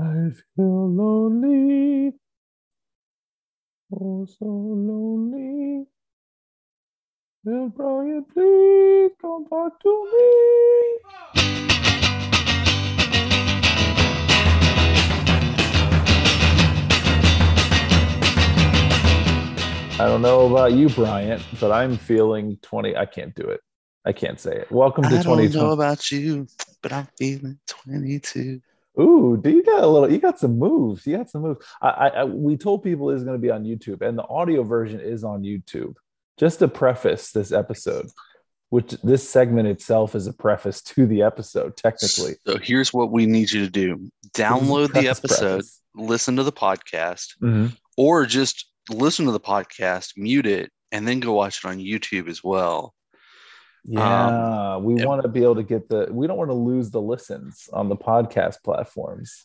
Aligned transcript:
I 0.00 0.30
feel 0.54 0.88
lonely. 0.92 2.12
Oh, 3.92 4.24
so 4.26 4.44
lonely. 4.44 5.86
Will 7.42 7.68
Brian 7.70 8.24
please 8.32 9.10
come 9.20 9.42
back 9.50 9.72
to 9.82 10.10
me? 10.12 10.98
I 20.00 20.06
don't 20.06 20.22
know 20.22 20.46
about 20.46 20.74
you, 20.74 20.88
Bryant, 20.90 21.42
but 21.58 21.72
I'm 21.72 21.96
feeling 21.96 22.56
20. 22.62 22.96
I 22.96 23.04
can't 23.04 23.34
do 23.34 23.42
it. 23.42 23.60
I 24.04 24.12
can't 24.12 24.38
say 24.38 24.52
it. 24.58 24.70
Welcome 24.70 25.02
to 25.02 25.08
I 25.08 25.22
don't 25.22 25.38
2020. 25.38 25.58
know 25.58 25.72
about 25.72 26.12
you, 26.12 26.46
but 26.82 26.92
I'm 26.92 27.08
feeling 27.18 27.58
22. 27.66 28.60
Ooh, 29.00 29.36
do 29.40 29.50
you 29.50 29.62
got 29.62 29.82
a 29.82 29.86
little? 29.86 30.10
You 30.10 30.18
got 30.18 30.38
some 30.38 30.58
moves. 30.58 31.06
You 31.06 31.16
got 31.18 31.30
some 31.30 31.42
moves. 31.42 31.64
I, 31.80 31.88
I, 31.88 32.08
I 32.08 32.24
we 32.24 32.56
told 32.56 32.82
people 32.82 33.10
it's 33.10 33.22
going 33.24 33.36
to 33.36 33.42
be 33.42 33.50
on 33.50 33.64
YouTube, 33.64 34.02
and 34.02 34.18
the 34.18 34.26
audio 34.26 34.62
version 34.62 35.00
is 35.00 35.24
on 35.24 35.42
YouTube. 35.42 35.94
Just 36.38 36.58
to 36.60 36.68
preface 36.68 37.32
this 37.32 37.50
episode, 37.52 38.08
which 38.70 38.92
this 39.02 39.28
segment 39.28 39.68
itself 39.68 40.14
is 40.14 40.26
a 40.26 40.32
preface 40.32 40.82
to 40.82 41.06
the 41.06 41.22
episode, 41.22 41.76
technically. 41.76 42.34
So 42.46 42.58
here's 42.58 42.92
what 42.92 43.10
we 43.10 43.26
need 43.26 43.50
you 43.50 43.64
to 43.64 43.70
do 43.70 44.10
download 44.34 44.92
the 44.92 45.08
episode, 45.08 45.38
preface. 45.60 45.80
listen 45.94 46.36
to 46.36 46.42
the 46.44 46.52
podcast, 46.52 47.28
Mhm. 47.42 47.76
or 47.96 48.26
just 48.26 48.66
listen 48.90 49.26
to 49.26 49.32
the 49.32 49.40
podcast, 49.40 50.12
mute 50.16 50.46
it, 50.46 50.70
and 50.92 51.06
then 51.06 51.20
go 51.20 51.32
watch 51.32 51.64
it 51.64 51.68
on 51.68 51.78
YouTube 51.78 52.28
as 52.28 52.42
well. 52.44 52.94
Um, 53.88 53.94
yeah, 53.96 54.76
we 54.76 55.00
yeah. 55.00 55.06
want 55.06 55.22
to 55.22 55.28
be 55.28 55.42
able 55.42 55.56
to 55.56 55.62
get 55.62 55.88
the. 55.88 56.08
We 56.10 56.26
don't 56.26 56.36
want 56.36 56.50
to 56.50 56.54
lose 56.54 56.90
the 56.90 57.00
listens 57.00 57.68
on 57.72 57.88
the 57.88 57.96
podcast 57.96 58.62
platforms. 58.62 59.44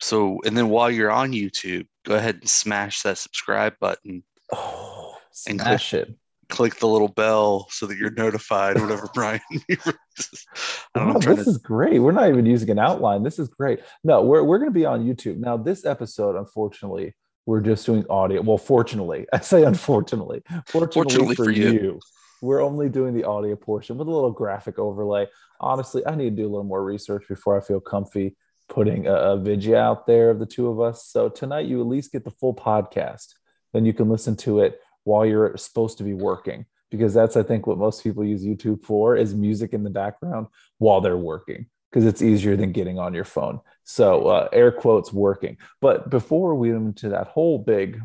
So, 0.00 0.40
and 0.44 0.56
then 0.56 0.68
while 0.68 0.90
you're 0.90 1.10
on 1.10 1.32
YouTube, 1.32 1.86
go 2.04 2.14
ahead 2.14 2.36
and 2.36 2.48
smash 2.48 3.02
that 3.02 3.18
subscribe 3.18 3.74
button. 3.80 4.22
Oh, 4.52 5.16
And 5.46 5.60
smash 5.60 5.94
it! 5.94 6.14
Click 6.48 6.76
the 6.76 6.88
little 6.88 7.08
bell 7.08 7.68
so 7.70 7.86
that 7.86 7.98
you're 7.98 8.10
notified 8.10 8.80
whenever 8.80 9.08
Brian 9.14 9.40
releases. 9.50 10.46
I 10.94 10.98
don't 10.98 11.08
know. 11.08 11.14
Wow, 11.14 11.20
trying 11.20 11.36
this 11.36 11.44
to, 11.44 11.50
is 11.50 11.58
great. 11.58 12.00
We're 12.00 12.12
not 12.12 12.28
even 12.28 12.46
using 12.46 12.70
an 12.70 12.78
outline. 12.78 13.22
This 13.22 13.38
is 13.38 13.48
great. 13.48 13.80
No, 14.02 14.22
we're 14.22 14.42
we're 14.42 14.58
going 14.58 14.70
to 14.70 14.78
be 14.78 14.86
on 14.86 15.04
YouTube 15.06 15.36
now. 15.36 15.56
This 15.56 15.84
episode, 15.84 16.36
unfortunately, 16.36 17.14
we're 17.46 17.60
just 17.60 17.86
doing 17.86 18.04
audio. 18.10 18.42
Well, 18.42 18.58
fortunately, 18.58 19.26
I 19.32 19.40
say 19.40 19.62
unfortunately. 19.62 20.42
Fortunately, 20.66 20.92
Fortunately 20.92 21.34
for, 21.36 21.44
for 21.44 21.50
you. 21.50 21.70
you. 21.70 22.00
We're 22.40 22.62
only 22.62 22.88
doing 22.88 23.14
the 23.14 23.24
audio 23.24 23.56
portion 23.56 23.96
with 23.96 24.08
a 24.08 24.10
little 24.10 24.30
graphic 24.30 24.78
overlay. 24.78 25.26
Honestly, 25.60 26.06
I 26.06 26.14
need 26.14 26.36
to 26.36 26.42
do 26.42 26.48
a 26.48 26.50
little 26.50 26.64
more 26.64 26.84
research 26.84 27.26
before 27.28 27.56
I 27.56 27.64
feel 27.64 27.80
comfy 27.80 28.36
putting 28.68 29.06
a, 29.06 29.14
a 29.14 29.36
video 29.38 29.78
out 29.78 30.06
there 30.06 30.30
of 30.30 30.38
the 30.38 30.46
two 30.46 30.68
of 30.68 30.80
us. 30.80 31.06
So 31.06 31.28
tonight, 31.28 31.66
you 31.66 31.80
at 31.80 31.86
least 31.86 32.12
get 32.12 32.24
the 32.24 32.30
full 32.30 32.54
podcast. 32.54 33.34
Then 33.72 33.84
you 33.84 33.92
can 33.92 34.08
listen 34.08 34.36
to 34.36 34.60
it 34.60 34.80
while 35.04 35.24
you're 35.24 35.56
supposed 35.56 35.98
to 35.98 36.04
be 36.04 36.14
working 36.14 36.66
because 36.90 37.14
that's 37.14 37.36
I 37.36 37.42
think 37.42 37.66
what 37.66 37.78
most 37.78 38.02
people 38.02 38.24
use 38.24 38.44
YouTube 38.44 38.82
for 38.82 39.16
is 39.16 39.34
music 39.34 39.72
in 39.72 39.82
the 39.82 39.90
background 39.90 40.46
while 40.78 41.00
they're 41.00 41.16
working 41.16 41.66
because 41.90 42.04
it's 42.04 42.22
easier 42.22 42.56
than 42.56 42.72
getting 42.72 42.98
on 42.98 43.14
your 43.14 43.24
phone. 43.24 43.60
So 43.84 44.28
uh, 44.28 44.48
air 44.52 44.70
quotes 44.70 45.12
working. 45.12 45.56
But 45.80 46.10
before 46.10 46.54
we 46.54 46.72
went 46.72 46.86
into 46.86 47.10
that 47.10 47.28
whole 47.28 47.58
big 47.58 48.00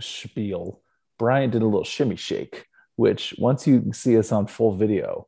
spiel, 0.00 0.80
Brian 1.18 1.50
did 1.50 1.62
a 1.62 1.66
little 1.66 1.84
shimmy 1.84 2.16
shake, 2.16 2.66
which 3.00 3.34
once 3.38 3.66
you 3.66 3.92
see 3.94 4.18
us 4.18 4.30
on 4.30 4.46
full 4.46 4.76
video, 4.76 5.26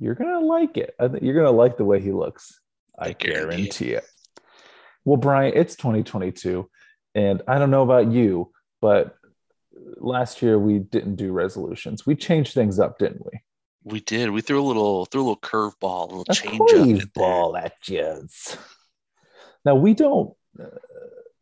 you're 0.00 0.16
gonna 0.16 0.40
like 0.40 0.76
it. 0.76 0.92
I 0.98 1.06
think 1.06 1.22
you're 1.22 1.36
gonna 1.36 1.56
like 1.56 1.76
the 1.76 1.84
way 1.84 2.00
he 2.00 2.10
looks. 2.10 2.60
I 2.98 3.10
I 3.10 3.12
guarantee 3.12 3.92
it. 3.92 4.02
it. 4.02 4.42
Well, 5.04 5.16
Brian, 5.16 5.52
it's 5.54 5.76
2022, 5.76 6.68
and 7.14 7.42
I 7.46 7.60
don't 7.60 7.70
know 7.70 7.84
about 7.84 8.10
you, 8.10 8.50
but 8.80 9.14
last 9.98 10.42
year 10.42 10.58
we 10.58 10.80
didn't 10.80 11.14
do 11.14 11.30
resolutions. 11.30 12.04
We 12.04 12.16
changed 12.16 12.54
things 12.54 12.80
up, 12.80 12.98
didn't 12.98 13.24
we? 13.24 13.38
we 13.84 14.00
did. 14.00 14.30
We 14.30 14.40
threw 14.40 14.60
a 14.60 14.66
little, 14.66 15.06
threw 15.06 15.20
a 15.20 15.26
little 15.28 15.36
curveball, 15.40 16.10
a 16.10 16.16
little 16.16 16.24
A 16.28 16.34
change 16.34 17.04
up. 17.04 17.12
ball 17.14 17.56
at 17.56 17.74
you. 17.86 18.26
Now 19.64 19.76
we 19.76 19.94
don't 19.94 20.34
uh, 20.60 20.64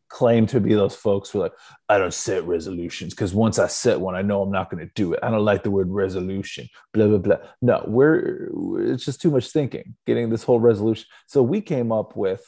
claim 0.09 0.47
to 0.47 0.61
be 0.61 0.75
those 0.75 0.95
folks 0.95 1.31
who 1.31 1.41
are 1.41 1.45
like, 1.45 1.53
I 1.89 1.99
don't 1.99 2.15
set 2.15 2.45
resolutions 2.45 3.15
because 3.15 3.35
once 3.35 3.59
I 3.59 3.67
set 3.67 4.01
one, 4.01 4.15
I 4.15 4.23
know 4.23 4.43
I'm 4.43 4.51
not 4.51 4.71
going 4.71 4.87
to 4.87 4.93
do 4.95 5.13
it. 5.13 5.21
I 5.23 5.31
don't 5.31 5.45
like 5.45 5.63
the 5.63 5.71
word 5.71 5.91
resolution. 5.91 6.69
Blah 6.93 7.09
blah 7.09 7.19
blah. 7.19 7.37
No, 7.63 7.85
we're 7.87 8.51
it's 8.93 9.05
just 9.05 9.21
too 9.21 9.31
much 9.31 9.49
thinking. 9.49 9.97
Getting 10.07 10.31
this 10.31 10.43
whole 10.43 10.61
resolution. 10.61 11.07
So 11.27 11.43
we 11.43 11.61
came 11.61 11.93
up 11.93 12.17
with 12.17 12.45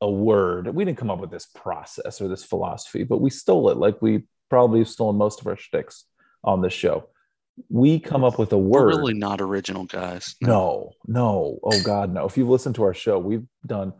a 0.00 0.10
word. 0.10 0.74
We 0.74 0.84
didn't 0.84 0.98
come 0.98 1.10
up 1.10 1.20
with 1.20 1.30
this 1.30 1.46
process 1.46 2.20
or 2.20 2.28
this 2.28 2.44
philosophy, 2.44 3.04
but 3.04 3.20
we 3.20 3.30
stole 3.30 3.70
it. 3.70 3.76
Like 3.76 4.02
we 4.02 4.24
probably 4.50 4.80
have 4.80 4.88
stolen 4.88 5.16
most 5.16 5.40
of 5.40 5.46
our 5.46 5.56
shticks 5.56 6.04
on 6.44 6.60
this 6.62 6.72
show. 6.72 7.08
We 7.70 7.98
come 7.98 8.22
up 8.22 8.38
with 8.38 8.52
a 8.52 8.58
We're 8.58 8.82
word. 8.86 8.96
really 8.96 9.14
not 9.14 9.40
original 9.40 9.84
guys. 9.84 10.36
No, 10.42 10.92
no. 11.06 11.58
Oh 11.62 11.82
God, 11.82 12.12
no. 12.12 12.26
If 12.26 12.36
you've 12.36 12.50
listened 12.50 12.74
to 12.74 12.82
our 12.84 12.92
show, 12.94 13.18
we've 13.18 13.46
done 13.66 13.94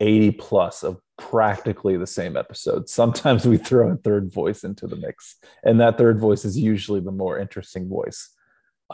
80 0.00 0.32
plus 0.32 0.82
of 0.82 1.00
practically 1.18 1.96
the 1.96 2.06
same 2.06 2.36
episode. 2.36 2.88
Sometimes 2.88 3.46
we 3.46 3.56
throw 3.56 3.90
a 3.90 3.96
third 3.96 4.32
voice 4.32 4.64
into 4.64 4.86
the 4.86 4.96
mix, 4.96 5.36
and 5.64 5.80
that 5.80 5.98
third 5.98 6.18
voice 6.18 6.44
is 6.44 6.58
usually 6.58 7.00
the 7.00 7.12
more 7.12 7.38
interesting 7.38 7.88
voice, 7.88 8.30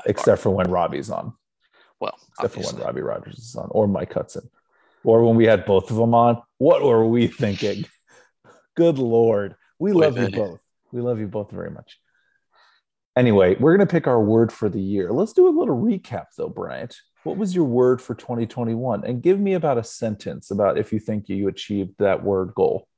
except 0.06 0.43
for 0.43 0.50
when 0.50 0.71
Robbie's 0.71 1.11
on, 1.11 1.34
well, 2.00 2.19
except 2.41 2.55
for 2.55 2.75
when 2.75 2.84
Robbie 2.84 3.03
Rogers 3.03 3.38
is 3.38 3.56
on, 3.56 3.69
or 3.71 3.87
Mike 3.87 4.12
Hudson, 4.12 4.49
or 5.05 5.25
when 5.25 5.37
we 5.37 5.47
had 5.47 5.65
both 5.65 5.91
of 5.91 5.97
them 5.97 6.15
on. 6.15 6.41
What 6.59 6.82
were 6.82 7.06
we 7.06 7.27
thinking? 7.27 7.84
Good 8.77 8.99
Lord. 8.99 9.56
We 9.78 9.93
love 9.93 10.16
you 10.16 10.31
both. 10.31 10.61
We 10.93 11.00
love 11.00 11.19
you 11.19 11.27
both 11.27 11.50
very 11.50 11.71
much. 11.71 11.99
Anyway, 13.16 13.56
we're 13.59 13.77
going 13.77 13.87
to 13.87 13.91
pick 13.91 14.06
our 14.06 14.22
word 14.22 14.50
for 14.50 14.71
the 14.71 14.81
year. 14.81 15.12
Let's 15.12 15.34
do 15.34 15.47
a 15.47 15.59
little 15.59 15.77
recap, 15.77 16.27
though, 16.37 16.49
Bryant. 16.49 16.97
What 17.25 17.37
was 17.37 17.55
your 17.55 17.65
word 17.65 18.03
for 18.03 18.15
2021? 18.15 19.05
And 19.05 19.22
give 19.22 19.38
me 19.38 19.55
about 19.55 19.78
a 19.78 19.84
sentence 19.84 20.50
about 20.50 20.78
if 20.78 20.93
you 20.93 20.99
think 20.99 21.28
you 21.28 21.49
achieved 21.49 21.94
that 21.99 22.22
word 22.22 22.53
goal. 22.55 22.88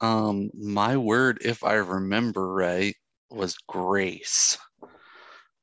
Um, 0.00 0.50
my 0.54 0.96
word, 0.96 1.38
if 1.44 1.64
I 1.64 1.74
remember 1.74 2.52
right, 2.52 2.94
was 3.30 3.56
grace. 3.68 4.58
I 4.82 4.88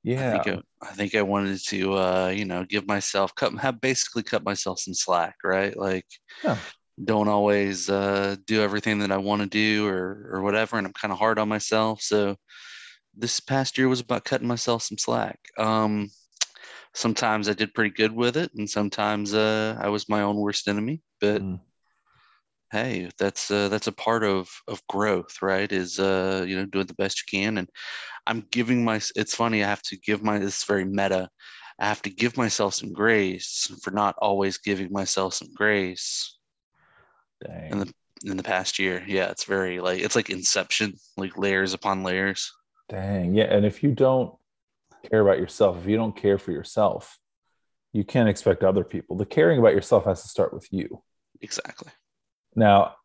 Yeah. 0.03 0.31
think 0.31 0.47
I, 0.47 0.61
I 0.81 0.91
think 0.93 1.13
I 1.13 1.21
wanted 1.21 1.59
to, 1.67 1.93
uh, 1.93 2.33
you 2.35 2.45
know, 2.45 2.65
give 2.65 2.87
myself 2.87 3.35
cut, 3.35 3.53
have 3.59 3.81
basically 3.81 4.23
cut 4.23 4.43
myself 4.43 4.79
some 4.79 4.93
slack, 4.93 5.35
right? 5.43 5.77
Like, 5.77 6.05
Yeah. 6.43 6.57
don't 7.03 7.27
always 7.27 7.89
uh, 7.89 8.35
do 8.45 8.61
everything 8.61 8.99
that 8.99 9.11
I 9.11 9.17
want 9.17 9.41
to 9.41 9.47
do 9.47 9.87
or 9.87 10.29
or 10.33 10.41
whatever, 10.41 10.77
and 10.77 10.87
I'm 10.87 10.93
kind 10.93 11.11
of 11.11 11.19
hard 11.19 11.39
on 11.39 11.47
myself. 11.47 12.01
So 12.01 12.35
this 13.15 13.39
past 13.39 13.77
year 13.77 13.87
was 13.87 13.99
about 13.99 14.25
cutting 14.25 14.47
myself 14.47 14.83
some 14.83 14.97
slack. 14.97 15.39
Um, 15.57 16.09
sometimes 16.93 17.49
I 17.49 17.53
did 17.53 17.73
pretty 17.73 17.91
good 17.91 18.11
with 18.13 18.37
it, 18.37 18.53
and 18.55 18.69
sometimes 18.69 19.33
uh, 19.33 19.77
I 19.79 19.89
was 19.89 20.09
my 20.09 20.21
own 20.21 20.37
worst 20.37 20.67
enemy. 20.67 21.01
But 21.21 21.41
Mm. 21.41 21.59
hey, 22.71 23.09
that's 23.17 23.51
uh, 23.51 23.69
that's 23.69 23.87
a 23.87 23.91
part 23.91 24.23
of 24.23 24.49
of 24.67 24.85
growth, 24.87 25.41
right? 25.41 25.71
Is 25.71 25.99
uh, 25.99 26.45
you 26.47 26.55
know 26.57 26.65
doing 26.65 26.87
the 26.87 26.93
best 26.95 27.21
you 27.21 27.39
can, 27.39 27.57
and 27.57 27.69
I'm 28.27 28.45
giving 28.51 28.83
my. 28.83 29.01
It's 29.15 29.35
funny. 29.35 29.63
I 29.63 29.67
have 29.67 29.81
to 29.83 29.97
give 29.97 30.23
my. 30.23 30.39
This 30.39 30.59
is 30.59 30.63
very 30.65 30.85
meta. 30.85 31.29
I 31.79 31.85
have 31.85 32.01
to 32.03 32.09
give 32.09 32.35
myself 32.37 32.73
some 32.75 32.91
grace 32.93 33.71
for 33.83 33.91
not 33.91 34.15
always 34.19 34.57
giving 34.57 34.91
myself 34.91 35.33
some 35.35 35.53
grace 35.55 36.37
Dang. 37.45 37.71
in 37.71 37.79
the 37.79 37.93
in 38.25 38.37
the 38.37 38.43
past 38.43 38.79
year. 38.79 39.03
Yeah, 39.07 39.29
it's 39.29 39.45
very 39.45 39.79
like 39.79 40.01
it's 40.01 40.15
like 40.15 40.29
Inception, 40.29 40.93
like 41.17 41.37
layers 41.37 41.73
upon 41.73 42.03
layers. 42.03 42.51
Dang. 42.89 43.33
Yeah. 43.35 43.45
And 43.45 43.65
if 43.65 43.81
you 43.83 43.91
don't 43.91 44.33
care 45.07 45.21
about 45.21 45.39
yourself, 45.39 45.77
if 45.81 45.87
you 45.87 45.97
don't 45.97 46.15
care 46.15 46.37
for 46.37 46.51
yourself, 46.51 47.17
you 47.93 48.03
can't 48.03 48.29
expect 48.29 48.63
other 48.63 48.83
people. 48.83 49.15
The 49.17 49.25
caring 49.25 49.59
about 49.59 49.73
yourself 49.73 50.05
has 50.05 50.21
to 50.23 50.27
start 50.29 50.53
with 50.53 50.67
you. 50.71 51.01
Exactly. 51.41 51.91
Now, 52.55 52.95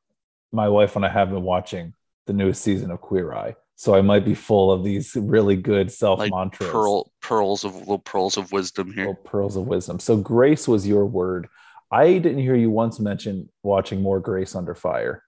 my 0.53 0.69
wife 0.69 0.97
and 0.97 1.05
I 1.05 1.09
have 1.09 1.31
been 1.31 1.43
watching 1.43 1.95
the 2.27 2.33
newest 2.33 2.63
season 2.63 2.91
of 2.91 3.01
Queer 3.01 3.33
Eye. 3.35 3.55
So 3.77 3.95
I 3.95 4.03
might 4.03 4.25
be 4.25 4.35
full 4.35 4.71
of 4.71 4.85
these 4.85 5.17
really 5.17 5.57
good 5.57 5.91
self 5.91 6.21
Like 6.21 6.31
mantras. 6.33 6.71
pearl 6.71 7.11
pearls 7.21 7.65
of 7.65 7.75
little 7.75 7.99
pearls 7.99 8.37
of 8.37 8.53
wisdom 8.53 8.93
here. 8.93 9.07
little 9.07 9.23
pearls 9.25 9.57
of 9.57 9.67
wisdom. 9.67 9.99
So 9.99 10.17
grace 10.17 10.69
was 10.69 10.87
your 10.87 11.07
word. 11.07 11.49
I 11.91 12.13
didn't 12.19 12.39
hear 12.39 12.55
you 12.55 12.71
once 12.71 13.01
mention 13.01 13.49
watching 13.63 14.01
more 14.01 14.21
Grace 14.21 14.55
Under 14.55 14.75
Fire, 14.75 15.23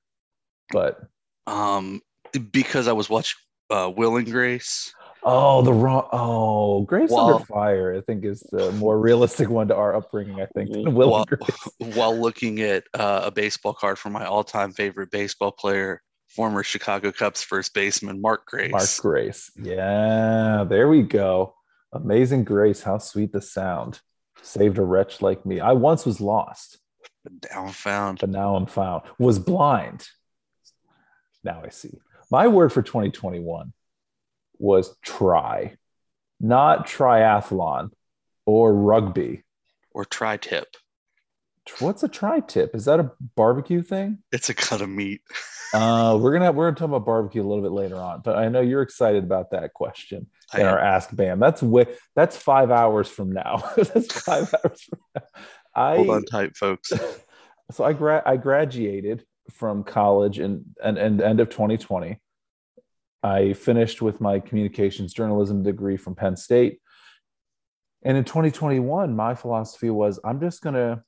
but 0.70 1.00
Um, 1.46 2.00
because 2.52 2.86
I 2.88 2.92
was 2.92 3.08
watching 3.10 3.38
uh, 3.70 3.90
Will 3.94 4.16
and 4.16 4.30
Grace. 4.30 4.92
Oh, 5.26 5.62
the 5.62 5.72
wrong 5.72 6.08
oh, 6.12 6.82
Grace 6.82 7.12
Under 7.12 7.44
Fire, 7.44 7.94
I 7.94 8.00
think 8.00 8.24
is 8.24 8.40
the 8.50 8.72
more 8.72 8.98
realistic 8.98 9.48
one 9.48 9.68
to 9.68 9.76
our 9.76 9.94
upbringing. 9.94 10.40
I 10.40 10.46
think 10.46 10.72
than 10.72 10.94
Will 10.94 11.10
while, 11.10 11.26
while 11.94 12.16
looking 12.16 12.60
at 12.60 12.84
uh, 12.94 13.22
a 13.24 13.30
baseball 13.30 13.74
card 13.74 13.98
from 13.98 14.12
my 14.12 14.24
all-time 14.24 14.72
favorite 14.72 15.10
baseball 15.10 15.52
player, 15.52 16.00
former 16.28 16.62
Chicago 16.62 17.12
Cubs 17.12 17.42
first 17.42 17.74
baseman 17.74 18.20
Mark 18.20 18.46
Grace. 18.46 18.72
Mark 18.72 18.88
Grace. 19.00 19.50
Yeah, 19.60 20.64
there 20.68 20.88
we 20.88 21.02
go. 21.02 21.54
Amazing 21.92 22.44
Grace. 22.44 22.82
How 22.82 22.98
sweet 22.98 23.32
the 23.32 23.42
sound. 23.42 24.00
Saved 24.42 24.78
a 24.78 24.82
wretch 24.82 25.22
like 25.22 25.44
me. 25.44 25.60
I 25.60 25.72
once 25.72 26.06
was 26.06 26.20
lost. 26.20 26.78
But 27.24 27.50
now 27.50 27.66
I'm 27.66 27.72
found. 27.72 28.18
but 28.20 28.30
now 28.30 28.54
I'm 28.54 28.66
found. 28.66 29.02
Was 29.18 29.38
blind. 29.38 30.06
Now 31.42 31.62
I 31.64 31.70
see. 31.70 31.98
My 32.30 32.48
word 32.48 32.72
for 32.72 32.82
2021 32.82 33.72
was 34.58 34.96
try, 35.02 35.76
not 36.40 36.86
triathlon 36.86 37.90
or 38.44 38.74
rugby. 38.74 39.42
Or 39.92 40.04
tri 40.04 40.36
tip. 40.36 40.66
What's 41.80 42.02
a 42.02 42.08
tri 42.08 42.40
tip? 42.40 42.74
Is 42.74 42.84
that 42.84 43.00
a 43.00 43.10
barbecue 43.34 43.82
thing? 43.82 44.18
It's 44.30 44.48
a 44.48 44.54
cut 44.54 44.80
of 44.80 44.88
meat. 44.88 45.22
Uh, 45.74 46.16
we're 46.16 46.32
gonna 46.32 46.52
we're 46.52 46.70
gonna 46.70 46.76
talk 46.76 46.88
about 46.88 47.04
barbecue 47.04 47.42
a 47.42 47.46
little 47.46 47.62
bit 47.62 47.72
later 47.72 47.96
on, 47.96 48.20
but 48.24 48.36
I 48.36 48.48
know 48.48 48.60
you're 48.60 48.82
excited 48.82 49.24
about 49.24 49.50
that 49.50 49.74
question 49.74 50.28
in 50.54 50.64
our 50.64 50.78
Ask 50.78 51.14
Bam. 51.14 51.40
That's 51.40 51.60
way 51.60 51.86
that's 52.14 52.36
five 52.36 52.70
hours 52.70 53.08
from 53.08 53.32
now. 53.32 53.68
that's 53.76 54.12
five 54.12 54.54
hours 54.54 54.80
from 54.82 55.00
now. 55.14 55.22
I 55.74 55.96
Hold 55.96 56.10
on 56.10 56.24
tight, 56.24 56.56
folks. 56.56 56.92
so 57.72 57.84
I 57.84 57.92
gra- 57.92 58.22
I 58.24 58.36
graduated 58.36 59.24
from 59.50 59.82
college 59.82 60.38
in 60.38 60.66
and 60.82 60.98
and 60.98 61.20
end 61.20 61.40
of 61.40 61.50
2020. 61.50 62.20
I 63.26 63.52
finished 63.54 64.02
with 64.02 64.20
my 64.20 64.40
communications 64.40 65.12
journalism 65.12 65.62
degree 65.62 65.96
from 65.96 66.14
Penn 66.14 66.36
State. 66.36 66.80
And 68.02 68.16
in 68.16 68.24
2021, 68.24 69.16
my 69.16 69.34
philosophy 69.34 69.90
was 69.90 70.20
I'm 70.24 70.40
just 70.40 70.62
going 70.62 70.74
to 70.74 71.02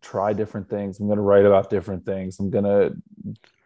try 0.00 0.32
different 0.32 0.68
things. 0.70 1.00
I'm 1.00 1.06
going 1.06 1.16
to 1.16 1.22
write 1.22 1.44
about 1.44 1.70
different 1.70 2.06
things. 2.06 2.38
I'm 2.38 2.50
going 2.50 2.64
to 2.64 2.96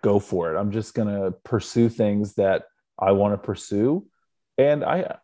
go 0.02 0.18
for 0.18 0.52
it. 0.52 0.58
I'm 0.58 0.70
just 0.70 0.94
going 0.94 1.08
to 1.08 1.32
pursue 1.44 1.88
things 1.88 2.34
that 2.34 2.64
I 2.98 3.12
want 3.12 3.34
to 3.34 3.38
pursue. 3.38 4.06
And 4.56 4.84
I 4.84 5.16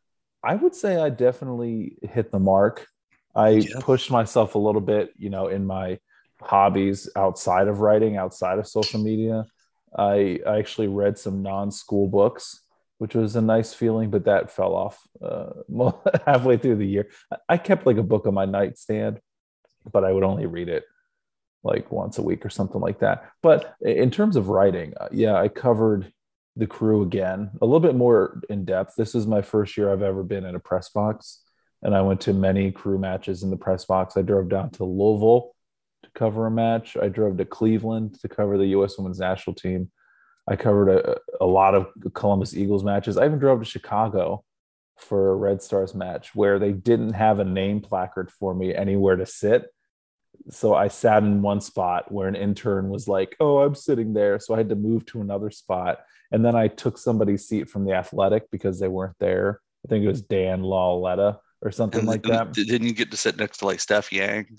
I 0.42 0.54
would 0.54 0.74
say 0.74 0.96
I 0.96 1.10
definitely 1.10 1.96
hit 2.02 2.30
the 2.30 2.38
mark. 2.38 2.86
I 3.34 3.48
Yeah. 3.50 3.80
pushed 3.80 4.10
myself 4.10 4.54
a 4.54 4.58
little 4.58 4.80
bit, 4.80 5.12
you 5.16 5.30
know, 5.30 5.48
in 5.48 5.66
my 5.66 5.98
hobbies 6.42 7.08
outside 7.14 7.68
of 7.68 7.80
writing, 7.80 8.16
outside 8.16 8.58
of 8.58 8.66
social 8.66 9.00
media. 9.00 9.44
I, 9.96 10.40
I 10.46 10.58
actually 10.58 10.88
read 10.88 11.18
some 11.18 11.42
non-school 11.42 12.08
books, 12.08 12.60
which 12.98 13.14
was 13.14 13.36
a 13.36 13.40
nice 13.40 13.74
feeling, 13.74 14.10
but 14.10 14.24
that 14.24 14.50
fell 14.50 14.74
off 14.74 15.00
uh, 15.22 15.50
halfway 16.26 16.56
through 16.56 16.76
the 16.76 16.86
year. 16.86 17.08
I- 17.48 17.56
kept 17.56 17.86
like 17.86 17.96
a 17.96 18.02
book 18.02 18.26
on 18.26 18.34
my 18.34 18.44
nightstand, 18.44 19.20
but 19.92 20.04
I 20.04 20.12
would 20.12 20.24
only 20.24 20.46
read 20.46 20.68
it 20.68 20.84
like 21.62 21.90
once 21.92 22.18
a 22.18 22.22
week 22.22 22.44
or 22.44 22.50
something 22.50 22.80
like 22.80 23.00
that. 23.00 23.30
But 23.42 23.74
in 23.82 24.10
terms 24.10 24.36
of 24.36 24.48
writing, 24.48 24.94
uh, 24.98 25.08
yeah, 25.12 25.34
I 25.34 25.48
covered 25.48 26.12
the 26.56 26.66
crew 26.66 27.02
again, 27.02 27.50
a 27.60 27.66
little 27.66 27.80
bit 27.80 27.94
more 27.94 28.40
in 28.48 28.64
depth. 28.64 28.94
This 28.96 29.14
is 29.14 29.26
my 29.26 29.42
first 29.42 29.76
year 29.76 29.92
I've 29.92 30.02
ever 30.02 30.22
been 30.22 30.44
in 30.44 30.54
a 30.54 30.60
press 30.60 30.88
box, 30.90 31.42
and 31.82 31.94
I 31.94 32.02
went 32.02 32.20
to 32.22 32.32
many 32.32 32.72
crew 32.72 32.98
matches 32.98 33.42
in 33.42 33.50
the 33.50 33.56
press 33.56 33.84
box. 33.84 34.16
I 34.16 34.22
drove 34.22 34.48
down 34.48 34.70
to 34.72 34.84
Louisville 34.84 35.54
cover 36.20 36.46
a 36.46 36.50
match. 36.50 36.98
I 37.00 37.08
drove 37.08 37.38
to 37.38 37.46
Cleveland 37.46 38.20
to 38.20 38.28
cover 38.28 38.58
the 38.58 38.66
U.S. 38.76 38.98
Women's 38.98 39.18
National 39.18 39.54
Team. 39.54 39.90
I 40.46 40.54
covered 40.54 40.90
a, 40.90 41.16
a 41.40 41.46
lot 41.46 41.74
of 41.74 41.86
Columbus 42.12 42.54
Eagles 42.54 42.84
matches. 42.84 43.16
I 43.16 43.24
even 43.24 43.38
drove 43.38 43.60
to 43.60 43.64
Chicago 43.64 44.44
for 44.98 45.30
a 45.30 45.34
Red 45.34 45.62
Stars 45.62 45.94
match 45.94 46.34
where 46.34 46.58
they 46.58 46.72
didn't 46.72 47.14
have 47.14 47.38
a 47.38 47.44
name 47.44 47.80
placard 47.80 48.30
for 48.30 48.54
me 48.54 48.74
anywhere 48.74 49.16
to 49.16 49.24
sit. 49.24 49.72
So 50.50 50.74
I 50.74 50.88
sat 50.88 51.22
in 51.22 51.40
one 51.40 51.62
spot 51.62 52.12
where 52.12 52.28
an 52.28 52.36
intern 52.36 52.90
was 52.90 53.08
like, 53.08 53.34
"Oh, 53.40 53.60
I'm 53.60 53.74
sitting 53.74 54.12
there." 54.12 54.38
So 54.38 54.52
I 54.52 54.58
had 54.58 54.68
to 54.68 54.76
move 54.76 55.06
to 55.06 55.22
another 55.22 55.50
spot, 55.50 56.00
and 56.30 56.44
then 56.44 56.54
I 56.54 56.68
took 56.68 56.98
somebody's 56.98 57.48
seat 57.48 57.70
from 57.70 57.86
the 57.86 57.94
Athletic 57.94 58.50
because 58.50 58.78
they 58.78 58.88
weren't 58.88 59.16
there. 59.20 59.60
I 59.84 59.88
think 59.88 60.04
it 60.04 60.08
was 60.08 60.22
Dan 60.22 60.62
Lauletta 60.62 61.40
or 61.62 61.70
something 61.70 62.00
And 62.00 62.08
like 62.08 62.22
that. 62.24 62.52
Didn't 62.52 62.86
you 62.86 62.92
get 62.92 63.10
to 63.10 63.16
sit 63.16 63.38
next 63.38 63.58
to 63.58 63.66
like 63.66 63.80
Steph 63.80 64.12
Yang? 64.12 64.58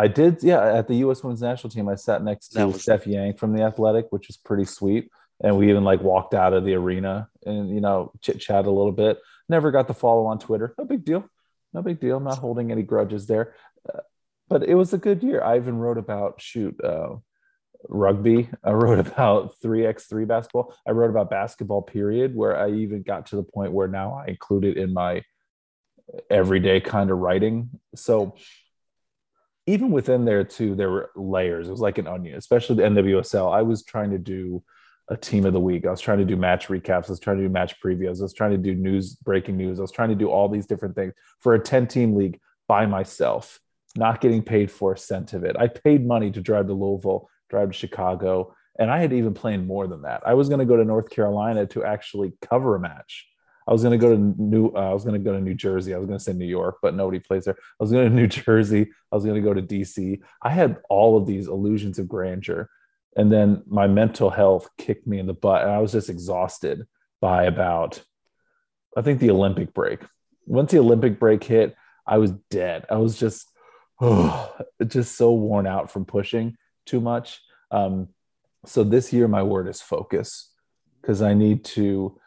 I 0.00 0.08
did, 0.08 0.42
yeah. 0.42 0.78
At 0.78 0.88
the 0.88 0.94
U.S. 0.96 1.22
Women's 1.22 1.42
National 1.42 1.70
Team, 1.70 1.86
I 1.86 1.94
sat 1.94 2.24
next 2.24 2.48
to 2.50 2.68
was- 2.68 2.82
Steph 2.82 3.06
Yang 3.06 3.34
from 3.34 3.54
the 3.54 3.62
Athletic, 3.62 4.06
which 4.08 4.30
is 4.30 4.38
pretty 4.38 4.64
sweet. 4.64 5.10
And 5.42 5.58
we 5.58 5.68
even 5.68 5.84
like 5.84 6.00
walked 6.00 6.32
out 6.32 6.54
of 6.54 6.64
the 6.64 6.74
arena 6.74 7.28
and 7.44 7.70
you 7.70 7.80
know 7.80 8.12
chit 8.22 8.40
chat 8.40 8.66
a 8.66 8.70
little 8.70 8.92
bit. 8.92 9.18
Never 9.48 9.70
got 9.70 9.88
the 9.88 9.94
follow 9.94 10.26
on 10.26 10.38
Twitter. 10.38 10.74
No 10.78 10.84
big 10.84 11.04
deal. 11.04 11.28
No 11.74 11.82
big 11.82 12.00
deal. 12.00 12.16
I'm 12.16 12.24
not 12.24 12.38
holding 12.38 12.70
any 12.70 12.82
grudges 12.82 13.26
there. 13.26 13.54
Uh, 13.88 14.00
but 14.48 14.62
it 14.62 14.74
was 14.74 14.92
a 14.92 14.98
good 14.98 15.22
year. 15.22 15.42
I 15.42 15.56
even 15.56 15.78
wrote 15.78 15.98
about 15.98 16.40
shoot 16.40 16.78
uh, 16.82 17.16
rugby. 17.88 18.48
I 18.64 18.70
wrote 18.82 18.98
about 18.98 19.54
three 19.60 19.84
x 19.86 20.06
three 20.06 20.24
basketball. 20.24 20.74
I 20.86 20.92
wrote 20.92 21.10
about 21.10 21.28
basketball. 21.30 21.82
Period. 21.82 22.34
Where 22.34 22.56
I 22.56 22.70
even 22.72 23.02
got 23.02 23.26
to 23.26 23.36
the 23.36 23.42
point 23.42 23.72
where 23.72 23.88
now 23.88 24.14
I 24.14 24.30
include 24.30 24.64
it 24.64 24.78
in 24.78 24.94
my 24.94 25.22
everyday 26.30 26.80
kind 26.80 27.10
of 27.10 27.18
writing. 27.18 27.70
So 27.94 28.34
even 29.66 29.90
within 29.90 30.24
there 30.24 30.44
too, 30.44 30.74
there 30.74 30.90
were 30.90 31.10
layers. 31.14 31.68
It 31.68 31.72
was 31.72 31.80
like 31.80 31.98
an 31.98 32.06
onion, 32.06 32.36
especially 32.36 32.76
the 32.76 32.82
NWSL. 32.82 33.52
I 33.52 33.62
was 33.62 33.84
trying 33.84 34.10
to 34.10 34.18
do 34.18 34.62
a 35.08 35.16
team 35.16 35.44
of 35.44 35.52
the 35.52 35.60
week. 35.60 35.86
I 35.86 35.90
was 35.90 36.00
trying 36.00 36.18
to 36.18 36.24
do 36.24 36.36
match 36.36 36.68
recaps. 36.68 37.06
I 37.06 37.12
was 37.12 37.20
trying 37.20 37.38
to 37.38 37.42
do 37.42 37.48
match 37.48 37.80
previews. 37.84 38.20
I 38.20 38.22
was 38.22 38.34
trying 38.34 38.52
to 38.52 38.58
do 38.58 38.74
news, 38.74 39.16
breaking 39.16 39.56
news. 39.56 39.78
I 39.78 39.82
was 39.82 39.92
trying 39.92 40.10
to 40.10 40.14
do 40.14 40.30
all 40.30 40.48
these 40.48 40.66
different 40.66 40.94
things 40.94 41.14
for 41.40 41.54
a 41.54 41.60
10 41.60 41.88
team 41.88 42.14
league 42.14 42.40
by 42.68 42.86
myself, 42.86 43.60
not 43.96 44.20
getting 44.20 44.42
paid 44.42 44.70
for 44.70 44.92
a 44.92 44.98
cent 44.98 45.32
of 45.32 45.44
it. 45.44 45.56
I 45.58 45.66
paid 45.66 46.06
money 46.06 46.30
to 46.30 46.40
drive 46.40 46.68
to 46.68 46.72
Louisville, 46.72 47.28
drive 47.48 47.70
to 47.70 47.76
Chicago, 47.76 48.54
and 48.78 48.90
I 48.90 48.98
had 48.98 49.12
even 49.12 49.34
planned 49.34 49.66
more 49.66 49.88
than 49.88 50.02
that. 50.02 50.22
I 50.24 50.34
was 50.34 50.48
going 50.48 50.60
to 50.60 50.64
go 50.64 50.76
to 50.76 50.84
North 50.84 51.10
Carolina 51.10 51.66
to 51.66 51.84
actually 51.84 52.32
cover 52.40 52.76
a 52.76 52.80
match. 52.80 53.26
I 53.66 53.72
was 53.72 53.82
to 53.82 53.98
go 53.98 54.10
to 54.10 54.18
New. 54.18 54.68
Uh, 54.68 54.90
I 54.90 54.94
was 54.94 55.04
to 55.04 55.18
go 55.18 55.32
to 55.32 55.40
New 55.40 55.54
Jersey. 55.54 55.94
I 55.94 55.98
was 55.98 56.08
to 56.08 56.18
say 56.18 56.32
New 56.32 56.46
York, 56.46 56.78
but 56.82 56.94
nobody 56.94 57.18
plays 57.18 57.44
there. 57.44 57.56
I 57.58 57.82
was 57.82 57.92
going 57.92 58.08
to 58.08 58.14
New 58.14 58.26
Jersey. 58.26 58.90
I 59.12 59.14
was 59.14 59.24
to 59.24 59.40
go 59.40 59.54
to 59.54 59.62
DC. 59.62 60.20
I 60.42 60.50
had 60.50 60.78
all 60.88 61.16
of 61.16 61.26
these 61.26 61.46
illusions 61.46 61.98
of 61.98 62.08
grandeur, 62.08 62.68
and 63.16 63.30
then 63.30 63.62
my 63.66 63.86
mental 63.86 64.30
health 64.30 64.68
kicked 64.78 65.06
me 65.06 65.18
in 65.18 65.26
the 65.26 65.34
butt, 65.34 65.62
and 65.62 65.70
I 65.70 65.78
was 65.78 65.92
just 65.92 66.08
exhausted 66.08 66.86
by 67.20 67.44
about, 67.44 68.02
I 68.96 69.02
think 69.02 69.20
the 69.20 69.30
Olympic 69.30 69.74
break. 69.74 70.00
Once 70.46 70.72
the 70.72 70.78
Olympic 70.78 71.20
break 71.20 71.44
hit, 71.44 71.76
I 72.06 72.18
was 72.18 72.32
dead. 72.50 72.86
I 72.90 72.96
was 72.96 73.18
just, 73.18 73.46
oh, 74.00 74.52
just 74.86 75.16
so 75.16 75.32
worn 75.32 75.66
out 75.66 75.90
from 75.90 76.04
pushing 76.04 76.56
too 76.86 77.00
much. 77.00 77.40
Um, 77.70 78.08
so 78.66 78.84
this 78.84 79.12
year, 79.12 79.28
my 79.28 79.42
word 79.42 79.68
is 79.68 79.80
focus, 79.80 80.50
because 81.00 81.22
I 81.22 81.34
need 81.34 81.64
to. 81.66 82.18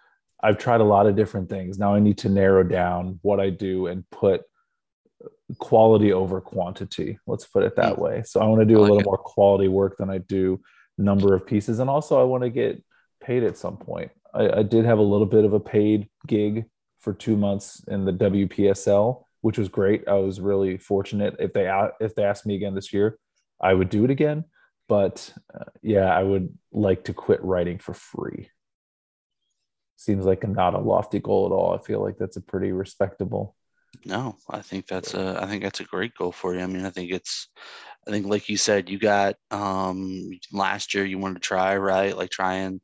I've 0.44 0.58
tried 0.58 0.82
a 0.82 0.86
lot 0.86 1.08
of 1.08 1.16
different 1.16 1.50
things. 1.50 1.80
Now 1.80 1.96
I 1.96 2.00
need 2.00 2.18
to 2.20 2.30
narrow 2.30 2.64
down 2.64 3.20
what 3.22 3.40
I 3.40 3.50
do 3.50 3.88
and 3.88 4.08
put 4.10 4.44
quality 5.58 6.12
over 6.12 6.42
quantity. 6.42 7.18
Let's 7.26 7.46
put 7.46 7.64
it 7.64 7.78
that 7.78 7.98
way. 7.98 8.24
So 8.26 8.42
I 8.42 8.46
want 8.46 8.62
to 8.62 8.66
do 8.66 8.80
a 8.80 8.82
little 8.82 9.00
it. 9.00 9.06
more 9.06 9.18
quality 9.18 9.70
work 9.70 9.98
than 9.98 10.10
I 10.10 10.18
do 10.18 10.60
number 10.98 11.34
of 11.34 11.48
pieces. 11.48 11.80
And 11.80 11.90
also 11.90 12.20
I 12.20 12.24
want 12.24 12.44
to 12.44 12.50
get 12.50 12.84
paid 13.24 13.44
at 13.44 13.58
some 13.58 13.78
point. 13.78 14.12
I, 14.34 14.50
I 14.60 14.64
did 14.64 14.86
have 14.86 15.00
a 15.00 15.04
little 15.04 15.26
bit 15.26 15.46
of 15.46 15.54
a 15.54 15.60
paid 15.60 16.10
gig 16.28 16.66
for 17.00 17.14
two 17.14 17.38
months 17.38 17.84
in 17.88 18.06
the 18.06 18.14
WPSL, 18.14 19.24
which 19.42 19.58
was 19.58 19.70
great. 19.70 20.08
I 20.08 20.14
was 20.14 20.40
really 20.40 20.78
fortunate. 20.78 21.36
If 21.40 21.54
they 21.54 21.72
if 22.00 22.16
they 22.16 22.24
asked 22.24 22.46
me 22.46 22.56
again 22.56 22.76
this 22.76 22.94
year, 22.94 23.18
I 23.62 23.74
would 23.74 23.90
do 23.90 24.04
it 24.04 24.12
again. 24.12 24.46
But 24.90 25.34
uh, 25.54 25.66
yeah, 25.82 26.06
I 26.06 26.24
would 26.24 26.58
like 26.72 27.06
to 27.06 27.14
quit 27.14 27.44
writing 27.44 27.80
for 27.80 27.94
free. 27.94 28.50
Seems 29.96 30.26
like 30.26 30.48
not 30.48 30.74
a 30.74 30.80
lofty 30.80 31.20
goal 31.20 31.46
at 31.46 31.52
all. 31.52 31.74
I 31.74 31.82
feel 31.82 32.02
like 32.02 32.18
that's 32.18 32.38
a 32.38 32.42
pretty 32.42 32.72
respectable. 32.72 33.56
No, 34.06 34.38
I 34.50 34.62
think 34.62 34.88
that's 34.88 35.14
a 35.14 35.40
I 35.42 35.46
think 35.46 35.64
that's 35.64 35.80
a 35.80 35.86
great 35.86 36.16
goal 36.16 36.32
for 36.32 36.54
you. 36.56 36.62
I 36.62 36.68
mean, 36.68 36.86
I 36.86 36.90
think 36.90 37.12
it's 37.12 37.48
I 38.08 38.12
think 38.12 38.26
like 38.28 38.50
you 38.50 38.58
said, 38.58 38.90
you 38.90 39.00
got 39.00 39.36
um 39.52 40.30
last 40.52 40.94
year 40.94 41.06
you 41.06 41.20
wanted 41.20 41.36
to 41.36 41.48
try, 41.48 41.78
right? 41.78 42.16
Like 42.18 42.30
try 42.32 42.56
and 42.56 42.82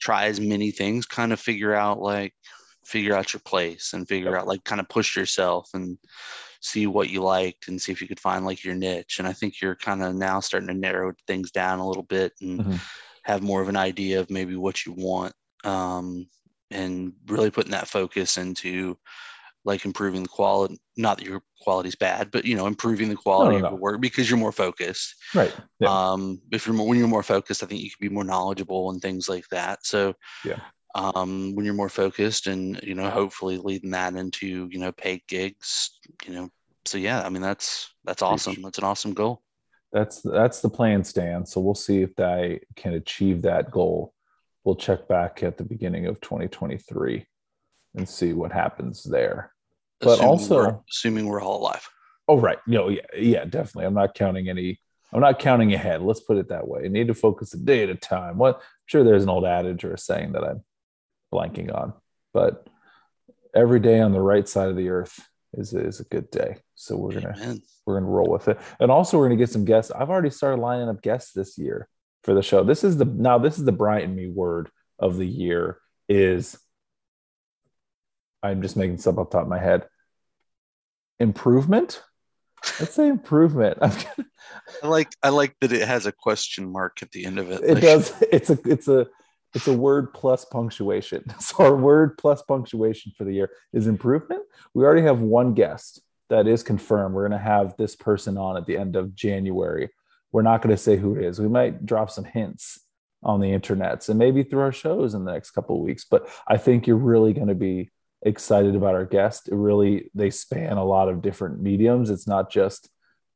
try 0.00 0.26
as 0.26 0.40
many 0.40 0.70
things, 0.72 1.06
kind 1.06 1.32
of 1.32 1.40
figure 1.40 1.74
out 1.74 2.00
like 2.00 2.34
figure 2.86 3.14
out 3.16 3.32
your 3.32 3.40
place 3.46 3.92
and 3.94 4.08
figure 4.08 4.36
out 4.38 4.46
like 4.46 4.64
kind 4.64 4.80
of 4.80 4.88
push 4.88 5.16
yourself 5.16 5.70
and 5.74 5.98
see 6.60 6.86
what 6.86 7.10
you 7.10 7.22
liked 7.22 7.68
and 7.68 7.80
see 7.80 7.92
if 7.92 8.00
you 8.02 8.08
could 8.08 8.20
find 8.20 8.44
like 8.46 8.64
your 8.64 8.74
niche. 8.74 9.18
And 9.18 9.28
I 9.28 9.32
think 9.32 9.60
you're 9.60 9.76
kind 9.76 10.02
of 10.02 10.14
now 10.14 10.40
starting 10.40 10.68
to 10.68 10.74
narrow 10.74 11.12
things 11.26 11.50
down 11.50 11.80
a 11.80 11.88
little 11.88 12.04
bit 12.04 12.32
and 12.40 12.62
Mhm. 12.62 12.80
have 13.24 13.42
more 13.42 13.62
of 13.62 13.68
an 13.68 13.76
idea 13.76 14.20
of 14.20 14.30
maybe 14.30 14.56
what 14.56 14.86
you 14.86 14.92
want. 14.92 15.34
Um 15.66 16.28
and 16.70 17.12
really 17.28 17.50
putting 17.50 17.72
that 17.72 17.88
focus 17.88 18.38
into 18.38 18.98
like 19.64 19.84
improving 19.84 20.22
the 20.22 20.28
quality 20.28 20.80
not 20.96 21.18
that 21.18 21.26
your 21.26 21.42
quality's 21.60 21.96
bad 21.96 22.30
but 22.30 22.44
you 22.44 22.56
know 22.56 22.66
improving 22.66 23.08
the 23.08 23.16
quality 23.16 23.56
no, 23.56 23.58
of 23.58 23.62
no. 23.64 23.70
your 23.70 23.78
work 23.78 24.00
because 24.00 24.28
you're 24.30 24.38
more 24.38 24.52
focused 24.52 25.14
Right. 25.34 25.52
Yeah. 25.80 25.88
um 26.12 26.40
if 26.52 26.66
you're 26.66 26.74
more, 26.74 26.86
when 26.86 26.98
you're 26.98 27.08
more 27.08 27.22
focused 27.22 27.62
i 27.62 27.66
think 27.66 27.82
you 27.82 27.90
can 27.90 28.08
be 28.08 28.14
more 28.14 28.24
knowledgeable 28.24 28.90
and 28.90 29.00
things 29.02 29.28
like 29.28 29.46
that 29.50 29.84
so 29.84 30.14
Yeah. 30.44 30.60
um 30.94 31.54
when 31.54 31.64
you're 31.64 31.74
more 31.74 31.88
focused 31.88 32.46
and 32.46 32.80
you 32.82 32.94
know 32.94 33.10
hopefully 33.10 33.58
leading 33.58 33.90
that 33.90 34.14
into 34.14 34.68
you 34.70 34.78
know 34.78 34.92
paid 34.92 35.22
gigs 35.28 35.98
you 36.26 36.34
know 36.34 36.48
so 36.84 36.98
yeah 36.98 37.22
i 37.24 37.28
mean 37.28 37.42
that's 37.42 37.92
that's 38.04 38.22
awesome 38.22 38.62
that's 38.62 38.78
an 38.78 38.84
awesome 38.84 39.14
goal 39.14 39.42
that's 39.92 40.20
that's 40.20 40.60
the 40.60 40.68
plan, 40.68 41.04
Stan. 41.04 41.46
So 41.46 41.60
we'll 41.60 41.74
see 41.74 42.02
if 42.02 42.18
I 42.18 42.60
can 42.74 42.94
achieve 42.94 43.42
that 43.42 43.70
goal. 43.70 44.12
We'll 44.66 44.74
check 44.74 45.06
back 45.06 45.44
at 45.44 45.56
the 45.58 45.64
beginning 45.64 46.06
of 46.06 46.20
2023 46.20 47.24
and 47.94 48.08
see 48.08 48.32
what 48.32 48.50
happens 48.50 49.04
there. 49.04 49.52
But 50.00 50.14
Assuming 50.14 50.28
also- 50.28 50.56
we're- 50.56 50.78
assuming 50.90 51.26
we're 51.26 51.40
all 51.40 51.60
alive 51.60 51.88
Oh, 52.28 52.36
right. 52.40 52.58
No, 52.66 52.88
yeah, 52.88 53.02
yeah, 53.16 53.44
definitely. 53.44 53.84
I'm 53.86 53.94
not 53.94 54.14
counting 54.14 54.48
any 54.48 54.80
I'm 55.12 55.20
not 55.20 55.38
counting 55.38 55.72
ahead. 55.72 56.02
Let's 56.02 56.18
put 56.18 56.36
it 56.36 56.48
that 56.48 56.66
way. 56.66 56.82
You 56.82 56.88
need 56.88 57.06
to 57.06 57.14
focus 57.14 57.54
a 57.54 57.58
day 57.58 57.84
at 57.84 57.88
a 57.90 57.94
time. 57.94 58.36
What? 58.38 58.56
I'm 58.56 58.62
sure 58.86 59.04
there's 59.04 59.22
an 59.22 59.28
old 59.28 59.44
adage 59.46 59.84
or 59.84 59.94
a 59.94 59.98
saying 59.98 60.32
that 60.32 60.42
I'm 60.42 60.64
blanking 61.32 61.72
on, 61.72 61.92
but 62.34 62.66
every 63.54 63.78
day 63.78 64.00
on 64.00 64.10
the 64.10 64.20
right 64.20 64.48
side 64.48 64.68
of 64.68 64.74
the 64.76 64.88
earth 64.88 65.16
is 65.54 65.72
is 65.74 66.00
a 66.00 66.04
good 66.04 66.28
day. 66.32 66.56
So 66.74 66.96
we're 66.96 67.12
gonna 67.20 67.34
Amen. 67.36 67.62
we're 67.86 68.00
gonna 68.00 68.10
roll 68.10 68.28
with 68.28 68.48
it, 68.48 68.58
and 68.80 68.90
also 68.90 69.16
we're 69.16 69.26
gonna 69.28 69.36
get 69.36 69.50
some 69.50 69.64
guests. 69.64 69.92
I've 69.92 70.10
already 70.10 70.30
started 70.30 70.60
lining 70.60 70.88
up 70.88 71.00
guests 71.02 71.32
this 71.32 71.56
year 71.56 71.88
for 72.26 72.34
the 72.34 72.42
show. 72.42 72.64
This 72.64 72.84
is 72.84 72.98
the 72.98 73.06
now 73.06 73.38
this 73.38 73.56
is 73.56 73.64
the 73.64 73.72
Bryant 73.72 74.04
and 74.04 74.16
me 74.16 74.26
word 74.26 74.68
of 74.98 75.16
the 75.16 75.26
year 75.26 75.78
is. 76.08 76.58
I'm 78.42 78.60
just 78.60 78.76
making 78.76 78.98
stuff 78.98 79.16
off 79.16 79.30
top 79.30 79.42
of 79.42 79.48
my 79.48 79.58
head. 79.58 79.88
Improvement. 81.18 82.02
Let's 82.78 82.94
say 82.94 83.08
improvement. 83.08 83.78
I 84.82 84.86
like 84.86 85.08
I 85.22 85.30
like 85.30 85.56
that 85.60 85.72
it 85.72 85.86
has 85.86 86.06
a 86.06 86.12
question 86.12 86.70
mark 86.70 87.02
at 87.02 87.10
the 87.12 87.24
end 87.24 87.38
of 87.38 87.50
it. 87.50 87.62
It 87.62 87.74
like, 87.74 87.82
does. 87.82 88.12
It's 88.32 88.50
a 88.50 88.58
it's 88.66 88.88
a 88.88 89.06
it's 89.54 89.68
a 89.68 89.72
word 89.72 90.12
plus 90.12 90.44
punctuation. 90.44 91.24
So 91.40 91.64
our 91.64 91.76
word 91.76 92.18
plus 92.18 92.42
punctuation 92.42 93.12
for 93.16 93.24
the 93.24 93.32
year 93.32 93.50
is 93.72 93.86
improvement. 93.86 94.42
We 94.74 94.84
already 94.84 95.02
have 95.02 95.20
one 95.20 95.54
guest 95.54 96.02
that 96.28 96.46
is 96.46 96.62
confirmed. 96.62 97.14
We're 97.14 97.28
going 97.28 97.38
to 97.40 97.44
have 97.44 97.76
this 97.76 97.94
person 97.94 98.36
on 98.36 98.56
at 98.56 98.66
the 98.66 98.76
end 98.76 98.96
of 98.96 99.14
January. 99.14 99.90
We're 100.36 100.42
not 100.42 100.60
going 100.60 100.76
to 100.76 100.82
say 100.82 100.98
who 100.98 101.16
it 101.16 101.24
is. 101.24 101.40
We 101.40 101.48
might 101.48 101.86
drop 101.86 102.10
some 102.10 102.24
hints 102.24 102.78
on 103.22 103.40
the 103.40 103.52
internets 103.52 104.10
and 104.10 104.18
maybe 104.18 104.42
through 104.42 104.60
our 104.60 104.70
shows 104.70 105.14
in 105.14 105.24
the 105.24 105.32
next 105.32 105.52
couple 105.52 105.76
of 105.76 105.82
weeks. 105.82 106.04
But 106.04 106.28
I 106.46 106.58
think 106.58 106.86
you're 106.86 106.98
really 106.98 107.32
going 107.32 107.48
to 107.48 107.54
be 107.54 107.88
excited 108.20 108.76
about 108.76 108.94
our 108.94 109.06
guest. 109.06 109.48
It 109.48 109.54
really 109.54 110.10
they 110.14 110.28
span 110.28 110.76
a 110.76 110.84
lot 110.84 111.08
of 111.08 111.22
different 111.22 111.62
mediums. 111.62 112.10
It's 112.10 112.26
not 112.26 112.50
just 112.50 112.90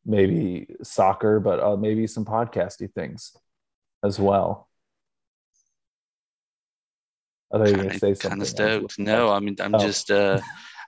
maybe 0.05 0.77
soccer, 0.83 1.41
but 1.41 1.59
uh, 1.59 1.79
maybe 1.79 2.07
some 2.07 2.27
podcasty 2.27 2.93
things 2.93 3.35
as 4.05 4.21
well. 4.21 4.69
I 7.51 7.57
thought 7.57 7.69
you 7.69 7.77
were 7.79 7.83
going 7.85 7.95
to 7.95 7.99
say 7.99 8.13
something. 8.13 8.31
Kind 8.31 8.43
of 8.43 8.49
stoked. 8.49 8.99
No, 8.99 9.33
I 9.33 9.41
mean, 9.41 9.57
I'm 9.59 9.75
oh. 9.75 9.79
just. 9.79 10.11
uh 10.11 10.39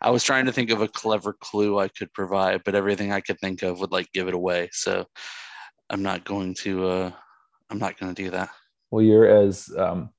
I 0.02 0.10
was 0.10 0.24
trying 0.24 0.44
to 0.44 0.52
think 0.52 0.70
of 0.70 0.82
a 0.82 0.88
clever 0.88 1.32
clue 1.32 1.78
I 1.78 1.88
could 1.88 2.12
provide, 2.12 2.64
but 2.64 2.74
everything 2.74 3.12
I 3.12 3.20
could 3.20 3.38
think 3.38 3.62
of 3.62 3.80
would 3.80 3.92
like 3.92 4.12
give 4.12 4.28
it 4.28 4.34
away. 4.34 4.68
So 4.72 5.06
I'm 5.92 6.02
not 6.02 6.24
going 6.24 6.54
to. 6.54 6.86
uh 6.86 7.10
I'm 7.70 7.78
not 7.78 7.98
going 7.98 8.14
to 8.14 8.22
do 8.22 8.30
that. 8.30 8.50
Well, 8.90 9.02
you're 9.02 9.26
as 9.26 9.72
um, 9.78 10.10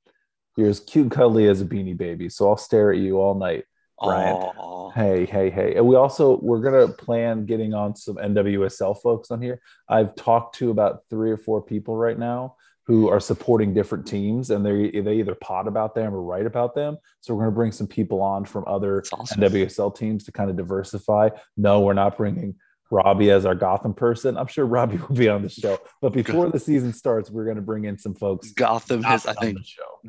you're 0.58 0.70
as 0.70 0.80
cute, 0.80 1.12
cuddly 1.12 1.48
as 1.48 1.62
a 1.62 1.66
beanie 1.66 1.98
baby. 1.98 2.30
So 2.30 2.50
I'll 2.50 2.58
stare 2.58 2.92
at 2.92 2.98
you 2.98 3.20
all 3.20 3.36
night, 3.36 3.66
Brian. 4.02 4.36
Aww. 4.36 4.94
Hey, 4.94 5.26
hey, 5.26 5.50
hey. 5.50 5.76
And 5.76 5.86
we 5.86 5.96
also 5.96 6.40
we're 6.42 6.62
gonna 6.62 6.88
plan 6.88 7.46
getting 7.46 7.74
on 7.74 7.96
some 7.96 8.16
NWSL 8.16 9.02
folks 9.02 9.30
on 9.32 9.42
here. 9.42 9.62
I've 9.90 10.16
talked 10.16 10.56
to 10.56 10.72
about 10.72 11.02
three 11.10 11.32
or 11.32 11.38
four 11.38 11.62
people 11.62 11.96
right 11.96 12.18
now 12.18 12.56
who 12.86 13.08
are 13.08 13.20
supporting 13.20 13.74
different 13.74 14.06
teams 14.06 14.50
and 14.50 14.66
they 14.66 14.90
they 15.00 15.16
either 15.16 15.36
pot 15.36 15.68
about 15.68 15.96
them 15.96 16.14
or 16.14 16.22
write 16.22 16.46
about 16.46 16.76
them. 16.76 16.98
So 17.22 17.34
we're 17.34 17.44
going 17.44 17.54
to 17.54 17.56
bring 17.56 17.72
some 17.72 17.88
people 17.88 18.22
on 18.22 18.46
from 18.46 18.66
other 18.68 19.04
awesome. 19.14 19.42
NWSL 19.42 19.96
teams 19.96 20.26
to 20.26 20.32
kind 20.32 20.50
of 20.50 20.58
diversify. 20.58 21.30
No, 21.56 21.82
we're 21.82 21.94
not 21.94 22.18
bringing 22.18 22.56
Robbie 22.94 23.32
as 23.32 23.46
our 23.46 23.56
Gotham 23.56 23.94
person. 23.94 24.38
I'm 24.38 24.48
sure 24.48 24.66
Robbie 24.66 24.98
will 25.10 25.16
be 25.16 25.28
on 25.28 25.42
the 25.42 25.50
show, 25.50 25.80
but 26.02 26.14
before 26.14 26.50
the 26.50 26.60
season 26.60 26.94
starts, 26.94 27.32
we're 27.32 27.46
going 27.46 27.56
to 27.56 27.62
bring 27.62 27.86
in 27.86 27.98
some 27.98 28.14
folks. 28.14 28.52
Gotham 28.52 29.02
has, 29.02 29.26
I 29.26 29.34
think, 29.34 29.58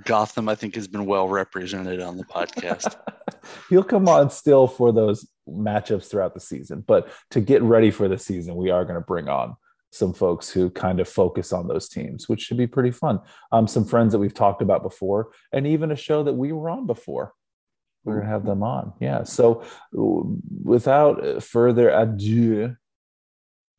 Gotham, 0.05 0.49
I 0.49 0.55
think, 0.55 0.75
has 0.75 0.87
been 0.87 1.07
well 1.07 1.27
represented 1.27 2.01
on 2.01 2.19
the 2.19 2.25
podcast. 2.25 2.97
He'll 3.71 3.85
come 3.85 4.09
on 4.09 4.31
still 4.31 4.67
for 4.67 4.93
those 4.93 5.27
matchups 5.49 6.11
throughout 6.11 6.35
the 6.35 6.41
season, 6.41 6.85
but 6.87 7.11
to 7.31 7.41
get 7.41 7.63
ready 7.63 7.91
for 7.91 8.07
the 8.07 8.19
season, 8.19 8.55
we 8.55 8.71
are 8.71 8.85
going 8.85 8.97
to 8.97 9.01
bring 9.01 9.29
on 9.29 9.57
some 9.91 10.13
folks 10.13 10.51
who 10.51 10.69
kind 10.71 11.01
of 11.01 11.09
focus 11.09 11.53
on 11.53 11.69
those 11.69 11.89
teams, 11.89 12.29
which 12.29 12.43
should 12.43 12.57
be 12.57 12.67
pretty 12.67 12.91
fun. 12.91 13.21
Um, 13.53 13.67
some 13.67 13.85
friends 13.85 14.13
that 14.13 14.19
we've 14.19 14.35
talked 14.35 14.61
about 14.61 14.83
before, 14.83 15.31
and 15.53 15.67
even 15.67 15.91
a 15.91 15.97
show 15.97 16.23
that 16.25 16.33
we 16.33 16.53
were 16.53 16.69
on 16.69 16.87
before. 16.87 17.33
We're 18.05 18.15
gonna 18.15 18.25
mm-hmm. 18.25 18.33
have 18.33 18.45
them 18.45 18.63
on, 18.63 18.93
yeah. 19.01 19.25
So, 19.25 19.65
without 19.93 21.43
further 21.43 21.91
ado, 21.91 22.77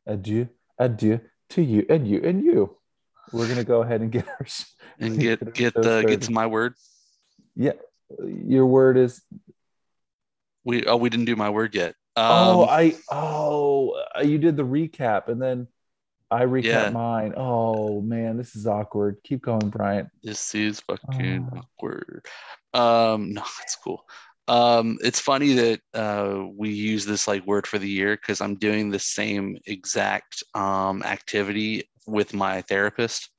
adieu, 0.08 0.50
adieu 0.80 1.20
to 1.50 1.62
you 1.62 1.86
and 1.90 2.08
you 2.08 2.22
and 2.24 2.44
you. 2.44 2.78
We're 3.32 3.48
gonna 3.48 3.64
go 3.64 3.82
ahead 3.82 4.02
and 4.02 4.12
get 4.12 4.28
our 4.28 4.46
and 5.00 5.20
get 5.20 5.54
get 5.54 5.74
the 5.74 6.04
get 6.08 6.24
uh, 6.24 6.26
to 6.26 6.32
my 6.32 6.48
word. 6.48 6.74
Yeah, 7.56 7.74
your 8.20 8.66
word 8.66 8.98
is. 8.98 9.22
We 10.64 10.86
oh 10.86 10.98
we 10.98 11.10
didn't 11.10 11.26
do 11.26 11.36
my 11.36 11.50
word 11.50 11.76
yet. 11.76 11.96
Oh, 12.16 12.24
um, 12.24 12.58
oh, 12.58 12.66
I 12.66 12.96
oh 13.12 14.04
you 14.24 14.38
did 14.38 14.58
the 14.58 14.64
recap 14.64 15.28
and 15.28 15.42
then 15.42 15.68
I 16.32 16.44
recap 16.44 16.64
yeah. 16.64 16.90
mine. 16.90 17.34
Oh 17.38 18.02
man, 18.02 18.38
this 18.38 18.56
is 18.56 18.68
awkward. 18.68 19.18
Keep 19.24 19.44
going, 19.44 19.70
Bryant. 19.70 20.10
This 20.24 20.56
is 20.56 20.80
fucking 20.82 21.50
oh. 21.54 21.60
awkward. 21.60 22.26
Um, 22.76 23.34
no, 23.34 23.44
it's 23.64 23.78
cool. 23.78 24.06
Um, 24.48 25.00
it's 25.02 25.20
funny 25.20 25.54
that 25.54 25.82
uh, 25.94 26.46
we 26.56 26.70
use 26.70 27.06
this 27.06 27.28
like 27.28 27.46
word 27.48 27.66
for 27.66 27.80
the 27.80 27.90
year 27.90 28.16
because 28.16 28.42
I'm 28.42 28.56
doing 28.56 28.90
the 28.90 29.00
same 29.00 29.58
exact 29.66 30.44
um, 30.54 31.02
activity 31.04 31.90
with 32.06 32.34
my 32.34 32.62
therapist 32.62 33.30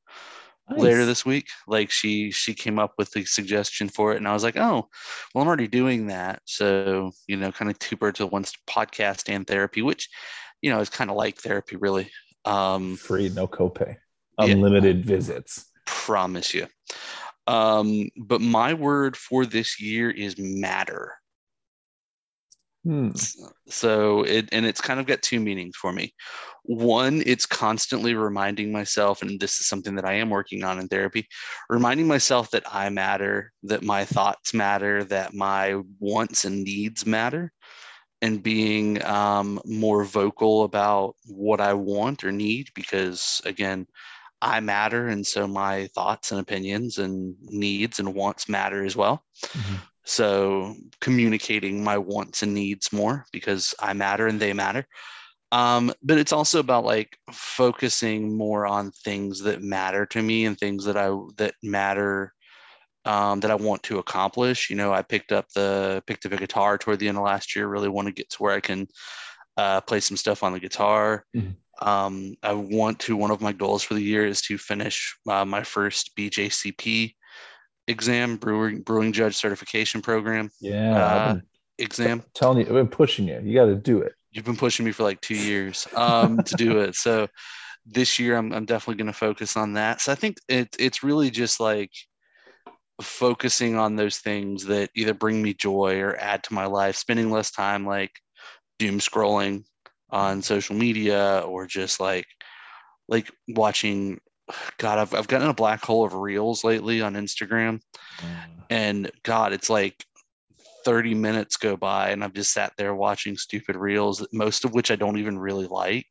nice. 0.69 0.81
later 0.81 1.05
this 1.05 1.25
week. 1.25 1.47
Like 1.69 1.90
she 1.90 2.33
she 2.33 2.55
came 2.55 2.78
up 2.78 2.95
with 2.99 3.12
the 3.12 3.25
suggestion 3.25 3.88
for 3.88 4.12
it, 4.12 4.16
and 4.16 4.26
I 4.26 4.33
was 4.33 4.43
like, 4.43 4.57
oh, 4.57 4.88
well, 5.35 5.43
I'm 5.43 5.49
already 5.49 5.69
doing 5.69 6.09
that. 6.09 6.40
So 6.47 7.12
you 7.28 7.37
know, 7.37 7.52
kind 7.52 7.71
of 7.71 7.78
two 7.78 7.97
birds 7.97 8.19
with 8.19 8.33
one 8.33 8.45
podcast 8.69 9.33
and 9.33 9.47
therapy, 9.47 9.83
which 9.83 10.09
you 10.62 10.71
know 10.71 10.81
is 10.81 10.90
kind 10.90 11.11
of 11.11 11.16
like 11.16 11.38
therapy, 11.38 11.76
really. 11.76 12.11
Um, 12.47 12.97
Free, 12.97 13.28
no 13.28 13.47
copay, 13.47 13.97
unlimited 14.38 15.05
yeah, 15.05 15.16
visits. 15.16 15.66
Promise 15.85 16.55
you. 16.55 16.66
Um, 17.47 18.09
but 18.17 18.41
my 18.41 18.75
word 18.75 19.17
for 19.17 19.47
this 19.47 19.81
year 19.81 20.11
is 20.11 20.37
matter. 20.38 21.15
Hmm. 22.85 23.11
So 23.67 24.23
it 24.23 24.49
and 24.53 24.65
it's 24.65 24.81
kind 24.81 25.00
of 25.00 25.07
got 25.07 25.21
two 25.21 25.41
meanings 25.41 25.75
for 25.75 25.93
me. 25.93 26.15
One, 26.62 27.23
it's 27.26 27.45
constantly 27.45 28.15
reminding 28.15 28.71
myself, 28.71 29.23
and 29.23 29.41
this 29.41 29.61
is 29.61 29.67
something 29.67 29.97
that 29.97 30.05
I 30.05 30.15
am 30.15 30.31
working 30.31 30.62
on 30.62 30.79
in 30.79 30.87
therapy, 30.87 31.26
reminding 31.69 32.07
myself 32.07 32.50
that 32.53 32.62
I 32.73 32.88
matter, 32.91 33.53
that 33.65 33.83
my 33.83 34.05
thoughts 34.05 34.55
matter, 34.55 35.03
that 35.05 35.35
my 35.35 35.81
wants 35.99 36.45
and 36.45 36.62
needs 36.62 37.07
matter 37.07 37.53
and 38.23 38.43
being 38.43 39.05
um, 39.05 39.61
more 39.65 40.05
vocal 40.05 40.65
about 40.65 41.17
what 41.26 41.61
I 41.61 41.75
want 41.75 42.25
or 42.25 42.33
need 42.33 42.69
because, 42.75 43.41
again, 43.45 43.87
I 44.47 44.61
matter. 44.61 45.09
And 45.09 45.26
so 45.26 45.49
my 45.49 45.88
thoughts 45.88 46.31
and 46.31 46.41
opinions 46.41 46.99
and 46.99 47.35
needs 47.41 47.99
and 47.99 48.15
wants 48.15 48.49
matter 48.49 48.85
as 48.85 48.95
well. 48.95 49.25
Mm-hmm. 49.45 49.75
So 50.05 50.76
communicating 51.00 51.83
my 51.83 51.99
wants 51.99 52.45
and 52.45 52.55
needs 52.55 52.93
more 52.93 53.25
because 53.33 53.75
I 53.81 53.93
matter 53.93 54.29
and 54.29 54.38
they 54.38 54.53
matter. 54.53 54.87
Um, 55.50 55.93
but 56.00 56.19
it's 56.19 56.33
also 56.33 56.61
about 56.61 56.85
like 56.85 57.19
focusing 57.33 58.37
more 58.37 58.67
on 58.67 58.93
things 58.93 59.41
that 59.41 59.62
matter 59.62 60.07
to 60.07 60.23
me 60.23 60.47
and 60.47 60.57
things 60.57 60.85
that 60.85 60.97
I 60.97 61.11
that 61.38 61.55
matter 61.62 62.33
um, 63.05 63.41
that 63.41 63.50
I 63.50 63.55
want 63.57 63.83
to 63.85 63.99
accomplish. 63.99 64.71
You 64.71 64.76
know, 64.76 64.93
I 64.93 65.03
picked 65.03 65.33
up 65.33 65.47
the 65.55 66.03
picked 66.07 66.26
up 66.26 66.33
a 66.33 66.37
guitar 66.37 66.79
toward 66.79 67.00
the 67.00 67.09
end 67.09 67.17
of 67.17 67.25
last 67.25 67.57
year. 67.57 67.67
Really 67.67 67.88
want 67.88 68.07
to 68.07 68.15
get 68.15 68.31
to 68.31 68.43
where 68.43 68.55
I 68.55 68.61
can 68.61 68.87
uh, 69.57 69.81
play 69.81 70.00
some 70.00 70.17
stuff 70.17 70.43
on 70.43 70.53
the 70.53 70.61
guitar. 70.61 71.25
Mm-hmm. 71.37 71.53
Um, 71.80 72.35
I 72.42 72.52
want 72.52 72.99
to. 73.00 73.16
One 73.16 73.30
of 73.30 73.40
my 73.40 73.52
goals 73.52 73.83
for 73.83 73.95
the 73.95 74.02
year 74.02 74.26
is 74.26 74.40
to 74.42 74.59
finish 74.59 75.16
uh, 75.28 75.45
my 75.45 75.62
first 75.62 76.16
BJCP 76.16 77.14
exam, 77.88 78.37
brewing 78.37 78.83
brewing 78.83 79.12
judge 79.12 79.37
certification 79.37 80.02
program. 80.02 80.50
Yeah, 80.61 80.97
uh, 80.97 81.40
exam. 81.78 82.21
T- 82.21 82.26
telling 82.35 82.59
you, 82.59 82.66
I've 82.66 82.73
been 82.73 82.88
pushing 82.88 83.28
you. 83.28 83.40
You 83.42 83.54
got 83.54 83.66
to 83.66 83.76
do 83.76 84.00
it. 84.00 84.14
You've 84.30 84.45
been 84.45 84.56
pushing 84.56 84.85
me 84.85 84.92
for 84.92 85.02
like 85.02 85.21
two 85.21 85.37
years 85.37 85.87
um, 85.95 86.42
to 86.42 86.54
do 86.56 86.80
it. 86.80 86.95
So 86.95 87.26
this 87.87 88.18
year, 88.18 88.37
I'm, 88.37 88.52
I'm 88.52 88.66
definitely 88.66 89.02
going 89.02 89.12
to 89.12 89.18
focus 89.18 89.56
on 89.56 89.75
that. 89.75 90.00
So 90.00 90.12
I 90.12 90.14
think 90.14 90.37
it, 90.49 90.75
it's 90.78 91.02
really 91.02 91.30
just 91.30 91.61
like 91.61 91.92
focusing 93.00 93.76
on 93.76 93.97
those 93.97 94.18
things 94.18 94.64
that 94.66 94.90
either 94.95 95.14
bring 95.14 95.42
me 95.42 95.54
joy 95.54 96.00
or 96.00 96.16
add 96.16 96.42
to 96.45 96.54
my 96.54 96.66
life, 96.66 96.97
spending 96.97 97.30
less 97.30 97.50
time 97.50 97.87
like 97.87 98.12
doom 98.78 98.99
scrolling 98.99 99.64
on 100.11 100.43
social 100.43 100.77
media 100.77 101.43
or 101.47 101.67
just 101.67 102.01
like 102.01 102.27
like 103.09 103.31
watching 103.49 104.19
god 104.79 104.99
I've, 104.99 105.15
I've 105.15 105.29
gotten 105.29 105.49
a 105.49 105.55
black 105.55 105.85
hole 105.85 106.05
of 106.05 106.15
reels 106.15 106.65
lately 106.65 107.01
on 107.01 107.15
instagram 107.15 107.81
mm. 108.19 108.27
and 108.71 109.11
god 109.23 109.53
it's 109.53 109.71
like 109.71 110.05
30 110.85 111.15
minutes 111.15 111.57
go 111.57 111.77
by 111.77 112.11
and 112.11 112.23
i've 112.23 112.35
just 112.35 112.53
sat 112.53 112.73
there 112.79 112.95
watching 112.95 113.37
stupid 113.37 113.77
reels 113.77 114.27
most 114.33 114.65
of 114.65 114.73
which 114.73 114.91
i 114.91 114.97
don't 114.97 115.19
even 115.19 115.39
really 115.39 115.67
like 115.67 116.07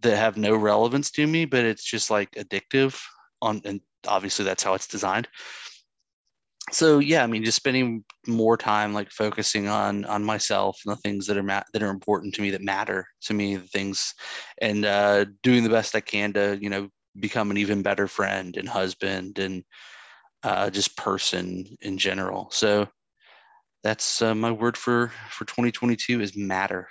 that 0.00 0.16
have 0.16 0.38
no 0.38 0.56
relevance 0.56 1.10
to 1.10 1.26
me 1.26 1.44
but 1.44 1.64
it's 1.64 1.84
just 1.84 2.10
like 2.10 2.30
addictive 2.32 2.98
on 3.42 3.60
and 3.66 3.80
obviously 4.08 4.44
that's 4.44 4.62
how 4.62 4.72
it's 4.72 4.86
designed 4.86 5.28
so 6.70 6.98
yeah, 6.98 7.22
I 7.22 7.26
mean, 7.26 7.44
just 7.44 7.56
spending 7.56 8.04
more 8.26 8.56
time 8.56 8.92
like 8.94 9.10
focusing 9.10 9.68
on 9.68 10.04
on 10.04 10.24
myself 10.24 10.80
and 10.84 10.92
the 10.92 11.00
things 11.00 11.26
that 11.26 11.36
are 11.36 11.42
ma- 11.42 11.62
that 11.72 11.82
are 11.82 11.90
important 11.90 12.34
to 12.34 12.42
me, 12.42 12.50
that 12.50 12.62
matter 12.62 13.06
to 13.22 13.34
me, 13.34 13.56
the 13.56 13.66
things, 13.66 14.14
and 14.60 14.84
uh, 14.84 15.26
doing 15.42 15.64
the 15.64 15.70
best 15.70 15.94
I 15.94 16.00
can 16.00 16.32
to 16.34 16.58
you 16.60 16.70
know 16.70 16.88
become 17.18 17.50
an 17.50 17.56
even 17.56 17.82
better 17.82 18.06
friend 18.06 18.56
and 18.56 18.68
husband 18.68 19.38
and 19.38 19.64
uh, 20.42 20.70
just 20.70 20.96
person 20.96 21.66
in 21.82 21.98
general. 21.98 22.48
So 22.50 22.88
that's 23.82 24.22
uh, 24.22 24.34
my 24.34 24.52
word 24.52 24.76
for 24.76 25.12
for 25.30 25.44
2022 25.44 26.20
is 26.20 26.36
matter. 26.36 26.88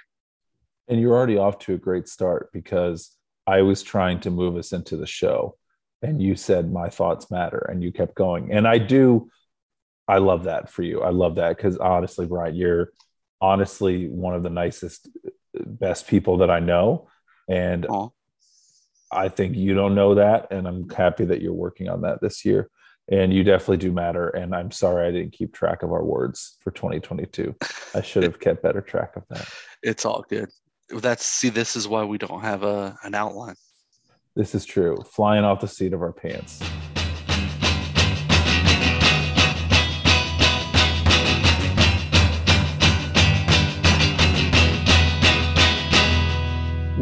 And 0.87 0.99
you're 0.99 1.15
already 1.15 1.37
off 1.37 1.59
to 1.59 1.75
a 1.75 1.77
great 1.77 2.07
start 2.07 2.49
because 2.51 3.15
I 3.45 3.61
was 3.61 3.83
trying 3.83 4.19
to 4.21 4.31
move 4.31 4.57
us 4.57 4.73
into 4.73 4.97
the 4.97 5.07
show, 5.07 5.57
and 6.01 6.21
you 6.21 6.35
said 6.35 6.71
my 6.71 6.89
thoughts 6.89 7.31
matter, 7.31 7.67
and 7.71 7.83
you 7.83 7.91
kept 7.91 8.15
going. 8.15 8.51
And 8.51 8.67
I 8.67 8.77
do 8.77 9.29
I 10.09 10.17
love 10.17 10.45
that 10.45 10.69
for 10.71 10.81
you. 10.81 11.01
I 11.01 11.11
love 11.11 11.35
that 11.35 11.55
because 11.55 11.77
honestly, 11.77 12.25
Brian, 12.25 12.55
you're 12.55 12.91
honestly 13.39 14.07
one 14.07 14.33
of 14.33 14.41
the 14.41 14.49
nicest, 14.49 15.07
uh, 15.25 15.29
best 15.65 16.07
people 16.07 16.37
that 16.37 16.49
I 16.49 16.59
know. 16.59 17.07
And 17.47 17.85
Aww. 17.85 18.11
I 19.11 19.29
think 19.29 19.55
you 19.55 19.75
don't 19.75 19.93
know 19.93 20.15
that. 20.15 20.51
And 20.51 20.67
I'm 20.67 20.89
happy 20.89 21.25
that 21.25 21.41
you're 21.41 21.53
working 21.53 21.89
on 21.89 22.01
that 22.01 22.21
this 22.21 22.43
year. 22.43 22.69
And 23.11 23.31
you 23.31 23.43
definitely 23.43 23.77
do 23.77 23.91
matter. 23.91 24.29
And 24.29 24.55
I'm 24.55 24.71
sorry 24.71 25.07
I 25.07 25.11
didn't 25.11 25.33
keep 25.33 25.53
track 25.53 25.83
of 25.83 25.91
our 25.91 26.03
words 26.03 26.57
for 26.61 26.71
2022. 26.71 27.55
I 27.93 28.01
should 28.01 28.23
have 28.23 28.39
kept 28.39 28.63
better 28.63 28.81
track 28.81 29.15
of 29.15 29.23
that. 29.29 29.47
It's 29.83 30.05
all 30.05 30.25
good. 30.27 30.49
That's 30.89 31.23
see, 31.23 31.49
this 31.49 31.75
is 31.75 31.87
why 31.87 32.03
we 32.03 32.17
don't 32.17 32.41
have 32.41 32.63
a 32.63 32.97
an 33.03 33.13
outline. 33.13 33.55
This 34.35 34.55
is 34.55 34.65
true. 34.65 34.97
Flying 35.05 35.43
off 35.43 35.59
the 35.59 35.67
seat 35.67 35.93
of 35.93 36.01
our 36.01 36.13
pants. 36.13 36.61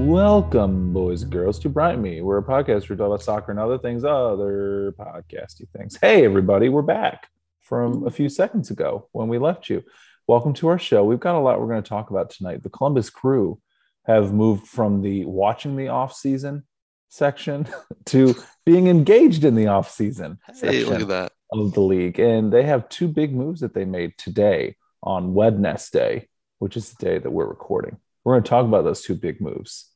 Welcome, 0.08 0.94
boys 0.94 1.24
and 1.24 1.32
girls, 1.34 1.60
to 1.60 1.68
Bright 1.68 2.00
Me. 2.00 2.22
We're 2.22 2.38
a 2.38 2.42
podcast 2.42 2.88
where 2.88 2.92
we 2.92 2.96
talk 2.96 3.08
about 3.08 3.24
soccer 3.24 3.52
and 3.52 3.60
other 3.60 3.78
things, 3.78 4.06
other 4.06 4.96
podcasty 4.98 5.68
things. 5.76 5.98
Hey, 6.00 6.24
everybody, 6.24 6.70
we're 6.70 6.82
back 6.82 7.28
from 7.60 8.08
a 8.08 8.10
few 8.10 8.30
seconds 8.30 8.72
ago 8.72 9.10
when 9.12 9.28
we 9.28 9.38
left 9.38 9.70
you. 9.70 9.84
Welcome 10.26 10.54
to 10.54 10.70
our 10.70 10.80
show. 10.80 11.04
We've 11.04 11.20
got 11.20 11.36
a 11.36 11.40
lot 11.40 11.60
we're 11.60 11.68
going 11.68 11.84
to 11.84 11.90
talk 11.90 12.10
about 12.10 12.30
tonight. 12.30 12.64
The 12.64 12.70
Columbus 12.70 13.10
Crew 13.10 13.60
have 14.06 14.32
moved 14.32 14.66
from 14.66 15.02
the 15.02 15.26
watching 15.26 15.76
the 15.76 15.90
off 15.90 16.14
season 16.14 16.64
section 17.10 17.68
to 18.06 18.34
being 18.66 18.88
engaged 18.88 19.44
in 19.44 19.56
the 19.56 19.68
off 19.68 19.92
season 19.92 20.40
hey, 20.62 20.86
look 20.86 21.02
at 21.02 21.08
that. 21.10 21.34
of 21.52 21.74
the 21.74 21.82
league, 21.82 22.18
and 22.18 22.54
they 22.54 22.64
have 22.64 22.88
two 22.88 23.10
big 23.10 23.36
moves 23.36 23.60
that 23.60 23.74
they 23.74 23.84
made 23.84 24.18
today 24.18 24.78
on 25.04 25.34
Wednesday, 25.34 26.30
which 26.60 26.78
is 26.78 26.94
the 26.94 27.06
day 27.06 27.18
that 27.18 27.30
we're 27.30 27.46
recording. 27.46 27.98
We're 28.24 28.36
going 28.36 28.44
to 28.44 28.50
talk 28.50 28.66
about 28.66 28.86
those 28.86 29.02
two 29.02 29.16
big 29.16 29.42
moves 29.42 29.92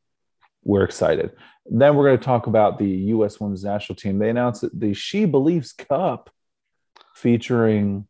we're 0.63 0.83
excited. 0.83 1.31
Then 1.65 1.95
we're 1.95 2.05
going 2.05 2.19
to 2.19 2.23
talk 2.23 2.47
about 2.47 2.77
the 2.77 2.89
U.S. 2.89 3.39
Women's 3.39 3.63
National 3.63 3.95
Team. 3.95 4.19
They 4.19 4.29
announced 4.29 4.61
that 4.61 4.77
the 4.77 4.93
She 4.93 5.25
Believes 5.25 5.73
Cup, 5.73 6.29
featuring 7.15 8.07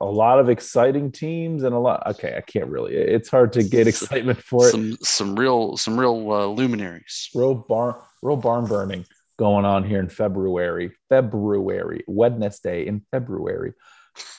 a 0.00 0.06
lot 0.06 0.38
of 0.38 0.48
exciting 0.48 1.12
teams 1.12 1.62
and 1.62 1.74
a 1.74 1.78
lot. 1.78 2.06
Okay, 2.06 2.34
I 2.36 2.40
can't 2.40 2.68
really. 2.68 2.94
It's 2.94 3.28
hard 3.28 3.52
to 3.54 3.62
get 3.62 3.86
excitement 3.88 4.42
for 4.42 4.66
it. 4.66 4.70
Some 4.70 4.96
some 5.02 5.38
real 5.38 5.76
some 5.76 5.98
real 5.98 6.30
uh, 6.30 6.46
luminaries. 6.46 7.30
Real 7.34 7.54
barn 7.54 7.94
real 8.22 8.36
barn 8.36 8.66
burning 8.66 9.04
going 9.38 9.64
on 9.64 9.84
here 9.84 10.00
in 10.00 10.08
February. 10.08 10.92
February 11.08 12.04
Wednesday 12.06 12.86
in 12.86 13.04
February 13.10 13.74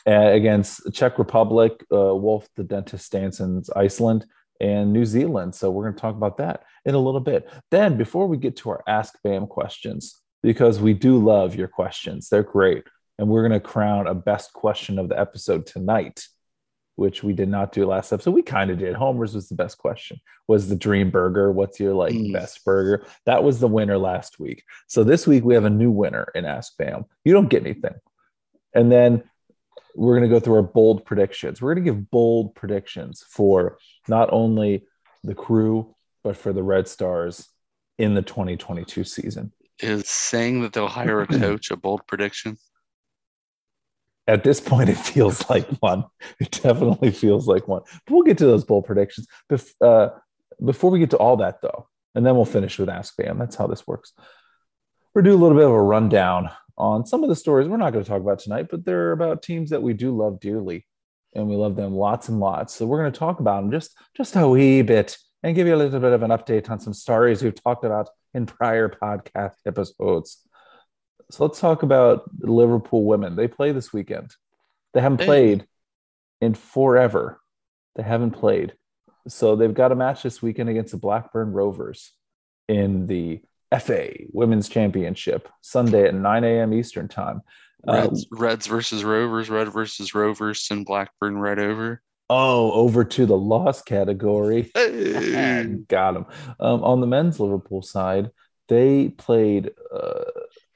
uh, 0.08 0.12
against 0.12 0.82
Czech 0.94 1.20
Republic, 1.20 1.74
uh, 1.92 2.16
Wolf 2.16 2.48
the 2.56 2.64
Dentist 2.64 3.06
Stanson's 3.06 3.70
Iceland 3.70 4.26
and 4.60 4.92
New 4.92 5.06
Zealand. 5.06 5.56
So 5.56 5.72
we're 5.72 5.84
going 5.84 5.96
to 5.96 6.02
talk 6.02 6.16
about 6.16 6.38
that 6.38 6.64
in 6.86 6.96
a 6.96 7.00
little 7.00 7.22
bit. 7.22 7.50
Then, 7.72 7.98
before 7.98 8.28
we 8.28 8.38
get 8.38 8.58
to 8.58 8.72
our 8.72 8.84
Ask 8.88 9.16
BAM 9.24 9.48
questions, 9.48 10.22
because 10.42 10.80
we 10.80 10.94
do 10.94 11.18
love 11.18 11.56
your 11.56 11.68
questions, 11.68 12.30
they're 12.30 12.44
great. 12.44 12.84
And 13.18 13.28
we're 13.28 13.48
going 13.48 13.60
to 13.60 13.66
crown 13.66 14.08
a 14.08 14.16
best 14.16 14.54
question 14.54 14.98
of 14.98 15.10
the 15.10 15.20
episode 15.20 15.66
tonight, 15.66 16.26
which 16.96 17.22
we 17.22 17.34
did 17.34 17.50
not 17.50 17.74
do 17.74 17.86
last 17.86 18.14
episode. 18.14 18.32
We 18.32 18.42
kind 18.42 18.72
of 18.72 18.78
did. 18.78 18.96
Homer's 18.96 19.36
was 19.36 19.50
the 19.50 19.56
best 19.56 19.78
question. 19.78 20.22
Was 20.48 20.70
the 20.70 20.76
dream 20.76 21.10
burger? 21.10 21.52
What's 21.52 21.80
your 21.80 21.94
like 21.94 22.14
mm. 22.14 22.32
best 22.32 22.64
burger? 22.64 23.06
That 23.26 23.44
was 23.44 23.60
the 23.60 23.68
winner 23.68 23.98
last 23.98 24.40
week. 24.40 24.64
So 24.88 25.04
this 25.04 25.28
week 25.28 25.44
we 25.44 25.54
have 25.54 25.66
a 25.66 25.70
new 25.70 25.92
winner 25.92 26.32
in 26.34 26.46
Ask 26.46 26.78
BAM. 26.78 27.06
You 27.26 27.34
don't 27.34 27.50
get 27.50 27.64
anything. 27.64 27.96
And 28.74 28.92
then 28.92 29.24
we're 29.96 30.18
going 30.18 30.30
to 30.30 30.34
go 30.34 30.40
through 30.40 30.56
our 30.56 30.62
bold 30.62 31.06
predictions. 31.06 31.62
We're 31.62 31.74
going 31.74 31.86
to 31.86 31.92
give 31.92 32.12
bold 32.12 32.56
predictions 32.56 33.24
for 33.28 33.78
not 34.08 34.32
only 34.32 34.86
the 35.24 35.36
crew, 35.36 35.96
but 36.24 36.38
for 36.38 36.54
the 36.54 36.64
Red 36.64 36.88
Stars 36.88 37.48
in 37.98 38.14
the 38.14 38.22
2022 38.22 39.04
season. 39.04 39.52
Is 39.80 40.08
saying 40.10 40.62
that 40.62 40.74
they'll 40.74 40.88
hire 40.88 41.22
a 41.22 41.28
coach 41.40 41.72
a 41.72 41.78
bold 41.78 42.02
prediction? 42.08 42.58
At 44.28 44.44
this 44.44 44.60
point, 44.60 44.90
it 44.90 44.98
feels 44.98 45.50
like 45.50 45.68
one. 45.80 46.06
It 46.40 46.52
definitely 46.52 47.12
feels 47.12 47.48
like 47.48 47.68
one. 47.68 47.82
But 48.06 48.14
we'll 48.14 48.24
get 48.24 48.38
to 48.40 48.46
those 48.46 48.64
bold 48.64 48.86
predictions. 48.86 49.28
Bef- 49.52 49.74
uh, 49.82 50.10
before 50.64 50.92
we 50.92 51.00
get 51.00 51.10
to 51.12 51.18
all 51.18 51.38
that, 51.38 51.62
though, 51.62 51.88
and 52.14 52.26
then 52.26 52.36
we'll 52.36 52.46
finish 52.46 52.78
with 52.78 52.90
Ask 52.90 53.18
BAM. 53.18 53.40
That's 53.40 53.56
how 53.56 53.68
this 53.68 53.88
works. 53.88 54.14
We're 55.14 55.24
do 55.24 55.34
a 55.34 55.38
little 55.38 55.58
bit 55.58 55.66
of 55.66 55.72
a 55.72 55.82
rundown 55.82 56.52
on 56.80 57.06
some 57.06 57.24
of 57.24 57.30
the 57.30 57.36
stories 57.36 57.68
we're 57.68 57.78
not 57.78 57.92
going 57.92 58.04
to 58.04 58.10
talk 58.10 58.22
about 58.22 58.40
tonight, 58.40 58.68
but 58.72 58.86
they're 58.86 59.12
about 59.12 59.44
teams 59.44 59.70
that 59.70 59.84
we 59.84 59.94
do 59.94 60.16
love 60.16 60.40
dearly, 60.40 60.88
and 61.36 61.48
we 61.48 61.56
love 61.56 61.76
them 61.76 61.94
lots 61.94 62.30
and 62.30 62.40
lots. 62.40 62.74
So 62.74 62.86
we're 62.86 63.00
going 63.00 63.12
to 63.12 63.20
talk 63.20 63.40
about 63.40 63.62
them 63.62 63.72
just 63.72 63.98
just 64.16 64.36
a 64.36 64.48
wee 64.48 64.82
bit 64.82 65.18
and 65.44 65.56
give 65.56 65.68
you 65.68 65.76
a 65.76 65.78
little 65.78 66.00
bit 66.00 66.14
of 66.14 66.24
an 66.24 66.32
update 66.32 66.70
on 66.70 66.80
some 66.80 66.94
stories 66.94 67.44
we've 67.44 67.62
talked 67.62 67.86
about 67.86 68.10
in 68.34 68.46
prior 68.46 68.90
podcast 68.90 69.56
episodes. 69.66 70.46
So 71.32 71.46
let's 71.46 71.60
talk 71.60 71.84
about 71.84 72.30
Liverpool 72.40 73.04
women. 73.06 73.36
They 73.36 73.48
play 73.48 73.72
this 73.72 73.94
weekend. 73.94 74.34
They 74.94 75.02
haven't 75.02 75.20
played 75.20 75.68
in 76.42 76.56
forever. 76.56 77.40
They 77.96 78.04
haven't 78.04 78.32
played. 78.32 78.74
So 79.28 79.56
they've 79.56 79.74
got 79.74 79.92
a 79.92 79.96
match 79.96 80.24
this 80.24 80.42
weekend 80.42 80.70
against 80.70 80.92
the 80.92 80.98
Blackburn 80.98 81.52
Rovers 81.52 82.14
in 82.68 83.06
the 83.06 83.42
FA 83.78 84.12
Women's 84.32 84.70
Championship 84.70 85.48
Sunday 85.62 86.06
at 86.06 86.16
9 86.16 86.44
a.m. 86.44 86.74
Eastern 86.74 87.08
Time. 87.08 87.42
Reds, 87.86 88.26
uh, 88.32 88.38
Reds 88.38 88.68
versus 88.68 89.04
Rovers, 89.04 89.50
Red 89.50 89.72
versus 89.72 90.14
Rovers, 90.14 90.68
and 90.72 90.86
Blackburn 90.86 91.38
Red 91.38 91.60
over. 91.60 92.02
Oh, 92.30 92.72
over 92.74 93.04
to 93.04 93.26
the 93.26 93.38
loss 93.38 93.82
category. 93.82 94.72
Hey. 94.74 95.64
Got 95.88 96.16
him. 96.16 96.26
Um, 96.60 96.84
on 96.84 97.02
the 97.02 97.08
men's 97.08 97.40
Liverpool 97.40 97.82
side, 97.82 98.32
they 98.68 99.10
played 99.10 99.72
uh, 99.94 100.26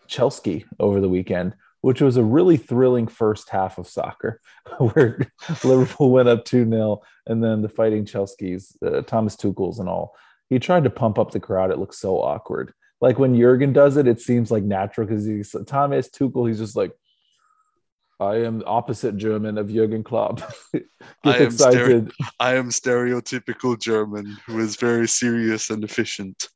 Chelsea 0.08 0.65
over 0.79 1.01
the 1.01 1.10
weekend, 1.10 1.56
which 1.82 2.01
was 2.01 2.17
a 2.17 2.23
really 2.23 2.58
thrilling 2.58 3.08
first 3.08 3.49
half 3.49 3.77
of 3.77 3.88
soccer, 3.88 4.39
where 4.77 5.19
Liverpool 5.63 6.12
went 6.12 6.29
up 6.29 6.45
2 6.45 6.69
0, 6.69 7.01
and 7.27 7.43
then 7.43 7.62
the 7.62 7.69
fighting 7.69 8.06
Chelsea's, 8.06 8.77
uh, 8.86 9.01
Thomas 9.01 9.36
Tuchel's 9.36 9.79
and 9.79 9.89
all. 9.89 10.15
He 10.49 10.60
tried 10.60 10.84
to 10.84 10.89
pump 10.89 11.17
up 11.17 11.32
the 11.32 11.39
crowd. 11.39 11.71
It 11.71 11.79
looked 11.79 11.95
so 11.95 12.21
awkward 12.21 12.73
like 13.03 13.19
when 13.19 13.37
Jurgen 13.37 13.73
does 13.73 13.97
it, 13.97 14.07
it 14.07 14.21
seems 14.21 14.49
like 14.49 14.63
natural 14.63 15.05
because 15.05 15.25
he's 15.25 15.53
Thomas 15.67 16.09
Tuchel. 16.09 16.47
He's 16.47 16.59
just 16.59 16.77
like, 16.77 16.93
I 18.17 18.45
am 18.45 18.63
opposite 18.65 19.17
German 19.17 19.57
of 19.57 19.69
Jurgen 19.69 20.05
Klopp. 20.05 20.39
I 21.25 21.39
am 21.39 21.49
stere- 21.51 22.09
I 22.39 22.55
am 22.55 22.69
stereotypical 22.69 23.77
German 23.77 24.37
who 24.47 24.57
is 24.59 24.77
very 24.77 25.09
serious 25.09 25.69
and 25.69 25.83
efficient. 25.83 26.47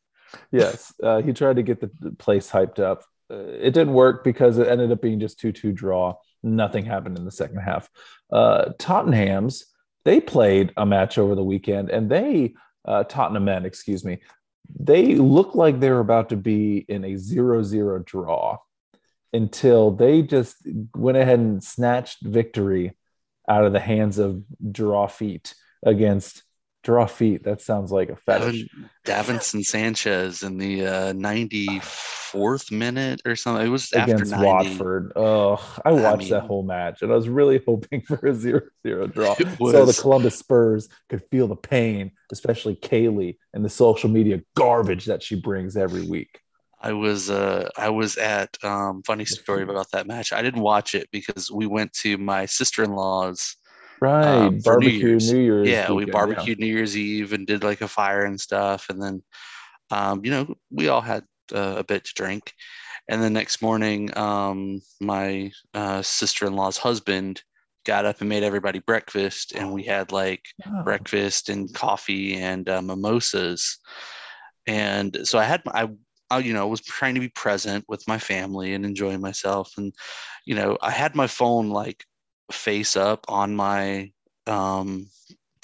yes, 0.49 0.93
uh, 1.03 1.21
he 1.21 1.33
tried 1.33 1.57
to 1.57 1.63
get 1.63 1.81
the 1.81 1.89
place 2.17 2.49
hyped 2.49 2.79
up. 2.79 3.03
Uh, 3.29 3.39
it 3.39 3.73
didn't 3.73 3.93
work 3.93 4.23
because 4.23 4.57
it 4.57 4.69
ended 4.69 4.89
up 4.89 5.01
being 5.01 5.19
just 5.19 5.41
two-two 5.41 5.73
draw. 5.73 6.15
Nothing 6.43 6.85
happened 6.85 7.17
in 7.17 7.25
the 7.25 7.31
second 7.31 7.57
half. 7.57 7.89
Uh, 8.31 8.69
Tottenham's 8.79 9.65
they 10.05 10.21
played 10.21 10.71
a 10.77 10.85
match 10.85 11.17
over 11.17 11.35
the 11.35 11.43
weekend, 11.43 11.89
and 11.89 12.09
they 12.09 12.53
uh, 12.85 13.03
Tottenham 13.03 13.43
men, 13.43 13.65
excuse 13.65 14.05
me, 14.05 14.19
they 14.79 15.15
look 15.15 15.55
like 15.55 15.79
they're 15.79 15.99
about 15.99 16.29
to 16.29 16.37
be 16.37 16.77
in 16.87 17.03
a 17.03 17.17
zero-zero 17.17 17.99
draw 17.99 18.57
until 19.33 19.91
they 19.91 20.21
just 20.21 20.55
went 20.95 21.17
ahead 21.17 21.39
and 21.39 21.63
snatched 21.63 22.21
victory 22.21 22.97
out 23.47 23.65
of 23.65 23.73
the 23.73 23.79
hands 23.79 24.17
of 24.17 24.43
draw 24.71 25.07
feet 25.07 25.53
against 25.85 26.43
draw 26.87 27.05
feet. 27.05 27.43
That 27.43 27.61
sounds 27.61 27.91
like 27.91 28.09
a 28.09 28.15
fetish. 28.15 28.65
Davinson 29.05 29.61
Sanchez 29.61 30.41
in 30.41 30.57
the 30.57 30.85
uh, 30.87 31.13
94th 31.13 32.71
minute 32.71 33.21
or 33.25 33.35
something. 33.35 33.65
It 33.65 33.69
was 33.69 33.91
against 33.91 34.31
after 34.31 34.41
90. 34.41 34.69
Watford. 34.69 35.11
Oh, 35.17 35.79
I 35.83 35.91
watched 35.91 36.05
I 36.05 36.15
mean, 36.15 36.29
that 36.29 36.43
whole 36.43 36.63
match 36.63 37.01
and 37.01 37.11
I 37.11 37.15
was 37.15 37.27
really 37.27 37.61
hoping 37.67 38.03
for 38.03 38.25
a 38.25 38.33
zero-zero 38.33 39.07
draw. 39.07 39.35
So 39.35 39.85
the 39.85 39.97
Columbus 39.99 40.39
Spurs 40.39 40.87
could 41.09 41.23
feel 41.29 41.49
the 41.49 41.57
pain, 41.57 42.11
especially 42.31 42.77
Kaylee 42.77 43.35
and 43.53 43.65
the 43.65 43.69
social 43.69 44.09
media 44.09 44.41
garbage 44.55 45.05
that 45.07 45.21
she 45.21 45.35
brings 45.35 45.75
every 45.75 46.07
week. 46.07 46.39
I 46.79 46.93
was 46.93 47.29
uh 47.29 47.67
I 47.75 47.89
was 47.89 48.15
at 48.15 48.63
um 48.63 49.03
funny 49.03 49.25
story 49.25 49.63
about 49.63 49.91
that 49.91 50.07
match. 50.07 50.31
I 50.31 50.41
didn't 50.41 50.61
watch 50.61 50.95
it 50.95 51.09
because 51.11 51.51
we 51.51 51.65
went 51.65 51.91
to 52.03 52.17
my 52.17 52.45
sister-in-law's 52.45 53.57
Right, 53.99 54.47
um, 54.47 54.61
for 54.61 54.77
New 54.77 54.89
barbecue 54.89 54.99
New 54.99 55.09
Year's. 55.09 55.31
Year's. 55.31 55.67
yeah, 55.67 55.89
we 55.89 55.95
weekend, 55.95 56.11
barbecued 56.11 56.59
New 56.59 56.67
Year's 56.67 56.97
Eve 56.97 57.33
and 57.33 57.47
did 57.47 57.63
like 57.63 57.81
a 57.81 57.87
fire 57.87 58.25
and 58.25 58.39
stuff. 58.39 58.87
And 58.89 59.01
then, 59.01 59.23
um, 59.91 60.23
you 60.23 60.31
know, 60.31 60.55
we 60.71 60.87
all 60.87 61.01
had 61.01 61.23
uh, 61.53 61.75
a 61.77 61.83
bit 61.83 62.05
to 62.05 62.13
drink. 62.13 62.53
And 63.09 63.23
the 63.23 63.29
next 63.29 63.61
morning, 63.61 64.15
um, 64.17 64.81
my 64.99 65.51
uh, 65.73 66.01
sister-in-law's 66.01 66.77
husband 66.77 67.41
got 67.85 68.05
up 68.05 68.19
and 68.19 68.29
made 68.29 68.43
everybody 68.43 68.79
breakfast, 68.79 69.53
and 69.53 69.71
we 69.71 69.83
had 69.83 70.11
like 70.11 70.43
Oh, 70.65 70.83
breakfast 70.83 71.49
and 71.49 71.73
coffee 71.73 72.35
and 72.35 72.67
uh, 72.69 72.81
mimosas. 72.81 73.79
And 74.67 75.17
so 75.23 75.39
I 75.39 75.45
had 75.45 75.61
I, 75.67 75.87
I, 76.29 76.39
you 76.39 76.53
know, 76.53 76.67
was 76.67 76.81
trying 76.81 77.15
to 77.15 77.21
be 77.21 77.29
present 77.29 77.85
with 77.87 78.05
my 78.07 78.19
family 78.19 78.73
and 78.73 78.85
enjoying 78.85 79.21
myself. 79.21 79.71
And 79.77 79.93
you 80.45 80.55
know, 80.55 80.77
I 80.81 80.91
had 80.91 81.15
my 81.15 81.27
phone 81.27 81.69
like 81.69 82.03
face 82.51 82.95
up 82.95 83.25
on 83.27 83.55
my 83.55 84.11
um 84.47 85.07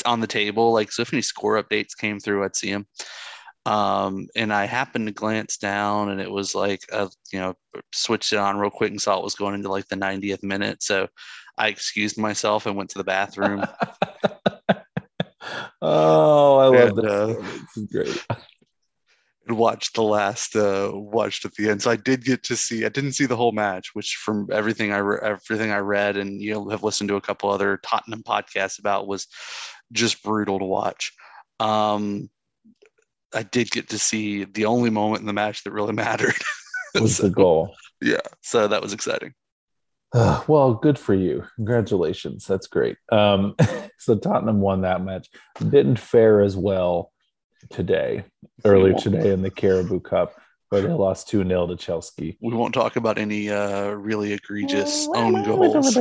on 0.06 0.20
the 0.20 0.28
table 0.28 0.74
like 0.74 0.92
so 0.92 1.02
if 1.02 1.14
any 1.14 1.22
score 1.22 1.62
updates 1.62 1.98
came 1.98 2.20
through 2.20 2.44
i'd 2.44 2.56
see 2.56 2.72
them 2.72 2.86
um 3.66 4.28
and 4.36 4.54
i 4.54 4.66
happened 4.66 5.08
to 5.08 5.14
glance 5.14 5.58
down 5.58 6.10
and 6.10 6.20
it 6.20 6.30
was 6.30 6.54
like 6.54 6.82
a 6.92 7.10
you 7.32 7.40
know 7.40 7.54
switched 7.94 8.34
it 8.34 8.40
on 8.40 8.58
real 8.58 8.70
quick 8.70 8.92
and 8.92 9.02
saw 9.02 9.18
it 9.18 9.24
was 9.24 9.36
going 9.36 9.54
into 9.54 9.70
like 9.70 9.88
the 9.88 9.96
90th 9.96 10.44
minute 10.44 10.84
so 10.84 11.08
i 11.58 11.70
excused 11.70 12.18
myself 12.18 12.66
and 12.66 12.76
went 12.76 12.90
to 12.90 12.98
the 12.98 13.04
bathroom 13.06 13.64
oh, 15.82 16.58
I 16.58 16.68
love 16.68 16.90
And, 16.90 16.98
this. 16.98 17.12
uh, 17.12 17.26
this 17.28 17.78
is 17.78 17.86
great. 17.92 18.26
Watched 19.50 19.96
the 19.96 20.04
last 20.04 20.56
uh 20.56 20.90
watched 20.94 21.44
at 21.44 21.54
the 21.56 21.70
end 21.70 21.82
so 21.82 21.92
i 21.92 21.96
did 21.98 22.24
get 22.24 22.44
to 22.44 22.56
see 22.56 22.86
i 22.86 22.90
didn't 22.90 23.12
see 23.12 23.26
the 23.26 23.36
whole 23.36 23.52
match 23.52 23.90
which 23.94 24.16
from 24.24 24.48
everything 24.52 24.94
i 24.94 24.98
re- 24.98 25.20
everything 25.22 25.72
i 25.72 25.78
read 25.78 26.16
and 26.16 26.42
you 26.42 26.54
know 26.54 26.70
have 26.70 26.84
listened 26.84 27.10
to 27.10 27.16
a 27.16 27.22
couple 27.22 27.50
other 27.50 27.78
tottenham 27.84 28.24
podcasts 28.24 28.80
about 28.80 29.08
was 29.08 29.28
just 29.92 30.24
brutal 30.24 30.60
to 30.60 30.66
watch 30.66 31.12
um 31.60 32.30
i 33.34 33.44
did 33.44 33.70
get 33.70 33.90
to 33.90 34.00
see 34.00 34.46
the 34.46 34.66
only 34.66 34.90
moment 34.90 35.20
in 35.20 35.28
the 35.28 35.34
match 35.34 35.64
that 35.64 35.72
really 35.72 35.94
mattered 36.06 36.36
Was 37.00 37.18
So, 37.18 37.24
the 37.24 37.30
goal? 37.30 37.76
yeah 38.02 38.18
so 38.42 38.68
that 38.68 38.82
was 38.82 38.94
exciting 38.94 39.34
Uh, 40.14 40.44
well, 40.48 40.76
good 40.76 41.00
for 41.00 41.16
you. 41.16 41.44
Congratulations. 41.56 42.46
That's 42.46 42.68
great. 42.68 42.98
Um, 43.12 43.56
so 43.98 44.16
Tottenham 44.16 44.62
won 44.62 44.82
that 44.82 45.04
match. 45.04 45.28
Didn't 45.58 45.98
fare 45.98 46.42
as 46.42 46.56
well 46.56 47.12
today, 47.70 48.26
earlier 48.66 48.94
today 48.94 49.32
in 49.32 49.42
the 49.42 49.50
Carabao 49.50 50.00
Cup, 50.00 50.34
where 50.70 50.82
they 50.82 50.90
lost 50.90 51.30
2 51.30 51.46
0 51.48 51.68
to 51.68 51.76
Chelsea. 51.76 52.38
we 52.42 52.54
won't 52.54 52.74
talk 52.74 52.96
about 52.96 53.18
any 53.18 53.50
uh 53.50 53.90
really 53.90 54.34
egregious 54.34 55.08
own 55.14 55.44
goals 55.44 55.96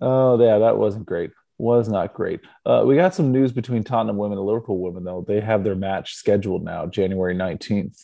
Oh, 0.00 0.40
yeah, 0.40 0.58
that 0.58 0.78
wasn't 0.78 1.06
great. 1.06 1.30
Was 1.58 1.90
not 1.90 2.14
great. 2.14 2.40
Uh, 2.64 2.84
we 2.86 2.96
got 2.96 3.14
some 3.14 3.32
news 3.32 3.52
between 3.52 3.84
Tottenham 3.84 4.16
women 4.16 4.38
and 4.38 4.46
Liverpool 4.46 4.78
women, 4.78 5.04
though. 5.04 5.24
They 5.28 5.40
have 5.40 5.62
their 5.62 5.74
match 5.74 6.14
scheduled 6.14 6.64
now, 6.64 6.86
January 6.86 7.34
19th, 7.34 8.02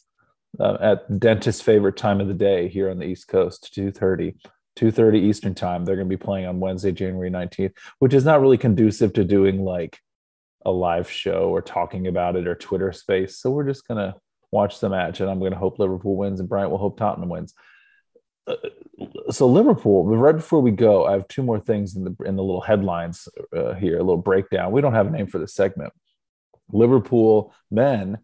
uh, 0.61 0.77
at 0.79 1.09
the 1.09 1.17
dentist's 1.17 1.63
favorite 1.63 1.97
time 1.97 2.21
of 2.21 2.29
the 2.29 2.35
day 2.35 2.69
here 2.69 2.91
on 2.91 2.99
the 2.99 3.07
East 3.07 3.29
Coast, 3.29 3.73
2.30. 3.75 4.35
2.30 4.77 5.17
Eastern 5.23 5.55
time. 5.55 5.87
They're 5.87 5.97
going 5.97 6.07
to 6.09 6.17
be 6.17 6.23
playing 6.23 6.45
on 6.45 6.61
Wednesday, 6.61 6.93
January 6.93 7.31
19th, 7.31 7.73
which 7.99 8.13
is 8.13 8.27
not 8.27 8.43
really 8.43 8.59
conducive 8.59 9.15
to 9.15 9.25
doing 9.25 9.65
like 9.65 9.99
a 10.67 10.71
live 10.71 11.09
show 11.09 11.49
or 11.49 11.63
talking 11.63 12.09
about 12.09 12.35
it 12.35 12.47
or 12.47 12.57
Twitter 12.57 12.93
space. 12.93 13.39
So 13.39 13.51
we're 13.51 13.69
just 13.69 13.87
going 13.87 13.99
to 13.99 14.17
watch 14.51 14.81
the 14.81 14.89
match, 14.89 15.21
and 15.21 15.31
I'm 15.31 15.39
going 15.39 15.53
to 15.53 15.59
hope 15.59 15.79
Liverpool 15.79 16.17
wins, 16.17 16.41
and 16.41 16.49
Bryant 16.49 16.71
will 16.71 16.79
hope 16.79 16.99
Tottenham 16.99 17.29
wins. 17.29 17.55
Uh, 18.47 18.57
so 19.31 19.47
Liverpool. 19.47 20.05
Right 20.05 20.37
before 20.37 20.61
we 20.61 20.73
go, 20.73 21.07
I 21.07 21.13
have 21.13 21.29
two 21.29 21.43
more 21.43 21.61
things 21.61 21.97
in 21.97 22.05
the 22.05 22.17
in 22.25 22.37
the 22.37 22.43
little 22.43 22.61
headlines 22.61 23.29
uh, 23.57 23.75
here, 23.75 23.97
a 23.97 24.03
little 24.03 24.17
breakdown. 24.17 24.73
We 24.73 24.81
don't 24.81 24.95
have 24.95 25.07
a 25.07 25.11
name 25.11 25.29
for 25.29 25.39
the 25.39 25.49
segment. 25.49 25.93
Liverpool 26.73 27.55
men, 27.71 28.19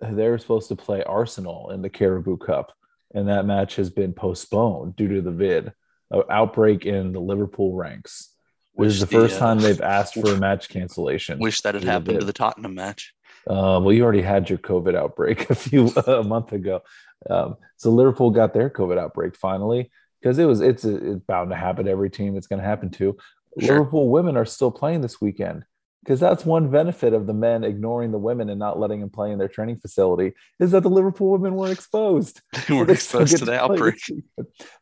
they're 0.00 0.38
supposed 0.38 0.68
to 0.68 0.76
play 0.76 1.02
Arsenal 1.02 1.70
in 1.70 1.82
the 1.82 1.90
Carabao 1.90 2.36
Cup, 2.36 2.72
and 3.14 3.28
that 3.28 3.46
match 3.46 3.76
has 3.76 3.90
been 3.90 4.12
postponed 4.12 4.94
due 4.94 5.08
to 5.08 5.22
the 5.22 5.32
vid 5.32 5.72
uh, 6.12 6.22
outbreak 6.30 6.86
in 6.86 7.12
the 7.12 7.20
Liverpool 7.20 7.74
ranks. 7.74 8.33
This 8.76 8.94
is 8.94 9.00
the 9.00 9.06
first 9.06 9.36
uh, 9.36 9.38
time 9.38 9.58
they've 9.58 9.80
asked 9.80 10.14
for 10.14 10.34
a 10.34 10.36
match 10.36 10.68
cancellation. 10.68 11.38
wish 11.38 11.60
that 11.62 11.74
had 11.74 11.84
happened 11.84 12.20
to 12.20 12.26
the 12.26 12.32
tottenham 12.32 12.74
match 12.74 13.14
Uh, 13.46 13.78
well, 13.82 13.92
you 13.92 14.02
already 14.02 14.22
had 14.22 14.48
your 14.48 14.58
COVID 14.58 14.94
outbreak 14.94 15.48
a 15.50 15.54
few 15.54 15.88
a 16.06 16.22
month 16.22 16.52
ago, 16.52 16.82
um, 17.30 17.56
so 17.76 17.90
Liverpool 17.90 18.30
got 18.30 18.54
their 18.54 18.70
COVID 18.70 18.98
outbreak 18.98 19.36
finally 19.36 19.90
because 20.20 20.38
it 20.38 20.46
was 20.46 20.60
it's, 20.60 20.84
it's 20.84 21.20
bound 21.26 21.50
to 21.50 21.56
happen 21.56 21.84
to 21.84 21.90
every 21.90 22.10
team. 22.10 22.36
It's 22.36 22.46
going 22.46 22.60
to 22.60 22.66
happen 22.66 22.90
to. 22.92 23.16
Sure. 23.60 23.78
Liverpool 23.78 24.08
women 24.08 24.36
are 24.36 24.46
still 24.46 24.70
playing 24.70 25.00
this 25.00 25.20
weekend 25.20 25.64
because 26.04 26.20
that's 26.20 26.44
one 26.44 26.70
benefit 26.70 27.14
of 27.14 27.26
the 27.26 27.32
men 27.32 27.64
ignoring 27.64 28.12
the 28.12 28.18
women 28.18 28.50
and 28.50 28.58
not 28.58 28.78
letting 28.78 29.00
them 29.00 29.08
play 29.08 29.32
in 29.32 29.38
their 29.38 29.48
training 29.48 29.78
facility 29.78 30.32
is 30.60 30.72
that 30.72 30.82
the 30.82 30.90
Liverpool 30.90 31.30
women 31.30 31.54
weren't 31.54 31.72
exposed. 31.72 32.42
they 32.68 32.74
weren't 32.74 32.88
they 32.88 32.92
exposed 32.94 33.38
to 33.38 33.46
the 33.46 33.58
outbreak. 33.58 33.96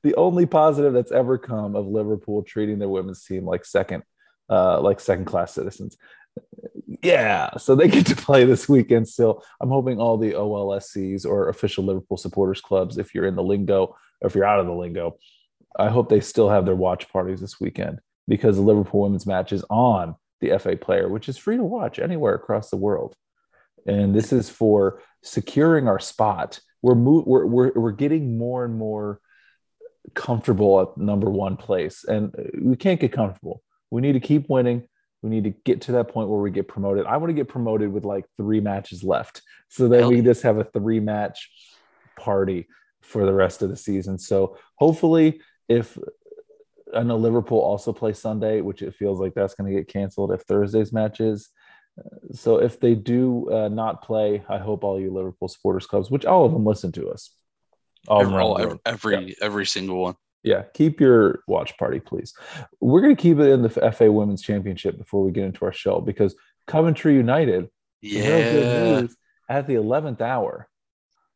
The 0.03 0.15
only 0.17 0.47
positive 0.47 0.93
that's 0.93 1.13
ever 1.13 1.39
come 1.39 1.77
of 1.77 1.87
Liverpool 1.87 2.43
treating 2.43 2.81
their 2.81 2.89
women's 2.89 3.25
team 3.25 3.47
like 3.47 3.65
second, 3.65 4.03
uh, 4.51 4.81
like 4.81 4.99
second 4.99 5.27
class 5.27 5.55
citizens. 5.55 5.97
Yeah, 7.05 7.57
so 7.57 7.77
they 7.77 7.87
get 7.87 8.07
to 8.07 8.17
play 8.17 8.45
this 8.45 8.69
weekend 8.69 9.09
still. 9.09 9.45
I'm 9.61 9.69
hoping 9.69 10.01
all 10.01 10.19
the 10.19 10.33
OLSCs 10.33 11.25
or 11.25 11.51
official 11.51 11.85
Liverpool 11.85 12.17
supporters 12.17 12.61
clubs, 12.61 12.99
if 12.99 13.15
you're 13.15 13.27
in 13.27 13.37
the 13.37 13.45
lingo 13.45 13.95
or 14.21 14.27
if 14.27 14.35
you're 14.35 14.45
out 14.45 14.59
of 14.59 14.67
the 14.67 14.73
lingo, 14.73 15.19
I 15.79 15.89
hope 15.89 16.09
they 16.09 16.21
still 16.21 16.51
have 16.51 16.67
their 16.67 16.75
watch 16.75 17.09
parties 17.11 17.41
this 17.41 17.61
weekend 17.61 18.01
because 18.27 18.57
the 18.57 18.63
Liverpool 18.63 19.03
women's 19.03 19.27
match 19.27 19.53
is 19.53 19.65
on 19.71 20.17
the 20.43 20.59
FA 20.59 20.77
Player, 20.77 21.09
which 21.09 21.29
is 21.29 21.39
free 21.39 21.57
to 21.57 21.65
watch 21.65 21.99
anywhere 21.99 22.35
across 22.35 22.69
the 22.69 22.77
world. 22.77 23.17
And 23.87 24.15
this 24.15 24.33
is 24.33 24.51
for 24.51 25.01
securing 25.23 25.89
our 25.89 25.99
spot. 25.99 26.61
We're 26.83 26.95
mo- 26.95 27.25
we're, 27.27 27.47
we're 27.47 27.73
we're 27.73 27.93
getting 27.93 28.37
more 28.37 28.65
and 28.65 28.77
more 28.77 29.21
comfortable 30.15 30.83
at 30.83 30.99
number 30.99 31.31
one 31.31 31.57
place, 31.57 32.05
and 32.05 32.35
we 32.61 32.77
can't 32.77 33.01
get 33.01 33.13
comfortable. 33.13 33.63
We 33.91 34.03
need 34.03 34.13
to 34.13 34.21
keep 34.21 34.49
winning. 34.49 34.89
We 35.23 35.31
need 35.31 35.45
to 35.45 35.51
get 35.65 35.83
to 35.83 35.93
that 35.93 36.09
point 36.09 36.29
where 36.29 36.41
we 36.41 36.51
get 36.51 36.67
promoted. 36.67 37.07
I 37.07 37.17
want 37.17 37.31
to 37.31 37.35
get 37.35 37.49
promoted 37.49 37.93
with 37.93 38.05
like 38.05 38.27
three 38.37 38.61
matches 38.61 39.05
left, 39.05 39.43
so 39.69 39.89
that 39.89 40.09
we 40.09 40.21
just 40.21 40.43
have 40.43 40.59
a 40.59 40.65
three 40.65 41.01
match 41.01 41.51
party 42.19 42.67
for 43.01 43.25
the 43.25 43.33
rest 43.33 43.63
of 43.63 43.69
the 43.71 43.77
season. 43.77 44.19
So 44.19 44.57
hopefully, 44.77 45.41
if 45.69 45.97
I 46.95 47.03
know 47.03 47.17
Liverpool 47.17 47.59
also 47.59 47.93
play 47.93 48.13
Sunday, 48.13 48.61
which 48.61 48.83
it 48.83 48.95
feels 48.95 49.21
like 49.21 49.35
that's 49.35 49.55
going 49.55 49.73
to 49.73 49.79
get 49.79 49.89
canceled 49.89 50.33
if 50.33 50.43
Thursday's 50.43 50.93
matches. 50.93 51.49
So 52.33 52.57
if 52.59 52.81
they 52.81 52.95
do 52.95 53.51
uh, 53.51 53.69
not 53.69 54.03
play, 54.03 54.43
I 54.49 54.59
hope 54.59 54.85
all 54.85 55.01
you 55.01 55.13
Liverpool 55.13 55.49
supporters 55.49 55.87
clubs, 55.87 56.11
which 56.11 56.25
all 56.25 56.45
of 56.45 56.53
them 56.53 56.65
listen 56.65 56.93
to 56.93 57.11
us, 57.11 57.31
all 58.09 58.23
every, 58.23 58.35
all- 58.35 58.59
every 58.87 59.17
world. 59.17 59.35
every, 59.41 59.67
single 59.67 60.01
one 60.03 60.15
Yeah, 60.43 60.63
keep 60.75 61.01
your 61.01 61.41
watch 61.47 61.77
party, 61.79 62.01
please. 62.01 62.35
We're 62.81 63.03
going 63.03 63.17
to 63.17 63.23
keep 63.23 63.39
it 63.39 63.51
in 63.51 63.63
the 63.63 63.93
FA 63.93 64.11
Women's 64.11 64.43
Championship 64.43 64.97
before 64.99 65.23
we 65.25 65.33
get 65.33 65.45
into 65.45 65.65
our 65.65 65.73
show 65.73 66.01
because 66.01 66.35
Coventry 66.67 67.15
United, 67.15 67.69
yeah 68.01 68.51
good 68.51 68.69
news, 68.69 69.17
at 69.49 69.67
the 69.67 69.75
11th 69.75 70.21
hour, 70.23 70.69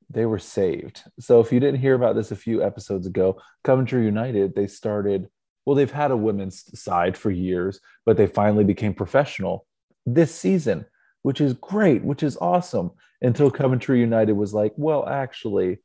they 0.09 0.25
were 0.25 0.39
saved. 0.39 1.03
So 1.21 1.41
if 1.41 1.53
you 1.53 1.61
didn't 1.61 1.81
hear 1.81 1.95
about 1.95 2.15
this 2.15 2.31
a 2.31 2.37
few 2.37 2.63
episodes 2.63 3.07
ago, 3.07 3.41
Coventry 3.65 4.05
United, 4.05 4.55
they 4.55 4.67
started, 4.69 5.29
well, 5.67 5.75
they've 5.75 5.91
had 5.91 6.13
a 6.13 6.17
women's 6.17 6.81
side 6.81 7.17
for 7.17 7.31
years, 7.31 7.81
but 8.07 8.17
they 8.17 8.29
finally 8.29 8.65
became 8.65 8.95
professional 8.95 9.67
this 10.07 10.33
season, 10.33 10.87
which 11.23 11.41
is 11.41 11.55
great, 11.55 12.05
which 12.05 12.23
is 12.23 12.39
awesome. 12.41 12.93
Until 13.21 13.51
Coventry 13.51 13.99
United 13.99 14.35
was 14.35 14.55
like, 14.55 14.73
well, 14.77 15.07
actually, 15.09 15.79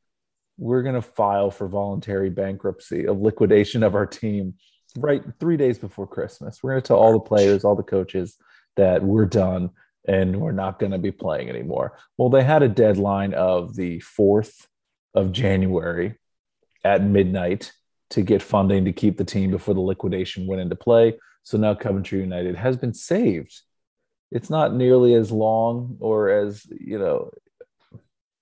we're 0.56 0.82
going 0.82 0.94
to 0.94 1.02
file 1.02 1.50
for 1.50 1.66
voluntary 1.66 2.30
bankruptcy 2.30 3.06
of 3.06 3.20
liquidation 3.20 3.82
of 3.82 3.94
our 3.94 4.06
team 4.06 4.54
right 4.96 5.22
three 5.40 5.56
days 5.56 5.78
before 5.78 6.06
Christmas. 6.06 6.62
We're 6.62 6.72
going 6.72 6.82
to 6.82 6.88
tell 6.88 6.98
all 6.98 7.14
the 7.14 7.20
players, 7.20 7.64
all 7.64 7.74
the 7.74 7.82
coaches 7.82 8.36
that 8.76 9.02
we're 9.02 9.26
done 9.26 9.70
and 10.06 10.40
we're 10.40 10.52
not 10.52 10.78
going 10.78 10.92
to 10.92 10.98
be 10.98 11.12
playing 11.12 11.48
anymore. 11.48 11.96
Well, 12.18 12.28
they 12.28 12.42
had 12.42 12.62
a 12.62 12.68
deadline 12.68 13.34
of 13.34 13.74
the 13.74 14.00
4th 14.00 14.66
of 15.14 15.32
January 15.32 16.18
at 16.84 17.02
midnight 17.02 17.72
to 18.12 18.22
get 18.22 18.42
funding 18.42 18.84
to 18.84 18.92
keep 18.92 19.16
the 19.16 19.24
team 19.24 19.50
before 19.50 19.74
the 19.74 19.80
liquidation 19.80 20.46
went 20.46 20.60
into 20.60 20.76
play. 20.76 21.18
So 21.42 21.58
now 21.58 21.74
Coventry 21.74 22.20
United 22.20 22.56
has 22.56 22.76
been 22.76 22.94
saved. 22.94 23.62
It's 24.30 24.50
not 24.50 24.74
nearly 24.74 25.14
as 25.14 25.32
long 25.32 25.96
or 26.00 26.30
as, 26.30 26.66
you 26.70 26.98
know, 26.98 27.30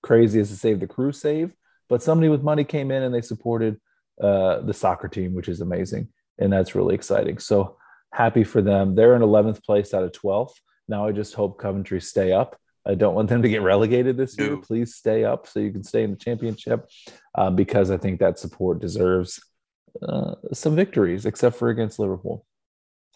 crazy 0.03 0.39
as 0.39 0.49
to 0.49 0.55
save 0.55 0.79
the 0.79 0.87
crew 0.87 1.11
save, 1.11 1.53
but 1.89 2.03
somebody 2.03 2.29
with 2.29 2.43
money 2.43 2.63
came 2.63 2.91
in 2.91 3.03
and 3.03 3.13
they 3.13 3.21
supported 3.21 3.79
uh, 4.21 4.59
the 4.59 4.73
soccer 4.73 5.07
team, 5.07 5.33
which 5.33 5.47
is 5.47 5.61
amazing. 5.61 6.09
And 6.37 6.51
that's 6.51 6.75
really 6.75 6.95
exciting. 6.95 7.39
So 7.39 7.77
happy 8.13 8.43
for 8.43 8.61
them. 8.61 8.95
They're 8.95 9.15
in 9.15 9.21
11th 9.21 9.63
place 9.63 9.93
out 9.93 10.03
of 10.03 10.11
12th. 10.11 10.53
Now 10.87 11.07
I 11.07 11.11
just 11.11 11.33
hope 11.33 11.59
Coventry 11.59 12.01
stay 12.01 12.31
up 12.33 12.57
I 12.85 12.95
don't 12.95 13.13
want 13.13 13.29
them 13.29 13.41
to 13.43 13.49
get 13.49 13.61
relegated 13.61 14.17
this 14.17 14.37
year. 14.37 14.57
Please 14.57 14.95
stay 14.95 15.23
up 15.23 15.47
so 15.47 15.59
you 15.59 15.71
can 15.71 15.83
stay 15.83 16.03
in 16.03 16.11
the 16.11 16.17
championship 16.17 16.89
uh, 17.35 17.51
because 17.51 17.91
I 17.91 17.97
think 17.97 18.19
that 18.19 18.39
support 18.39 18.81
deserves 18.81 19.39
uh, 20.01 20.35
some 20.53 20.75
victories, 20.75 21.25
except 21.25 21.57
for 21.57 21.69
against 21.69 21.99
Liverpool. 21.99 22.45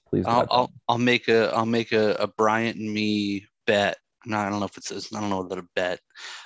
Please, 0.08 0.26
I'll, 0.28 0.48
I'll 0.52 0.72
I'll 0.88 0.98
make 0.98 1.28
a 1.28 1.52
I'll 1.54 1.66
make 1.66 1.92
a, 1.92 2.14
a 2.20 2.28
Bryant 2.28 2.78
and 2.78 2.94
me 2.94 3.46
bet. 3.66 3.98
No, 4.26 4.38
I 4.38 4.50
don't 4.50 4.60
know 4.60 4.66
if 4.66 4.78
it's 4.78 4.92
a, 4.92 5.18
I 5.18 5.22
don't 5.22 5.30
know 5.30 5.48
that 5.48 5.58
a 5.58 5.68
bet, 5.76 6.00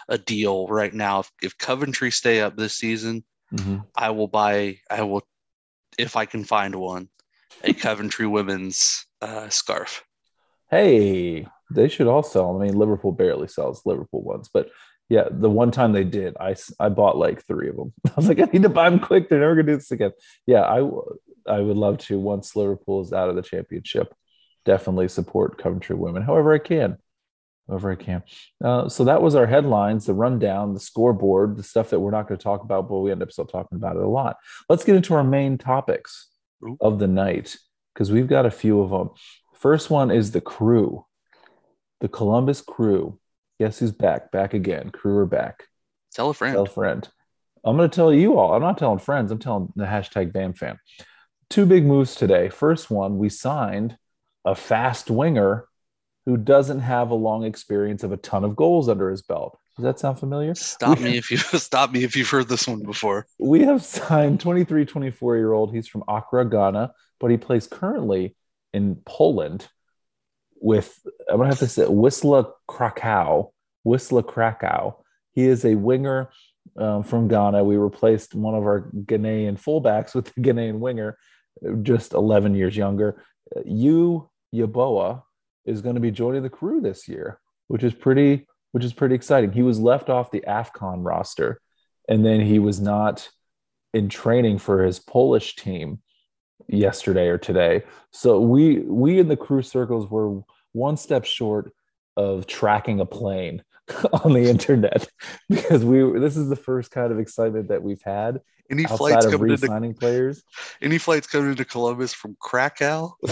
a 0.10 0.18
deal 0.18 0.68
right 0.68 0.94
now. 0.94 1.20
If, 1.22 1.32
if 1.42 1.58
Coventry 1.58 2.12
stay 2.12 2.42
up 2.42 2.56
this 2.58 2.76
season, 2.76 3.24
Mhm. 3.54 3.86
I 3.96 4.12
will 4.12 4.28
buy. 4.28 4.80
I 4.90 5.02
will, 5.04 5.28
if 5.98 6.16
I 6.16 6.26
can 6.26 6.44
find 6.44 6.76
one, 6.76 7.10
a 7.64 7.74
Coventry 7.74 8.28
women's 8.28 9.06
uh, 9.22 9.50
scarf. 9.50 10.04
Hey, 10.70 11.48
they 11.72 11.88
should 11.88 12.08
all 12.08 12.24
sell. 12.24 12.56
I 12.56 12.66
mean, 12.66 12.78
Liverpool 12.78 13.12
barely 13.12 13.48
sells 13.48 13.86
Liverpool 13.86 14.22
ones, 14.22 14.50
but 14.54 14.70
yeah, 15.10 15.26
the 15.30 15.50
one 15.50 15.72
time 15.72 15.92
they 15.92 16.04
did, 16.04 16.38
I 16.40 16.56
I 16.80 16.90
bought 16.90 17.18
like 17.18 17.44
three 17.46 17.70
of 17.70 17.76
them. 17.76 17.94
I 18.08 18.12
was 18.16 18.28
like, 18.28 18.40
I 18.40 18.46
need 18.46 18.64
to 18.64 18.70
buy 18.70 18.90
them 18.90 19.00
quick. 19.00 19.28
They're 19.28 19.40
never 19.40 19.56
gonna 19.56 19.68
do 19.68 19.76
this 19.76 19.92
again. 19.92 20.12
Yeah, 20.46 20.62
I 20.62 20.78
I 21.48 21.60
would 21.60 21.78
love 21.78 21.98
to 22.00 22.20
once 22.20 22.56
Liverpool 22.56 23.02
is 23.02 23.12
out 23.12 23.30
of 23.30 23.36
the 23.36 23.42
championship, 23.42 24.14
definitely 24.66 25.08
support 25.08 25.58
Coventry 25.58 25.96
women. 25.96 26.22
However, 26.22 26.54
I 26.54 26.60
can, 26.60 26.98
however 27.68 27.92
I 27.92 27.96
can. 27.96 28.24
Uh, 28.64 28.88
so 28.88 29.06
that 29.06 29.22
was 29.22 29.36
our 29.36 29.48
headlines, 29.48 30.06
the 30.06 30.14
rundown, 30.14 30.74
the 30.74 30.80
scoreboard, 30.80 31.58
the 31.58 31.64
stuff 31.64 31.90
that 31.90 32.00
we're 32.00 32.12
not 32.12 32.28
going 32.28 32.38
to 32.38 32.44
talk 32.44 32.64
about, 32.64 32.88
but 32.88 33.00
we 33.00 33.12
end 33.12 33.24
up 33.24 33.32
still 33.32 33.46
talking 33.46 33.78
about 33.78 33.96
it 33.96 34.04
a 34.04 34.08
lot. 34.08 34.38
Let's 34.70 34.84
get 34.84 34.96
into 34.96 35.16
our 35.16 35.24
main 35.24 35.58
topics 35.58 36.28
Ooh. 36.64 36.78
of 36.82 37.00
the 37.00 37.08
night 37.08 37.58
because 37.94 38.12
we've 38.12 38.28
got 38.28 38.46
a 38.46 38.52
few 38.52 38.82
of 38.82 38.92
them. 38.92 39.10
First 39.56 39.90
one 39.90 40.12
is 40.12 40.32
the 40.32 40.42
crew, 40.42 41.06
the 42.00 42.08
Columbus 42.08 42.62
crew. 42.62 43.20
Guess 43.60 43.80
who's 43.80 43.92
back? 43.92 44.32
Back 44.32 44.54
again. 44.54 44.90
Crew 44.90 45.18
are 45.18 45.26
back. 45.26 45.66
Tell 46.14 46.30
a 46.30 46.34
friend. 46.34 46.54
Tell 46.54 46.64
a 46.64 46.70
friend. 46.70 47.08
I'm 47.66 47.76
going 47.76 47.90
to 47.90 47.96
tell 47.96 48.14
you 48.14 48.38
all. 48.40 48.54
I'm 48.54 48.62
not 48.62 48.78
telling 48.78 49.00
friends. 49.00 49.32
I'm 49.32 49.40
telling 49.40 49.74
the 49.76 49.86
hashtag 49.86 50.32
BAM 50.32 50.54
fan. 50.54 50.80
Two 51.50 51.66
big 51.66 51.86
moves 51.86 52.16
today. 52.16 52.48
First 52.50 52.90
one, 52.90 53.18
we 53.18 53.28
signed 53.28 53.98
a 54.46 54.56
fast 54.56 55.10
winger 55.10 55.68
who 56.26 56.38
doesn't 56.38 56.80
have 56.80 57.10
a 57.10 57.16
long 57.16 57.44
experience 57.44 58.04
of 58.04 58.12
a 58.14 58.18
ton 58.18 58.44
of 58.46 58.56
goals 58.56 58.88
under 58.88 59.10
his 59.10 59.22
belt. 59.24 59.60
Does 59.76 59.84
that 59.84 60.00
sound 60.00 60.20
familiar? 60.20 60.56
Stop 60.56 61.00
me 61.00 61.18
if 61.18 61.32
you 61.32 61.38
stop 61.38 61.92
me 61.92 62.04
if 62.04 62.16
you've 62.16 62.30
heard 62.30 62.48
this 62.48 62.68
one 62.68 62.84
before. 62.84 63.26
we 63.40 63.62
have 63.62 63.84
signed 63.84 64.40
23 64.40 64.86
24 64.86 65.38
year 65.38 65.54
old 65.54 65.74
he's 65.74 65.88
from 65.88 66.04
accra 66.10 66.50
ghana 66.50 66.92
but 67.20 67.32
he 67.32 67.38
plays 67.38 67.66
currently 67.66 68.36
in 68.74 68.98
poland 69.06 69.70
with 70.62 71.00
i'm 71.30 71.38
gonna 71.38 71.50
have 71.50 71.60
to 71.60 71.68
say 71.68 71.84
wisla 71.84 72.52
krakow 72.68 73.52
wisla 73.86 74.24
krakow. 74.24 74.96
He 75.32 75.46
is 75.46 75.64
a 75.64 75.76
winger 75.76 76.30
um, 76.78 77.04
from 77.04 77.28
ghana. 77.28 77.64
We 77.64 77.78
replaced 77.78 78.36
one 78.36 78.56
of 78.56 78.64
our 78.64 78.90
ghanaian 78.94 79.60
fullbacks 79.60 80.14
with 80.14 80.34
the 80.34 80.42
ghanaian 80.42 80.80
winger 80.80 81.18
just 81.82 82.14
11 82.14 82.56
years 82.56 82.76
younger. 82.76 83.24
Yaw 83.66 84.28
Yeboah 84.54 85.24
is 85.66 85.82
going 85.82 85.96
to 85.96 86.02
be 86.02 86.12
joining 86.12 86.44
the 86.44 86.50
crew 86.50 86.82
this 86.82 87.08
year 87.08 87.40
which 87.68 87.84
is 87.84 87.94
pretty 87.94 88.46
which 88.72 88.84
is 88.84 88.94
pretty 88.94 89.16
exciting. 89.16 89.52
He 89.52 89.64
was 89.64 89.80
left 89.80 90.10
off 90.10 90.30
the 90.30 90.44
afcon 90.48 91.04
roster 91.04 91.60
and 92.08 92.24
then 92.24 92.42
he 92.42 92.60
was 92.60 92.80
not 92.80 93.30
in 93.94 94.10
training 94.10 94.60
for 94.60 94.84
his 94.84 95.00
Polish 95.00 95.56
team 95.56 96.02
yesterday 96.68 97.28
or 97.28 97.38
today. 97.38 97.84
So 98.12 98.40
we 98.40 98.80
we 98.80 99.20
in 99.20 99.28
the 99.28 99.38
crew 99.38 99.62
circles 99.62 100.10
were 100.10 100.42
one 100.74 100.98
step 100.98 101.26
short 101.26 101.72
of 102.18 102.48
tracking 102.48 103.00
a 103.00 103.06
plane 103.06 103.64
on 104.24 104.34
the 104.34 104.50
internet 104.50 105.08
because 105.50 105.86
we 105.86 106.20
this 106.20 106.38
is 106.38 106.50
the 106.50 106.56
first 106.56 106.92
kind 106.92 107.12
of 107.12 107.20
excitement 107.20 107.70
that 107.70 107.82
we've 107.82 108.02
had 108.04 108.42
Any 108.70 108.86
flights 108.86 109.26
of 109.26 109.32
coming 109.32 109.52
into 109.52 109.94
players. 109.94 110.44
any 110.82 110.98
flights 110.98 111.28
coming 111.28 111.52
into 111.52 111.66
Columbus 111.66 112.14
from 112.14 112.36
Krakow? 112.40 113.14
I 113.28 113.32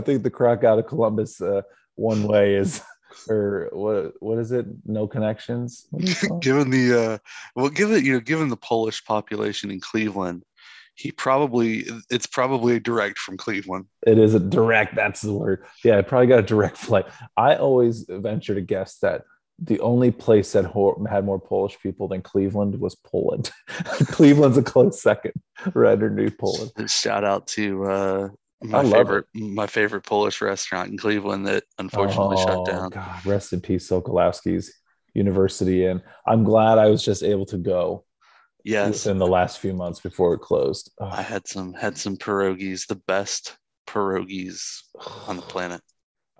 think 0.00 0.22
the 0.22 0.30
crack 0.30 0.64
out 0.64 0.78
of 0.78 0.86
Columbus 0.86 1.40
uh, 1.40 1.62
one 1.94 2.24
way 2.24 2.54
is 2.54 2.82
or 3.28 3.68
what 3.72 4.14
what 4.20 4.38
is 4.38 4.52
it? 4.52 4.66
No 4.84 5.06
connections. 5.06 5.86
What 5.90 6.04
do 6.04 6.10
you 6.10 6.16
call 6.16 6.36
it? 6.38 6.42
given 6.42 6.70
the 6.70 7.00
uh, 7.00 7.18
well, 7.54 7.68
given 7.68 8.04
you 8.04 8.14
know, 8.14 8.20
given 8.20 8.48
the 8.48 8.56
Polish 8.56 9.04
population 9.04 9.70
in 9.70 9.80
Cleveland, 9.80 10.44
he 11.00 11.10
probably 11.12 11.86
it's 12.10 12.26
probably 12.26 12.78
direct 12.78 13.18
from 13.18 13.36
Cleveland. 13.38 13.86
It 14.06 14.18
is 14.18 14.34
a 14.34 14.40
direct. 14.40 14.94
That's 14.94 15.22
the 15.22 15.32
word. 15.32 15.64
Yeah, 15.82 15.98
I 15.98 16.02
probably 16.02 16.26
got 16.26 16.40
a 16.40 16.42
direct 16.42 16.76
flight. 16.76 17.06
I 17.36 17.56
always 17.56 18.04
venture 18.08 18.54
to 18.54 18.60
guess 18.60 18.98
that 18.98 19.22
the 19.62 19.80
only 19.80 20.10
place 20.10 20.52
that 20.52 20.64
ho- 20.66 21.02
had 21.08 21.24
more 21.24 21.38
Polish 21.40 21.78
people 21.82 22.08
than 22.08 22.20
Cleveland 22.22 22.78
was 22.80 22.94
Poland. 22.96 23.50
Cleveland's 24.16 24.58
a 24.58 24.62
close 24.62 25.02
second, 25.02 25.32
right 25.74 25.92
underneath 25.92 26.36
Poland. 26.38 26.72
Shout 26.90 27.24
out 27.24 27.46
to 27.48 27.84
uh, 27.84 28.28
my 28.62 28.82
love 28.82 28.92
favorite 28.92 29.26
my 29.34 29.66
favorite 29.66 30.02
Polish 30.04 30.40
restaurant 30.42 30.90
in 30.90 30.98
Cleveland 30.98 31.46
that 31.46 31.64
unfortunately 31.78 32.36
shut 32.36 32.58
Oh, 32.58 32.64
down. 32.66 32.90
God, 32.90 33.24
rest 33.26 33.52
in 33.54 33.60
peace, 33.62 33.88
Sokolowski's 33.88 34.70
University, 35.14 35.86
and 35.86 36.02
I'm 36.26 36.44
glad 36.44 36.76
I 36.78 36.86
was 36.86 37.02
just 37.04 37.22
able 37.22 37.46
to 37.46 37.58
go 37.58 38.04
Yes, 38.64 39.06
In 39.06 39.18
the 39.18 39.26
last 39.26 39.58
few 39.58 39.72
months 39.72 40.00
before 40.00 40.34
it 40.34 40.40
closed. 40.40 40.90
Oh, 41.00 41.06
I 41.06 41.22
had 41.22 41.46
some 41.46 41.72
had 41.74 41.96
some 41.96 42.16
pierogies, 42.16 42.86
the 42.86 42.96
best 43.06 43.56
pierogies 43.86 44.80
on 45.26 45.36
the 45.36 45.42
planet. 45.42 45.80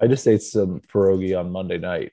I 0.00 0.06
just 0.06 0.26
ate 0.26 0.42
some 0.42 0.80
pierogi 0.80 1.38
on 1.38 1.50
Monday 1.50 1.78
night. 1.78 2.12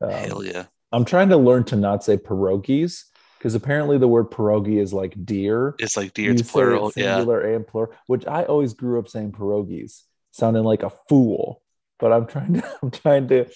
Um, 0.00 0.10
Hell 0.10 0.44
yeah. 0.44 0.64
I'm 0.92 1.04
trying 1.04 1.30
to 1.30 1.36
learn 1.36 1.64
to 1.64 1.76
not 1.76 2.04
say 2.04 2.16
pierogies 2.16 3.04
because 3.38 3.54
apparently 3.54 3.98
the 3.98 4.08
word 4.08 4.30
pierogi 4.30 4.80
is 4.80 4.92
like 4.92 5.14
deer. 5.24 5.74
It's 5.78 5.96
like 5.96 6.12
deer, 6.14 6.26
You 6.26 6.34
it's 6.34 6.42
say 6.42 6.48
it 6.48 6.52
plural. 6.52 6.92
Yeah. 6.96 7.16
singular 7.16 7.40
and 7.40 7.66
plural, 7.66 7.92
which 8.06 8.26
I 8.26 8.44
always 8.44 8.74
grew 8.74 8.98
up 8.98 9.08
saying 9.08 9.32
pierogies, 9.32 10.02
sounding 10.32 10.64
like 10.64 10.82
a 10.82 10.90
fool. 11.08 11.62
But 11.98 12.12
I'm 12.12 12.26
trying 12.26 12.54
to 12.54 12.76
I'm 12.82 12.90
trying 12.90 13.28
to 13.28 13.46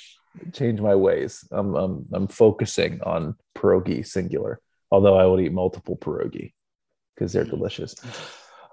change 0.53 0.81
my 0.81 0.95
ways. 0.95 1.45
I'm 1.51 1.75
I'm, 1.75 2.07
I'm 2.13 2.27
focusing 2.29 3.01
on 3.03 3.37
pierogi 3.57 4.07
singular, 4.07 4.61
although 4.91 5.17
I 5.17 5.27
would 5.27 5.41
eat 5.41 5.53
multiple 5.53 5.97
pierogi 5.97 6.53
because 7.15 7.33
they're 7.33 7.45
hmm. 7.45 7.51
delicious. 7.51 7.95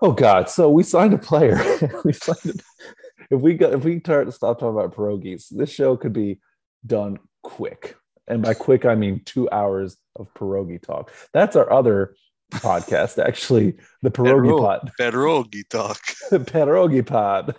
Oh 0.01 0.11
God! 0.11 0.49
So 0.49 0.69
we 0.69 0.83
signed 0.83 1.13
a 1.13 1.17
player. 1.17 1.57
we 2.05 2.13
signed. 2.13 2.61
A, 2.61 3.35
if 3.35 3.41
we 3.41 3.55
got 3.55 3.73
if 3.73 3.83
we 3.83 3.99
start 3.99 4.27
to 4.27 4.31
stop 4.31 4.59
talking 4.59 4.77
about 4.77 4.95
pierogies, 4.95 5.47
this 5.49 5.71
show 5.71 5.95
could 5.97 6.13
be 6.13 6.39
done 6.85 7.17
quick. 7.43 7.95
And 8.27 8.41
by 8.41 8.53
quick, 8.53 8.85
I 8.85 8.95
mean 8.95 9.21
two 9.23 9.49
hours 9.51 9.97
of 10.15 10.33
pierogi 10.33 10.81
talk. 10.81 11.11
That's 11.33 11.55
our 11.55 11.71
other 11.71 12.15
podcast, 12.51 13.23
actually, 13.23 13.75
the 14.01 14.11
pierogi 14.11 14.49
Pierogi. 14.49 14.59
pod, 14.59 14.91
Pierogi 14.99 15.69
talk. 15.69 16.01
pierogi 16.31 17.05
pod 17.05 17.55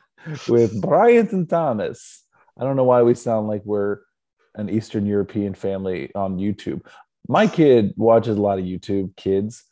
with 0.48 0.80
Bryant 0.80 1.32
and 1.32 1.48
Thomas. 1.48 2.22
I 2.58 2.64
don't 2.64 2.76
know 2.76 2.84
why 2.84 3.02
we 3.02 3.14
sound 3.14 3.48
like 3.48 3.62
we're 3.64 3.98
an 4.54 4.70
Eastern 4.70 5.06
European 5.06 5.54
family 5.54 6.10
on 6.14 6.38
YouTube. 6.38 6.84
My 7.28 7.46
kid 7.46 7.94
watches 7.96 8.36
a 8.36 8.40
lot 8.40 8.58
of 8.58 8.64
YouTube 8.64 9.16
kids, 9.16 9.64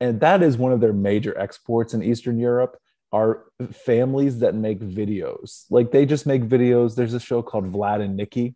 and 0.00 0.20
that 0.20 0.42
is 0.42 0.56
one 0.56 0.72
of 0.72 0.80
their 0.80 0.92
major 0.92 1.36
exports 1.38 1.94
in 1.94 2.02
Eastern 2.02 2.38
Europe 2.38 2.76
are 3.12 3.44
families 3.72 4.38
that 4.40 4.54
make 4.54 4.80
videos. 4.80 5.64
Like 5.70 5.90
they 5.90 6.06
just 6.06 6.26
make 6.26 6.42
videos. 6.42 6.94
There's 6.94 7.14
a 7.14 7.20
show 7.20 7.42
called 7.42 7.72
Vlad 7.72 8.02
and 8.02 8.16
Nikki 8.16 8.54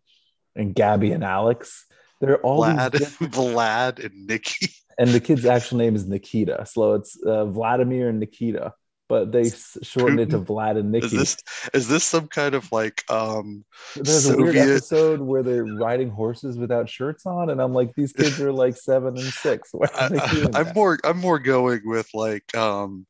and 0.55 0.73
Gabby 0.73 1.11
and 1.11 1.23
Alex. 1.23 1.85
They're 2.21 2.39
all 2.39 2.63
Vlad, 2.63 2.91
Vlad 3.31 4.03
and 4.03 4.27
Nikki. 4.27 4.69
and 4.97 5.09
the 5.09 5.19
kid's 5.19 5.45
actual 5.45 5.77
name 5.77 5.95
is 5.95 6.07
Nikita. 6.07 6.65
So 6.65 6.93
it's 6.93 7.21
uh, 7.21 7.45
Vladimir 7.45 8.09
and 8.09 8.19
Nikita, 8.19 8.73
but 9.07 9.31
they 9.31 9.49
shortened 9.83 10.19
it 10.19 10.29
to 10.31 10.39
Vlad 10.39 10.79
and 10.79 10.95
Is 10.95 11.03
Nikki. 11.03 11.17
this 11.17 11.37
is 11.73 11.87
this 11.87 12.03
some 12.03 12.27
kind 12.27 12.55
of 12.55 12.71
like 12.71 13.03
um 13.09 13.63
There's 13.95 14.27
a 14.29 14.35
weird 14.37 14.55
Soviet- 14.55 14.71
episode 14.71 15.21
where 15.21 15.43
they're 15.43 15.63
riding 15.65 16.09
horses 16.09 16.57
without 16.57 16.89
shirts 16.89 17.25
on, 17.25 17.49
and 17.49 17.61
I'm 17.61 17.73
like, 17.73 17.93
these 17.95 18.13
kids 18.17 18.39
are 18.41 18.51
like 18.51 18.75
seven 18.77 19.09
and 19.17 19.23
six. 19.33 19.69
Why 19.71 19.87
are 19.99 20.09
they 20.09 20.19
doing 20.31 20.55
I, 20.55 20.61
am 20.61 20.73
more 20.73 20.99
I'm 21.03 21.17
more 21.19 21.39
going 21.39 21.81
with 21.85 22.09
like 22.13 22.55
um 22.55 23.05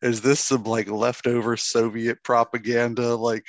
is 0.00 0.20
this 0.20 0.38
some 0.38 0.62
like 0.64 0.88
leftover 0.88 1.56
Soviet 1.56 2.22
propaganda 2.22 3.16
like 3.16 3.46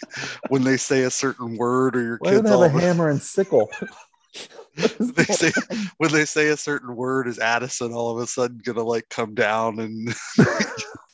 when 0.48 0.64
they 0.64 0.78
say 0.78 1.04
a 1.04 1.12
certain 1.12 1.58
word 1.58 1.96
or 1.96 2.02
your 2.02 2.18
Why 2.22 2.32
kids 2.32 2.44
they 2.44 2.50
have 2.50 2.58
all 2.58 2.64
a 2.64 2.70
hammer 2.82 3.10
and 3.10 3.22
sickle? 3.22 3.70
they 4.76 5.24
say 5.26 5.52
when 5.98 6.12
they 6.12 6.26
say 6.26 6.48
a 6.48 6.58
certain 6.58 6.96
word 6.96 7.28
is 7.28 7.40
Addison 7.40 7.92
all 7.92 8.10
of 8.16 8.24
a 8.24 8.28
sudden 8.28 8.60
gonna 8.64 8.84
like 8.84 9.10
come 9.10 9.36
down 9.36 9.80
and 9.80 10.16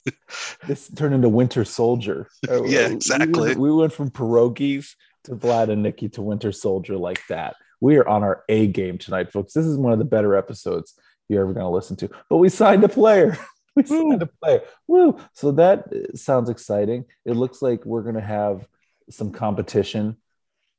this 0.68 0.90
turned 0.90 1.16
into 1.16 1.30
Winter 1.30 1.66
Soldier. 1.66 2.28
Uh, 2.50 2.64
Yeah, 2.66 2.88
we- 2.90 2.96
exactly. 2.96 3.56
We, 3.56 3.72
went 3.72 3.94
from 3.94 4.12
pierogies 4.12 4.96
to 5.26 5.36
Vlad 5.36 5.70
and 5.70 5.84
Nikki 5.84 6.10
to 6.10 6.22
Winter 6.22 6.52
Soldier 6.52 6.98
like 6.98 7.22
that. 7.30 7.56
We 7.82 7.98
are 7.98 8.08
on 8.08 8.24
our 8.24 8.44
A 8.50 8.68
game 8.68 8.98
tonight, 8.98 9.32
folks. 9.32 9.54
This 9.54 9.66
is 9.66 9.78
one 9.78 9.94
of 9.94 10.00
the 10.00 10.06
better 10.06 10.36
episodes 10.36 10.94
you're 11.30 11.42
ever 11.42 11.54
going 11.54 11.66
to 11.66 11.70
listen 11.70 11.96
to. 11.98 12.10
But 12.30 12.38
we 12.38 12.50
signed 12.50 12.84
a 12.84 12.90
player. 12.90 13.38
We 13.76 13.84
signed 13.84 14.22
a 14.22 14.30
player. 14.42 14.62
Woo! 14.88 15.20
So 15.34 15.52
that 15.52 15.88
uh, 15.94 16.16
sounds 16.16 16.50
exciting. 16.50 17.04
It 17.26 17.34
looks 17.34 17.62
like 17.62 17.86
we're 17.86 18.04
going 18.04 18.16
to 18.16 18.22
have 18.22 18.66
some 19.10 19.32
competition 19.34 20.16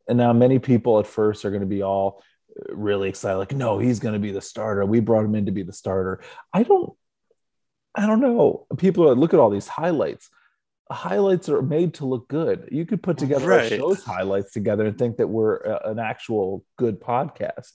And 0.09 0.19
now 0.19 0.33
many 0.33 0.59
people 0.59 0.99
at 0.99 1.07
first 1.07 1.45
are 1.45 1.51
going 1.51 1.61
to 1.61 1.67
be 1.67 1.83
all 1.83 2.23
really 2.71 3.09
excited, 3.09 3.37
like, 3.39 3.53
no, 3.53 3.79
he's 3.79 3.99
going 4.01 4.15
to 4.15 4.21
be 4.21 4.33
the 4.33 4.41
starter. 4.41 4.87
We 4.87 5.01
brought 5.01 5.25
him 5.27 5.35
in 5.35 5.47
to 5.47 5.53
be 5.53 5.63
the 5.63 5.73
starter. 5.73 6.23
I 6.55 6.63
don't, 6.63 6.93
I 7.97 8.07
don't 8.07 8.21
know. 8.21 8.67
People 8.77 9.09
are, 9.09 9.15
look 9.15 9.35
at 9.35 9.41
all 9.41 9.51
these 9.51 9.69
highlights. 9.69 10.29
Highlights 10.91 11.49
are 11.49 11.63
made 11.63 11.95
to 11.95 12.07
look 12.07 12.29
good. 12.29 12.69
You 12.71 12.87
could 12.87 13.03
put 13.03 13.19
together 13.19 13.49
Right. 13.49 13.71
those 13.71 14.05
highlights 14.05 14.53
together 14.53 14.87
and 14.87 14.97
think 14.99 15.17
that 15.17 15.27
we're 15.29 15.57
a, 15.57 15.91
an 15.91 15.99
actual 15.99 16.65
good 16.77 17.01
podcast. 17.01 17.73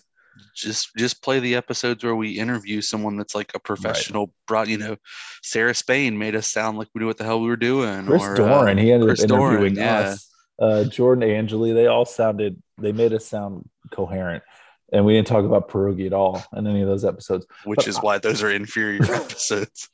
just 0.55 0.95
just 0.95 1.21
play 1.21 1.39
the 1.39 1.55
episodes 1.55 2.03
where 2.03 2.15
we 2.15 2.31
interview 2.31 2.81
someone 2.81 3.17
that's 3.17 3.35
like 3.35 3.51
a 3.53 3.59
professional 3.59 4.33
brought 4.47 4.69
you 4.69 4.77
know 4.77 4.95
sarah 5.43 5.75
spain 5.75 6.17
made 6.17 6.35
us 6.35 6.47
sound 6.47 6.77
like 6.77 6.87
we 6.95 6.99
knew 6.99 7.05
what 7.05 7.17
the 7.17 7.23
hell 7.23 7.41
we 7.41 7.47
were 7.47 7.57
doing 7.57 8.05
Chris 8.05 8.23
or, 8.23 8.33
uh, 8.33 8.37
Doran, 8.37 8.77
he 8.77 8.91
ended 8.93 9.09
Chris 9.09 9.23
up 9.23 9.29
interviewing 9.29 9.75
Doran, 9.75 9.89
yeah. 9.89 10.09
us. 10.11 10.29
Uh, 10.57 10.83
Jordan 10.85 11.29
Angeli, 11.29 11.73
they 11.73 11.87
all 11.87 12.05
sounded, 12.05 12.61
they 12.77 12.91
made 12.93 13.11
us 13.13 13.25
sound 13.25 13.67
coherent. 13.91 14.43
And 14.93 15.05
we 15.05 15.13
didn't 15.13 15.27
talk 15.27 15.43
about 15.43 15.69
pierogi 15.69 16.05
at 16.05 16.13
all 16.13 16.43
in 16.55 16.65
any 16.67 16.81
of 16.81 16.87
those 16.87 17.03
episodes. 17.05 17.45
which 17.65 17.77
But 17.77 17.87
is 17.87 17.97
why 17.97 18.17
those 18.19 18.41
are 18.43 18.51
inferior 18.51 19.03
episodes 19.13 19.89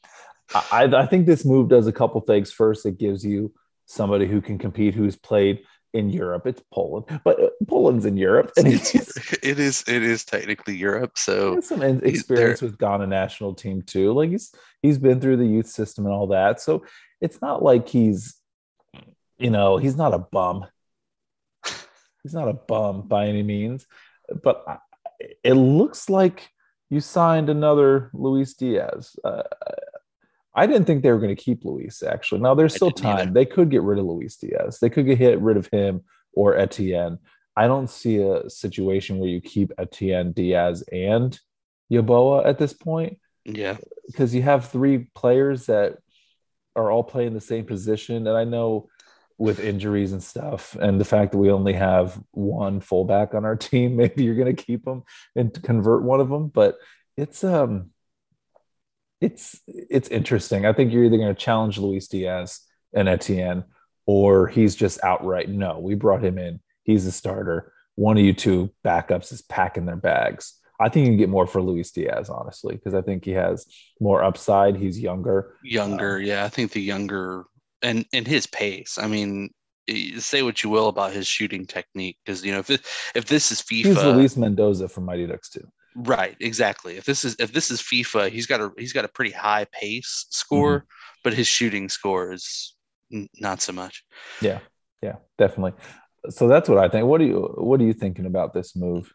I, 0.54 0.84
I 0.86 1.06
think 1.06 1.26
this 1.26 1.46
move 1.46 1.70
does 1.70 1.88
a 1.88 1.92
couple 1.92 2.22
things. 2.22 2.52
First, 2.52 2.86
it 2.86 2.98
gives 2.98 3.26
you 3.26 3.54
somebody 3.86 4.28
who 4.28 4.42
can 4.42 4.58
compete 4.58 4.94
who's 4.96 5.16
played 5.16 5.64
in 5.94 6.10
Europe. 6.10 6.46
It's 6.46 6.62
Poland, 6.74 7.06
but 7.24 7.42
uh, 7.42 7.50
Poland's 7.68 8.06
in 8.06 8.18
Europe, 8.18 8.52
and 8.58 8.68
It's- 8.74 8.94
it 9.44 9.60
is 9.60 9.84
it 9.88 10.04
is 10.04 10.26
technically 10.26 10.76
europe 10.76 11.18
so 11.18 11.60
some 11.62 11.82
experience 11.82 12.62
with 12.62 12.78
Ghana 12.78 13.08
national 13.08 13.56
team 13.56 13.82
too. 13.82 14.14
Like 14.14 14.30
he's 14.30 14.54
he's 14.82 14.98
been 14.98 15.20
through 15.20 15.38
the 15.38 15.46
youth 15.48 15.68
system 15.68 16.06
and 16.06 16.14
all 16.14 16.28
that, 16.28 16.62
so 16.62 16.86
it's 17.20 17.42
not 17.42 17.64
like 17.64 17.88
he's, 17.90 18.36
you 19.38 19.50
know, 19.50 19.78
he's 19.78 19.96
not 19.96 20.14
a 20.14 20.20
bum. 20.20 20.66
He's 22.24 22.34
not 22.34 22.50
a 22.50 22.54
bum 22.54 23.08
by 23.08 23.28
any 23.28 23.42
means, 23.42 23.88
but 24.44 24.62
I, 24.68 24.78
it 25.44 25.54
looks 25.54 26.10
like 26.10 26.50
you 26.90 27.00
signed 27.00 27.50
another 27.50 28.10
Luis 28.14 28.54
Diaz. 28.54 29.16
Uh, 29.24 29.44
I 30.58 30.68
didn't 30.68 30.86
think 30.86 31.04
they 31.04 31.12
were 31.12 31.20
going 31.20 31.36
to 31.36 31.42
keep 31.42 31.64
Luis. 31.64 32.04
Actually, 32.04 32.42
now 32.42 32.56
there's 32.56 32.76
still 32.76 32.90
didn't 32.90 33.06
either. 33.06 33.24
time. 33.26 33.34
They 33.34 33.46
could 33.46 33.70
get 33.70 33.84
rid 33.84 34.00
of 34.00 34.06
Luis 34.06 34.36
Diaz. 34.36 34.80
They 34.80 34.90
could 34.90 35.06
get 35.06 35.18
hit 35.18 35.40
rid 35.40 35.56
of 35.56 35.68
him 35.68 36.02
or 36.34 36.58
Etienne. 36.58 37.20
I 37.56 37.68
don't 37.68 37.90
see 37.90 38.18
a 38.18 38.50
situation 38.50 39.20
where 39.20 39.30
you 39.30 39.40
keep 39.40 39.72
Etienne, 39.78 40.32
Diaz, 40.32 40.84
and 40.92 41.40
Yeboah 41.92 42.46
at 42.46 42.60
this 42.60 42.74
point 42.74 43.18
yeah 43.46 43.78
because 44.08 44.36
you 44.36 44.42
have 44.42 44.70
three 44.70 45.08
players 45.16 45.68
that 45.68 45.98
are 46.78 46.92
all 46.92 47.04
playing 47.04 47.34
the 47.34 47.42
same 47.42 47.66
position. 47.66 48.28
And 48.28 48.38
I 48.38 48.44
know 48.44 48.88
with 49.38 49.60
injuries 49.60 50.14
and 50.14 50.24
stuff, 50.24 50.76
and 50.80 51.02
the 51.02 51.06
fact 51.06 51.32
that 51.32 51.38
we 51.38 51.52
only 51.52 51.74
have 51.74 52.20
one 52.32 52.80
fullback 52.80 53.34
on 53.34 53.44
our 53.44 53.56
team, 53.58 53.98
maybe 53.98 54.24
you're 54.24 54.36
going 54.36 54.56
to 54.56 54.64
keep 54.64 54.86
them 54.86 55.04
and 55.36 55.62
convert 55.64 56.04
one 56.04 56.22
of 56.22 56.30
them. 56.30 56.48
But 56.48 56.78
it's 57.18 57.44
um, 57.44 57.90
it's 59.22 59.60
it's 59.68 60.10
interesting. 60.10 60.66
I 60.66 60.74
think 60.74 60.92
you're 60.92 61.04
either 61.04 61.18
going 61.18 61.34
to 61.34 61.42
challenge 61.42 61.78
Luis 61.78 62.08
Diaz 62.08 62.60
and 62.94 63.08
Etienne, 63.08 63.64
or 64.06 64.48
he's 64.48 64.76
just 64.76 65.04
outright 65.04 65.50
no. 65.50 65.80
We 65.80 65.96
brought 65.96 66.24
him 66.24 66.38
in. 66.38 66.60
He's 66.84 67.06
a 67.06 67.12
starter. 67.12 67.74
One 67.96 68.18
of 68.18 68.24
you 68.24 68.34
two 68.34 68.72
backups 68.86 69.32
is 69.32 69.42
packing 69.42 69.86
their 69.86 69.96
bags. 69.96 70.54
I 70.80 70.90
think 70.90 71.06
you 71.06 71.12
can 71.12 71.18
get 71.18 71.30
more 71.30 71.48
for 71.48 71.62
Luis 71.62 71.92
Diaz, 71.92 72.30
honestly, 72.30 72.76
because 72.76 72.94
I 72.94 73.02
think 73.02 73.26
he 73.26 73.32
has 73.32 73.66
more 74.00 74.24
upside. 74.24 74.78
He's 74.78 75.00
younger. 75.00 75.56
younger 75.64 76.18
um, 76.18 76.24
yeah 76.24 76.46
i 76.46 76.50
think 76.50 76.72
the 76.72 76.82
younger 76.82 77.46
and 77.82 78.06
and 78.14 78.28
his 78.28 78.46
pace 78.46 78.98
i 79.00 79.08
mean 79.08 79.50
say 80.18 80.42
what 80.42 80.64
you 80.64 80.70
will 80.70 80.90
about 80.90 81.14
his 81.14 81.28
shooting 81.28 81.66
technique 81.66 82.18
because 82.26 82.44
you 82.44 82.52
know 82.52 82.60
if 82.60 82.70
it, 82.70 82.82
if 83.16 83.26
this 83.26 83.52
is 83.52 83.62
FIFA, 83.62 83.86
He's 83.86 84.04
Luis 84.04 84.38
Mendoza 84.38 84.88
from 84.88 85.06
Mighty 85.06 85.28
Ducks 85.28 85.50
too. 85.50 85.66
Right? 85.98 86.36
Exactly. 86.40 86.98
If 86.98 87.06
this 87.06 87.26
is 87.26 87.36
if 87.40 87.52
this 87.52 87.72
is 87.72 87.82
FIFA, 87.82 88.30
he's 88.30 88.46
got 88.46 88.62
a 88.62 88.72
he's 88.78 88.94
got 88.94 89.06
a 89.06 89.10
pretty 89.10 89.32
high 89.32 89.66
pace 89.72 90.26
mm-hmm. 90.26 90.34
score, 90.34 90.86
but 91.24 91.34
his 91.34 91.48
shooting 91.48 91.90
score 91.90 92.32
is 92.32 92.76
n- 93.12 93.30
not 93.40 93.62
so 93.62 93.74
much. 93.74 94.04
Yeah, 94.42 94.60
yeah, 95.02 95.16
definitely. 95.38 95.74
So 96.30 96.48
that's 96.48 96.70
what 96.70 96.78
I 96.78 96.90
think. 96.90 97.08
What 97.08 97.20
do 97.20 97.26
you 97.26 97.54
what 97.58 97.82
are 97.82 97.86
you 97.86 97.94
thinking 97.94 98.26
about 98.26 98.54
this 98.54 98.76
move? 98.76 99.12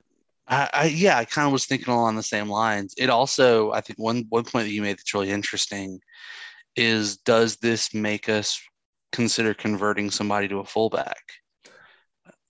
I, 0.49 0.69
I 0.73 0.85
yeah, 0.87 1.19
I 1.19 1.25
kind 1.25 1.47
of 1.47 1.53
was 1.53 1.67
thinking 1.67 1.93
along 1.93 2.17
the 2.17 2.23
same 2.23 2.49
lines. 2.49 2.95
It 2.99 3.11
also, 3.11 3.71
I 3.73 3.81
think 3.81 3.99
one 3.99 4.25
one 4.29 4.45
point 4.45 4.67
that 4.67 4.73
you 4.73 4.83
made 4.83 4.99
that's 4.99 5.15
really 5.15 5.31
interesting 5.31 6.01
is 6.75 7.19
does 7.19 7.57
this 7.57 7.95
make 7.95 8.29
us 8.29 8.61
consider 9.13 9.55
converting 9.55 10.11
somebody 10.11 10.49
to 10.49 10.59
a 10.59 10.65
fullback? 10.65 11.23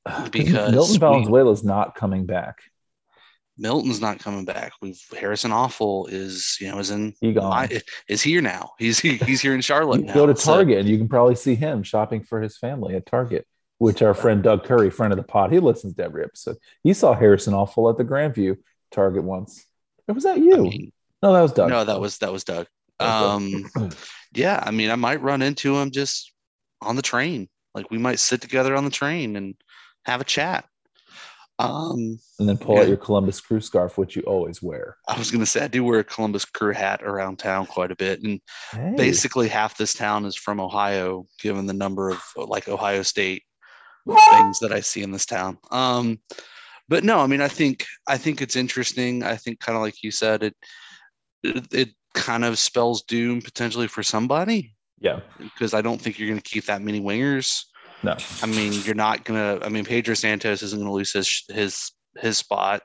Because 0.32 0.72
Milton 0.72 0.98
Valenzuela 0.98 1.52
is 1.52 1.62
not 1.62 1.94
coming 1.94 2.26
back. 2.26 2.58
Milton's 3.62 4.01
not 4.01 4.18
coming 4.18 4.44
back. 4.44 4.72
We've 4.83 5.01
Harrison 5.18 5.53
Afful 5.53 6.11
is 6.11 6.59
you 6.61 6.68
know 6.68 6.79
is 6.81 6.90
in 6.90 7.14
He 7.20 7.33
gone. 7.33 7.53
I- 7.53 7.81
is 8.09 8.20
here 8.20 8.42
now. 8.42 8.72
He's 8.79 8.98
he's 8.98 9.40
here 9.40 9.55
in 9.55 9.61
Charlotte 9.70 10.12
go 10.12 10.27
to 10.27 10.35
Target 10.35 10.81
and 10.81 10.88
you 10.88 10.98
can 10.98 11.09
probably 11.09 11.37
see 11.37 11.55
him 11.55 11.85
shopping 11.85 12.25
for 12.25 12.42
his 12.42 12.59
family 12.59 12.96
at 12.96 13.07
Target, 13.07 13.46
which 13.79 14.03
our 14.03 14.14
friend 14.14 14.42
Doug 14.42 14.64
Curry, 14.64 14.90
friend 14.90 15.12
of 15.12 15.16
the 15.16 15.22
pod, 15.22 15.53
he 15.53 15.61
listens 15.61 15.94
to 15.94 16.03
every 16.05 16.25
episode. 16.25 16.57
He 16.83 16.92
saw 16.92 17.14
Harrison 17.14 17.55
Afful 17.55 17.88
at 17.90 17.98
the 17.98 18.05
Grandview 18.05 18.57
Target 18.90 19.22
once. 19.22 19.64
Or 20.09 20.14
was 20.14 20.25
that 20.25 20.38
you? 20.38 20.57
I 20.57 20.61
mean, 20.61 20.92
no, 21.22 21.33
that 21.33 21.40
was 21.42 21.53
Doug. 21.53 21.70
no, 21.70 21.85
that 21.85 22.01
was 22.01 22.18
that 22.18 22.33
was 22.33 22.42
Doug. 22.42 22.66
Um, 22.98 23.70
Doug. 23.77 23.94
yeah, 24.35 24.61
I 24.66 24.72
mean, 24.72 24.90
I 24.90 24.96
might 24.96 25.22
run 25.22 25.40
into 25.40 25.77
him 25.79 25.92
just 25.92 26.33
on 26.81 26.96
the 26.96 27.03
train. 27.03 27.48
Like 27.77 27.92
we 27.92 27.98
might 27.98 28.18
sit 28.18 28.40
together 28.40 28.75
on 28.75 28.85
the 28.85 28.90
train 28.90 29.37
and 29.37 29.55
have 30.05 30.20
a 30.20 30.25
chat. 30.25 30.64
Um, 31.62 32.18
and 32.38 32.48
then 32.48 32.57
pull 32.59 32.79
out 32.79 32.88
your 32.88 32.96
Columbus 32.96 33.40
Crew 33.40 33.61
scarf, 33.61 33.98
which 33.98 34.16
you 34.16 34.22
always 34.22 34.62
wear. 34.62 34.96
I 35.09 35.18
was 35.18 35.31
gonna 35.31 35.46
say 35.46 35.64
I 35.64 35.68
do 35.68 35.85
wear 35.85 36.01
a 36.01 36.05
Columbus 36.05 36.44
Crew 36.44 36.72
hat 36.72 37.03
around 37.03 37.38
town 37.38 37.66
quite 37.66 37.90
a 37.92 37.96
bit, 37.96 38.22
and 38.22 38.40
Hey. 38.72 38.94
basically 38.96 39.48
half 39.48 39.77
this 39.77 39.94
town 39.94 40.25
is 40.25 40.37
from 40.37 40.61
Ohio, 40.61 41.27
given 41.40 41.66
the 41.66 41.72
number 41.72 42.11
of 42.11 42.20
like 42.37 42.68
Ohio 42.68 43.03
State 43.03 43.44
things 44.31 44.59
that 44.61 44.72
I 44.72 44.81
see 44.81 45.03
in 45.03 45.12
this 45.12 45.27
town. 45.27 45.59
Um, 45.70 46.18
but 46.88 47.05
no, 47.05 47.20
I 47.20 47.27
mean, 47.29 47.40
I 47.40 47.48
think 47.48 47.87
I 48.09 48.18
think 48.18 48.42
it's 48.42 48.57
interesting. 48.57 49.22
I 49.22 49.37
think 49.37 49.61
kind 49.61 49.77
of 49.77 49.83
like 49.83 50.03
you 50.03 50.11
said, 50.11 50.42
it 50.42 50.57
it, 51.44 51.72
it 51.72 51.88
kind 52.14 52.44
of 52.44 52.59
spells 52.59 53.03
doom 53.03 53.40
potentially 53.40 53.87
for 53.88 54.03
somebody 54.03 54.75
Yeah. 55.01 55.20
because 55.38 55.72
I 55.75 55.81
don't 55.81 56.01
think 56.01 56.18
you're 56.18 56.29
going 56.29 56.40
to 56.40 56.51
keep 56.51 56.66
that 56.66 56.83
many 56.83 57.01
wingers. 57.01 57.64
No. 58.02 58.16
I 58.42 58.46
mean, 58.46 58.72
you're 58.84 58.94
not 58.94 59.24
gonna. 59.24 59.58
I 59.62 59.68
mean, 59.68 59.84
Pedro 59.84 60.14
Santos 60.14 60.62
isn't 60.62 60.78
gonna 60.78 60.92
lose 60.92 61.12
his 61.12 61.44
his 61.48 61.92
his 62.16 62.38
spot. 62.38 62.82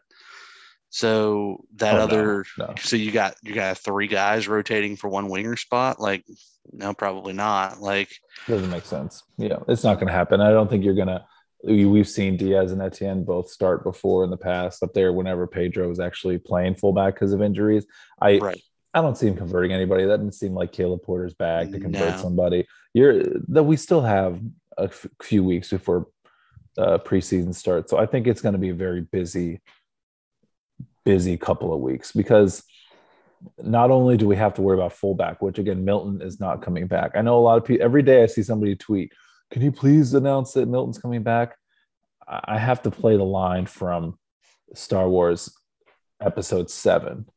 So 0.90 1.66
that 1.76 1.96
Oh, 1.96 1.98
no, 1.98 2.04
other, 2.04 2.46
no. 2.58 2.74
so 2.80 2.96
you 2.96 3.12
got 3.12 3.36
you 3.44 3.54
got 3.54 3.78
three 3.78 4.08
guys 4.08 4.48
rotating 4.48 4.96
for 4.96 5.10
one 5.10 5.28
winger 5.30 5.56
spot. 5.58 6.00
Like, 6.00 6.24
no, 6.72 6.94
probably 6.94 7.34
not. 7.34 7.82
Like, 7.82 8.10
Doesn't 8.48 8.70
make 8.70 8.86
sense. 8.86 9.24
Yeah, 9.38 9.58
it's 9.68 9.84
not 9.84 9.96
going 9.96 10.08
to 10.08 10.14
happen. 10.14 10.40
I 10.40 10.52
don't 10.52 10.70
think 10.70 10.84
you're 10.86 10.96
going 10.96 11.08
to. 11.10 11.26
We've 11.64 12.08
seen 12.08 12.38
Diaz 12.38 12.72
and 12.72 12.82
Etienne 12.82 13.26
both 13.26 13.50
start 13.50 13.84
before 13.84 14.24
in 14.24 14.30
the 14.30 14.38
past 14.38 14.82
up 14.84 14.94
there 14.94 15.12
whenever 15.12 15.46
Pedro 15.48 15.90
was 15.90 16.00
actually 16.00 16.38
playing 16.38 16.76
fullback 16.76 17.16
because 17.16 17.34
of 17.34 17.42
injuries. 17.42 17.86
I 18.22 18.38
right? 18.38 18.62
I 18.94 19.02
don't 19.02 19.18
see 19.18 19.28
him 19.28 19.36
converting 19.36 19.74
anybody. 19.74 20.06
That 20.06 20.18
didn't 20.18 20.36
seem 20.36 20.54
like 20.54 20.72
Caleb 20.72 21.02
Porter's 21.04 21.34
bag 21.34 21.72
to 21.74 21.80
convert 21.80 22.16
No. 22.16 22.22
somebody. 22.22 22.66
You're 22.94 23.24
that 23.50 23.64
we 23.64 23.76
still 23.76 24.02
have 24.02 24.40
a 24.78 24.84
f- 24.84 25.08
few 25.22 25.44
weeks 25.44 25.70
before 25.70 26.08
uh, 26.78 26.98
preseason 27.00 27.54
starts, 27.54 27.90
so 27.90 27.98
I 27.98 28.06
think 28.06 28.28
it's 28.28 28.42
going 28.42 28.54
to 28.54 28.60
be 28.60 28.70
a 28.70 28.76
very 28.76 29.02
busy, 29.02 29.62
busy 31.06 31.38
couple 31.38 31.74
of 31.74 31.80
weeks 31.80 32.12
because 32.12 32.64
not 33.60 33.92
only 33.92 34.18
do 34.18 34.28
we 34.28 34.36
have 34.36 34.54
to 34.56 34.62
worry 34.62 34.78
about 34.78 34.94
fullback, 34.94 35.42
which 35.42 35.60
again 35.60 35.86
Milton 35.86 36.22
is 36.22 36.40
not 36.40 36.62
coming 36.62 36.88
back. 36.88 37.12
I 37.16 37.22
know 37.22 37.38
a 37.38 37.42
lot 37.42 37.58
of 37.58 37.66
people 37.66 37.86
every 37.86 38.02
day 38.02 38.24
I 38.24 38.28
see 38.28 38.44
somebody 38.44 38.76
tweet, 38.76 39.12
"Can 39.52 39.62
you 39.62 39.72
please 39.72 40.14
announce 40.14 40.54
that 40.54 40.68
Milton's 40.68 41.00
coming 41.00 41.24
back?" 41.24 41.56
I 42.28 42.58
have 42.58 42.82
to 42.84 42.92
play 42.92 43.16
the 43.16 43.24
line 43.24 43.66
from 43.66 44.20
Star 44.74 45.08
Wars 45.08 45.56
Episode 46.22 46.70
Seven 46.70 47.28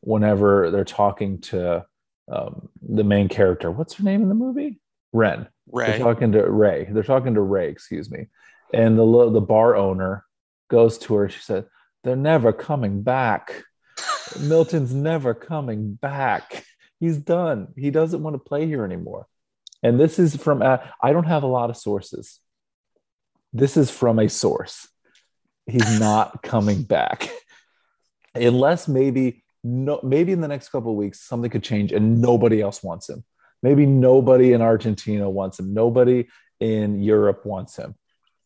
whenever 0.00 0.70
they're 0.70 0.84
talking 0.84 1.40
to 1.40 1.84
um, 2.30 2.68
the 2.82 3.04
main 3.04 3.28
character. 3.28 3.70
What's 3.70 3.94
her 3.94 4.04
name 4.04 4.22
in 4.22 4.28
the 4.28 4.34
movie? 4.34 4.80
Ren. 5.12 5.48
They're 5.98 5.98
talking 5.98 6.32
to 6.32 6.50
Rey. 6.50 6.88
They're 6.90 7.02
talking 7.02 7.34
to 7.34 7.40
Rey, 7.40 7.68
excuse 7.68 8.10
me. 8.10 8.26
And 8.72 8.98
the 8.98 9.30
the 9.30 9.40
bar 9.40 9.76
owner 9.76 10.24
goes 10.68 10.98
to 10.98 11.14
her. 11.14 11.28
She 11.28 11.40
said, 11.40 11.66
"They're 12.04 12.16
never 12.16 12.52
coming 12.52 13.02
back. 13.02 13.64
Milton's 14.40 14.94
never 14.94 15.34
coming 15.34 15.94
back. 15.94 16.64
He's 16.98 17.18
done. 17.18 17.68
He 17.76 17.90
doesn't 17.90 18.22
want 18.22 18.34
to 18.34 18.38
play 18.38 18.66
here 18.66 18.84
anymore." 18.84 19.26
And 19.82 19.98
this 19.98 20.18
is 20.18 20.36
from 20.36 20.62
uh, 20.62 20.78
I 21.02 21.12
don't 21.12 21.26
have 21.26 21.42
a 21.42 21.48
lot 21.48 21.70
of 21.70 21.76
sources. 21.76 22.38
This 23.52 23.76
is 23.76 23.90
from 23.90 24.18
a 24.18 24.28
source. 24.28 24.88
He's 25.66 26.00
not 26.00 26.42
coming 26.42 26.82
back 26.82 27.30
unless 28.34 28.88
maybe 28.88 29.44
no 29.62 30.00
maybe 30.02 30.32
in 30.32 30.40
the 30.40 30.48
next 30.48 30.68
couple 30.70 30.92
of 30.92 30.96
weeks 30.96 31.20
something 31.20 31.50
could 31.50 31.62
change 31.62 31.92
and 31.92 32.20
nobody 32.20 32.60
else 32.60 32.82
wants 32.82 33.08
him 33.08 33.24
maybe 33.62 33.86
nobody 33.86 34.52
in 34.52 34.62
argentina 34.62 35.28
wants 35.28 35.58
him 35.58 35.72
nobody 35.72 36.26
in 36.60 37.00
europe 37.00 37.44
wants 37.44 37.76
him 37.76 37.94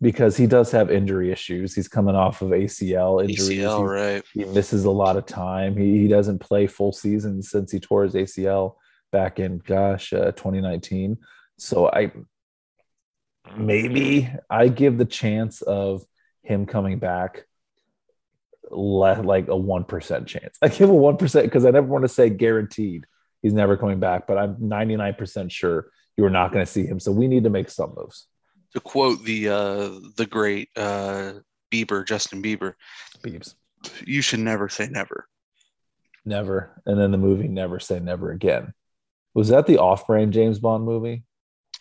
because 0.05 0.37
he 0.37 0.47
does 0.47 0.71
have 0.71 0.91
injury 0.91 1.33
issues. 1.33 1.75
He's 1.75 1.89
coming 1.89 2.15
off 2.15 2.43
of 2.43 2.51
ACL 2.51 3.23
injuries. 3.23 3.59
ACL, 3.59 3.89
right? 3.89 4.23
he 4.35 4.45
misses 4.45 4.85
a 4.85 4.91
lot 4.91 5.17
of 5.17 5.25
time. 5.25 5.79
He, 5.79 5.99
he 5.99 6.09
doesn't 6.09 6.41
play 6.41 6.67
full 6.67 6.93
season 6.93 7.43
since 7.43 7.73
he 7.73 7.81
tore 7.81 8.05
his 8.05 8.12
ACL 8.12 8.75
back 9.12 9.39
in 9.39 9.59
gosh 9.59 10.12
uh, 10.12 10.33
2019. 10.33 11.17
So 11.59 11.89
I 11.89 12.12
maybe 13.57 14.31
I 14.51 14.69
give 14.69 14.99
the 14.99 15.07
chance 15.07 15.62
of 15.62 16.05
him 16.43 16.67
coming 16.67 16.99
back 16.99 17.47
le- 18.71 19.23
like 19.23 19.49
a 19.49 19.57
one 19.57 19.85
percent 19.85 20.27
chance. 20.27 20.59
I 20.61 20.69
give 20.69 20.91
a 20.91 20.95
one 20.95 21.17
percent 21.17 21.47
because 21.47 21.65
I 21.65 21.71
never 21.71 21.87
want 21.87 22.03
to 22.03 22.09
say 22.09 22.29
guaranteed 22.29 23.07
he's 23.45 23.53
never 23.53 23.77
coming 23.77 24.01
back, 24.01 24.27
but 24.27 24.39
I'm 24.39 24.57
99 24.59 25.15
percent 25.15 25.53
sure 25.53 25.91
you're 26.17 26.31
not 26.31 26.53
going 26.53 26.65
to 26.65 26.71
see 26.71 26.87
him. 26.87 26.99
So 26.99 27.13
we 27.13 27.29
need 27.29 27.45
to 27.45 27.51
make 27.51 27.69
some 27.71 27.95
moves. 27.97 28.27
To 28.73 28.81
quote 28.81 29.23
the 29.23 29.49
uh, 29.51 29.91
the 30.17 30.27
great 30.27 30.71
uh, 30.77 31.35
Bieber, 31.73 32.05
Justin 32.05 32.43
Bieber, 32.43 32.75
Beebs. 33.23 33.55
you 34.05 34.23
should 34.23 34.41
never 34.41 34.69
say 34.69 34.89
never. 34.89 35.29
Never. 36.25 36.83
And 36.87 36.99
then 36.99 37.11
the 37.11 37.19
movie 37.19 37.49
Never 37.49 37.79
Say 37.79 38.01
Never 38.01 38.31
Again. 38.33 38.73
Was 39.35 39.49
that 39.49 39.67
the 39.67 39.77
off-brand 39.79 40.33
James 40.33 40.59
Bond 40.59 40.85
movie? 40.85 41.25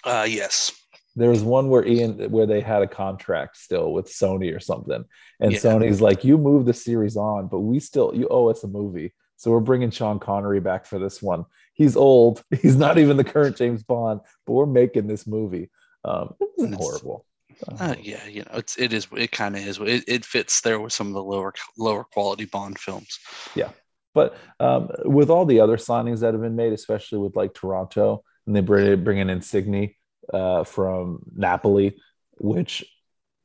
Uh, 0.04 0.26
yes. 0.28 0.74
There 1.16 1.30
was 1.30 1.44
one 1.44 1.70
where 1.70 1.86
Ian 1.88 2.30
where 2.32 2.46
they 2.48 2.60
had 2.60 2.82
a 2.82 2.88
contract 2.88 3.56
still 3.58 3.94
with 3.94 4.08
Sony 4.08 4.54
or 4.54 4.60
something. 4.60 5.06
And 5.40 5.52
Yeah. 5.54 5.60
Sony's 5.60 6.02
like, 6.02 6.26
you 6.26 6.38
move 6.38 6.66
the 6.66 6.74
series 6.74 7.16
on, 7.16 7.48
but 7.48 7.60
we 7.62 7.80
still 7.80 8.12
you 8.14 8.28
owe 8.30 8.50
us 8.50 8.64
a 8.64 8.68
movie. 8.68 9.14
So 9.44 9.52
we're 9.52 9.60
bringing 9.60 9.92
Sean 9.92 10.20
Connery 10.20 10.62
back 10.62 10.86
for 10.86 10.98
this 10.98 11.22
one. 11.22 11.44
He's 11.74 11.98
old. 11.98 12.46
He's 12.62 12.78
not 12.78 12.98
even 12.98 13.18
the 13.18 13.26
current 13.26 13.58
James 13.58 13.84
Bond, 13.84 14.22
but 14.46 14.54
we're 14.54 14.66
making 14.66 15.08
this 15.08 15.28
movie. 15.28 15.70
Um, 16.06 16.36
it 16.40 16.48
It's- 16.60 16.78
horrible. 16.78 17.26
Uh, 17.80 17.94
yeah, 18.02 18.26
you 18.26 18.40
know, 18.42 18.52
it's 18.56 18.78
it 18.78 18.94
is 18.94 19.08
it 19.16 19.32
kind 19.32 19.56
of 19.56 19.62
is. 19.62 19.80
It, 19.80 20.06
it 20.08 20.26
fits 20.26 20.62
there 20.62 20.80
with 20.80 20.92
some 20.92 21.08
of 21.08 21.14
the 21.14 21.24
lower 21.24 21.54
lower 21.78 22.04
quality 22.04 22.46
Bond 22.46 22.80
films. 22.80 23.20
Yeah, 23.54 23.70
but 24.14 24.36
um, 24.60 24.90
with 25.06 25.30
all 25.30 25.46
the 25.46 25.60
other 25.60 25.78
signings 25.78 26.22
that 26.22 26.34
have 26.34 26.42
been 26.42 26.56
made, 26.56 26.74
especially 26.74 27.20
with 27.20 27.36
like 27.36 27.54
Toronto, 27.54 28.24
and 28.48 28.56
they 28.56 28.62
bring, 28.62 29.04
bring 29.04 29.20
in 29.20 29.30
Insigne 29.30 29.94
uh, 30.34 30.64
from 30.64 31.20
Napoli, 31.36 31.96
which 32.38 32.84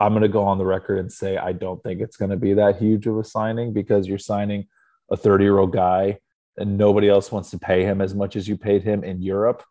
I'm 0.01 0.13
going 0.13 0.23
to 0.23 0.29
go 0.29 0.45
on 0.45 0.59
the 0.59 0.65
record 0.67 1.01
and 1.01 1.13
say 1.13 1.37
I 1.37 1.53
don't 1.53 1.83
think 1.83 2.01
it's 2.01 2.17
going 2.17 2.31
to 2.31 2.37
be 2.37 2.55
that 2.55 2.79
huge 2.79 3.07
of 3.07 3.19
a 3.19 3.25
signing 3.25 3.73
because 3.73 4.07
you're 4.07 4.19
signing 4.19 4.69
a 5.11 5.17
30 5.17 5.45
year 5.45 5.59
old 5.59 5.73
guy 5.73 6.19
and 6.57 6.77
nobody 6.77 7.09
else 7.09 7.31
wants 7.31 7.51
to 7.51 7.59
pay 7.59 7.85
him 7.85 8.01
as 8.01 8.15
much 8.15 8.37
as 8.37 8.49
you 8.49 8.57
paid 8.57 8.83
him 8.83 9.05
in 9.05 9.23
Europe. 9.23 9.63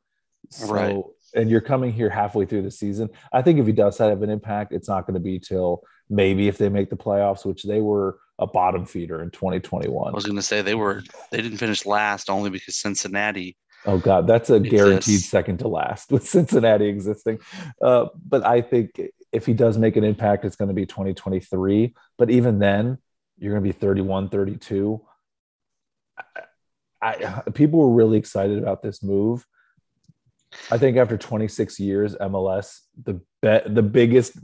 So, 0.50 0.74
Right. 0.74 1.04
and 1.36 1.50
you're 1.50 1.62
coming 1.62 1.92
here 1.92 2.10
halfway 2.10 2.46
through 2.46 2.62
the 2.62 2.72
season. 2.72 3.10
I 3.34 3.42
think 3.42 3.60
if 3.60 3.66
he 3.66 3.74
does 3.74 3.98
have 3.98 4.22
an 4.24 4.30
impact, 4.30 4.72
it's 4.74 4.88
not 4.88 5.06
going 5.06 5.16
to 5.16 5.20
be 5.20 5.40
till 5.40 5.82
maybe 6.10 6.48
if 6.48 6.58
they 6.58 6.70
make 6.70 6.90
the 6.90 6.96
playoffs, 6.96 7.46
which 7.46 7.64
they 7.64 7.82
were 7.82 8.20
a 8.40 8.48
bottom 8.48 8.86
feeder 8.86 9.22
in 9.22 9.32
2021. 9.32 10.08
I 10.10 10.16
was 10.16 10.26
going 10.26 10.36
to 10.38 10.42
say 10.42 10.62
they 10.62 10.76
were 10.76 11.04
they 11.32 11.42
didn't 11.42 11.58
finish 11.58 11.86
last 11.86 12.30
only 12.30 12.50
because 12.50 12.76
Cincinnati. 12.78 13.58
Oh 13.86 13.98
God, 13.98 14.28
that's 14.28 14.50
a 14.50 14.56
Exists. 14.56 14.76
guaranteed 14.76 15.20
second 15.22 15.58
to 15.60 15.68
last 15.68 16.12
with 16.14 16.28
Cincinnati 16.28 16.86
existing. 16.88 17.40
Uh, 17.82 18.06
but 18.26 18.46
I 18.46 18.62
think 18.62 19.02
if 19.34 19.46
he 19.46 19.54
does 19.54 19.78
make 19.78 19.98
an 19.98 20.04
impact, 20.04 20.46
it's 20.46 20.56
going 20.56 20.70
to 20.70 20.74
be 20.74 20.86
2023. 20.86 21.94
But 22.18 22.30
even 22.30 22.60
then, 22.60 22.98
you're 23.38 23.52
going 23.54 23.64
to 23.64 23.68
be 23.68 23.78
31, 23.78 24.30
32. 24.30 25.02
I, 27.02 27.42
I 27.48 27.50
people 27.52 27.80
were 27.80 27.94
really 27.94 28.18
excited 28.18 28.58
about 28.58 28.82
this 28.82 29.04
move. 29.04 29.46
I 30.72 30.78
think 30.78 30.98
after 30.98 31.18
26 31.18 31.80
years, 31.80 32.16
MLS, 32.16 32.80
the 33.04 33.22
be, 33.42 33.62
the 33.68 33.84
biggest 33.84 34.38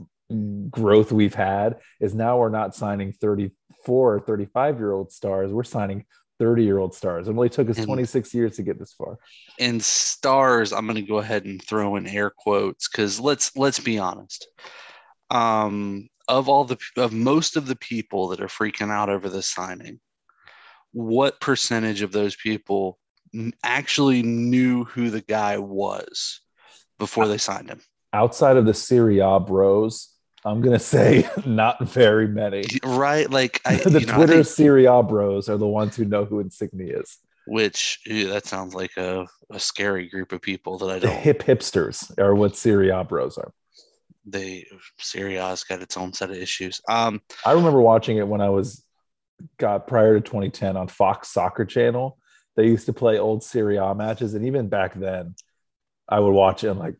growth 0.70 1.12
we've 1.12 1.34
had 1.34 1.76
is 2.00 2.14
now 2.14 2.38
we're 2.38 2.48
not 2.48 2.74
signing 2.74 3.12
34 3.12 4.14
or 4.14 4.20
35 4.20 4.78
year 4.78 4.92
old 4.92 5.12
stars. 5.12 5.52
We're 5.52 5.64
signing 5.64 6.04
30 6.38 6.64
year 6.64 6.78
old 6.78 6.94
stars. 6.94 7.28
It 7.28 7.30
only 7.32 7.48
took 7.48 7.70
us 7.70 7.78
And- 7.78 7.86
26 7.86 8.34
years 8.34 8.56
to 8.56 8.62
get 8.62 8.78
this 8.78 8.92
far. 8.92 9.18
And 9.58 9.82
stars, 9.82 10.72
I'm 10.72 10.86
going 10.86 10.96
to 10.96 11.02
go 11.02 11.18
ahead 11.18 11.44
and 11.44 11.62
throw 11.62 11.96
in 11.96 12.06
air 12.06 12.30
quotes 12.30 12.88
because 12.88 13.20
let's 13.20 13.56
let's 13.56 13.80
be 13.80 13.98
honest. 13.98 14.46
Um, 15.30 16.08
of 16.28 16.48
all 16.48 16.64
the 16.64 16.78
of 16.96 17.12
most 17.12 17.56
of 17.56 17.66
the 17.66 17.76
people 17.76 18.28
that 18.28 18.40
are 18.40 18.46
freaking 18.46 18.90
out 18.90 19.10
over 19.10 19.28
this 19.28 19.50
signing, 19.50 20.00
what 20.94 21.38
percentage 21.40 22.00
of 22.02 22.10
those 22.12 22.34
people 22.36 22.98
actually 23.62 24.22
knew 24.22 24.84
who 24.84 25.10
the 25.10 25.20
guy 25.20 25.58
was 25.58 26.40
before 26.98 27.28
they 27.28 27.38
signed 27.38 27.68
him? 27.68 27.80
outside 28.12 28.56
of 28.56 28.64
the 28.64 28.72
Serie 28.72 29.18
A 29.18 29.40
bros, 29.40 30.10
I'm 30.44 30.60
gonna 30.60 30.78
say 30.94 31.28
not 31.44 31.88
very 31.88 32.28
many. 32.28 32.62
Right? 32.84 33.28
Like 33.28 33.60
I, 33.66 33.74
the 33.84 34.00
you 34.00 34.06
know, 34.06 34.14
Twitter 34.14 34.34
think- 34.34 34.46
Serie 34.46 34.84
A 34.86 35.02
bros 35.02 35.48
are 35.48 35.56
the 35.56 35.66
ones 35.66 35.96
who 35.96 36.04
know 36.04 36.24
who 36.24 36.38
Insigne 36.38 36.70
is. 36.90 37.18
which 37.48 37.98
ew, 38.06 38.28
that 38.28 38.46
sounds 38.46 38.72
like 38.72 38.96
a, 38.96 39.26
a 39.50 39.58
scary 39.58 40.08
group 40.08 40.30
of 40.30 40.40
people 40.40 40.78
that 40.78 40.90
I 40.90 40.98
don't. 41.00 41.12
hip 41.12 41.42
hipsters 41.42 42.16
are 42.18 42.36
what 42.36 42.56
Serie 42.56 42.90
A 42.90 43.02
bros 43.02 43.36
are. 43.36 43.52
they 44.24 44.64
Serie 44.98 45.38
A's 45.38 45.64
got 45.64 45.82
its 45.82 45.96
own 45.96 46.12
set 46.12 46.30
of 46.30 46.36
issues. 46.36 46.80
Um, 46.88 47.20
I 47.44 47.50
remember 47.50 47.80
watching 47.80 48.18
it 48.18 48.28
when 48.28 48.40
I 48.40 48.50
was 48.50 48.83
got 49.58 49.86
prior 49.86 50.14
to 50.14 50.20
2010 50.20 50.76
on 50.76 50.88
Fox 50.88 51.28
Soccer 51.28 51.64
Channel. 51.64 52.18
They 52.56 52.66
used 52.66 52.86
to 52.86 52.92
play 52.92 53.18
old 53.18 53.42
Serie 53.42 53.76
A 53.78 53.94
matches, 53.94 54.34
and 54.34 54.46
even 54.46 54.68
back 54.68 54.94
then, 54.94 55.34
I 56.08 56.20
would 56.20 56.32
watch 56.32 56.62
it 56.64 56.68
and 56.68 56.78
like, 56.78 56.96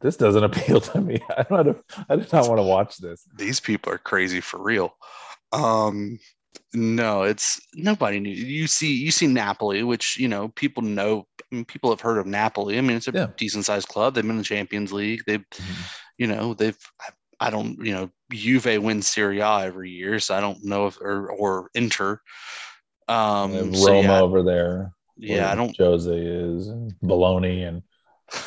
this 0.00 0.16
doesn't 0.16 0.44
appeal 0.50 0.80
to 0.80 1.00
me. 1.00 1.20
I 1.36 1.42
don't. 1.62 1.78
I 2.08 2.16
did 2.16 2.32
not 2.32 2.48
want 2.48 2.58
to 2.58 2.62
watch 2.62 2.96
this. 2.98 3.24
these 3.36 3.60
people 3.60 3.92
are 3.92 3.98
crazy 3.98 4.40
for 4.40 4.62
real. 4.62 4.94
Um, 5.52 6.18
no, 6.74 7.22
it's 7.22 7.60
nobody 7.74 8.20
knew. 8.20 8.30
You 8.30 8.66
see, 8.66 8.94
you 8.94 9.10
see 9.10 9.26
Napoli, 9.26 9.82
which 9.82 10.18
you 10.18 10.28
know 10.28 10.48
people 10.48 10.82
know. 10.82 11.26
I 11.50 11.54
mean, 11.56 11.64
people 11.64 11.90
have 11.90 12.00
heard 12.00 12.18
of 12.18 12.26
Napoli. 12.26 12.78
I 12.78 12.80
mean, 12.80 12.96
it's 12.96 13.08
a 13.08 13.12
Yeah. 13.12 13.26
decent 13.36 13.64
sized 13.64 13.88
club. 13.88 14.14
They've 14.14 14.22
been 14.22 14.32
in 14.32 14.38
the 14.38 14.44
Champions 14.44 14.92
League. 14.92 15.22
They've, 15.26 15.44
you 16.16 16.26
know, 16.26 16.54
they've. 16.54 16.78
I- 17.00 17.10
I 17.40 17.50
don't, 17.50 17.78
you 17.84 17.92
know, 17.92 18.10
Juve 18.32 18.82
wins 18.82 19.06
Serie 19.08 19.40
A 19.40 19.60
every 19.60 19.90
year, 19.90 20.18
so 20.18 20.34
I 20.34 20.40
don't 20.40 20.64
know 20.64 20.86
if 20.86 21.00
or 21.00 21.30
or 21.30 21.70
Inter. 21.74 22.20
Um, 23.06 23.52
have 23.52 23.76
so 23.76 23.86
Roma 23.86 24.02
yeah, 24.02 24.20
over 24.20 24.42
there. 24.42 24.92
yeah, 25.16 25.50
I 25.50 25.54
don't. 25.54 25.76
Jose 25.76 26.10
is 26.10 26.68
and 26.68 26.94
Bologna 27.00 27.62
and 27.62 27.82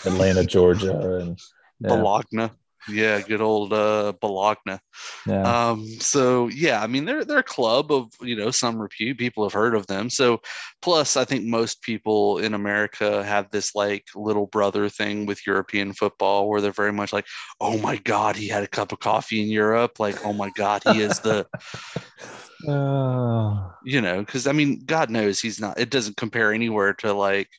Atlanta, 0.06 0.44
Georgia, 0.44 1.18
and 1.18 1.39
yeah, 1.80 1.88
Bologna. 1.88 2.52
Yeah, 2.89 3.21
good 3.21 3.41
old 3.41 3.73
uh, 3.73 4.13
Bologna. 4.19 4.79
yeah. 5.27 5.69
Um, 5.69 5.86
so 5.99 6.47
yeah, 6.47 6.82
I 6.82 6.88
mean 6.88 7.05
they're 7.05 7.23
they're 7.23 7.39
a 7.39 7.43
club 7.43 7.91
of 7.91 8.09
you 8.21 8.36
know 8.36 8.51
some 8.51 8.82
repute. 8.82 9.17
People 9.17 9.43
have 9.43 9.53
heard 9.53 9.75
of 9.75 9.88
them. 9.88 10.09
So 10.09 10.41
plus, 10.82 11.15
I 11.15 11.25
think 11.25 11.45
most 11.45 11.82
people 11.82 12.39
in 12.39 12.53
America 12.53 13.23
have 13.23 13.49
this 13.51 13.75
like 13.75 14.05
little 14.15 14.47
brother 14.47 14.89
thing 14.89 15.25
with 15.25 15.45
European 15.45 15.93
football, 15.93 16.49
where 16.49 16.61
they're 16.61 16.71
very 16.71 16.93
much 16.93 17.13
like, 17.13 17.25
oh 17.59 17.77
my 17.77 17.97
god, 17.97 18.36
he 18.36 18.47
had 18.47 18.63
a 18.63 18.67
cup 18.67 18.91
of 18.91 18.99
coffee 18.99 19.41
in 19.41 19.49
Europe. 19.49 19.99
Like, 19.99 20.17
oh 20.25 20.34
my 20.34 20.51
god, 20.57 20.84
he 20.84 21.01
is 21.01 21.19
the 21.19 21.45
Uh, 22.67 23.69
you 23.84 24.01
know 24.01 24.19
because 24.19 24.45
I 24.45 24.51
mean 24.51 24.84
God 24.86 25.09
knows 25.09 25.39
he's 25.39 25.59
not. 25.59 25.79
It 25.79 25.89
doesn't 25.89 26.17
compare 26.17 26.53
anywhere 26.53 26.93
to 26.95 27.11
like 27.11 27.49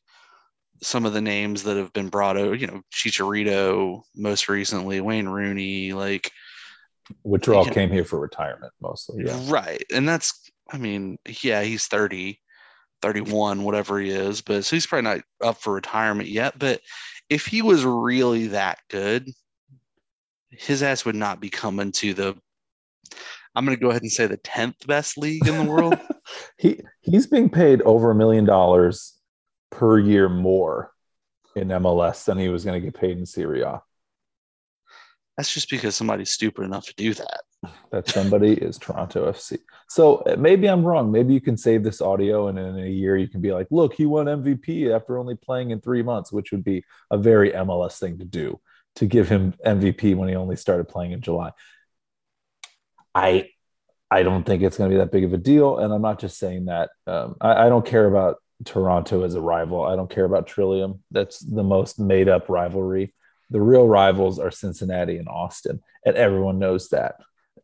some 0.83 1.07
of 1.07 1.13
the 1.13 1.21
names 1.21 1.63
that 1.63 1.77
have 1.77 1.93
been 1.93 2.09
brought 2.09 2.37
over. 2.37 2.55
You 2.55 2.67
know, 2.67 2.83
Chicharito 2.93 4.03
most 4.17 4.49
recently, 4.49 5.01
Wayne 5.01 5.29
Rooney, 5.29 5.93
like. 5.93 6.31
which 7.23 7.49
all 7.49 7.65
came 7.65 7.91
here 7.91 8.05
for 8.05 8.19
retirement 8.19 8.73
mostly. 8.81 9.25
Yeah. 9.25 9.41
Right. 9.49 9.85
And 9.93 10.09
that's, 10.09 10.51
I 10.71 10.79
mean, 10.79 11.19
yeah, 11.43 11.63
he's 11.63 11.87
30, 11.87 12.41
31, 13.01 13.63
whatever 13.63 14.01
he 14.01 14.11
is, 14.11 14.43
but 14.43 14.65
so 14.65 14.77
he's 14.77 14.87
probably 14.87 15.11
not 15.11 15.21
up 15.43 15.59
for 15.59 15.73
retirement 15.73 16.29
yet. 16.29 16.59
But 16.59 16.81
if 17.31 17.47
he 17.47 17.63
was 17.63 17.85
really 17.85 18.49
that 18.49 18.79
good, 18.91 19.31
his 20.51 20.83
ass 20.83 21.05
would 21.05 21.15
not 21.17 21.41
be 21.41 21.49
coming 21.49 21.93
to 21.93 22.15
the, 22.15 22.37
I'm 23.55 23.65
going 23.65 23.77
to 23.77 23.83
go 23.83 23.91
ahead 23.91 24.03
and 24.03 24.11
say 24.11 24.27
the 24.27 24.39
10th 24.39 24.87
best 24.87 25.17
league 25.19 25.47
in 25.47 25.59
the 25.59 25.71
world. 25.71 25.99
He 26.57 26.81
he's 27.01 27.27
being 27.27 27.51
paid 27.51 27.83
over 27.83 28.13
a 28.13 28.15
million 28.15 28.45
dollars 28.45 29.19
per 29.73 29.99
year 29.99 30.29
more 30.29 30.93
in 31.57 31.69
MLS 31.69 32.25
than 32.25 32.39
he 32.39 32.49
was 32.49 32.65
going 32.65 32.81
to 32.81 32.85
get 32.85 32.99
paid 32.99 33.19
in 33.19 33.27
Serie 33.27 33.63
A. 33.63 33.83
That's 35.37 35.53
just 35.53 35.71
because 35.71 35.97
somebody's 35.97 36.31
stupid 36.31 36.65
enough 36.65 36.87
to 36.87 36.95
do 36.95 37.15
that. 37.15 37.41
That 37.91 38.09
somebody 38.09 38.53
is 38.53 38.79
Toronto 38.79 39.33
FC. 39.33 39.59
So 39.89 40.17
uh, 40.19 40.37
maybe 40.37 40.69
I'm 40.69 40.85
wrong. 40.85 41.11
Maybe 41.11 41.33
you 41.33 41.41
can 41.41 41.57
save 41.57 41.83
this 41.83 42.01
audio 42.01 42.49
and 42.49 42.59
in 42.59 42.79
a 42.79 42.89
year 42.89 43.17
you 43.17 43.29
can 43.29 43.41
be 43.41 43.53
like, 43.53 43.67
look, 43.71 43.95
he 43.95 44.07
won 44.07 44.27
MVP 44.27 44.95
after 44.95 45.19
only 45.19 45.35
playing 45.35 45.71
in 45.71 45.81
three 45.81 46.03
months, 46.03 46.31
which 46.31 46.53
would 46.53 46.65
be 46.65 46.85
a 47.11 47.17
very 47.17 47.51
MLS 47.53 47.99
thing 47.99 48.19
to 48.19 48.25
do 48.25 48.61
to 48.97 49.07
give 49.07 49.29
him 49.29 49.55
MVP 49.65 50.15
when 50.15 50.29
he 50.29 50.35
only 50.37 50.57
started 50.57 50.89
playing 50.89 51.13
in 51.13 51.23
July. 51.23 51.51
I 53.15 53.49
I 54.11 54.23
don't 54.23 54.45
think 54.45 54.63
it's 54.63 54.77
going 54.77 54.91
to 54.91 54.95
be 54.95 54.99
that 54.99 55.11
big 55.11 55.25
of 55.25 55.33
a 55.33 55.39
deal, 55.39 55.79
and 55.79 55.91
I'm 55.91 56.03
not 56.03 56.21
just 56.21 56.39
saying 56.39 56.67
that. 56.67 56.91
Um, 57.07 57.37
I, 57.41 57.67
I 57.67 57.69
don't 57.71 57.87
care 57.87 58.07
about 58.07 58.42
Toronto 58.65 59.23
as 59.23 59.35
a 59.35 59.41
rival. 59.41 59.85
I 59.85 59.97
don't 59.97 60.11
care 60.11 60.25
about 60.25 60.47
Trillium. 60.47 61.03
That's 61.11 61.39
the 61.39 61.63
most 61.63 61.99
made 61.99 62.29
up 62.29 62.49
rivalry 62.49 63.15
The 63.51 63.61
real 63.61 63.87
rivals 63.87 64.39
are 64.39 64.51
Cincinnati 64.51 65.17
and 65.17 65.29
Austin, 65.29 65.81
and 66.07 66.17
everyone 66.17 66.59
knows 66.59 66.89
that. 66.91 67.17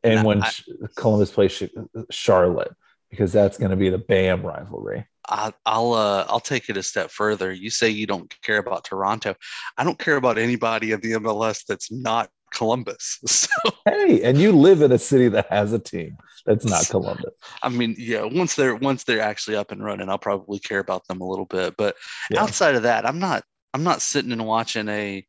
And 0.05 0.24
when 0.24 0.42
I, 0.42 0.51
Columbus 0.96 1.30
plays 1.30 1.62
Charlotte, 2.11 2.74
because 3.11 3.32
that's 3.32 3.59
going 3.59 3.70
to 3.70 3.76
be 3.76 3.90
the 3.90 3.99
BAM 3.99 4.42
rivalry. 4.42 5.07
I, 5.28 5.53
will 5.66 5.94
uh, 5.94 6.24
I'll 6.28 6.40
take 6.40 6.68
it 6.68 6.76
a 6.76 6.82
step 6.82 7.11
further. 7.11 7.53
You 7.53 7.70
say 7.70 7.90
you 7.90 8.07
don't 8.07 8.34
care 8.42 8.59
about 8.59 8.84
Toronto. 8.84 9.34
I 9.76 9.84
don't 9.84 9.99
care 9.99 10.16
about 10.16 10.38
anybody 10.38 10.92
in 10.92 11.01
the 11.01 11.12
MLS 11.12 11.64
that's 11.66 11.92
not 11.92 12.30
Columbus. 12.53 13.18
So 13.28 13.49
hey, 13.84 14.22
and 14.22 14.38
you 14.38 14.53
live 14.53 14.82
in 14.82 14.92
a 14.92 14.99
city 14.99 15.28
that 15.28 15.46
has 15.51 15.72
a 15.72 15.78
team 15.78 16.16
that's 16.46 16.64
not 16.64 16.86
Columbus. 16.90 17.32
I 17.62 17.68
mean, 17.68 17.94
yeah, 17.99 18.24
once 18.24 18.55
they're 18.55 18.74
once 18.74 19.05
they're 19.05 19.20
actually 19.20 19.57
up 19.57 19.70
and 19.70 19.84
running, 19.84 20.09
I'll 20.09 20.18
probably 20.18 20.59
care 20.59 20.78
about 20.78 21.07
them 21.07 21.20
a 21.20 21.28
little 21.28 21.44
bit. 21.44 21.76
But 21.76 21.96
yeah. 22.30 22.42
outside 22.42 22.74
of 22.74 22.82
that, 22.84 23.07
I'm 23.07 23.18
not 23.18 23.44
I'm 23.74 23.84
not 23.84 24.03
sitting 24.03 24.32
and 24.32 24.46
watching 24.46 24.88
a 24.88 25.24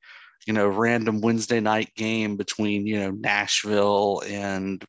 you 0.47 0.53
know 0.53 0.67
random 0.67 1.21
Wednesday 1.21 1.59
night 1.59 1.93
game 1.95 2.37
between 2.37 2.87
you 2.87 2.99
know 2.99 3.11
Nashville 3.11 4.23
and 4.25 4.83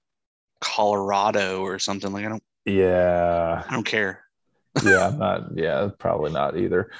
Colorado 0.61 1.63
or 1.63 1.79
something 1.79 2.13
like 2.13 2.25
I 2.25 2.29
don't 2.29 2.43
yeah 2.65 3.65
I 3.69 3.73
don't 3.73 3.85
care. 3.85 4.25
yeah, 4.85 5.09
I'm 5.09 5.19
not 5.19 5.43
yeah, 5.57 5.89
probably 5.99 6.33
not 6.33 6.57
either. 6.57 6.91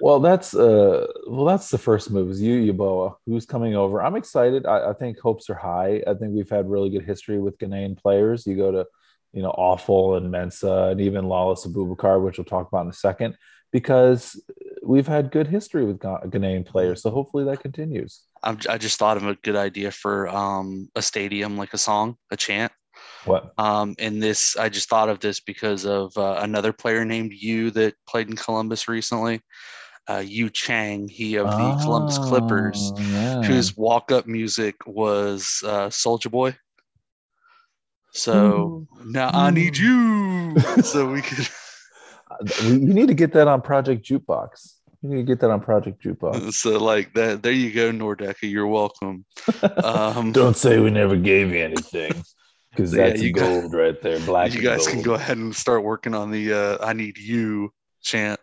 Well, 0.00 0.18
that's 0.18 0.54
uh, 0.54 1.06
well, 1.26 1.44
that's 1.44 1.68
the 1.68 1.78
first 1.78 2.10
move. 2.10 2.30
Is 2.30 2.40
you, 2.40 2.72
Yeboah, 2.72 3.16
who's 3.26 3.44
coming 3.44 3.76
over? 3.76 4.02
I'm 4.02 4.16
excited. 4.16 4.66
I, 4.66 4.90
I, 4.90 4.92
think 4.94 5.18
hopes 5.18 5.50
are 5.50 5.54
high. 5.54 6.02
I 6.06 6.14
think 6.14 6.34
we've 6.34 6.48
had 6.48 6.70
really 6.70 6.88
good 6.88 7.04
history 7.04 7.38
with 7.38 7.58
Ghanaian 7.58 7.98
players. 7.98 8.46
You 8.46 8.56
go 8.56 8.72
to, 8.72 8.86
you 9.34 9.42
know, 9.42 9.54
Afful 9.58 10.16
and 10.16 10.32
Mensah 10.32 10.92
and 10.92 11.00
even 11.02 11.26
Lalas 11.26 11.66
Abubakar, 11.66 12.22
which 12.22 12.38
we'll 12.38 12.46
talk 12.46 12.68
about 12.68 12.86
in 12.86 12.90
a 12.90 12.94
second, 12.94 13.36
because 13.72 14.40
we've 14.82 15.06
had 15.06 15.30
good 15.30 15.46
history 15.46 15.84
with 15.84 15.98
Ghanaian 15.98 16.64
players. 16.64 17.02
So 17.02 17.10
hopefully 17.10 17.44
that 17.44 17.60
continues. 17.60 18.22
I'm, 18.42 18.58
i 18.70 18.78
just 18.78 18.98
thought 18.98 19.18
of 19.18 19.26
a 19.26 19.34
good 19.36 19.56
idea 19.56 19.90
for 19.90 20.28
um, 20.28 20.88
a 20.94 21.02
stadium, 21.02 21.58
like 21.58 21.74
a 21.74 21.78
song, 21.78 22.16
a 22.30 22.38
chant. 22.38 22.72
What? 23.26 23.52
Um, 23.58 23.94
and 23.98 24.22
this, 24.22 24.56
I 24.56 24.70
just 24.70 24.88
thought 24.88 25.10
of 25.10 25.20
this 25.20 25.40
because 25.40 25.84
of 25.84 26.16
uh, 26.16 26.38
another 26.40 26.72
player 26.72 27.04
named 27.04 27.32
you 27.34 27.70
that 27.72 27.94
played 28.08 28.30
in 28.30 28.36
Columbus 28.36 28.88
recently 28.88 29.42
uh, 30.10 30.18
Yu 30.18 30.50
Chang, 30.50 31.08
he 31.08 31.36
of 31.36 31.46
the 31.46 31.56
oh, 31.56 31.78
Columbus 31.82 32.18
Clippers, 32.18 32.92
yeah. 32.96 33.42
whose 33.42 33.76
walk 33.76 34.10
up 34.10 34.26
music 34.26 34.74
was 34.86 35.62
uh, 35.64 35.88
Soulja 35.88 36.30
Boy. 36.30 36.56
So 38.12 38.34
Ooh. 38.34 38.88
now 39.04 39.28
Ooh. 39.28 39.38
I 39.38 39.50
need 39.50 39.76
you. 39.76 40.58
so 40.82 41.10
we 41.10 41.22
could. 41.22 41.48
you 42.64 42.78
need 42.78 43.08
to 43.08 43.14
get 43.14 43.32
that 43.34 43.46
on 43.46 43.62
Project 43.62 44.04
Jukebox. 44.04 44.74
You 45.02 45.10
need 45.10 45.16
to 45.16 45.22
get 45.22 45.40
that 45.40 45.50
on 45.50 45.60
Project 45.60 46.02
Jukebox. 46.02 46.52
So 46.60 46.82
like 46.82 47.14
that, 47.14 47.42
there 47.42 47.52
you 47.52 47.72
go, 47.72 47.90
Nordecke. 47.90 48.50
You're 48.50 48.66
welcome. 48.66 49.24
Um, 49.62 50.32
Don't 50.32 50.56
say 50.56 50.78
we 50.80 50.90
never 50.90 51.16
gave 51.16 51.52
you 51.52 51.62
anything, 51.62 52.12
because 52.70 52.90
that's 52.90 53.22
yeah, 53.22 53.30
gold 53.30 53.74
right 53.74 54.00
there. 54.02 54.18
Black. 54.20 54.54
You 54.54 54.60
guys 54.60 54.86
gold. 54.86 54.90
can 54.90 55.02
go 55.02 55.14
ahead 55.14 55.36
and 55.36 55.54
start 55.54 55.84
working 55.84 56.14
on 56.14 56.32
the 56.32 56.52
uh, 56.52 56.84
"I 56.84 56.94
Need 56.94 57.16
You" 57.16 57.72
chant. 58.02 58.40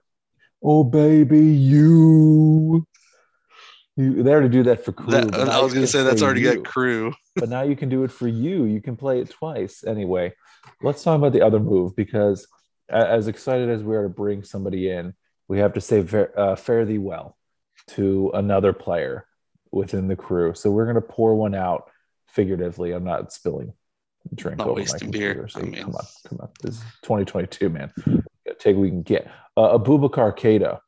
Oh 0.70 0.84
baby, 0.84 1.40
you. 1.40 2.86
You, 3.96 4.22
they 4.22 4.30
already 4.30 4.50
do 4.50 4.64
that 4.64 4.84
for 4.84 4.92
crew. 4.92 5.12
That, 5.12 5.34
I 5.34 5.62
was 5.62 5.74
going 5.74 5.86
to 5.86 5.90
say 5.90 6.04
that's 6.04 6.22
already 6.22 6.42
you. 6.42 6.56
got 6.56 6.66
crew. 6.66 7.14
but 7.38 7.48
now 7.48 7.62
you 7.62 7.78
can 7.78 7.88
do 7.88 8.04
it 8.04 8.12
for 8.12 8.28
you. 8.28 8.66
You 8.66 8.82
can 8.82 8.98
play 8.98 9.22
it 9.22 9.30
twice. 9.30 9.86
Anyway, 9.86 10.34
let's 10.82 11.04
talk 11.04 11.18
about 11.18 11.32
the 11.32 11.42
other 11.42 11.62
move 11.62 11.96
because 11.96 12.50
as 12.90 13.30
excited 13.30 13.70
as 13.70 13.82
we 13.82 13.96
are 13.96 14.04
to 14.04 14.10
bring 14.10 14.44
somebody 14.44 14.90
in, 14.90 15.14
we 15.48 15.60
have 15.60 15.74
to 15.76 15.82
say 15.82 16.06
uh, 16.36 16.58
fare 16.58 16.84
thee 16.84 16.98
well 16.98 17.38
to 17.92 18.32
another 18.34 18.74
player 18.74 19.26
within 19.72 20.10
the 20.10 20.18
crew. 20.18 20.54
So 20.54 20.70
we're 20.70 20.84
going 20.84 20.96
to 20.96 21.02
pour 21.02 21.34
one 21.36 21.56
out 21.56 21.90
figuratively. 22.28 22.92
I'm 22.92 23.06
not 23.06 23.32
spilling 23.32 23.72
drink 24.36 24.58
not 24.58 24.68
over 24.68 24.82
my 24.82 25.00
computer. 25.00 25.34
Beer. 25.34 25.48
So 25.48 25.62
I 25.62 25.64
mean. 25.64 25.82
Come 25.82 25.96
on, 25.96 26.06
come 26.28 26.40
on. 26.42 26.50
This 26.62 26.76
is 26.76 26.82
2022, 27.04 27.70
man 27.70 27.94
take 28.60 28.76
what 28.76 28.84
we 28.84 28.90
can 28.90 29.04
get. 29.04 29.30
Uh, 29.58 29.78
Aboubacar 29.80 30.38
Keita, 30.38 30.80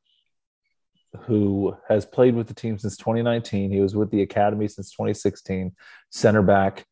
who 1.22 1.76
has 1.88 2.06
played 2.06 2.36
with 2.36 2.48
the 2.48 2.54
team 2.54 2.78
since 2.78 2.98
2019. 2.98 3.72
He 3.72 3.82
was 3.82 3.96
with 3.96 4.12
the 4.12 4.22
academy 4.22 4.68
since 4.68 4.92
2016, 4.92 5.76
center 6.12 6.44
back. 6.44 6.86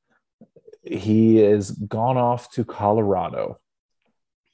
He 0.81 1.35
has 1.37 1.69
gone 1.69 2.17
off 2.17 2.51
to 2.53 2.65
Colorado, 2.65 3.59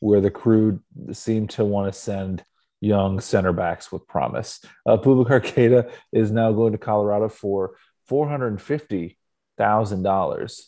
where 0.01 0.19
the 0.19 0.31
crew 0.31 0.81
seem 1.13 1.47
to 1.49 1.63
want 1.63 1.93
to 1.93 1.97
send 1.97 2.43
young 2.81 3.21
center 3.21 3.53
backs 3.53 3.89
with 3.89 4.05
promise. 4.05 4.59
Uh, 4.85 4.97
Aboubacar 4.97 5.41
Keita 5.41 5.89
is 6.11 6.29
now 6.29 6.51
going 6.51 6.73
to 6.73 6.77
Colorado 6.77 7.29
for 7.29 7.77
$450,000 8.11 10.61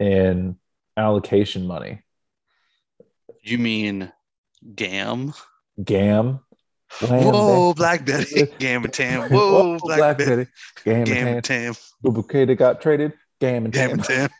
in 0.00 0.56
allocation 0.98 1.66
money. 1.66 2.02
You 3.42 3.56
mean 3.56 4.12
Gam. 4.74 5.32
Gam. 5.82 6.40
Whoa, 7.00 7.74
Black 7.76 8.04
Betty. 8.04 8.46
Gam 8.58 8.84
and 8.84 8.92
Tam. 8.92 9.30
Whoa, 9.30 9.52
Whoa 9.52 9.78
Black, 9.78 9.98
Black, 9.98 10.18
Betty. 10.18 10.46
Gam, 10.84 11.04
Gam 11.04 11.26
and 11.28 11.44
Tam. 11.44 11.74
Ubukata 12.04 12.56
got 12.56 12.80
traded. 12.80 13.12
Gam 13.40 13.64
and 13.64 13.74
Tam. 13.74 13.90
And 13.90 14.04
Tam. 14.04 14.30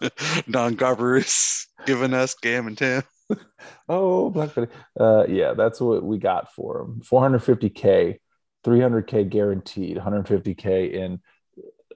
Don 0.50 0.74
Garber 0.74 1.16
is 1.16 1.66
giving 1.86 2.12
us 2.12 2.34
Gam 2.34 2.66
and 2.66 2.76
Tam. 2.76 3.02
oh, 3.88 4.30
Black 4.30 4.54
Betty. 4.54 4.70
Uh, 4.98 5.24
yeah, 5.28 5.54
that's 5.54 5.80
what 5.80 6.02
we 6.02 6.18
got 6.18 6.52
for 6.52 6.82
him. 6.82 7.02
450K, 7.04 8.18
300K 8.64 9.28
guaranteed, 9.28 9.96
150K 9.96 10.92
in 10.92 11.20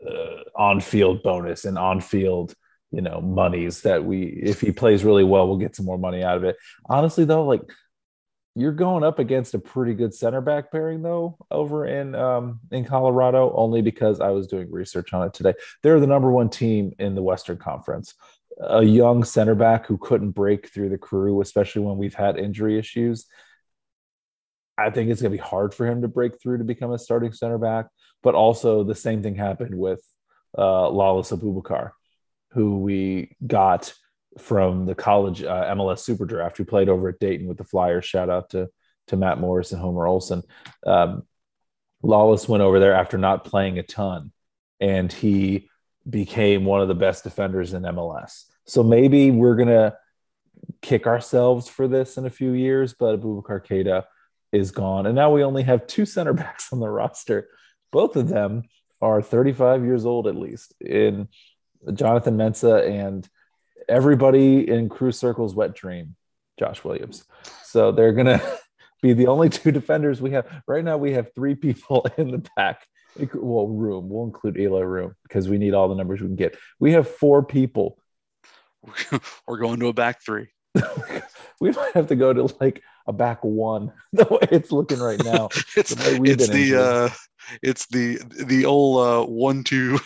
uh, 0.06 0.42
on 0.54 0.80
field 0.80 1.22
bonus 1.22 1.64
and 1.64 1.78
on 1.78 2.00
field 2.00 2.54
you 2.92 3.00
know 3.00 3.20
monies 3.20 3.82
that 3.82 4.04
we 4.04 4.24
if 4.24 4.60
he 4.60 4.70
plays 4.70 5.04
really 5.04 5.24
well 5.24 5.48
we'll 5.48 5.56
get 5.56 5.74
some 5.74 5.86
more 5.86 5.98
money 5.98 6.22
out 6.22 6.36
of 6.36 6.44
it 6.44 6.56
honestly 6.88 7.24
though 7.24 7.44
like 7.44 7.62
you're 8.56 8.72
going 8.72 9.04
up 9.04 9.18
against 9.18 9.52
a 9.54 9.58
pretty 9.58 9.92
good 9.92 10.14
center 10.14 10.40
back 10.40 10.72
pairing 10.72 11.02
though 11.02 11.36
over 11.50 11.86
in 11.86 12.14
um, 12.14 12.58
in 12.72 12.84
colorado 12.84 13.52
only 13.54 13.82
because 13.82 14.20
i 14.20 14.30
was 14.30 14.46
doing 14.46 14.70
research 14.70 15.12
on 15.12 15.26
it 15.26 15.34
today. 15.34 15.54
They're 15.82 16.00
the 16.00 16.06
number 16.06 16.30
one 16.30 16.48
team 16.48 16.92
in 16.98 17.14
the 17.14 17.22
western 17.22 17.58
conference. 17.58 18.14
A 18.58 18.82
young 18.82 19.22
center 19.22 19.54
back 19.54 19.86
who 19.86 19.98
couldn't 19.98 20.30
break 20.30 20.68
through 20.68 20.88
the 20.88 20.98
crew 20.98 21.40
especially 21.42 21.82
when 21.82 21.98
we've 21.98 22.14
had 22.14 22.38
injury 22.38 22.78
issues 22.78 23.26
i 24.78 24.90
think 24.90 25.10
it's 25.10 25.20
going 25.20 25.32
to 25.32 25.38
be 25.38 25.48
hard 25.48 25.74
for 25.74 25.86
him 25.86 26.02
to 26.02 26.08
break 26.08 26.40
through 26.40 26.58
to 26.58 26.64
become 26.64 26.92
a 26.92 26.98
starting 26.98 27.32
center 27.32 27.58
back. 27.58 27.86
But 28.22 28.34
also 28.34 28.82
the 28.82 28.94
same 28.94 29.22
thing 29.22 29.36
happened 29.36 29.74
with 29.74 30.02
uh, 30.56 30.88
Lalas 30.90 31.36
Abubakar 31.36 31.90
who 32.52 32.78
we 32.78 33.36
got 33.46 33.92
from 34.38 34.86
the 34.86 34.94
college 34.94 35.42
uh, 35.42 35.74
MLS 35.74 36.00
Super 36.00 36.24
Draft, 36.24 36.56
who 36.56 36.64
played 36.64 36.88
over 36.88 37.08
at 37.08 37.18
Dayton 37.18 37.46
with 37.46 37.58
the 37.58 37.64
Flyers. 37.64 38.04
Shout 38.04 38.30
out 38.30 38.50
to 38.50 38.68
to 39.08 39.16
Matt 39.16 39.38
Morris 39.38 39.72
and 39.72 39.80
Homer 39.80 40.06
Olson. 40.06 40.42
Um, 40.84 41.22
Lalas 42.02 42.48
went 42.48 42.62
over 42.62 42.80
there 42.80 42.94
after 42.94 43.18
not 43.18 43.44
playing 43.44 43.78
a 43.78 43.82
ton, 43.82 44.32
and 44.80 45.12
he 45.12 45.68
became 46.08 46.64
one 46.64 46.80
of 46.80 46.88
the 46.88 46.94
best 46.94 47.24
defenders 47.24 47.72
in 47.72 47.82
MLS. 47.82 48.44
So 48.66 48.82
maybe 48.82 49.30
we're 49.30 49.56
gonna 49.56 49.96
kick 50.82 51.06
ourselves 51.06 51.68
for 51.68 51.88
this 51.88 52.16
in 52.16 52.26
a 52.26 52.30
few 52.30 52.52
years, 52.52 52.94
but 52.94 53.20
Aboubacar 53.20 53.64
Keita 53.64 54.04
is 54.52 54.70
gone, 54.70 55.06
and 55.06 55.14
now 55.14 55.30
we 55.30 55.44
only 55.44 55.62
have 55.62 55.86
two 55.86 56.06
center 56.06 56.32
backs 56.34 56.72
on 56.72 56.80
the 56.80 56.88
roster. 56.88 57.48
Both 57.92 58.16
of 58.16 58.28
them 58.28 58.64
are 59.00 59.22
35 59.22 59.84
years 59.84 60.06
old 60.06 60.26
at 60.26 60.36
least. 60.36 60.74
In 60.80 61.28
Jonathan 61.92 62.36
Mensa 62.36 62.84
and 62.84 63.28
everybody 63.88 64.68
in 64.68 64.88
Crew 64.88 65.12
Circle's 65.12 65.54
wet 65.54 65.74
dream, 65.74 66.16
Josh 66.58 66.84
Williams. 66.84 67.24
So 67.64 67.92
they're 67.92 68.12
gonna 68.12 68.40
be 69.02 69.12
the 69.12 69.26
only 69.26 69.48
two 69.48 69.72
defenders 69.72 70.20
we 70.20 70.32
have 70.32 70.46
right 70.66 70.84
now. 70.84 70.96
We 70.96 71.12
have 71.12 71.34
three 71.34 71.54
people 71.54 72.06
in 72.16 72.30
the 72.30 72.48
back. 72.56 72.86
Well, 73.32 73.66
room. 73.68 74.10
We'll 74.10 74.24
include 74.24 74.58
Eloy 74.58 74.82
Room 74.82 75.14
because 75.22 75.48
we 75.48 75.56
need 75.56 75.72
all 75.72 75.88
the 75.88 75.94
numbers 75.94 76.20
we 76.20 76.26
can 76.26 76.36
get. 76.36 76.58
We 76.78 76.92
have 76.92 77.08
four 77.08 77.42
people. 77.42 77.98
We're 79.48 79.56
going 79.56 79.80
to 79.80 79.88
a 79.88 79.94
back 79.94 80.22
three. 80.22 80.48
we 81.60 81.70
might 81.70 81.92
have 81.94 82.08
to 82.08 82.16
go 82.16 82.34
to 82.34 82.54
like 82.60 82.82
a 83.06 83.12
back 83.14 83.42
one 83.42 83.92
the 84.12 84.24
way 84.24 84.46
it's 84.52 84.70
looking 84.70 84.98
right 84.98 85.22
now. 85.24 85.48
it's 85.76 85.94
the, 85.94 86.20
it's 86.24 86.48
the 86.48 86.76
uh, 86.78 87.08
it's 87.62 87.86
the 87.86 88.18
the 88.44 88.66
old 88.66 89.24
uh, 89.24 89.26
one 89.26 89.64
two 89.64 89.98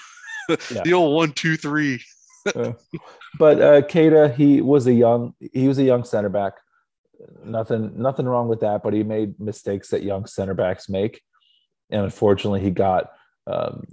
yeah. 0.71 0.83
the 0.83 0.93
old 0.93 1.15
one, 1.15 1.33
two, 1.33 1.57
three. 1.57 2.03
But 3.39 3.61
uh, 3.61 3.83
Keita, 3.83 4.35
he 4.35 4.61
was 4.61 4.87
a 4.87 4.93
young, 4.93 5.35
he 5.53 5.69
was 5.69 5.79
a 5.79 5.85
young 5.85 6.05
center 6.05 6.29
back. 6.29 6.55
Nothing, 7.45 8.01
nothing 8.01 8.27
wrong 8.27 8.49
with 8.49 8.61
that. 8.61 8.83
But 8.83 8.95
he 8.95 9.03
made 9.03 9.39
mistakes 9.39 9.89
that 9.89 10.03
young 10.03 10.27
center 10.27 10.55
backs 10.55 10.89
make, 10.89 11.21
and 11.91 12.03
unfortunately, 12.03 12.61
he 12.61 12.71
got 12.71 13.11
um, 13.47 13.85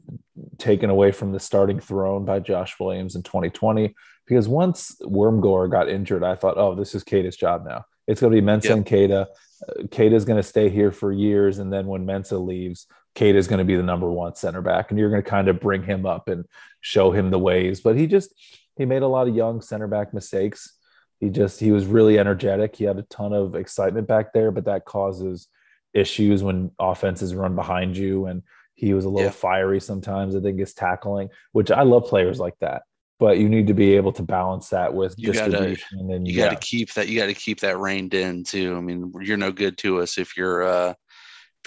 taken 0.57 0.89
away 0.89 1.11
from 1.11 1.31
the 1.31 1.39
starting 1.39 1.79
throne 1.79 2.25
by 2.25 2.39
Josh 2.39 2.75
Williams 2.79 3.15
in 3.15 3.23
2020. 3.23 3.93
Because 4.25 4.47
once 4.47 4.95
Wormgoor 5.01 5.71
got 5.71 5.89
injured, 5.89 6.23
I 6.23 6.35
thought, 6.35 6.57
oh, 6.57 6.75
this 6.75 6.93
is 6.95 7.03
Keita's 7.03 7.37
job 7.37 7.65
now. 7.65 7.85
It's 8.07 8.21
going 8.21 8.33
to 8.33 8.41
be 8.41 8.45
Mensah 8.45 8.63
yep. 8.63 8.73
and 8.75 8.85
Keita 8.85 10.13
is 10.13 10.25
going 10.25 10.37
to 10.37 10.47
stay 10.47 10.69
here 10.69 10.91
for 10.91 11.11
years, 11.11 11.59
and 11.59 11.71
then 11.71 11.87
when 11.87 12.05
Mensah 12.05 12.43
leaves, 12.43 12.87
Kate 13.17 13.35
is 13.35 13.47
going 13.47 13.57
to 13.57 13.65
be 13.65 13.75
the 13.75 13.81
number 13.81 14.11
one 14.11 14.35
center 14.35 14.61
back, 14.61 14.91
and 14.91 14.99
you're 14.99 15.09
going 15.09 15.23
to 15.23 15.27
kind 15.27 15.47
of 15.47 15.59
bring 15.59 15.81
him 15.81 16.05
up 16.05 16.29
and 16.29 16.45
show 16.81 17.09
him 17.09 17.31
the 17.31 17.39
ways. 17.39 17.81
But 17.81 17.97
he 17.97 18.05
just 18.05 18.31
he 18.75 18.85
made 18.85 19.01
a 19.01 19.07
lot 19.07 19.27
of 19.27 19.35
young 19.35 19.59
center 19.59 19.87
back 19.87 20.13
mistakes. 20.13 20.77
He 21.19 21.31
just 21.31 21.59
he 21.59 21.71
was 21.71 21.87
really 21.87 22.19
energetic. 22.19 22.75
He 22.75 22.83
had 22.83 22.99
a 22.99 23.01
ton 23.01 23.33
of 23.33 23.55
excitement 23.55 24.07
back 24.07 24.33
there, 24.33 24.51
but 24.51 24.65
that 24.65 24.85
causes 24.85 25.47
issues 25.95 26.43
when 26.43 26.69
offenses 26.77 27.33
run 27.33 27.55
behind 27.55 27.97
you. 27.97 28.27
And 28.27 28.43
he 28.75 28.93
was 28.93 29.05
a 29.05 29.09
little 29.09 29.29
yeah. 29.29 29.31
fiery 29.31 29.81
sometimes. 29.81 30.35
I 30.35 30.39
think 30.39 30.59
his 30.59 30.75
tackling, 30.75 31.29
which 31.53 31.71
I 31.71 31.81
love 31.81 32.05
players 32.05 32.39
like 32.39 32.59
that. 32.61 32.83
But 33.17 33.39
you 33.39 33.49
need 33.49 33.65
to 33.65 33.73
be 33.73 33.95
able 33.95 34.11
to 34.11 34.21
balance 34.21 34.69
that 34.69 34.93
with 34.93 35.15
you 35.17 35.31
distribution 35.33 36.01
gotta, 36.01 36.13
and 36.13 36.27
you 36.27 36.37
got 36.37 36.51
to 36.51 36.55
keep 36.55 36.93
that. 36.93 37.07
You 37.07 37.19
got 37.19 37.25
to 37.25 37.33
keep 37.33 37.61
that 37.61 37.79
reined 37.79 38.13
in 38.13 38.43
too. 38.43 38.77
I 38.77 38.79
mean, 38.79 39.11
you're 39.21 39.37
no 39.37 39.51
good 39.51 39.75
to 39.79 40.01
us 40.01 40.19
if 40.19 40.37
you're 40.37 40.61
uh, 40.61 40.93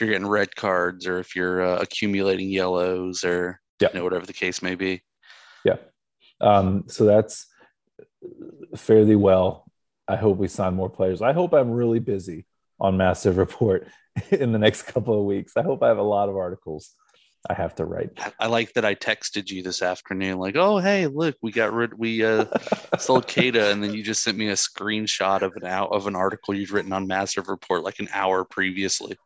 if 0.00 0.06
you're 0.06 0.14
getting 0.14 0.28
red 0.28 0.56
cards 0.56 1.06
or 1.06 1.18
if 1.18 1.36
you're 1.36 1.60
uh, 1.62 1.76
accumulating 1.76 2.48
yellows 2.48 3.22
or 3.22 3.60
yeah. 3.80 3.88
you 3.92 3.98
know 3.98 4.04
whatever 4.04 4.24
the 4.24 4.32
case 4.32 4.62
may 4.62 4.74
be. 4.74 5.02
Yeah. 5.62 5.76
Um, 6.40 6.84
so 6.86 7.04
that's 7.04 7.46
fairly 8.76 9.14
well. 9.14 9.66
I 10.08 10.16
hope 10.16 10.38
we 10.38 10.48
sign 10.48 10.74
more 10.74 10.88
players. 10.88 11.20
I 11.20 11.34
hope 11.34 11.52
I'm 11.52 11.70
really 11.70 11.98
busy 11.98 12.46
on 12.80 12.96
Massive 12.96 13.36
Report 13.36 13.86
in 14.30 14.52
the 14.52 14.58
next 14.58 14.84
couple 14.84 15.18
of 15.18 15.26
weeks. 15.26 15.52
I 15.54 15.62
hope 15.62 15.82
I 15.82 15.88
have 15.88 15.98
a 15.98 16.02
lot 16.02 16.30
of 16.30 16.36
articles 16.36 16.94
I 17.48 17.54
have 17.54 17.74
to 17.74 17.84
write. 17.84 18.10
I 18.38 18.46
like 18.46 18.72
that 18.74 18.86
I 18.86 18.94
texted 18.94 19.50
you 19.50 19.62
this 19.62 19.82
afternoon, 19.82 20.38
like, 20.38 20.56
"Oh, 20.56 20.78
hey, 20.78 21.06
look, 21.08 21.36
we 21.42 21.52
got 21.52 21.74
rid, 21.74 21.92
we 21.92 22.24
uh, 22.24 22.46
sold 22.98 23.26
Keita," 23.26 23.70
and 23.70 23.82
then 23.82 23.92
you 23.92 24.02
just 24.02 24.22
sent 24.22 24.38
me 24.38 24.48
a 24.48 24.54
screenshot 24.54 25.42
of 25.42 25.56
an 25.56 25.66
out 25.66 25.92
of 25.92 26.06
an 26.06 26.16
article 26.16 26.54
you'd 26.54 26.70
written 26.70 26.92
on 26.92 27.06
Massive 27.06 27.48
Report 27.48 27.82
like 27.82 27.98
an 27.98 28.08
hour 28.14 28.44
previously, 28.44 29.16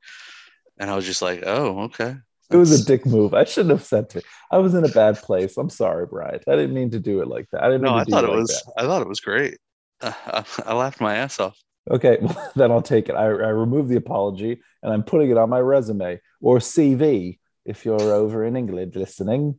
and 0.79 0.91
I 0.91 0.97
was 0.97 1.07
just 1.07 1.23
like, 1.23 1.43
"Oh, 1.47 1.85
okay." 1.85 2.17
It 2.51 2.57
was 2.57 2.79
a 2.79 2.85
dick 2.85 3.07
move. 3.07 3.35
I 3.35 3.45
shouldn't 3.45 3.71
have 3.71 3.85
sent 3.85 4.17
it. 4.17 4.25
I 4.51 4.59
was 4.59 4.75
in 4.75 4.85
a 4.85 4.89
bad 4.89 5.17
place. 5.17 5.57
I'm 5.57 5.71
sorry, 5.71 6.07
Brian. 6.07 6.41
I 6.47 6.57
didn't 6.57 6.75
mean 6.75 6.91
to 6.91 7.01
do 7.01 7.21
it 7.21 7.29
like 7.29 7.49
that. 7.51 7.63
I 7.63 7.67
didn't. 7.69 7.83
No, 7.83 7.95
I 7.95 8.05
thought 8.05 8.25
it 8.25 8.29
like 8.29 8.37
was. 8.37 8.49
That. 8.49 8.83
I 8.85 8.87
thought 8.87 9.03
it 9.03 9.09
was 9.09 9.21
great. 9.21 9.59
Uh, 10.01 10.13
I, 10.27 10.45
I, 10.67 10.75
laughed 10.75 11.01
my 11.01 11.17
ass 11.17 11.41
off. 11.41 11.59
Okay, 11.91 12.19
well, 12.23 12.53
then 12.55 12.71
I'll 12.71 12.83
take 12.83 13.09
it. 13.09 13.15
I, 13.15 13.25
I 13.25 13.29
remove 13.29 13.89
the 13.89 13.97
apology 13.97 14.61
and 14.83 14.93
I'm 14.93 15.03
putting 15.03 15.31
it 15.31 15.39
on 15.39 15.51
my 15.51 15.61
resume 15.61 16.21
or 16.41 16.59
CV 16.59 17.39
if 17.65 17.85
you're 17.85 18.01
over 18.01 18.45
in 18.45 18.57
England 18.57 18.95
listening. 18.95 19.59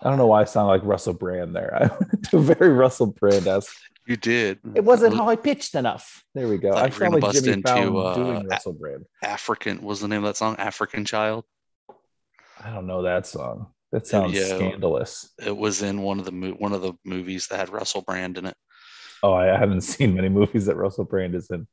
I 0.00 0.08
don't 0.08 0.18
know 0.18 0.26
why 0.26 0.42
I 0.42 0.44
sound 0.44 0.68
like 0.68 0.84
Russell 0.84 1.14
Brand 1.14 1.54
there. 1.54 1.74
I 2.32 2.36
very 2.36 2.70
Russell 2.70 3.06
Brand 3.06 3.46
esque. 3.46 3.76
You 4.06 4.16
did. 4.16 4.58
It 4.74 4.84
wasn't 4.84 5.14
high 5.14 5.36
pitched 5.36 5.74
enough. 5.74 6.24
There 6.34 6.46
we 6.48 6.58
go. 6.58 6.72
I, 6.72 6.84
I 6.84 6.90
sound 6.90 7.22
like 7.22 7.32
Jimmy 7.32 7.52
into, 7.52 7.68
Fallon 7.68 8.06
uh, 8.06 8.14
doing 8.14 8.48
Russell 8.48 8.74
Brand. 8.74 9.06
African 9.22 9.80
was 9.82 10.00
the 10.00 10.08
name 10.08 10.18
of 10.18 10.24
that 10.24 10.36
song. 10.36 10.56
African 10.58 11.06
Child. 11.06 11.44
I 12.62 12.70
don't 12.70 12.86
know 12.86 13.02
that 13.02 13.26
song. 13.26 13.68
That 13.92 14.06
sounds 14.06 14.34
yeah, 14.34 14.56
scandalous. 14.56 15.30
It 15.44 15.56
was 15.56 15.82
in 15.82 16.02
one 16.02 16.18
of 16.18 16.24
the 16.24 16.32
mo- 16.32 16.56
one 16.58 16.72
of 16.72 16.82
the 16.82 16.94
movies 17.04 17.46
that 17.46 17.58
had 17.58 17.70
Russell 17.70 18.02
Brand 18.02 18.36
in 18.36 18.46
it. 18.46 18.56
Oh, 19.22 19.32
I 19.32 19.46
haven't 19.46 19.80
seen 19.82 20.14
many 20.14 20.28
movies 20.28 20.66
that 20.66 20.76
Russell 20.76 21.04
Brand 21.04 21.34
is 21.34 21.48
in. 21.50 21.66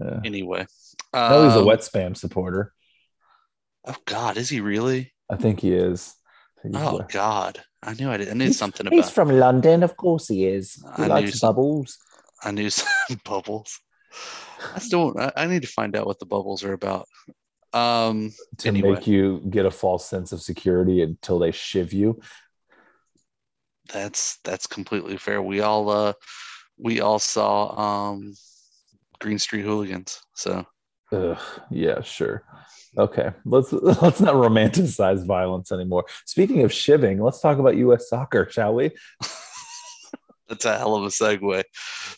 Uh, 0.00 0.20
anyway, 0.24 0.66
um, 1.12 1.30
no, 1.30 1.44
he's 1.44 1.56
a 1.56 1.64
West 1.64 1.94
Ham 1.94 2.14
supporter. 2.14 2.72
Oh 3.86 3.96
God, 4.04 4.36
is 4.36 4.48
he 4.48 4.60
really? 4.60 5.12
I 5.30 5.36
think 5.36 5.60
he 5.60 5.72
is. 5.72 6.14
Think 6.62 6.74
oh 6.76 7.04
God, 7.08 7.62
I 7.86 7.94
knew 7.94 8.10
I, 8.10 8.16
did. 8.16 8.28
I 8.28 8.32
knew 8.32 8.46
he's, 8.46 8.58
something 8.58 8.86
about. 8.86 8.96
He's 8.96 9.10
from 9.10 9.30
London, 9.30 9.84
of 9.84 9.96
course 9.96 10.26
he 10.26 10.44
is. 10.44 10.84
He 10.96 11.04
I 11.04 11.06
likes 11.06 11.38
some, 11.38 11.50
bubbles. 11.50 11.96
I 12.42 12.50
knew 12.50 12.68
some 12.68 13.20
bubbles. 13.24 13.78
I 14.74 14.80
still, 14.80 15.14
I, 15.18 15.32
I 15.36 15.46
need 15.46 15.62
to 15.62 15.68
find 15.68 15.94
out 15.96 16.06
what 16.06 16.18
the 16.18 16.26
bubbles 16.26 16.64
are 16.64 16.72
about. 16.72 17.06
Um, 17.72 18.32
to 18.58 18.68
anyway. 18.68 18.94
make 18.94 19.06
you 19.06 19.42
get 19.48 19.66
a 19.66 19.70
false 19.70 20.08
sense 20.08 20.32
of 20.32 20.42
security 20.42 21.02
until 21.02 21.38
they 21.38 21.52
shiv 21.52 21.92
you. 21.92 22.20
That's 23.92 24.38
that's 24.42 24.66
completely 24.66 25.16
fair. 25.16 25.40
We 25.40 25.60
all 25.60 25.88
uh 25.88 26.14
we 26.76 27.00
all 27.00 27.20
saw 27.20 28.10
um 28.10 28.34
Green 29.20 29.38
Street 29.38 29.62
Hooligans, 29.62 30.20
so 30.34 30.66
Ugh, 31.12 31.38
yeah, 31.70 32.00
sure. 32.02 32.42
Okay, 32.98 33.30
let's 33.44 33.72
let's 34.02 34.20
not 34.20 34.34
romanticize 34.34 35.24
violence 35.24 35.70
anymore. 35.70 36.04
Speaking 36.24 36.62
of 36.62 36.70
shivving, 36.70 37.22
let's 37.22 37.40
talk 37.40 37.58
about 37.58 37.76
U.S. 37.76 38.08
soccer, 38.08 38.48
shall 38.50 38.74
we? 38.74 38.90
That's 40.48 40.64
a 40.64 40.78
hell 40.78 40.94
of 40.94 41.02
a 41.02 41.08
segue. 41.08 41.64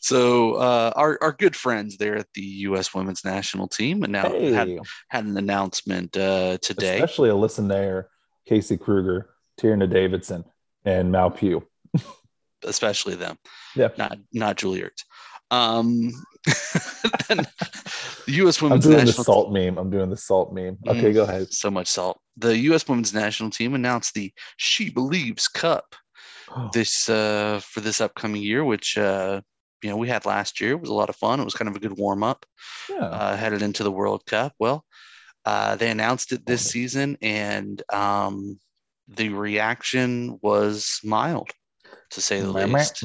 So, 0.00 0.54
uh, 0.54 0.92
our 0.94 1.18
our 1.22 1.32
good 1.32 1.56
friends 1.56 1.96
there 1.96 2.16
at 2.16 2.26
the 2.34 2.42
U.S. 2.42 2.94
Women's 2.94 3.24
National 3.24 3.68
Team, 3.68 4.02
and 4.02 4.12
now 4.12 4.28
hey. 4.28 4.52
had 4.52 4.78
had 5.08 5.24
an 5.24 5.36
announcement 5.36 6.16
uh, 6.16 6.58
today. 6.58 6.96
Especially 6.96 7.30
Alyssa 7.30 7.64
Naeher, 7.64 8.04
Casey 8.46 8.76
Krueger, 8.76 9.30
Tierney 9.56 9.86
Davidson, 9.86 10.44
and 10.84 11.10
Mal 11.10 11.30
Pugh. 11.30 11.66
Especially 12.64 13.14
them. 13.14 13.38
Yeah. 13.74 13.88
Not 13.96 14.18
not 14.32 14.56
Ertz. 14.58 15.04
Um, 15.50 16.12
the 18.28 18.34
U.S. 18.34 18.60
Women's 18.60 18.84
I'm 18.84 18.92
doing 18.92 19.04
National 19.06 19.24
the 19.24 19.24
salt 19.24 19.52
meme. 19.52 19.78
I'm 19.78 19.90
doing 19.90 20.10
the 20.10 20.16
salt 20.16 20.52
meme. 20.52 20.76
Okay, 20.86 21.10
mm, 21.10 21.14
go 21.14 21.22
ahead. 21.22 21.50
So 21.50 21.70
much 21.70 21.86
salt. 21.86 22.20
The 22.36 22.56
U.S. 22.58 22.86
Women's 22.86 23.14
National 23.14 23.48
Team 23.48 23.74
announced 23.74 24.12
the 24.12 24.30
She 24.58 24.90
Believes 24.90 25.48
Cup 25.48 25.96
this 26.74 27.08
uh, 27.08 27.58
for 27.64 27.80
this 27.80 28.02
upcoming 28.02 28.42
year, 28.42 28.64
which 28.64 28.98
uh, 28.98 29.40
you 29.82 29.88
know 29.88 29.96
we 29.96 30.08
had 30.08 30.26
last 30.26 30.60
year. 30.60 30.72
It 30.72 30.80
was 30.80 30.90
a 30.90 30.94
lot 30.94 31.08
of 31.08 31.16
fun. 31.16 31.40
It 31.40 31.44
was 31.44 31.54
kind 31.54 31.70
of 31.70 31.76
a 31.76 31.80
good 31.80 31.96
warm 31.96 32.22
up. 32.22 32.44
Yeah. 32.90 33.06
Uh, 33.06 33.36
headed 33.36 33.62
into 33.62 33.82
the 33.82 33.92
World 33.92 34.26
Cup. 34.26 34.52
Well, 34.58 34.84
uh, 35.46 35.76
they 35.76 35.90
announced 35.90 36.32
it 36.32 36.44
this 36.44 36.70
season, 36.70 37.16
and 37.22 37.82
um, 37.90 38.60
the 39.08 39.30
reaction 39.30 40.38
was 40.42 41.00
mild, 41.02 41.48
to 42.10 42.20
say 42.20 42.40
the 42.40 42.52
least. 42.52 43.02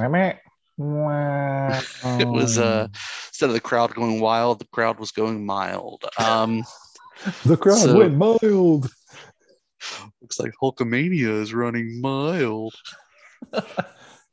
Wow. 0.78 1.80
it 2.04 2.28
was 2.28 2.58
uh 2.58 2.88
instead 3.30 3.50
of 3.50 3.54
the 3.54 3.62
crowd 3.62 3.94
going 3.94 4.20
wild, 4.20 4.60
the 4.60 4.68
crowd 4.72 5.00
was 5.00 5.12
going 5.12 5.46
mild. 5.46 6.04
Um 6.18 6.64
the 7.46 7.58
crowd 7.58 7.80
so, 7.80 7.98
went 7.98 8.16
mild. 8.16 8.90
Looks 10.22 10.40
like 10.40 10.54
Hulkamania 10.62 11.42
is 11.42 11.54
running 11.54 12.02
mild. 12.02 12.74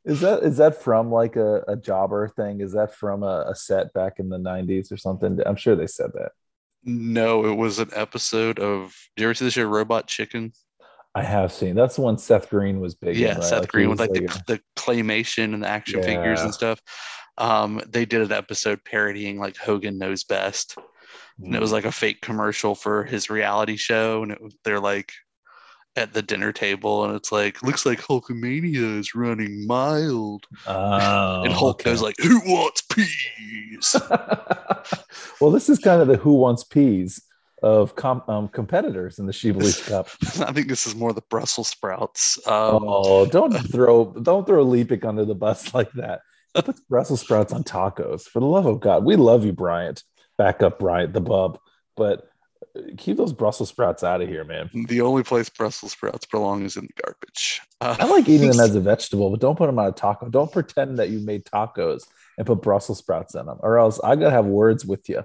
is 0.05 0.21
that 0.21 0.43
is 0.43 0.57
that 0.57 0.83
from 0.83 1.11
like 1.11 1.37
a, 1.37 1.63
a 1.69 1.77
jobber 1.77 2.29
thing? 2.29 2.61
Is 2.61 2.73
that 2.73 2.95
from 2.95 3.23
a, 3.23 3.47
a 3.49 3.55
set 3.55 3.93
back 3.93 4.19
in 4.19 4.29
the 4.29 4.39
90s 4.39 4.91
or 4.91 4.97
something? 4.97 5.41
I'm 5.45 5.57
sure 5.57 5.77
they 5.77 5.87
said 5.87 6.11
that. 6.15 6.33
No, 6.85 7.45
it 7.45 7.55
was 7.55 7.79
an 7.79 7.91
episode 7.95 8.59
of 8.59 8.95
do 9.17 9.23
you 9.23 9.29
ever 9.29 9.35
see 9.35 9.45
the 9.45 9.51
show 9.51 9.65
Robot 9.65 10.07
Chicken? 10.07 10.53
I 11.15 11.23
have 11.23 11.53
seen. 11.53 11.75
That's 11.75 11.97
the 11.97 12.03
one 12.03 12.19
Seth 12.19 12.49
Green 12.51 12.81
was 12.81 12.95
big. 12.95 13.17
Yeah, 13.17 13.31
in, 13.31 13.35
right? 13.37 13.45
Seth 13.45 13.61
like 13.61 13.73
Green 13.73 13.91
with 13.91 13.99
like, 13.99 14.11
like 14.11 14.47
the, 14.47 14.55
the 14.55 14.61
claymation 14.77 15.55
and 15.55 15.63
the 15.63 15.69
action 15.69 16.01
yeah. 16.01 16.07
figures 16.07 16.41
and 16.41 16.55
stuff. 16.55 16.81
Um, 17.39 17.81
they 17.89 18.05
did 18.05 18.21
an 18.21 18.33
episode 18.33 18.85
parodying 18.85 19.39
like 19.39 19.57
Hogan 19.57 19.99
Knows 19.99 20.25
Best, 20.25 20.77
mm. 20.77 21.47
and 21.47 21.55
it 21.55 21.61
was 21.61 21.71
mm. 21.71 21.75
like 21.75 21.85
a 21.85 21.93
fake 21.93 22.21
commercial 22.21 22.75
for 22.75 23.05
his 23.05 23.31
reality 23.31 23.77
show, 23.77 24.23
and 24.23 24.33
it, 24.33 24.39
they're 24.65 24.81
like 24.81 25.13
at 25.97 26.13
the 26.13 26.23
dinner 26.23 26.53
table, 26.53 27.05
and 27.05 27.17
it's 27.17 27.33
like 27.33 27.63
looks 27.63 27.85
like 27.85 28.01
Hulkamania 28.01 28.99
is 28.99 29.15
running 29.15 29.67
mild, 29.67 30.47
oh, 30.67 31.43
and 31.43 31.53
Hulk 31.53 31.81
okay. 31.81 31.91
goes 31.91 32.03
like, 32.03 32.17
"Who 32.19 32.41
wants 32.45 32.83
peas?" 32.83 33.97
well, 35.41 35.51
this 35.51 35.69
is 35.69 35.79
kind 35.81 36.01
of 36.01 36.09
the 36.09 36.19
"Who 36.19 36.35
wants 36.35 36.63
peas." 36.63 37.21
Of 37.63 37.95
com- 37.95 38.23
um, 38.29 38.49
competitors 38.49 39.19
in 39.19 39.27
the 39.27 39.53
Believes 39.53 39.87
Cup. 39.87 40.09
I 40.41 40.53
think 40.53 40.69
this 40.69 40.87
is 40.87 40.95
more 40.95 41.13
the 41.13 41.23
Brussels 41.23 41.69
sprouts. 41.69 42.39
Um, 42.47 42.85
oh, 42.87 43.27
don't 43.27 43.53
throw 43.53 44.13
don't 44.23 44.47
throw 44.47 44.65
Leapic 44.65 45.05
under 45.05 45.25
the 45.25 45.35
bus 45.35 45.75
like 45.75 45.93
that. 45.93 46.21
Put 46.55 46.89
Brussels 46.89 47.21
sprouts 47.21 47.53
on 47.53 47.63
tacos. 47.63 48.23
For 48.23 48.41
the 48.41 48.47
love 48.47 48.67
of 48.67 48.81
God, 48.81 49.05
we 49.05 49.17
love 49.17 49.45
you, 49.45 49.53
Bryant. 49.53 50.03
Back 50.37 50.63
up, 50.63 50.79
Bryant, 50.79 51.13
the 51.13 51.21
bub. 51.21 51.59
But 51.97 52.29
uh, 52.77 52.81
keep 52.97 53.17
those 53.17 53.33
Brussels 53.33 53.69
sprouts 53.69 54.03
out 54.03 54.23
of 54.23 54.29
here, 54.29 54.45
man. 54.45 54.71
The 54.89 55.03
only 55.03 55.23
place 55.23 55.49
Brussels 55.49 55.93
sprouts 55.93 56.27
belong 56.27 56.65
is 56.65 56.77
in 56.77 56.87
the 56.87 57.03
garbage. 57.03 57.61
Uh, 57.81 57.97
I 57.99 58.07
like 58.07 58.29
eating 58.29 58.51
them 58.51 58.61
as 58.65 58.75
a 58.75 58.81
vegetable, 58.81 59.31
but 59.31 59.41
don't 59.41 59.57
put 59.57 59.67
them 59.67 59.79
on 59.79 59.87
a 59.87 59.93
taco. 59.93 60.29
Don't 60.29 60.51
pretend 60.51 60.99
that 60.99 61.11
you 61.11 61.21
made 61.21 61.45
tacos 61.45 62.05
and 62.37 62.47
put 62.47 62.63
Brussels 62.63 62.99
sprouts 62.99 63.35
in 63.35 63.47
them, 63.47 63.59
or 63.61 63.79
else 63.79 64.01
I 64.03 64.17
gotta 64.17 64.31
have 64.31 64.47
words 64.47 64.85
with 64.85 65.09
you 65.09 65.25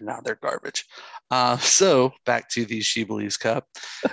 now 0.00 0.20
they're 0.24 0.38
garbage. 0.42 0.84
Uh, 1.30 1.56
so 1.58 2.12
back 2.26 2.48
to 2.50 2.64
the 2.64 2.80
She 2.80 3.04
Believes 3.04 3.36
Cup. 3.36 3.66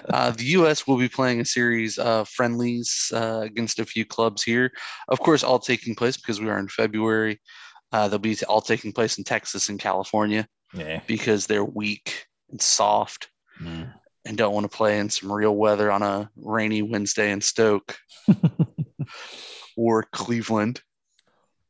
Uh, 0.09 0.31
the 0.31 0.45
U.S. 0.45 0.87
will 0.87 0.97
be 0.97 1.09
playing 1.09 1.41
a 1.41 1.45
series 1.45 1.97
of 1.97 2.27
friendlies 2.29 3.11
uh, 3.13 3.41
against 3.43 3.79
a 3.79 3.85
few 3.85 4.05
clubs 4.05 4.43
here. 4.43 4.71
Of 5.07 5.19
course, 5.19 5.43
all 5.43 5.59
taking 5.59 5.95
place 5.95 6.17
because 6.17 6.39
we 6.39 6.49
are 6.49 6.59
in 6.59 6.67
February. 6.67 7.39
Uh, 7.91 8.07
they'll 8.07 8.19
be 8.19 8.37
all 8.47 8.61
taking 8.61 8.91
place 8.91 9.17
in 9.17 9.23
Texas 9.23 9.69
and 9.69 9.79
California 9.79 10.47
yeah. 10.73 11.01
because 11.07 11.45
they're 11.45 11.63
weak 11.63 12.25
and 12.51 12.61
soft 12.61 13.29
mm. 13.61 13.91
and 14.25 14.37
don't 14.37 14.53
want 14.53 14.69
to 14.69 14.77
play 14.77 14.99
in 14.99 15.09
some 15.09 15.31
real 15.31 15.55
weather 15.55 15.91
on 15.91 16.01
a 16.01 16.29
rainy 16.35 16.81
Wednesday 16.81 17.31
in 17.31 17.41
Stoke 17.41 17.95
or 19.77 20.03
Cleveland. 20.11 20.81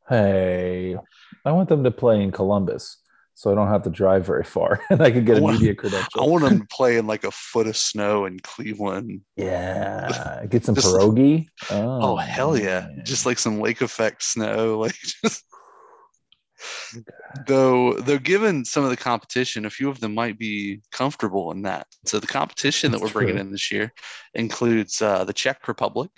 Hey, 0.10 0.96
I 1.44 1.52
want 1.52 1.70
them 1.70 1.84
to 1.84 1.92
play 1.92 2.22
in 2.22 2.32
Columbus 2.32 2.98
so 3.38 3.52
I 3.52 3.56
don't 3.56 3.68
have 3.68 3.84
to 3.84 3.90
drive 3.90 4.26
very 4.26 4.44
far, 4.46 4.80
and 4.90 5.02
I 5.02 5.12
can 5.12 5.26
get 5.26 5.36
I 5.36 5.40
a 5.40 5.42
want- 5.42 5.60
media 5.62 5.76
I 6.18 6.22
want 6.22 6.44
them 6.46 6.60
to 6.62 6.68
play 6.72 6.98
in 6.98 7.06
like 7.06 7.24
a 7.24 7.32
foot 7.32 7.68
of 7.68 7.76
snow 7.78 8.26
in 8.26 8.40
Cleveland. 8.40 9.22
yeah, 9.36 10.44
get 10.50 10.66
some 10.66 10.74
Just- 10.76 10.88
pierogi. 10.88 11.48
Oh, 11.70 12.16
hell 12.16 12.58
yeah. 12.58 12.88
man. 12.88 13.02
Just 13.06 13.26
like 13.26 13.38
some 13.38 13.60
lake 13.60 13.82
effect 13.82 14.24
snow. 14.24 14.80
Like 14.86 14.96
just 15.24 15.44
though 17.48 17.94
though 17.94 18.18
given 18.18 18.64
some 18.66 18.84
of 18.84 18.90
the 18.90 18.98
competition, 18.98 19.66
a 19.66 19.70
few 19.70 19.90
of 19.90 20.00
them 20.00 20.14
might 20.14 20.40
be 20.40 20.82
comfortable 20.92 21.52
in 21.52 21.62
that. 21.64 21.88
So 22.06 22.20
the 22.20 22.28
competition 22.28 22.92
that 22.92 23.02
we're 23.02 23.10
bringing 23.10 23.38
in 23.38 23.52
this 23.52 23.72
year 23.72 23.92
includes 24.34 25.02
uh, 25.02 25.24
the 25.26 25.34
Czech 25.34 25.68
Republic, 25.68 26.10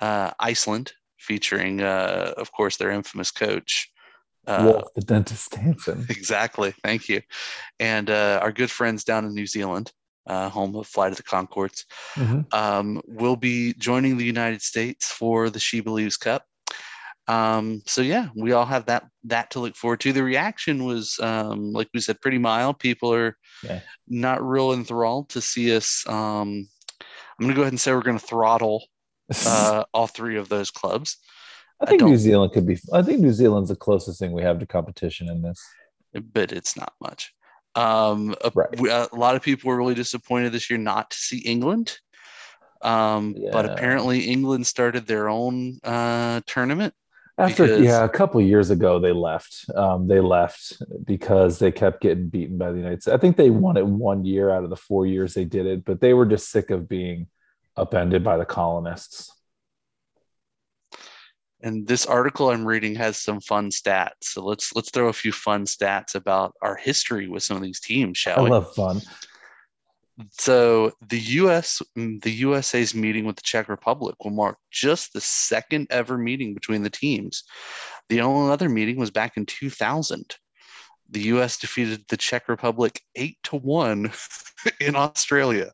uh, 0.00 0.30
Iceland, 0.38 0.92
featuring 1.18 1.82
uh, 1.82 2.32
of 2.36 2.52
course 2.52 2.76
their 2.76 2.90
infamous 2.90 3.30
coach. 3.30 3.90
Uh, 4.46 4.64
Wolf 4.72 4.94
the 4.94 5.02
dentist 5.02 5.44
Stanson. 5.44 6.06
Exactly. 6.10 6.74
Thank 6.82 7.08
you. 7.08 7.22
And 7.78 8.10
uh, 8.10 8.40
our 8.42 8.52
good 8.52 8.70
friends 8.70 9.04
down 9.04 9.24
in 9.24 9.34
New 9.34 9.46
Zealand, 9.46 9.92
uh, 10.26 10.48
home 10.48 10.74
of 10.76 10.86
Flight 10.86 11.12
of 11.12 11.16
the 11.16 11.22
Conchords, 11.22 11.84
Mhm. 12.16 12.52
um, 12.52 13.00
will 13.06 13.36
be 13.36 13.72
joining 13.74 14.16
the 14.16 14.24
United 14.24 14.62
States 14.62 15.10
for 15.10 15.48
the 15.50 15.60
She 15.60 15.80
Believes 15.80 16.16
Cup. 16.16 16.44
Um, 17.28 17.82
so 17.86 18.02
yeah, 18.02 18.28
we 18.34 18.50
all 18.52 18.66
have 18.66 18.86
that 18.86 19.06
that 19.24 19.50
to 19.52 19.60
look 19.60 19.76
forward 19.76 20.00
to. 20.00 20.12
The 20.12 20.24
reaction 20.24 20.84
was, 20.84 21.18
um, 21.20 21.72
like 21.72 21.88
we 21.94 22.00
said, 22.00 22.20
pretty 22.20 22.38
mild. 22.38 22.80
People 22.80 23.14
are 23.14 23.36
Yeah. 23.62 23.80
not 24.08 24.42
real 24.42 24.72
enthralled 24.72 25.28
to 25.30 25.40
see 25.40 25.74
us. 25.76 26.04
Um, 26.08 26.68
I'm 27.00 27.46
gonna 27.46 27.54
go 27.54 27.62
ahead 27.62 27.72
and 27.72 27.80
say 27.80 27.92
we're 27.92 28.02
gonna 28.02 28.18
throttle 28.18 28.84
uh, 29.46 29.84
all 29.94 30.08
three 30.08 30.36
of 30.36 30.48
those 30.48 30.72
clubs, 30.72 31.16
I 31.82 31.86
think 31.86 32.00
don't- 32.00 32.10
New 32.10 32.16
Zealand 32.16 32.52
could 32.52 32.66
be. 32.66 32.78
I 32.92 33.02
think 33.02 33.20
New 33.20 33.32
Zealand's 33.32 33.70
the 33.70 33.76
closest 33.76 34.18
thing 34.18 34.32
we 34.32 34.42
have 34.42 34.58
to 34.60 34.66
competition 34.66 35.28
in 35.28 35.42
this. 35.42 35.60
but 36.32 36.52
it's 36.52 36.76
not 36.76 36.92
much. 37.00 37.32
Um, 37.74 38.34
a, 38.44 38.50
Right. 38.54 38.80
we- 38.80 38.90
a 38.90 39.08
lot 39.14 39.34
of 39.34 39.42
people 39.42 39.68
were 39.68 39.76
really 39.78 39.94
disappointed 39.94 40.52
this 40.52 40.68
year 40.68 40.78
not 40.78 41.10
to 41.10 41.16
see 41.16 41.38
England. 41.38 41.98
Um, 42.82 43.36
but 43.52 43.64
apparently 43.64 44.20
England 44.22 44.66
started 44.66 45.06
their 45.06 45.28
own 45.28 45.78
uh, 45.84 46.40
tournament. 46.46 46.94
After 47.38 47.64
Because- 47.64 47.80
yeah, 47.80 48.04
a 48.04 48.08
couple 48.08 48.40
years 48.42 48.70
ago 48.70 48.98
they 48.98 49.12
left. 49.12 49.64
Um, 49.74 50.06
they 50.08 50.20
left 50.20 50.82
because 51.04 51.58
they 51.60 51.72
kept 51.72 52.02
getting 52.02 52.28
beaten 52.28 52.58
by 52.58 52.72
the 52.72 52.78
United 52.78 53.02
States. 53.02 53.14
I 53.14 53.18
think 53.18 53.36
they 53.36 53.50
won 53.50 53.76
it 53.76 53.86
one 53.86 54.24
year 54.24 54.50
out 54.50 54.64
of 54.64 54.70
the 54.70 54.76
four 54.76 55.06
years 55.06 55.32
they 55.34 55.44
did 55.46 55.64
it, 55.66 55.84
but 55.84 56.00
they 56.00 56.12
were 56.12 56.26
just 56.26 56.50
sick 56.50 56.70
of 56.70 56.88
being 56.88 57.28
upended 57.76 58.22
by 58.22 58.36
the 58.36 58.44
colonists. 58.44 59.30
And 61.62 61.86
this 61.86 62.06
article 62.06 62.50
I'm 62.50 62.64
reading 62.64 62.94
has 62.96 63.16
some 63.16 63.40
fun 63.40 63.70
stats. 63.70 64.24
So 64.24 64.44
let's 64.44 64.74
let's 64.74 64.90
throw 64.90 65.08
a 65.08 65.12
few 65.12 65.32
fun 65.32 65.64
stats 65.64 66.14
about 66.14 66.54
our 66.60 66.76
history 66.76 67.28
with 67.28 67.44
some 67.44 67.56
of 67.56 67.62
these 67.62 67.80
teams, 67.80 68.18
shall 68.18 68.40
I 68.40 68.42
we? 68.42 68.48
I 68.48 68.52
love 68.52 68.74
fun. 68.74 69.00
So 70.32 70.92
the 71.08 71.18
U.S. 71.18 71.80
the 71.94 72.30
USA's 72.30 72.94
meeting 72.94 73.24
with 73.24 73.36
the 73.36 73.42
Czech 73.42 73.68
Republic 73.68 74.16
will 74.22 74.30
mark 74.30 74.58
just 74.70 75.12
the 75.12 75.20
second 75.20 75.86
ever 75.90 76.18
meeting 76.18 76.52
between 76.54 76.82
the 76.82 76.90
teams. 76.90 77.44
The 78.08 78.20
only 78.20 78.52
other 78.52 78.68
meeting 78.68 78.98
was 78.98 79.10
back 79.10 79.36
in 79.36 79.46
2000. 79.46 80.36
The 81.10 81.20
U.S. 81.20 81.58
defeated 81.58 82.04
the 82.08 82.16
Czech 82.16 82.48
Republic 82.48 83.00
eight 83.16 83.38
to 83.44 83.56
one 83.56 84.12
in 84.80 84.96
Australia. 84.96 85.72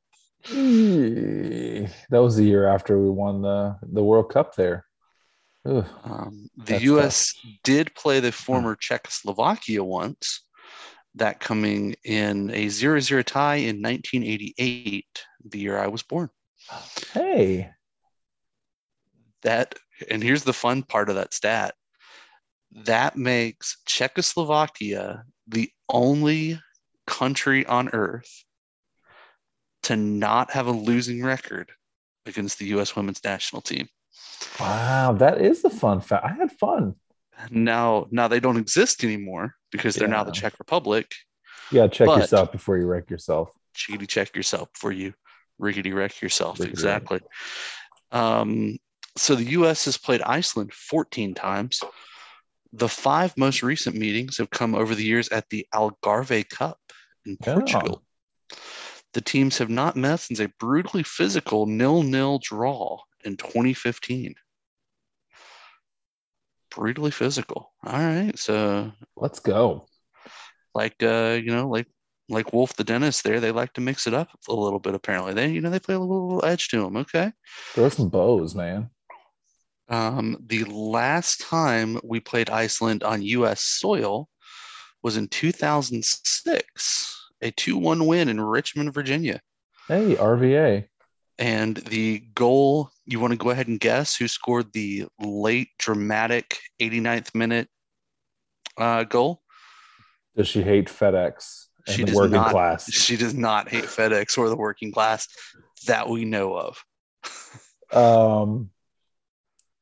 That 0.51 1.91
was 2.11 2.37
the 2.37 2.45
year 2.45 2.69
after 2.69 2.99
we 2.99 3.11
won 3.11 3.43
the 3.43 3.77
the 3.83 4.05
World 4.05 4.31
Cup 4.33 4.55
there. 4.55 4.85
Um, 6.05 6.49
the 6.57 6.73
That's 6.73 6.85
U.S. 6.85 7.35
did 7.65 7.95
play 7.95 8.21
the 8.21 8.33
former 8.33 8.75
Czechoslovakia 8.75 9.85
once. 9.85 10.43
That 11.15 11.41
coming 11.41 11.97
in 12.05 12.51
a 12.51 12.67
0-0 12.67 13.25
tie 13.25 13.57
in 13.57 13.83
1988, 13.83 15.07
the 15.45 15.59
year 15.59 15.79
I 15.79 15.89
was 15.89 16.03
born. 16.03 16.31
Hey, 17.13 17.71
that 19.43 19.75
and 20.11 20.23
here's 20.23 20.45
the 20.45 20.53
fun 20.53 20.83
part 20.83 21.09
of 21.09 21.17
that 21.17 21.35
stat 21.35 21.75
that 22.71 23.17
makes 23.17 23.79
czechoslovakia 23.87 25.25
the 25.47 25.71
only 25.89 26.61
country 27.07 27.65
on 27.67 27.89
earth 27.93 28.45
to 29.83 29.97
not 29.97 30.51
have 30.51 30.67
a 30.67 30.73
losing 30.73 31.23
record 31.23 31.73
against 32.27 32.59
the 32.59 32.67
us 32.67 32.95
women's 32.95 33.25
national 33.25 33.63
team 33.63 33.89
wow, 34.61 35.13
that 35.19 35.41
is 35.41 35.65
a 35.65 35.71
fun 35.71 36.01
fact. 36.01 36.25
I 36.25 36.33
had 36.33 36.53
fun. 36.53 36.95
now 37.51 38.07
now 38.11 38.27
they 38.29 38.41
don't 38.41 38.57
exist 38.57 39.05
anymore 39.05 39.55
because 39.71 39.95
they're 39.95 40.09
now 40.09 40.25
the 40.25 40.33
czech 40.33 40.59
republic 40.59 41.07
Yeah, 41.71 41.87
check 41.87 42.07
But- 42.07 42.21
yourself 42.21 42.51
before 42.53 42.79
you 42.79 42.87
wreck 42.87 43.11
yourself. 43.11 43.51
cheaty 43.77 44.09
check 44.09 44.35
yourself 44.35 44.73
before 44.73 44.91
you 44.93 45.15
rickety 45.61 45.93
wreck 45.93 46.21
yourself 46.21 46.59
Rickety 46.59 46.73
exactly 46.73 47.21
um, 48.11 48.77
so 49.17 49.35
the 49.37 49.45
us 49.45 49.85
has 49.85 49.97
played 49.97 50.23
iceland 50.23 50.73
14 50.73 51.35
times 51.35 51.81
the 52.73 52.89
five 52.89 53.37
most 53.37 53.63
recent 53.63 53.95
meetings 53.97 54.37
have 54.39 54.51
come 54.51 54.75
over 54.75 54.95
the 54.97 55.05
years 55.05 55.29
at 55.29 55.49
the 55.51 55.65
algarve 55.75 56.49
cup 56.49 56.79
in 57.25 57.37
Yeah. 57.47 57.55
portugal 57.55 58.03
the 59.15 59.21
teams 59.21 59.59
have 59.59 59.71
not 59.71 59.97
met 59.97 60.21
since 60.21 60.41
a 60.41 60.49
brutally 60.59 61.03
physical 61.05 61.67
nil-nil 61.67 62.41
draw 62.43 62.99
in 63.25 63.37
2015 63.37 64.35
brutally 66.71 67.11
physical 67.11 67.73
all 67.85 67.93
right 67.99 68.39
so 68.39 68.93
Let's 69.17 69.41
go. 69.41 69.87
like 70.75 71.03
uh 71.03 71.39
you 71.43 71.51
know 71.51 71.69
like 71.69 71.87
like 72.29 72.53
wolf 72.53 72.75
the 72.77 72.85
dentist 72.85 73.25
there 73.25 73.41
they 73.41 73.51
like 73.51 73.73
to 73.73 73.81
mix 73.81 74.07
it 74.07 74.13
up 74.15 74.29
a 74.49 74.55
little 74.55 74.79
bit 74.79 74.95
apparently 74.95 75.33
they 75.33 75.49
you 75.49 75.61
know 75.63 75.71
they 75.71 75.81
play 75.81 75.95
a 75.95 75.99
little, 75.99 76.27
little 76.29 76.45
edge 76.45 76.69
to 76.69 76.83
them 76.83 76.97
okay 76.99 77.33
Throw 77.73 77.89
some 77.89 78.11
bows, 78.11 78.55
man. 78.55 78.91
um 79.89 80.37
the 80.47 80.65
last 80.65 81.41
time 81.41 81.99
we 82.05 82.21
played 82.21 82.51
iceland 82.51 83.03
on 83.03 83.23
us 83.23 83.63
soil 83.63 84.29
was 85.03 85.17
in 85.17 85.27
2006 85.29 87.25
a 87.41 87.51
2-1 87.53 88.07
win 88.07 88.29
in 88.29 88.41
richmond 88.41 88.93
virginia 88.93 89.41
Hey, 89.89 90.17
RVA. 90.17 90.85
and 91.39 91.77
the 91.79 92.19
goal 92.35 92.91
you 93.09 93.19
want 93.21 93.33
to 93.33 93.39
go 93.39 93.51
ahead 93.51 93.67
and 93.69 93.81
guess 93.81 94.15
who 94.15 94.29
scored 94.29 94.73
the 94.73 95.07
late 95.19 95.69
dramatic 95.79 96.59
89th 96.81 97.35
minute 97.35 97.69
uh, 98.77 99.03
goal 99.05 99.43
Does 100.37 100.47
she 100.49 100.63
hate 100.63 100.89
FedEx 100.89 101.67
and 101.87 101.97
She 101.97 102.03
the 102.03 102.09
does 102.09 102.17
working 102.17 102.33
not. 102.33 102.51
class? 102.51 102.91
she 102.93 103.17
does 103.17 103.35
not 103.35 103.69
hate 103.69 103.85
fedex 103.85 104.37
or 104.39 104.49
the 104.51 104.57
working 104.57 104.93
class 104.93 105.27
that 105.87 106.09
we 106.09 106.25
know 106.25 106.55
of 106.55 106.85
Um, 107.93 108.71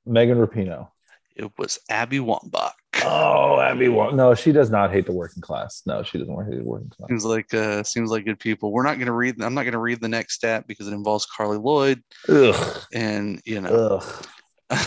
Megan 0.07 0.39
Rapinoe. 0.39 0.89
It 1.35 1.51
was 1.59 1.79
Abby 1.91 2.19
Wambach. 2.21 2.73
Oh, 3.09 3.61
Abby. 3.61 3.89
No, 3.89 4.35
she 4.35 4.51
does 4.53 4.71
not 4.71 4.91
hate 4.93 5.07
the 5.07 5.13
working 5.13 5.41
class. 5.41 5.83
No, 5.87 6.03
she 6.03 6.19
doesn't 6.19 6.35
hate 6.47 6.59
the 6.59 6.65
working 6.65 6.89
class. 6.91 7.09
Seems 7.09 7.25
like 7.25 7.55
uh, 7.55 7.83
seems 7.85 8.11
like 8.11 8.25
good 8.25 8.41
people. 8.41 8.73
We're 8.73 8.83
not 8.83 8.95
going 8.97 9.07
to 9.07 9.13
read. 9.13 9.41
I'm 9.41 9.55
not 9.55 9.63
going 9.63 9.73
to 9.73 9.79
read 9.79 10.01
the 10.01 10.09
next 10.09 10.35
stat 10.35 10.67
because 10.67 10.89
it 10.89 10.93
involves 10.93 11.27
Carli 11.27 11.63
Lloyd, 11.63 12.03
Ugh. 12.29 12.83
and 12.93 13.41
you 13.45 13.61
know, 13.61 14.01
Ugh. 14.71 14.87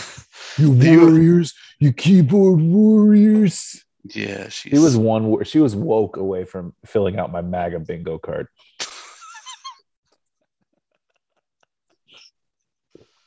You 0.58 0.72
warriors, 0.72 1.54
you 1.78 1.92
keyboard 1.92 2.60
warriors. 2.60 3.82
yeah, 4.04 4.48
she's 4.48 4.72
She 4.72 4.78
was 4.78 4.96
one. 4.96 5.42
She 5.44 5.60
was 5.60 5.74
woke 5.76 6.16
away 6.16 6.44
from 6.44 6.74
filling 6.84 7.18
out 7.18 7.32
my 7.32 7.40
MAGA 7.40 7.78
bingo 7.80 8.18
card. 8.18 8.48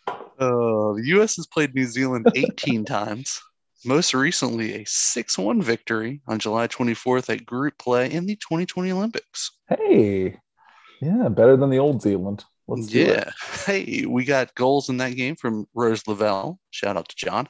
Uh, 0.07 0.13
the 0.93 1.03
U.S. 1.05 1.37
has 1.37 1.47
played 1.47 1.73
New 1.73 1.85
Zealand 1.85 2.27
18 2.35 2.85
times. 2.85 3.41
Most 3.86 4.13
recently, 4.13 4.75
a 4.75 4.86
6-1 4.86 5.61
victory 5.61 6.21
on 6.27 6.39
July 6.39 6.67
24th 6.67 7.29
at 7.29 7.45
group 7.45 7.77
play 7.77 8.11
in 8.11 8.25
the 8.25 8.36
2020 8.38 8.91
Olympics. 8.91 9.51
Hey, 9.67 10.39
yeah, 11.01 11.27
better 11.29 11.57
than 11.57 11.69
the 11.69 11.79
old 11.79 12.01
Zealand. 12.01 12.45
Let's 12.67 12.88
do 12.88 13.01
it. 13.01 13.07
yeah. 13.09 13.29
Hey, 13.65 14.05
we 14.07 14.23
got 14.23 14.55
goals 14.55 14.88
in 14.89 14.97
that 14.97 15.17
game 15.17 15.36
from 15.36 15.67
Rose 15.73 16.07
Lavelle. 16.07 16.59
Shout 16.71 16.95
out 16.95 17.09
to 17.09 17.15
John. 17.17 17.49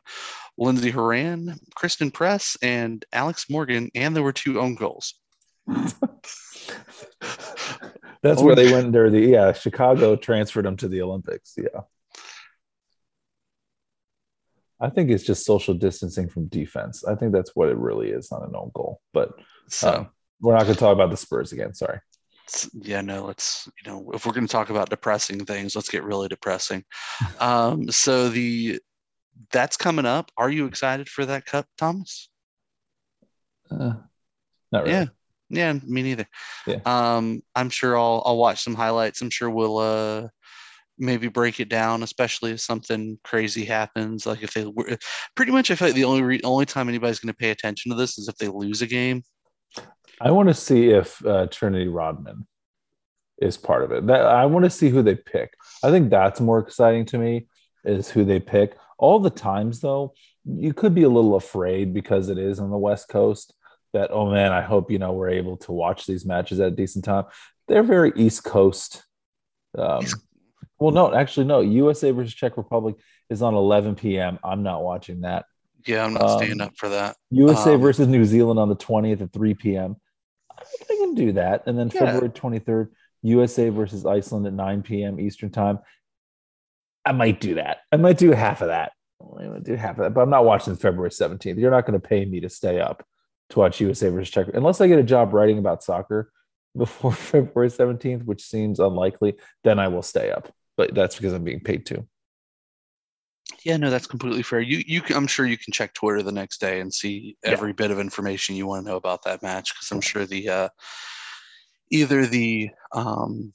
Lindsey 0.57 0.89
Horan, 0.89 1.59
Christen 1.75 2.09
Press, 2.09 2.57
and 2.63 3.05
Alex 3.13 3.45
Morgan. 3.49 3.91
And 3.93 4.15
there 4.15 4.23
were 4.23 4.33
two 4.33 4.59
own 4.59 4.73
goals. 4.75 5.13
That's 5.67 5.93
Oh, 8.41 8.45
where 8.45 8.55
they 8.55 8.71
went 8.71 8.91
there. 8.91 9.09
The 9.09 9.19
yeah, 9.19 9.53
Chicago 9.53 10.15
transferred 10.15 10.65
them 10.65 10.77
to 10.77 10.87
the 10.87 11.01
Olympics. 11.01 11.55
Yeah. 11.57 11.81
I 14.83 14.89
think 14.89 15.09
it's 15.09 15.23
just 15.23 15.45
social 15.45 15.73
distancing 15.73 16.27
from 16.27 16.47
defense. 16.47 17.05
I 17.05 17.15
think 17.15 17.31
that's 17.31 17.55
what 17.55 17.69
it 17.69 17.77
really 17.77 18.09
is 18.09 18.33
on 18.33 18.43
an 18.43 18.53
own 18.53 18.69
goal. 18.73 18.99
But 19.13 19.29
So, 19.69 19.87
uh, 19.87 20.05
we're 20.41 20.53
not 20.53 20.63
going 20.63 20.73
to 20.73 20.79
talk 20.79 20.93
about 20.93 21.09
the 21.09 21.15
Spurs 21.15 21.53
again. 21.53 21.73
Sorry. 21.73 21.99
yeah, 22.73 22.99
no, 22.99 23.23
let's, 23.23 23.69
you 23.81 23.89
know, 23.89 24.11
if 24.13 24.25
we're 24.25 24.33
going 24.33 24.45
to 24.45 24.51
talk 24.51 24.69
about 24.69 24.89
depressing 24.89 25.45
things, 25.45 25.77
let's 25.77 25.87
get 25.87 26.03
really 26.03 26.27
depressing. 26.27 26.83
um, 27.39 27.89
so 27.89 28.27
the, 28.27 28.77
that's 29.53 29.77
coming 29.77 30.05
up. 30.05 30.31
Are 30.35 30.49
you 30.49 30.65
excited 30.65 31.07
for 31.07 31.25
that 31.27 31.45
cup, 31.45 31.65
Thomas? 31.77 32.29
Uh, 33.71 33.93
Not 34.73 34.83
really. 34.83 34.91
Yeah. 34.91 35.05
Yeah, 35.49 35.73
me 35.85 36.01
neither. 36.01 36.27
Yeah. 36.65 36.79
Um, 36.85 37.43
I'm 37.53 37.69
sure 37.69 37.95
I'll 37.95 38.23
I'll 38.25 38.37
watch 38.37 38.63
some 38.63 38.73
highlights. 38.73 39.21
I'm 39.21 39.29
sure 39.29 39.51
we'll 39.51 39.77
uh 39.77 40.27
maybe 40.97 41.27
break 41.27 41.59
it 41.59 41.69
down, 41.69 42.03
especially 42.03 42.51
if 42.51 42.61
something 42.61 43.17
crazy 43.23 43.65
happens. 43.65 44.25
Like 44.25 44.43
if 44.43 44.53
they 44.53 44.65
were 44.65 44.97
pretty 45.35 45.51
much, 45.51 45.71
I 45.71 45.75
feel 45.75 45.89
like 45.89 45.95
the 45.95 46.05
only 46.05 46.21
re- 46.21 46.41
only 46.43 46.65
time 46.65 46.89
anybody's 46.89 47.19
going 47.19 47.33
to 47.33 47.37
pay 47.37 47.49
attention 47.49 47.91
to 47.91 47.97
this 47.97 48.17
is 48.17 48.27
if 48.27 48.35
they 48.37 48.47
lose 48.47 48.81
a 48.81 48.87
game. 48.87 49.23
I 50.21 50.31
want 50.31 50.49
to 50.49 50.53
see 50.53 50.89
if 50.89 51.23
uh, 51.25 51.47
Trinity 51.47 51.87
Rodman 51.87 52.47
is 53.39 53.57
part 53.57 53.83
of 53.83 53.91
it. 53.91 54.07
That 54.07 54.25
I 54.25 54.45
want 54.45 54.65
to 54.65 54.69
see 54.69 54.89
who 54.89 55.01
they 55.01 55.15
pick. 55.15 55.53
I 55.83 55.89
think 55.89 56.09
that's 56.09 56.39
more 56.39 56.59
exciting 56.59 57.05
to 57.07 57.17
me 57.17 57.47
is 57.83 58.09
who 58.09 58.23
they 58.23 58.39
pick. 58.39 58.77
All 58.97 59.19
the 59.19 59.29
times 59.29 59.81
though, 59.81 60.13
you 60.45 60.73
could 60.73 60.93
be 60.93 61.03
a 61.03 61.09
little 61.09 61.35
afraid 61.35 61.93
because 61.93 62.29
it 62.29 62.37
is 62.37 62.59
on 62.59 62.69
the 62.69 62.77
West 62.77 63.09
Coast 63.09 63.53
that 63.93 64.11
oh 64.11 64.29
man, 64.29 64.51
I 64.51 64.61
hope 64.61 64.91
you 64.91 64.99
know 64.99 65.13
we're 65.13 65.29
able 65.29 65.57
to 65.57 65.71
watch 65.71 66.05
these 66.05 66.25
matches 66.25 66.59
at 66.59 66.67
a 66.67 66.75
decent 66.75 67.05
time. 67.05 67.25
They're 67.67 67.83
very 67.83 68.11
East 68.15 68.43
Coast. 68.43 69.03
Um, 69.77 70.05
well, 70.83 70.91
no, 70.93 71.13
actually, 71.13 71.45
no. 71.45 71.61
USA 71.61 72.11
versus 72.11 72.33
Czech 72.33 72.57
Republic 72.57 72.95
is 73.29 73.41
on 73.41 73.55
11 73.55 73.95
p.m. 73.95 74.37
I'm 74.43 74.63
not 74.63 74.83
watching 74.83 75.21
that. 75.21 75.45
Yeah, 75.87 76.05
I'm 76.05 76.13
not 76.13 76.23
Um, 76.23 76.37
staying 76.37 76.61
up 76.61 76.73
for 76.77 76.89
that. 76.89 77.15
USA 77.31 77.73
Um, 77.75 77.81
versus 77.81 78.07
New 78.07 78.25
Zealand 78.25 78.59
on 78.59 78.69
the 78.69 78.75
20th 78.75 79.21
at 79.21 79.31
3 79.33 79.53
p.m. 79.53 79.95
I 80.57 80.63
think 80.63 80.91
I 80.91 80.95
can 81.05 81.15
do 81.15 81.31
that. 81.33 81.63
And 81.67 81.77
then 81.77 81.89
Yeah. 81.93 81.99
February 82.01 82.29
23rd, 82.29 82.89
USA 83.21 83.69
versus 83.69 84.05
Iceland 84.05 84.45
at 84.47 84.53
9 84.53 84.81
p.m. 84.83 85.19
Eastern 85.19 85.49
time. 85.49 85.79
I 87.05 87.11
might 87.11 87.39
do 87.41 87.55
that. 87.55 87.79
I 87.91 87.97
might 87.97 88.17
do 88.17 88.31
half 88.31 88.61
of 88.61 88.67
that. 88.67 88.91
I 89.21 89.47
might 89.47 89.63
do 89.63 89.75
half 89.75 89.91
of 89.97 90.03
that, 90.03 90.13
but 90.13 90.21
I'm 90.21 90.29
not 90.29 90.45
watching 90.45 90.75
February 90.75 91.09
17th. 91.09 91.57
You're 91.57 91.71
not 91.71 91.85
going 91.85 91.99
to 91.99 92.05
pay 92.07 92.25
me 92.25 92.39
to 92.41 92.49
stay 92.49 92.79
up 92.79 93.05
to 93.49 93.59
watch 93.59 93.79
USA 93.81 94.09
versus 94.09 94.29
Czech 94.29 94.47
unless 94.53 94.81
I 94.81 94.87
get 94.87 94.99
a 94.99 95.03
job 95.03 95.33
writing 95.33 95.57
about 95.57 95.83
soccer 95.83 96.31
before 96.77 97.11
February 97.31 97.69
17th, 97.69 98.23
which 98.25 98.43
seems 98.43 98.79
unlikely. 98.79 99.35
Then 99.63 99.79
I 99.79 99.87
will 99.89 100.01
stay 100.01 100.31
up, 100.31 100.51
but 100.77 100.93
that's 100.93 101.15
because 101.15 101.33
I'm 101.33 101.43
being 101.43 101.59
paid 101.59 101.85
to. 101.87 102.05
Yeah, 103.63 103.77
no, 103.77 103.89
that's 103.89 104.07
completely 104.07 104.43
fair. 104.43 104.61
You, 104.61 104.83
you, 104.85 105.01
I'm 105.15 105.27
sure 105.27 105.45
you 105.45 105.57
can 105.57 105.73
check 105.73 105.93
Twitter 105.93 106.21
the 106.21 106.31
next 106.31 106.59
day 106.59 106.79
and 106.79 106.93
see 106.93 107.37
Yeah. 107.43 107.51
every 107.51 107.73
bit 107.73 107.91
of 107.91 107.99
information 107.99 108.55
you 108.55 108.67
want 108.67 108.85
to 108.85 108.89
know 108.91 108.97
about 108.97 109.23
that 109.23 109.43
match 109.43 109.73
because 109.73 109.91
I'm 109.91 110.01
sure 110.01 110.25
the 110.25 110.49
uh, 110.49 110.69
either 111.91 112.25
the 112.25 112.69
um, 112.93 113.53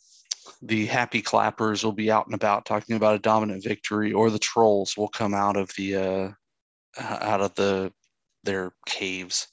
the 0.63 0.87
happy 0.87 1.23
clappers 1.23 1.85
will 1.85 1.93
be 1.93 2.11
out 2.11 2.27
and 2.27 2.35
about 2.35 2.65
talking 2.67 2.97
about 2.97 3.15
a 3.15 3.21
dominant 3.21 3.65
victory, 3.65 4.13
or 4.13 4.31
the 4.31 4.39
trolls 4.39 4.97
will 4.97 5.09
come 5.09 5.35
out 5.35 5.57
of 5.57 5.71
the 5.77 5.97
uh, 5.97 6.29
uh, 7.01 7.19
out 7.21 7.41
of 7.41 7.55
the 7.55 7.93
their 8.45 8.73
caves 8.87 9.49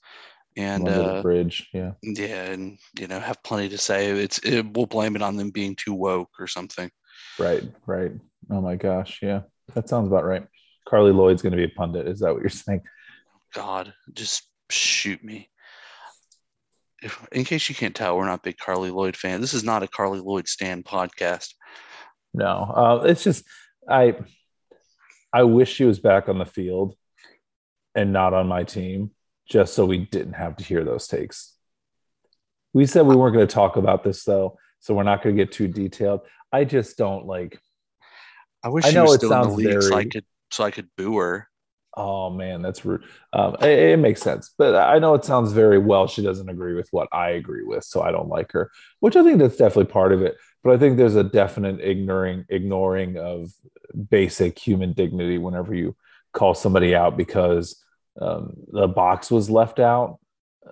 and 0.58 0.88
uh, 0.88 1.22
bridge. 1.22 1.68
Yeah. 1.74 1.92
yeah, 2.02 2.46
and 2.46 2.78
you 3.00 3.08
know 3.08 3.20
have 3.20 3.44
plenty 3.44 3.70
to 3.70 3.78
say. 3.78 4.10
It's 4.10 4.40
it, 4.40 4.66
we'll 4.74 4.86
blame 4.86 5.16
it 5.16 5.22
on 5.22 5.36
them 5.36 5.50
being 5.50 5.76
too 5.76 5.94
woke 5.94 6.32
or 6.40 6.48
something. 6.48 6.90
Right, 7.40 7.64
right. 7.86 8.12
Oh 8.50 8.62
my 8.62 8.76
gosh. 8.76 9.20
Yeah, 9.22 9.42
that 9.74 9.90
sounds 9.90 10.08
about 10.08 10.26
right. 10.26 10.46
Carli 10.88 11.14
Lloyd's 11.14 11.42
going 11.42 11.52
to 11.52 11.58
be 11.58 11.66
a 11.66 11.70
pundit. 11.70 12.08
Is 12.08 12.20
that 12.20 12.34
what 12.34 12.42
you're 12.42 12.50
saying? 12.50 12.82
God, 13.54 13.94
just 14.14 14.44
shoot 14.70 15.24
me. 15.24 15.50
If, 17.02 17.28
in 17.32 17.44
case 17.44 17.68
you 17.70 17.76
can't 17.76 17.96
tell, 17.96 18.18
we're 18.18 18.26
not 18.26 18.44
big 18.44 18.58
Carli 18.58 18.92
Lloyd 18.92 19.16
fan. 19.16 19.42
This 19.42 19.54
is 19.54 19.64
not 19.64 19.84
a 19.84 19.88
Carli 19.88 20.24
Lloyd 20.24 20.48
stand 20.48 20.86
podcast. 20.86 21.54
No, 22.34 22.48
uh, 22.48 23.04
it's 23.06 23.24
just 23.24 23.46
I. 23.90 24.16
I 25.34 25.44
wish 25.44 25.74
she 25.74 25.84
was 25.84 26.00
back 26.00 26.30
on 26.30 26.38
the 26.38 26.46
field, 26.46 26.96
and 27.94 28.14
not 28.14 28.34
on 28.34 28.48
my 28.48 28.64
team, 28.64 29.12
just 29.50 29.74
so 29.74 29.86
we 29.86 29.98
didn't 29.98 30.34
have 30.34 30.56
to 30.58 30.64
hear 30.64 30.84
those 30.86 31.08
takes. 31.08 31.54
We 32.74 32.86
said 32.86 33.06
we 33.06 33.16
weren't 33.16 33.36
going 33.36 33.48
to 33.48 33.54
talk 33.54 33.76
about 33.76 34.04
this 34.04 34.24
though, 34.24 34.58
so 34.86 34.94
we're 34.94 35.02
not 35.02 35.24
going 35.24 35.36
to 35.36 35.44
get 35.44 35.52
too 35.52 35.68
detailed. 35.68 36.22
I 36.52 36.64
just 36.64 36.96
don't 36.96 37.26
like. 37.26 37.60
I 38.64 38.70
wish 38.70 38.86
I 38.86 38.90
she 38.90 38.96
know 38.96 39.06
was 39.06 39.16
it 39.16 39.18
still 39.18 39.32
in 39.34 39.40
the 39.40 39.44
sounds 39.46 39.56
league 39.58 39.82
so 39.82 39.88
I 39.88 39.90
very- 39.90 40.06
could 40.06 40.26
so 40.52 40.64
I 40.64 40.72
could 40.72 40.90
boo 40.96 41.18
her. 41.18 41.50
Oh 41.98 42.30
man, 42.30 42.62
that's 42.62 42.86
rude. 42.86 43.04
Um, 43.34 43.56
it, 43.62 43.80
it 43.94 44.00
makes 44.00 44.22
sense, 44.22 44.54
but 44.58 44.76
I 44.76 45.00
know 45.00 45.16
it 45.16 45.26
sounds 45.26 45.54
very 45.54 45.80
well. 45.80 46.08
She 46.08 46.22
doesn't 46.22 46.50
agree 46.50 46.76
with 46.76 46.88
what 46.92 47.08
I 47.12 47.30
agree 47.32 47.64
with, 47.64 47.84
so 47.84 48.02
I 48.04 48.12
don't 48.12 48.28
like 48.30 48.52
her. 48.52 48.70
Which 49.00 49.16
I 49.16 49.24
think 49.24 49.40
that's 49.40 49.56
definitely 49.58 49.92
part 49.92 50.12
of 50.12 50.22
it. 50.22 50.36
But 50.64 50.74
I 50.74 50.78
think 50.78 50.98
there's 50.98 51.16
a 51.16 51.24
definite 51.24 51.80
ignoring 51.80 52.46
ignoring 52.50 53.18
of 53.18 53.50
basic 54.12 54.60
human 54.60 54.94
dignity 54.94 55.40
whenever 55.40 55.74
you 55.74 55.96
call 56.32 56.54
somebody 56.54 56.94
out 56.94 57.18
because 57.18 57.82
um, 58.22 58.54
the 58.68 58.88
box 58.88 59.32
was 59.32 59.50
left 59.50 59.80
out. 59.80 60.20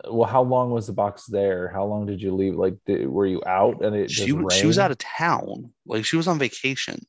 Well, 0.10 0.28
how 0.28 0.41
long 0.41 0.72
was 0.72 0.88
the 0.88 0.94
box 0.94 1.26
there? 1.26 1.70
How 1.70 1.86
long 1.86 2.06
did 2.06 2.22
you 2.22 2.34
leave? 2.34 2.56
Like, 2.56 2.76
did, 2.86 3.08
were 3.08 3.28
you 3.28 3.44
out 3.46 3.84
and 3.84 3.96
it 3.96 4.10
She 4.10 4.26
just 4.26 4.60
she 4.60 4.66
was 4.66 4.80
out 4.80 4.91
of 4.91 4.98
town, 4.98 5.72
like 5.86 6.04
she 6.06 6.18
was 6.18 6.28
on 6.28 6.39
vacation. 6.39 7.00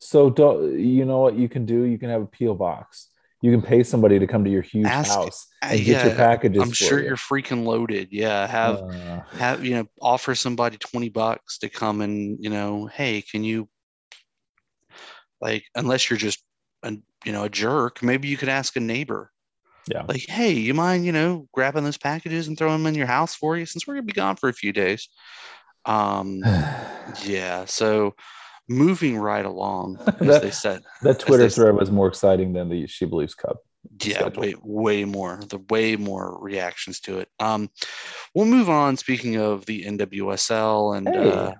So 0.00 0.30
don't 0.30 0.78
you 0.78 1.04
know 1.04 1.20
what 1.20 1.36
you 1.36 1.48
can 1.48 1.66
do? 1.66 1.82
You 1.82 1.98
can 1.98 2.10
have 2.10 2.22
a 2.22 2.26
peel 2.26 2.54
box. 2.54 3.08
You 3.42 3.50
can 3.50 3.60
pay 3.60 3.82
somebody 3.82 4.18
to 4.18 4.26
come 4.26 4.44
to 4.44 4.50
your 4.50 4.62
huge 4.62 4.86
Ask- 4.86 5.10
house 5.10 5.46
Uh, 5.62 5.68
and 5.72 5.84
get 5.84 6.04
your 6.04 6.14
packages. 6.14 6.62
I'm 6.62 6.72
sure 6.72 7.00
you. 7.00 7.06
you're 7.06 7.16
freaking 7.16 7.64
loaded. 7.64 8.08
Yeah, 8.10 8.46
have 8.46 8.76
Uh, 8.76 9.20
have 9.32 9.64
you 9.64 9.74
know 9.74 9.86
offer 10.00 10.34
somebody 10.34 10.76
20 10.78 11.08
bucks 11.08 11.58
to 11.58 11.68
come 11.68 12.00
and 12.00 12.38
you 12.40 12.50
know 12.50 12.86
hey 12.86 13.22
can 13.22 13.42
you 13.44 13.68
like 15.40 15.64
unless 15.74 16.08
you're 16.08 16.16
just 16.16 16.42
a 16.82 16.92
you 17.24 17.32
know 17.32 17.44
a 17.44 17.48
jerk 17.48 18.02
maybe 18.02 18.28
you 18.28 18.36
could 18.36 18.48
ask 18.48 18.76
a 18.76 18.80
neighbor 18.80 19.30
yeah. 19.90 20.02
like 20.08 20.24
hey 20.28 20.52
you 20.52 20.74
mind 20.74 21.04
you 21.06 21.12
know 21.12 21.48
grabbing 21.52 21.84
those 21.84 21.98
packages 21.98 22.48
and 22.48 22.58
throwing 22.58 22.78
them 22.82 22.86
in 22.86 22.94
your 22.94 23.06
house 23.06 23.34
for 23.34 23.56
you 23.56 23.66
since 23.66 23.86
we're 23.86 23.94
gonna 23.94 24.02
be 24.02 24.12
gone 24.12 24.36
for 24.36 24.48
a 24.48 24.52
few 24.52 24.72
days 24.72 25.08
um 25.84 26.40
yeah 27.24 27.64
so 27.64 28.14
moving 28.68 29.16
right 29.16 29.44
along 29.44 29.96
as 30.06 30.14
That- 30.18 30.42
they 30.42 30.50
said 30.50 30.82
that 31.02 31.20
Twitter 31.20 31.48
thread 31.48 31.74
was 31.76 31.90
more 31.90 32.08
exciting 32.08 32.52
than 32.52 32.68
the 32.68 32.86
She 32.86 33.04
Believes 33.04 33.34
Cup. 33.34 33.58
yeah 34.02 34.14
schedule. 34.20 34.42
way 34.42 34.54
way 34.62 35.04
more 35.04 35.40
the 35.48 35.60
way 35.70 35.94
more 35.96 36.36
reactions 36.40 36.98
to 37.00 37.18
it 37.20 37.28
um 37.38 37.70
we'll 38.34 38.46
move 38.46 38.68
on 38.68 38.96
speaking 38.96 39.36
of 39.36 39.64
the 39.66 39.84
nwsl 39.84 40.96
and 40.96 41.08
Hey. 41.08 41.30
uh 41.30 41.52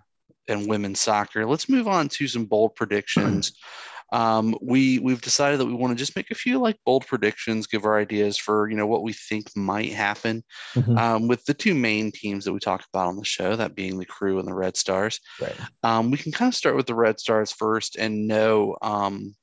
and 0.48 0.68
women's 0.68 1.00
soccer 1.00 1.44
let's 1.46 1.68
move 1.68 1.86
on 1.88 2.08
to 2.08 2.26
some 2.28 2.44
bold 2.46 2.74
predictions 2.74 3.52
um 4.12 4.54
we 4.62 4.98
we've 5.00 5.20
decided 5.20 5.58
that 5.58 5.66
we 5.66 5.74
want 5.74 5.90
to 5.90 5.98
just 5.98 6.14
make 6.16 6.30
a 6.30 6.34
few 6.34 6.58
like 6.60 6.76
bold 6.84 7.06
predictions 7.06 7.66
give 7.66 7.84
our 7.84 7.98
ideas 7.98 8.36
for 8.36 8.68
you 8.70 8.76
know 8.76 8.86
what 8.86 9.02
we 9.02 9.12
think 9.12 9.48
might 9.56 9.92
happen 9.92 10.44
Mhm. 10.76 10.98
um, 10.98 11.28
with 11.28 11.44
the 11.44 11.54
two 11.54 11.74
main 11.74 12.12
teams 12.12 12.44
that 12.44 12.52
we 12.52 12.60
talked 12.60 12.86
about 12.92 13.08
on 13.08 13.16
the 13.16 13.24
show 13.24 13.56
that 13.56 13.74
being 13.74 13.98
the 13.98 14.06
crew 14.06 14.38
and 14.38 14.46
the 14.46 14.54
red 14.54 14.76
stars 14.76 15.20
Right. 15.40 15.56
um, 15.82 16.10
we 16.10 16.18
can 16.18 16.32
kind 16.32 16.48
of 16.48 16.54
start 16.54 16.76
with 16.76 16.86
the 16.86 16.94
Red 16.94 17.20
Stars 17.20 17.52
first 17.52 17.96
and 17.96 18.26
know. 18.26 18.76
Um, 18.82 19.34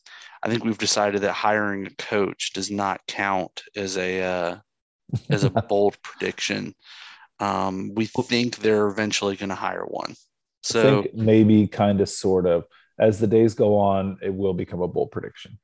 I 0.43 0.49
think 0.49 0.63
we've 0.63 0.77
decided 0.77 1.21
that 1.21 1.33
hiring 1.33 1.87
a 1.87 1.95
coach 1.95 2.51
does 2.53 2.69
not 2.69 3.01
count 3.07 3.61
as 3.75 3.97
a 3.97 4.21
uh, 4.21 4.57
as 5.29 5.43
a 5.43 5.49
bold 5.69 5.95
prediction. 6.01 6.75
Um, 7.39 7.91
we 7.95 8.05
think 8.05 8.57
they're 8.57 8.87
eventually 8.87 9.35
going 9.35 9.49
to 9.49 9.55
hire 9.55 9.85
one. 9.85 10.15
So 10.61 11.05
maybe 11.13 11.67
kind 11.67 12.01
of 12.01 12.09
sort 12.09 12.45
of 12.45 12.65
as 12.99 13.19
the 13.19 13.27
days 13.27 13.53
go 13.53 13.75
on, 13.77 14.17
it 14.21 14.33
will 14.33 14.53
become 14.53 14.81
a 14.81 14.87
bold 14.87 15.11
prediction. 15.11 15.59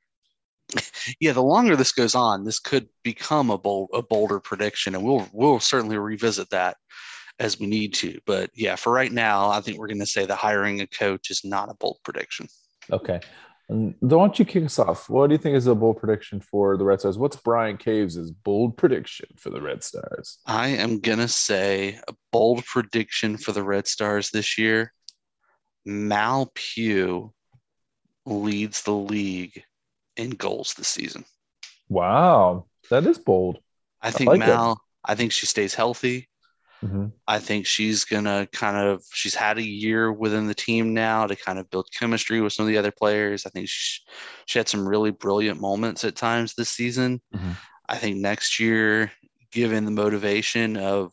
yeah, 1.20 1.32
the 1.32 1.42
longer 1.42 1.76
this 1.76 1.92
goes 1.92 2.14
on, 2.14 2.44
this 2.44 2.58
could 2.58 2.88
become 3.02 3.50
a 3.50 3.58
bold 3.58 3.90
a 3.92 4.02
bolder 4.02 4.40
prediction, 4.40 4.94
and 4.94 5.04
we'll 5.04 5.28
we'll 5.32 5.60
certainly 5.60 5.98
revisit 5.98 6.50
that 6.50 6.76
as 7.40 7.58
we 7.58 7.66
need 7.66 7.94
to. 7.94 8.18
But 8.26 8.50
yeah, 8.54 8.76
for 8.76 8.92
right 8.92 9.10
now, 9.10 9.48
I 9.48 9.60
think 9.60 9.78
we're 9.78 9.88
going 9.88 9.98
to 10.00 10.06
say 10.06 10.26
that 10.26 10.36
hiring 10.36 10.80
a 10.80 10.86
coach 10.86 11.30
is 11.30 11.40
not 11.42 11.70
a 11.70 11.74
bold 11.74 11.98
prediction. 12.04 12.46
Okay. 12.92 13.20
And 13.70 13.94
why 14.00 14.08
don't 14.08 14.38
you 14.38 14.44
kick 14.44 14.64
us 14.64 14.80
off? 14.80 15.08
What 15.08 15.28
do 15.28 15.34
you 15.34 15.38
think 15.38 15.56
is 15.56 15.68
a 15.68 15.74
bold 15.76 15.98
prediction 15.98 16.40
for 16.40 16.76
the 16.76 16.84
Red 16.84 17.00
Stars? 17.00 17.16
What's 17.16 17.36
Brian 17.36 17.76
Caves' 17.76 18.30
bold 18.30 18.76
prediction 18.76 19.28
for 19.38 19.50
the 19.50 19.60
Red 19.60 19.84
Stars? 19.84 20.38
I 20.44 20.68
am 20.68 20.98
gonna 20.98 21.28
say 21.28 22.00
a 22.08 22.14
bold 22.32 22.64
prediction 22.64 23.36
for 23.36 23.52
the 23.52 23.62
Red 23.62 23.86
Stars 23.86 24.30
this 24.30 24.58
year. 24.58 24.92
Mal 25.84 26.50
Pugh 26.54 27.32
leads 28.26 28.82
the 28.82 28.94
league 28.94 29.62
in 30.16 30.30
goals 30.30 30.74
this 30.74 30.88
season. 30.88 31.24
Wow, 31.88 32.66
that 32.90 33.06
is 33.06 33.18
bold. 33.18 33.58
I 34.02 34.10
think 34.10 34.28
like 34.28 34.40
it. 34.40 34.46
Mal. 34.46 34.80
I 35.04 35.14
think 35.14 35.32
she 35.32 35.46
stays 35.46 35.74
healthy. 35.74 36.28
Mhm. 36.82 37.12
I 37.26 37.38
think 37.38 37.66
she's 37.66 38.04
gonna 38.04 38.48
kind 38.52 38.76
of. 38.76 39.02
She's 39.12 39.34
had 39.34 39.58
a 39.58 39.62
year 39.62 40.12
within 40.12 40.46
the 40.46 40.54
team 40.54 40.94
now 40.94 41.26
to 41.26 41.36
kind 41.36 41.58
of 41.58 41.68
build 41.70 41.88
chemistry 41.98 42.40
with 42.40 42.52
some 42.52 42.64
of 42.64 42.68
the 42.68 42.78
other 42.78 42.90
players. 42.92 43.44
I 43.44 43.50
think 43.50 43.68
she, 43.68 44.00
she 44.46 44.58
had 44.58 44.68
some 44.68 44.88
really 44.88 45.10
brilliant 45.10 45.60
moments 45.60 46.04
at 46.04 46.16
times 46.16 46.54
this 46.54 46.70
season. 46.70 47.20
Mhm. 47.34 47.56
I 47.88 47.96
think 47.96 48.18
next 48.18 48.60
year, 48.60 49.12
given 49.50 49.84
the 49.84 49.90
motivation 49.90 50.76
of 50.76 51.12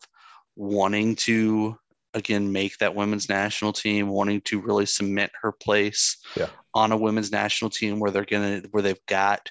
wanting 0.56 1.16
to 1.16 1.76
again 2.14 2.52
make 2.52 2.78
that 2.78 2.94
women's 2.94 3.28
national 3.28 3.72
team, 3.72 4.08
wanting 4.08 4.40
to 4.42 4.60
really 4.60 4.86
cement 4.86 5.32
her 5.42 5.52
place 5.52 6.16
Yeah. 6.36 6.48
on 6.74 6.92
a 6.92 6.96
women's 6.96 7.30
national 7.32 7.70
team 7.70 8.00
where 8.00 8.10
they're 8.10 8.24
gonna 8.24 8.62
where 8.70 8.82
they've 8.82 9.06
got 9.06 9.50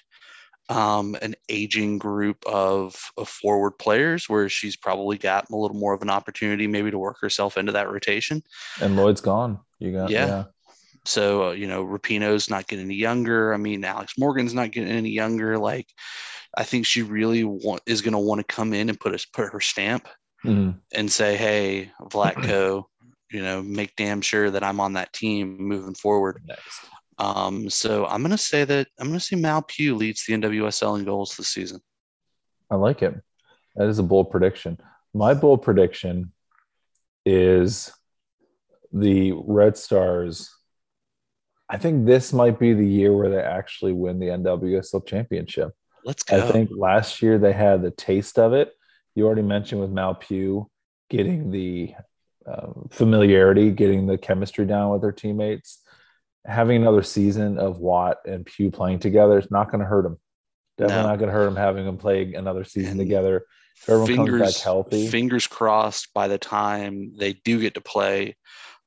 um, 0.70 1.16
an 1.22 1.34
aging 1.48 1.98
group 1.98 2.44
of, 2.46 2.94
of 3.16 3.26
forward 3.28 3.72
players 3.78 4.28
where 4.28 4.50
she's 4.50 4.76
probably 4.76 5.16
got 5.16 5.48
a 5.50 5.56
little 5.56 5.76
more 5.76 5.94
of 5.94 6.02
an 6.02 6.10
opportunity 6.10 6.66
maybe 6.66 6.90
to 6.90 6.98
work 6.98 7.16
herself 7.22 7.56
into 7.56 7.72
that 7.72 7.90
rotation. 7.90 8.42
And 8.80 8.94
Lloyd's 8.94 9.22
gone. 9.22 9.60
You 9.78 9.92
got 9.92 10.10
Yeah. 10.10 10.26
yeah. 10.26 10.44
So, 11.06 11.48
uh, 11.48 11.50
you 11.52 11.68
know, 11.68 11.86
Rapinoe's 11.86 12.50
not 12.50 12.66
getting 12.66 12.84
any 12.84 12.96
younger. 12.96 13.54
I 13.54 13.56
mean, 13.56 13.82
Alex 13.82 14.14
Morgan's 14.18 14.52
not 14.52 14.72
getting 14.72 14.90
any 14.90 15.08
younger. 15.08 15.56
Like, 15.56 15.86
I 16.54 16.64
think 16.64 16.84
she 16.84 17.00
really 17.00 17.44
want, 17.44 17.80
is 17.86 18.02
going 18.02 18.12
to 18.12 18.18
want 18.18 18.40
to 18.46 18.54
come 18.54 18.74
in 18.74 18.90
and 18.90 19.00
put 19.00 19.18
put 19.32 19.50
her 19.50 19.60
stamp 19.60 20.06
Mhm. 20.44 20.80
and 20.92 21.10
say, 21.10 21.36
"Hey, 21.36 21.92
Vlatko, 22.00 22.84
you 23.30 23.42
know, 23.42 23.62
make 23.62 23.96
damn 23.96 24.20
sure 24.20 24.50
that 24.50 24.62
I'm 24.62 24.80
on 24.80 24.94
that 24.94 25.12
team 25.12 25.56
moving 25.58 25.94
forward." 25.94 26.42
Um, 27.18 27.68
so 27.68 28.06
I'm 28.06 28.22
going 28.22 28.30
to 28.30 28.38
say 28.38 28.64
that 28.64 28.86
I'm 28.98 29.08
going 29.08 29.18
to 29.18 29.24
say 29.24 29.36
Mal 29.36 29.62
Pugh 29.62 29.96
leads 29.96 30.24
the 30.24 30.34
NWSL 30.34 30.98
in 30.98 31.04
goals 31.04 31.36
this 31.36 31.48
season. 31.48 31.80
I 32.70 32.76
like 32.76 33.02
it. 33.02 33.14
That 33.74 33.88
is 33.88 33.98
a 33.98 34.04
bold 34.04 34.30
prediction. 34.30 34.78
My 35.14 35.34
bold 35.34 35.62
prediction 35.62 36.32
is 37.26 37.92
the 38.92 39.32
Red 39.32 39.76
Stars. 39.76 40.54
I 41.68 41.76
think 41.76 42.06
this 42.06 42.32
might 42.32 42.58
be 42.58 42.72
the 42.72 42.86
year 42.86 43.14
where 43.14 43.30
they 43.30 43.40
actually 43.42 43.92
win 43.92 44.18
the 44.18 44.26
NWSL 44.26 45.06
championship. 45.06 45.72
Let's 46.04 46.22
go. 46.22 46.38
I 46.38 46.52
think 46.52 46.70
last 46.72 47.20
year 47.20 47.38
they 47.38 47.52
had 47.52 47.82
the 47.82 47.90
taste 47.90 48.38
of 48.38 48.52
it. 48.52 48.72
You 49.18 49.26
already 49.26 49.42
mentioned 49.42 49.80
with 49.80 49.90
Mal 49.90 50.14
Pugh 50.14 50.70
getting 51.10 51.50
the 51.50 51.92
um, 52.46 52.86
familiarity, 52.92 53.72
getting 53.72 54.06
the 54.06 54.16
chemistry 54.16 54.64
down 54.64 54.92
with 54.92 55.00
their 55.00 55.10
teammates. 55.10 55.82
Having 56.46 56.82
another 56.82 57.02
season 57.02 57.58
of 57.58 57.78
Watt 57.78 58.18
and 58.24 58.46
Pugh 58.46 58.70
playing 58.70 59.00
together 59.00 59.40
is 59.40 59.50
not 59.50 59.72
going 59.72 59.80
to 59.80 59.86
hurt 59.86 60.04
them. 60.04 60.20
Definitely 60.76 61.02
No. 61.02 61.08
not 61.08 61.18
going 61.18 61.30
to 61.30 61.34
hurt 61.34 61.46
them 61.46 61.56
having 61.56 61.84
them 61.84 61.98
play 61.98 62.32
another 62.32 62.62
season 62.62 62.92
And 62.92 63.00
together. 63.00 63.44
If 63.82 63.88
everyone 63.88 64.06
comes 64.06 64.30
fingers 64.30 64.54
back 64.54 64.62
healthy, 64.62 65.08
fingers 65.08 65.48
crossed 65.48 66.14
by 66.14 66.28
the 66.28 66.38
time 66.38 67.16
they 67.18 67.32
do 67.32 67.60
get 67.60 67.74
to 67.74 67.80
play 67.80 68.36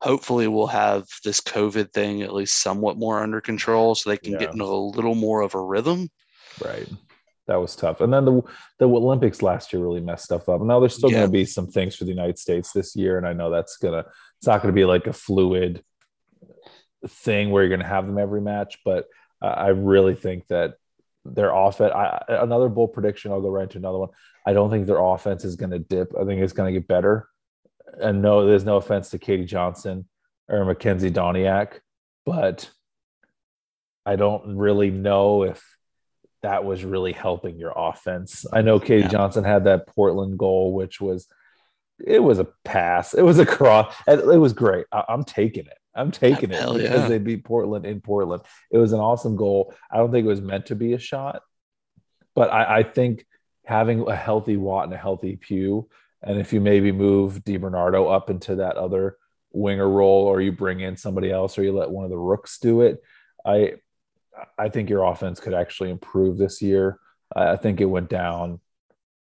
hopefully 0.02 0.48
we'll 0.48 0.66
have 0.66 1.06
this 1.24 1.40
covid 1.42 1.94
thing 1.94 2.24
at 2.24 2.34
least 2.34 2.60
somewhat 2.60 2.98
more 2.98 3.22
under 3.22 3.40
control 3.40 3.94
so 3.94 4.10
they 4.10 4.18
can 4.18 4.36
get 4.36 4.52
into 4.52 4.66
a 4.66 4.66
little 4.66 5.14
more 5.14 5.42
of 5.42 5.54
a 5.54 5.62
rhythm 5.62 6.10
right? 6.64 6.88
That 7.52 7.60
was 7.60 7.76
tough. 7.76 8.00
And 8.00 8.14
then 8.14 8.24
the 8.24 8.42
the 8.80 8.88
Olympics 8.88 9.42
last 9.42 9.74
year 9.74 9.82
really 9.82 10.00
messed 10.00 10.24
stuff 10.24 10.48
up. 10.48 10.62
Now 10.62 10.80
there's 10.80 10.96
still 10.96 11.12
Yeah. 11.12 11.18
going 11.20 11.28
to 11.28 11.32
be 11.34 11.44
some 11.44 11.68
things 11.68 11.96
for 11.98 12.06
the 12.06 12.12
United 12.12 12.40
States 12.40 12.72
this 12.72 12.96
year, 12.96 13.18
and 13.18 13.28
I 13.28 13.34
know 13.34 13.50
that's 13.50 13.76
gonna 13.76 14.06
it's 14.38 14.48
not 14.48 14.62
going 14.62 14.74
to 14.74 14.80
be 14.80 14.86
like 14.86 15.06
a 15.08 15.14
fluid 15.14 15.84
thing 17.06 17.52
where 17.52 17.64
you're 17.64 17.70
going 17.76 17.82
to 17.82 17.86
have 17.96 18.08
them 18.08 18.18
every 18.18 18.40
match, 18.40 18.78
but 18.86 19.08
uh, 19.42 19.48
I 19.48 19.68
really 19.70 20.16
think 20.16 20.48
that 20.48 20.76
their 21.26 21.52
offense. 21.54 21.92
I, 21.94 22.24
another 22.30 22.70
bold 22.70 22.94
prediction. 22.94 23.32
I'll 23.32 23.42
go 23.42 23.50
right 23.50 23.64
into 23.64 23.78
another 23.78 23.98
one. 23.98 24.10
I 24.48 24.54
don't 24.54 24.70
think 24.70 24.88
their 24.88 25.04
offense 25.04 25.44
is 25.44 25.56
going 25.58 25.72
to 25.72 25.80
dip. 25.80 26.14
I 26.20 26.24
think 26.24 26.42
it's 26.42 26.54
going 26.54 26.74
to 26.74 26.80
get 26.80 26.88
better. 26.88 27.28
And 28.00 28.22
no, 28.22 28.46
there's 28.46 28.64
no 28.66 28.78
offense 28.78 29.10
to 29.10 29.20
Katie 29.20 29.46
Johnson 29.46 30.08
or 30.48 30.60
Makenzy 30.66 31.12
Doniak, 31.12 31.80
but 32.26 32.72
I 34.06 34.16
don't 34.16 34.58
really 34.58 34.90
know 34.90 35.44
if 35.44 35.71
that 36.44 36.64
was 36.64 36.84
really 36.84 37.14
helping 37.14 37.58
your 37.58 37.74
offense. 37.76 38.46
I 38.52 38.62
know 38.62 38.80
Katie 38.80 39.04
Yeah. 39.04 39.10
Johnson 39.10 39.44
had 39.44 39.66
that 39.66 39.88
Portland 39.88 40.38
goal, 40.38 40.74
which 40.74 41.00
was 41.00 41.28
it 42.04 42.24
was 42.24 42.40
a 42.40 42.48
pass, 42.66 43.14
it 43.14 43.22
was 43.22 43.40
a 43.40 43.46
cross, 43.46 43.94
and 44.08 44.20
it 44.20 44.38
was 44.38 44.54
great. 44.54 44.86
I, 44.92 45.04
am 45.10 45.24
taking 45.24 45.66
it. 45.66 45.78
I'm 45.94 46.12
taking 46.12 46.52
it 46.52 46.60
Hell 46.60 46.74
because 46.74 47.02
yeah. 47.02 47.08
they 47.08 47.20
beat 47.20 47.44
Portland 47.44 47.86
in 47.86 48.02
Portland. 48.02 48.42
It 48.72 48.78
was 48.78 48.94
an 48.94 49.00
awesome 49.00 49.36
goal. 49.36 49.74
I 49.92 49.98
don't 49.98 50.12
think 50.12 50.26
it 50.26 50.30
was 50.30 50.42
meant 50.42 50.68
to 50.68 50.76
be 50.76 50.94
a 50.94 51.00
shot, 51.00 51.44
but 52.34 52.52
I, 52.52 52.80
I 52.80 52.84
think 52.84 53.26
having 53.66 54.08
a 54.08 54.16
healthy 54.16 54.58
Watt 54.58 54.86
and 54.86 54.94
a 54.94 54.98
healthy 54.98 55.36
Pugh, 55.36 55.88
and 56.24 56.40
if 56.40 56.54
you 56.54 56.62
maybe 56.62 56.92
move 56.92 57.44
DiBernardo 57.44 58.14
up 58.14 58.30
into 58.30 58.56
that 58.56 58.78
other 58.78 59.18
winger 59.52 59.88
role, 59.88 60.26
or 60.26 60.42
you 60.42 60.52
bring 60.52 60.80
in 60.80 60.98
somebody 60.98 61.32
else, 61.32 61.58
or 61.58 61.64
you 61.64 61.74
let 61.74 61.92
one 61.92 62.06
of 62.06 62.10
the 62.10 62.18
rooks 62.18 62.58
do 62.58 62.82
it, 62.82 63.02
I 63.46 63.74
I 64.58 64.70
think 64.70 64.90
your 64.90 65.04
offense 65.06 65.40
could 65.40 65.54
actually 65.54 65.90
improve 65.90 66.38
this 66.38 66.62
year. 66.62 67.00
I 67.36 67.56
think 67.56 67.82
it 67.82 67.86
went 67.86 68.10
down 68.10 68.60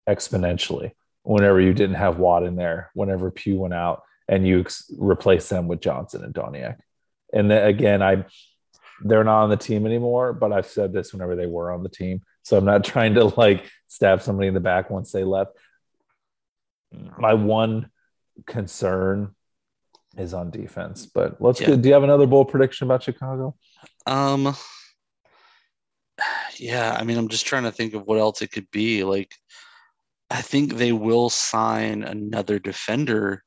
exponentially 0.08 0.92
whenever 1.22 1.60
you 1.60 1.72
didn't 1.72 1.96
have 1.96 2.18
Watt 2.18 2.42
in 2.42 2.56
there, 2.56 2.90
whenever 2.94 3.30
Pugh 3.30 3.60
went 3.60 3.74
out, 3.74 4.02
and 4.28 4.46
you 4.46 4.60
ex- 4.60 4.90
replace 4.98 5.48
them 5.48 5.68
with 5.68 5.80
Johnson 5.80 6.24
and 6.24 6.34
Doniak. 6.34 6.78
And 7.32 7.50
then 7.50 7.66
again, 7.66 8.02
I 8.02 8.24
they're 9.04 9.24
not 9.24 9.42
on 9.44 9.50
the 9.50 9.56
team 9.56 9.84
anymore, 9.86 10.32
but 10.32 10.52
I've 10.52 10.66
said 10.66 10.92
this 10.92 11.12
whenever 11.12 11.34
they 11.34 11.46
were 11.46 11.72
on 11.72 11.82
the 11.82 11.88
team. 11.88 12.22
So 12.44 12.56
I'm 12.56 12.64
not 12.64 12.84
trying 12.92 13.14
to 13.14 13.24
like 13.24 13.68
stab 13.88 14.22
somebody 14.22 14.48
in 14.48 14.54
the 14.54 14.60
back 14.60 14.90
once 14.90 15.12
they 15.12 15.24
left. 15.24 15.52
My 17.18 17.34
one 17.34 17.90
concern 18.46 19.34
is 20.16 20.34
on 20.34 20.50
defense, 20.50 21.06
but 21.06 21.40
let's 21.40 21.60
Yeah. 21.60 21.68
go. 21.68 21.76
Do 21.76 21.88
you 21.88 21.94
have 21.94 22.02
another 22.04 22.26
bold 22.26 22.48
prediction 22.50 22.86
about 22.86 23.02
Chicago? 23.02 23.54
um 24.06 24.54
yeah 26.62 26.96
i 26.98 27.04
mean 27.04 27.18
i'm 27.18 27.28
just 27.28 27.46
trying 27.46 27.64
to 27.64 27.72
think 27.72 27.94
of 27.94 28.06
what 28.06 28.18
else 28.18 28.40
it 28.42 28.52
could 28.52 28.70
be 28.70 29.04
like 29.04 29.34
i 30.30 30.40
think 30.40 30.74
they 30.74 30.92
will 30.92 31.28
sign 31.28 32.02
another 32.02 32.58
defender 32.58 33.42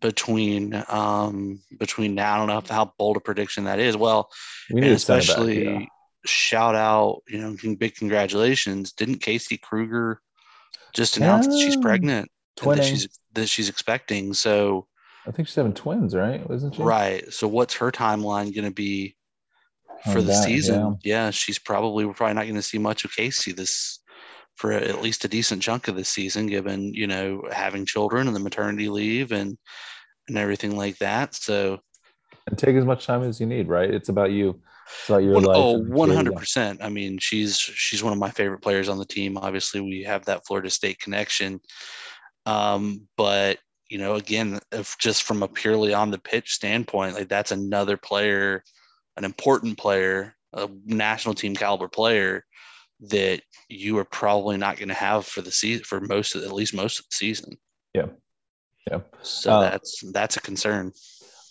between 0.00 0.82
um 0.88 1.60
between 1.78 2.14
now 2.14 2.34
i 2.34 2.38
don't 2.38 2.48
know 2.48 2.74
how 2.74 2.92
bold 2.98 3.16
a 3.16 3.20
prediction 3.20 3.64
that 3.64 3.78
is 3.78 3.96
well 3.96 4.30
We 4.70 4.82
and 4.82 4.90
a 4.90 4.98
center 4.98 5.20
back, 5.20 5.28
especially 5.28 5.64
yeah. 5.64 5.86
shout 6.24 6.74
out, 6.74 7.22
you 7.28 7.38
know, 7.38 7.56
big 7.76 7.94
congratulations. 7.94 8.92
Didn't 8.92 9.20
Casey 9.20 9.56
Krueger 9.56 10.20
just 10.94 11.16
announce 11.16 11.46
that 11.46 11.58
she's 11.58 11.76
pregnant 11.76 12.30
and 12.62 12.72
that 12.72 12.84
she's 12.84 13.08
that 13.34 13.48
she's 13.48 13.68
expecting? 13.68 14.34
So 14.34 14.86
I 15.26 15.30
think 15.30 15.48
she's 15.48 15.54
having 15.54 15.74
twins, 15.74 16.14
right? 16.14 16.48
Wasn't 16.48 16.74
she? 16.74 16.82
right. 16.82 17.32
So 17.32 17.48
what's 17.48 17.74
her 17.74 17.90
timeline 17.90 18.54
going 18.54 18.64
to 18.64 18.70
be 18.70 19.16
for 20.04 20.20
the 20.22 20.28
that, 20.28 20.44
season? 20.44 20.98
Yeah. 21.04 21.30
she's 21.30 21.58
probably 21.58 22.04
we're 22.04 22.14
probably 22.14 22.34
not 22.34 22.42
going 22.44 22.54
to 22.54 22.62
see 22.62 22.78
much 22.78 23.04
of 23.04 23.14
Casey 23.14 23.52
this 23.52 24.00
for 24.56 24.72
at 24.72 25.00
least 25.02 25.24
a 25.24 25.28
decent 25.28 25.62
chunk 25.62 25.88
of 25.88 25.96
this 25.96 26.08
season, 26.08 26.46
given 26.46 26.92
you 26.94 27.06
know 27.06 27.42
having 27.52 27.86
children 27.86 28.26
and 28.26 28.36
the 28.36 28.40
maternity 28.40 28.88
leave 28.88 29.32
and 29.32 29.56
and 30.28 30.36
everything 30.38 30.76
like 30.76 30.96
that. 30.98 31.34
So 31.34 31.78
And 32.46 32.58
take 32.58 32.76
as 32.76 32.84
much 32.84 33.06
time 33.06 33.22
as 33.22 33.40
you 33.40 33.46
need, 33.46 33.68
right? 33.68 33.92
It's 33.92 34.08
about 34.10 34.30
you. 34.32 34.60
It's 35.00 35.08
about 35.08 35.22
your 35.22 35.34
One- 35.34 35.44
life. 35.44 35.56
oh, 35.56 35.78
the 35.84 35.90
100 35.92 36.32
yeah. 36.32 36.38
percent. 36.38 36.80
I 36.82 36.88
mean, 36.88 37.18
she's 37.18 37.56
she's 37.58 38.02
one 38.02 38.12
of 38.12 38.18
my 38.18 38.30
favorite 38.30 38.60
players 38.60 38.88
on 38.88 38.98
the 38.98 39.04
team. 39.06 39.38
Obviously, 39.38 39.80
we 39.80 40.02
have 40.02 40.24
that 40.26 40.46
Florida 40.46 40.68
State 40.70 40.98
connection. 40.98 41.60
Um, 42.46 43.02
but 43.16 43.58
you 43.88 43.98
know, 43.98 44.14
again, 44.16 44.58
if 44.72 44.96
just 44.98 45.22
from 45.24 45.42
a 45.42 45.48
purely 45.48 45.94
on 45.94 46.10
the 46.10 46.18
pitch 46.18 46.52
standpoint, 46.52 47.14
like 47.14 47.28
that's 47.28 47.50
another 47.52 47.96
player, 47.96 48.62
an 49.20 49.24
important 49.26 49.76
player, 49.76 50.34
a 50.54 50.66
national 50.86 51.34
team 51.34 51.54
caliber 51.54 51.88
player 51.88 52.42
that 53.10 53.42
you 53.68 53.98
are 53.98 54.04
probably 54.06 54.56
not 54.56 54.78
going 54.78 54.88
to 54.88 54.94
have 54.94 55.26
for 55.26 55.42
the 55.42 55.50
season 55.52 55.84
for 55.84 56.00
most 56.00 56.34
of 56.34 56.42
at 56.42 56.52
least 56.52 56.72
most 56.74 56.98
of 56.98 57.04
the 57.04 57.12
season. 57.14 57.58
Yeah. 57.94 58.06
Yeah. 58.90 59.00
So 59.20 59.52
Uh, 59.52 59.60
that's 59.70 60.02
that's 60.12 60.36
a 60.38 60.40
concern. 60.40 60.92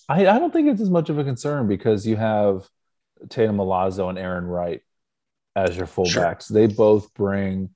I, 0.09 0.21
I 0.27 0.39
don't 0.39 0.51
think 0.51 0.67
it's 0.67 0.81
as 0.81 0.89
much 0.89 1.09
of 1.09 1.19
a 1.19 1.23
concern 1.23 1.67
because 1.67 2.07
you 2.07 2.15
have 2.15 2.67
Tatumn 3.27 3.57
Milazzo 3.57 4.09
and 4.09 4.17
Arin 4.17 4.49
Wright 4.49 4.81
as 5.55 5.77
your 5.77 5.85
fullbacks. 5.85 6.47
They 6.47 6.65
both 6.65 7.13
bring 7.13 7.69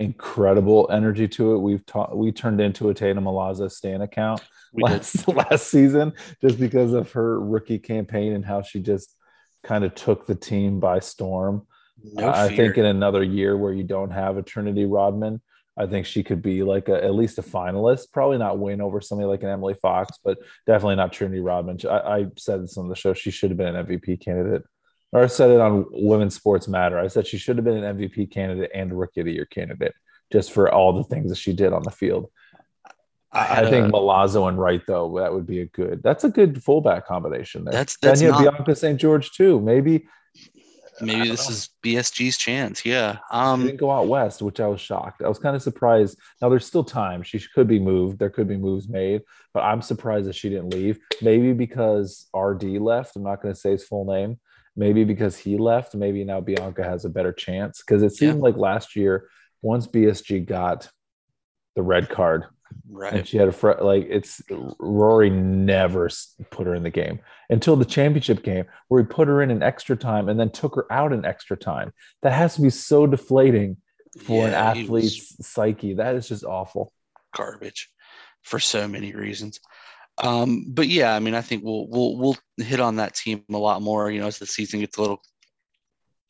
incredible 0.00 0.88
energy 0.90 1.28
to 1.28 1.54
it. 1.54 1.58
We've 1.58 1.86
taught 1.86 2.16
we 2.16 2.32
turned 2.32 2.60
into 2.60 2.90
a 2.90 2.94
Tatumn 2.94 3.24
Milazzo 3.24 3.70
Stan 3.70 4.00
account 4.02 4.42
We 4.72 4.82
did. 4.82 4.90
last 4.90 5.28
last 5.50 5.68
season 5.68 6.12
just 6.40 6.58
because 6.58 6.92
of 6.92 7.12
her 7.12 7.40
rookie 7.40 7.78
campaign 7.78 8.32
and 8.32 8.44
how 8.44 8.62
she 8.62 8.80
just 8.80 9.15
kind 9.66 9.84
of 9.84 9.94
took 9.94 10.26
the 10.26 10.34
team 10.34 10.80
by 10.80 11.00
storm. 11.00 11.66
No 12.02 12.28
I 12.28 12.54
think 12.54 12.78
in 12.78 12.84
another 12.84 13.22
year 13.22 13.56
where 13.56 13.72
you 13.72 13.82
don't 13.82 14.10
have 14.10 14.36
a 14.36 14.42
Trinity 14.42 14.84
Rodman, 14.84 15.40
I 15.76 15.86
think 15.86 16.06
she 16.06 16.22
could 16.22 16.40
be 16.40 16.62
like 16.62 16.88
a, 16.88 17.02
at 17.02 17.14
least 17.14 17.38
a 17.38 17.42
finalist. 17.42 18.12
Probably 18.12 18.38
not 18.38 18.58
win 18.58 18.80
over 18.80 19.00
somebody 19.00 19.26
like 19.26 19.42
an 19.42 19.48
Emily 19.48 19.74
Fox, 19.74 20.18
but 20.24 20.38
definitely 20.66 20.96
not 20.96 21.12
Trinity 21.12 21.40
Rodman. 21.40 21.78
I, 21.88 21.98
I 21.98 22.26
said 22.36 22.62
this 22.62 22.78
on 22.78 22.88
the 22.88 22.94
show. 22.94 23.12
She 23.12 23.30
should 23.30 23.50
have 23.50 23.58
been 23.58 23.74
an 23.74 23.86
MVP 23.86 24.24
candidate. 24.24 24.62
Or 25.12 25.22
I 25.22 25.26
said 25.26 25.50
it 25.50 25.60
on 25.60 25.86
Women's 25.90 26.34
Sports 26.34 26.68
Matter. 26.68 26.98
I 26.98 27.08
said 27.08 27.26
she 27.26 27.38
should 27.38 27.56
have 27.56 27.64
been 27.64 27.82
an 27.82 27.98
MVP 27.98 28.30
candidate 28.30 28.70
and 28.74 28.98
Rookie 28.98 29.20
of 29.20 29.26
the 29.26 29.32
Year 29.32 29.46
candidate 29.46 29.94
just 30.32 30.52
for 30.52 30.72
all 30.72 30.92
the 30.92 31.04
things 31.04 31.30
that 31.30 31.38
she 31.38 31.52
did 31.52 31.72
on 31.72 31.82
the 31.82 31.90
field. 31.90 32.30
I, 33.32 33.62
I 33.62 33.70
think 33.70 33.88
a- 33.88 33.90
Milazzo 33.90 34.48
and 34.48 34.58
Wright, 34.58 34.82
though, 34.86 35.18
that 35.18 35.32
would 35.32 35.46
be 35.46 35.60
a 35.60 35.66
good. 35.66 36.02
That's 36.02 36.24
a 36.24 36.30
good 36.30 36.62
fullback 36.62 37.06
combination 37.06 37.64
there. 37.64 37.72
That's- 37.72 37.96
then 38.00 38.10
that's 38.10 38.22
you 38.22 38.32
have 38.32 38.42
not- 38.44 38.52
Bianca 38.54 38.74
St. 38.76 38.98
George 39.00 39.32
too. 39.32 39.60
Maybe 39.60 40.06
maybe 41.02 41.28
this 41.28 41.46
know. 41.48 41.52
is 41.52 41.68
BSG's 41.84 42.38
chance. 42.38 42.86
Yeah. 42.86 43.14
She 43.16 43.18
Um, 43.32 43.66
didn't 43.66 43.76
go 43.78 43.90
out 43.90 44.06
west, 44.08 44.40
which 44.40 44.60
I 44.60 44.66
was 44.66 44.80
shocked. 44.80 45.20
I 45.22 45.28
was 45.28 45.38
kind 45.38 45.54
of 45.54 45.60
surprised. 45.60 46.18
Now 46.40 46.48
there's 46.48 46.64
still 46.64 46.84
time. 46.84 47.22
She 47.22 47.38
could 47.54 47.68
be 47.68 47.78
moved. 47.78 48.18
There 48.18 48.30
could 48.30 48.48
be 48.48 48.56
moves 48.56 48.88
made, 48.88 49.20
but 49.52 49.60
I'm 49.60 49.82
surprised 49.82 50.26
that 50.26 50.34
she 50.36 50.48
didn't 50.48 50.70
leave. 50.72 50.98
Maybe 51.20 51.52
because 51.52 52.28
RD 52.34 52.78
left. 52.78 53.14
I'm 53.16 53.22
not 53.24 53.42
going 53.42 53.52
to 53.54 53.60
say 53.60 53.72
his 53.72 53.84
full 53.84 54.06
name, 54.06 54.40
maybe 54.74 55.04
because 55.04 55.36
he 55.36 55.58
left, 55.58 55.94
maybe 55.94 56.24
now 56.24 56.40
Bianca 56.40 56.82
has 56.82 57.04
a 57.04 57.10
better 57.10 57.32
chance. 57.32 57.82
Because 57.82 58.02
it 58.02 58.12
seemed 58.14 58.36
Yeah. 58.38 58.42
like 58.44 58.56
last 58.56 58.96
year, 58.96 59.28
once 59.60 59.86
BSG 59.86 60.40
got 60.46 60.88
the 61.74 61.82
red 61.82 62.08
card, 62.08 62.44
Right. 62.88 63.12
and 63.12 63.26
she 63.26 63.36
had 63.36 63.48
a 63.48 63.52
fr- 63.52 63.80
like 63.80 64.06
it's 64.08 64.42
Rory 64.78 65.30
never 65.30 66.08
put 66.50 66.66
her 66.66 66.74
in 66.74 66.82
the 66.82 66.90
game 66.90 67.20
until 67.50 67.76
the 67.76 67.84
championship 67.84 68.42
game 68.42 68.64
where 68.88 69.02
he 69.02 69.06
put 69.06 69.28
her 69.28 69.42
in 69.42 69.50
an 69.50 69.62
extra 69.62 69.96
time 69.96 70.28
and 70.28 70.38
then 70.38 70.50
took 70.50 70.74
her 70.76 70.90
out 70.90 71.12
in 71.12 71.24
extra 71.24 71.56
time. 71.56 71.92
That 72.22 72.32
has 72.32 72.54
to 72.56 72.62
be 72.62 72.70
so 72.70 73.06
deflating 73.06 73.76
for 74.24 74.46
an 74.46 74.52
Yeah, 74.52 74.72
was 74.72 74.78
athlete's 74.84 75.46
psyche. 75.46 75.94
That 75.94 76.14
is 76.14 76.28
just 76.28 76.44
awful. 76.44 76.92
garbage 77.34 77.90
for 78.42 78.58
so 78.58 78.86
many 78.88 79.12
reasons. 79.12 79.60
Um, 80.18 80.64
but 80.68 80.88
yeah, 80.88 81.14
I 81.14 81.18
mean, 81.18 81.34
I 81.34 81.42
think 81.42 81.62
we'll 81.62 81.86
we'll 81.88 82.16
we'll 82.16 82.36
hit 82.56 82.80
on 82.80 82.96
that 82.96 83.14
team 83.14 83.44
a 83.52 83.58
lot 83.58 83.82
more, 83.82 84.10
you 84.10 84.20
know, 84.20 84.26
as 84.26 84.38
the 84.38 84.46
season 84.46 84.80
gets 84.80 84.96
a 84.96 85.00
little 85.02 85.20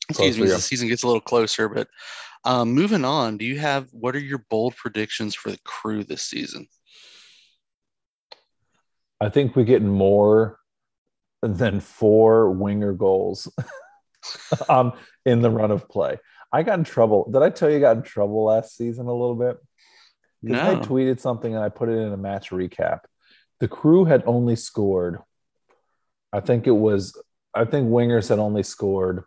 excuse 0.09 0.35
Closer, 0.35 0.41
me, 0.41 0.51
as 0.51 0.55
the 0.57 0.61
season 0.61 0.87
gets 0.89 1.03
a 1.03 1.07
little 1.07 1.21
closer. 1.21 1.69
But 1.69 1.87
um, 2.43 2.73
moving 2.73 3.05
on, 3.05 3.37
do 3.37 3.45
you 3.45 3.59
have 3.59 3.87
what 3.91 4.15
are 4.15 4.19
your 4.19 4.43
bold 4.49 4.75
predictions 4.75 5.35
for 5.35 5.51
the 5.51 5.59
crew 5.63 6.03
this 6.03 6.23
season? 6.23 6.67
I 9.19 9.29
think 9.29 9.55
we 9.55 9.63
get 9.63 9.81
more 9.81 10.59
than 11.41 11.79
four 11.79 12.51
winger 12.51 12.93
goals 12.93 13.51
um, 14.69 14.93
in 15.25 15.41
the 15.41 15.49
run 15.49 15.71
of 15.71 15.89
play. 15.89 16.17
I 16.51 16.63
got 16.63 16.79
in 16.79 16.85
trouble. 16.85 17.29
Did 17.31 17.41
I 17.41 17.49
tell 17.49 17.69
you 17.69 17.77
I 17.77 17.81
got 17.81 17.97
in 17.97 18.03
trouble 18.03 18.45
last 18.45 18.77
season 18.77 19.07
a 19.07 19.11
little 19.11 19.35
bit? 19.35 19.57
Because 20.43 20.59
I 20.61 20.75
tweeted 20.75 21.19
something 21.19 21.53
and 21.53 21.63
I 21.63 21.69
put 21.69 21.89
it 21.89 21.97
in 21.97 22.13
a 22.13 22.17
match 22.17 22.51
recap. 22.51 22.99
The 23.59 23.67
crew 23.67 24.05
had 24.05 24.23
only 24.25 24.55
scored, 24.55 25.19
I 26.31 26.41
think 26.41 26.67
it 26.67 26.71
was, 26.71 27.19
I 27.53 27.65
think 27.65 27.89
Wingers 27.89 28.29
had 28.29 28.39
only 28.39 28.63
scored 28.63 29.23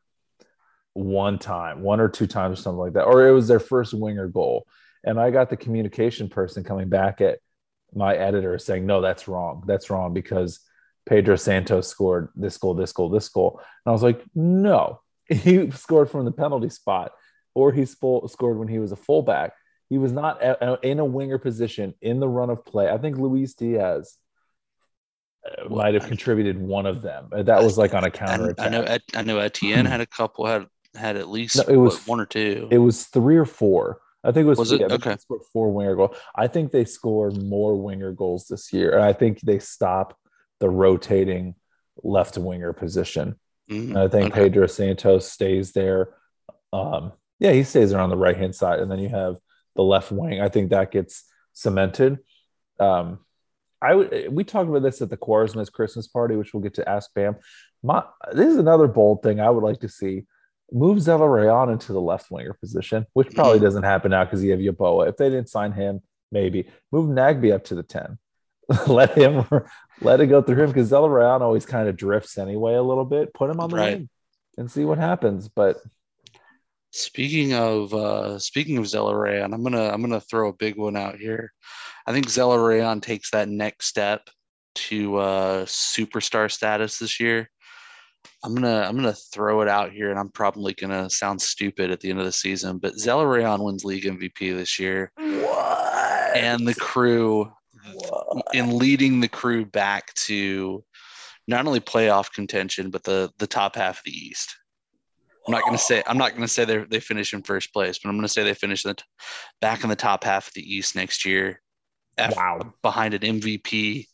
one 1.01 1.39
time, 1.39 1.83
one 1.83 2.01
or 2.01 2.09
two 2.09 2.27
times 2.27 2.59
or 2.59 2.63
something 2.63 2.79
like 2.79 2.93
that. 2.95 3.05
Or 3.05 3.27
it 3.27 3.33
was 3.33 3.49
their 3.49 3.61
first 3.61 3.95
winger 3.95 4.29
goal. 4.29 4.67
And 5.05 5.19
I 5.19 5.31
got 5.31 5.51
the 5.51 5.57
communication 5.57 6.29
person 6.29 6.63
coming 6.63 6.89
back 6.89 7.21
at 7.21 7.39
my 7.95 8.15
editor 8.15 8.59
saying, 8.59 8.87
no, 8.87 9.01
that's 9.01 9.27
wrong. 9.27 9.65
That's 9.67 9.91
wrong 9.91 10.13
because 10.13 10.61
Pedro 11.07 11.37
Santos 11.37 11.89
scored 11.89 12.29
this 12.37 12.59
goal, 12.59 12.75
this 12.75 12.93
goal, 12.93 13.09
this 13.09 13.29
goal. 13.29 13.61
And 13.85 13.91
I 13.91 13.93
was 13.93 14.03
like, 14.03 14.23
no, 14.35 15.01
he 15.29 15.71
scored 15.71 16.11
from 16.11 16.25
the 16.25 16.33
penalty 16.33 16.69
spot 16.69 17.13
or 17.55 17.73
he 17.73 17.85
scored 17.85 18.59
when 18.59 18.69
he 18.69 18.79
was 18.79 18.93
a 18.93 18.97
fullback. 18.97 19.53
He 19.89 19.99
was 19.99 20.13
not 20.13 20.41
in 20.85 21.01
a 21.01 21.05
winger 21.05 21.39
position 21.39 21.95
in 22.01 22.21
the 22.21 22.29
run 22.29 22.51
of 22.51 22.65
play. 22.65 22.89
I 22.89 22.99
think 22.99 23.17
Luis 23.17 23.55
Diaz 23.55 24.17
uh, 25.45 25.69
might 25.69 25.95
have 25.95 26.07
contributed 26.07 26.59
one 26.59 26.87
of 26.87 27.03
them. 27.03 27.29
Uh, 27.33 27.43
That 27.43 27.65
was 27.65 27.77
like 27.77 27.93
on 27.93 28.05
a 28.05 28.11
counter 28.11 28.55
I 28.59 28.69
know 28.69 28.99
I 29.15 29.23
know 29.23 29.39
Etienne 29.39 29.87
had 29.87 30.01
a 30.01 30.07
couple 30.07 30.47
had 30.47 30.67
had 30.95 31.17
at 31.17 31.29
least 31.29 31.57
No, 31.57 31.63
it 31.73 31.77
was- 31.77 31.99
what, 32.01 32.09
one 32.09 32.21
or 32.21 32.27
two. 32.27 32.69
It 32.71 32.79
was 32.79 33.05
three 33.05 33.37
or 33.37 33.45
four. 33.45 34.01
I 34.23 34.33
think 34.33 34.45
it 34.45 34.49
was, 34.49 34.59
Was 34.59 34.69
three. 34.71 34.81
it? 34.81 34.85
I 34.87 34.89
think 34.89 35.05
they 35.05 35.11
Okay. 35.13 35.45
four 35.53 35.73
winger 35.73 35.95
goals. 35.97 36.17
I 36.35 36.47
think 36.47 36.73
they 36.73 36.85
scored 36.85 37.43
more 37.43 37.75
winger 37.81 38.13
goals 38.13 38.47
this 38.49 38.73
year. 38.73 38.93
And 38.95 39.03
I 39.03 39.13
think 39.13 39.41
they 39.41 39.59
stop 39.59 40.19
the 40.59 40.69
rotating 40.69 41.55
left 42.03 42.37
winger 42.37 42.73
position. 42.73 43.37
And 43.69 43.97
I 43.97 44.09
think 44.09 44.33
Okay. 44.33 44.43
Pedro 44.45 44.67
Santos 44.67 45.31
stays 45.31 45.73
there. 45.73 46.15
Um, 46.73 47.13
yeah, 47.39 47.53
he 47.53 47.63
stays 47.63 47.91
there 47.91 48.01
on 48.01 48.11
the 48.11 48.17
right 48.17 48.37
hand 48.37 48.55
side, 48.55 48.81
and 48.81 48.91
then 48.91 48.99
you 48.99 49.09
have 49.09 49.37
the 49.77 49.83
left 49.83 50.11
wing. 50.11 50.41
I 50.41 50.49
think 50.49 50.71
that 50.71 50.91
gets 50.91 51.25
cemented. 51.53 52.19
Um, 52.81 53.21
I 53.81 53.95
would. 53.95 54.29
We 54.33 54.43
talked 54.45 54.69
about 54.69 54.83
this 54.83 55.01
at 55.01 55.09
the 55.09 55.17
Quaresma's 55.17 55.71
Christmas 55.71 56.09
party, 56.09 56.35
which 56.37 56.53
we'll 56.53 56.63
get 56.65 56.75
to 56.75 56.89
ask 56.89 57.15
Bam. 57.15 57.37
My, 57.83 58.03
this 58.33 58.49
is 58.49 58.57
another 58.59 58.89
bold 58.89 59.23
thing 59.23 59.39
I 59.41 59.49
would 59.51 59.63
like 59.65 59.81
to 59.81 59.89
see. 59.89 60.25
Move 60.73 60.99
Zelarayan 60.99 61.73
into 61.73 61.93
the 61.93 62.01
left 62.01 62.31
winger 62.31 62.55
position, 62.55 63.07
which 63.13 63.35
probably 63.35 63.59
Mhm. 63.59 63.63
doesn't 63.63 63.83
happen 63.83 64.11
now 64.13 64.25
because 64.25 64.43
you 64.45 64.51
have 64.53 64.61
Yeboah. 64.61 65.09
If 65.09 65.17
they 65.17 65.29
didn't 65.31 65.49
sign 65.49 65.73
him, 65.73 66.01
maybe 66.31 66.69
move 66.93 67.09
Nagbe 67.11 67.53
up 67.53 67.65
to 67.65 67.75
the 67.75 67.83
ten. 67.83 68.19
let 68.87 69.17
him 69.19 69.45
let 70.01 70.21
it 70.21 70.29
go 70.29 70.41
through 70.43 70.63
him 70.63 70.69
because 70.71 70.91
Zelarayan 70.93 71.41
always 71.41 71.67
kind 71.67 71.89
of 71.89 71.97
drifts 71.97 72.39
anyway 72.39 72.75
a 72.75 72.83
little 72.83 73.05
bit. 73.05 73.35
Put 73.35 73.51
him 73.51 73.59
on 73.61 73.69
the 73.71 73.77
Right. 73.77 73.97
wing 73.99 74.09
and 74.59 74.71
see 74.71 74.85
what 74.85 74.99
happens. 74.99 75.49
But 75.49 75.81
Speaking 76.93 77.55
of 77.55 77.95
uh, 77.95 78.39
speaking 78.41 78.77
of 78.77 78.85
Zelarayan, 78.85 79.55
I'm 79.55 79.63
gonna 79.63 79.89
I'm 79.91 80.01
gonna 80.01 80.21
throw 80.21 80.49
a 80.49 80.53
big 80.53 80.77
one 80.77 80.97
out 80.97 81.17
here. 81.17 81.53
I 82.05 82.13
think 82.13 82.27
Zelarayan 82.27 83.01
takes 83.01 83.31
that 83.31 83.49
next 83.49 83.87
step 83.87 84.29
to 84.75 85.17
uh, 85.19 85.65
superstar 85.67 86.51
status 86.51 86.99
this 86.99 87.21
year. 87.21 87.49
I'm 88.45 88.55
gonna 88.55 88.83
I'm 88.89 88.97
gonna 88.97 89.13
throw 89.13 89.61
it 89.61 89.69
out 89.69 89.93
here, 89.93 90.11
and 90.11 90.19
I'm 90.19 90.31
probably 90.31 90.73
gonna 90.75 91.11
sound 91.11 91.41
stupid 91.41 91.91
at 91.91 92.01
the 92.01 92.11
end 92.11 92.19
of 92.19 92.25
the 92.25 92.33
season, 92.33 92.79
but 92.79 92.95
Zelarayan 92.95 93.63
wins 93.63 93.85
league 93.85 94.05
MVP 94.05 94.57
this 94.57 94.79
year, 94.79 95.13
what? 95.17 96.37
and 96.37 96.67
the 96.67 96.75
crew 96.75 97.51
in 98.55 98.79
leading 98.79 99.21
the 99.21 99.29
crew 99.29 99.65
back 99.65 100.15
to 100.15 100.85
not 101.49 101.67
only 101.67 101.81
playoff 101.81 102.33
contention, 102.33 102.91
but 102.91 103.05
the 103.05 103.31
the 103.39 103.47
top 103.47 103.77
half 103.77 103.99
of 103.99 104.05
the 104.05 104.13
East. 104.13 104.57
I'm 105.47 105.53
not 105.53 105.71
to 105.73 105.79
say 105.79 106.03
I'm 106.07 106.19
not 106.19 106.37
to 106.37 106.49
say 106.49 106.65
they 106.65 106.79
they 106.79 107.01
finish 107.01 107.35
in 107.35 107.43
first 107.43 107.73
place, 107.73 107.99
but 107.99 108.09
I'm 108.09 108.21
to 108.21 108.29
say 108.29 108.43
they 108.43 108.55
finish 108.55 108.83
the 108.83 108.97
back 109.61 109.83
in 109.83 109.91
the 109.91 109.97
top 109.97 110.25
half 110.25 110.49
of 110.49 110.55
the 110.55 110.63
East 110.63 110.95
next 110.95 111.25
year, 111.27 111.61
Wow. 112.19 112.75
behind 112.83 113.15
an 113.15 113.23
MVP 113.23 114.07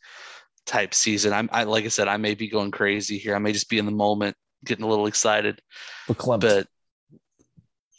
type 0.67 0.93
season. 0.95 1.33
I'm 1.33 1.49
I 1.53 1.65
like 1.65 1.85
I 1.85 1.89
said, 1.89 2.09
I 2.09 2.17
may 2.17 2.35
be 2.35 2.49
going 2.49 2.71
crazy 2.71 3.19
here. 3.19 3.35
I 3.35 3.39
may 3.39 3.53
just 3.53 3.71
be 3.71 3.79
in 3.79 3.87
the 3.87 3.93
moment, 3.93 4.37
getting 4.65 4.85
a 4.85 4.89
little 4.89 5.07
excited, 5.07 5.61
Verklempt. 6.09 6.41
but 6.41 6.67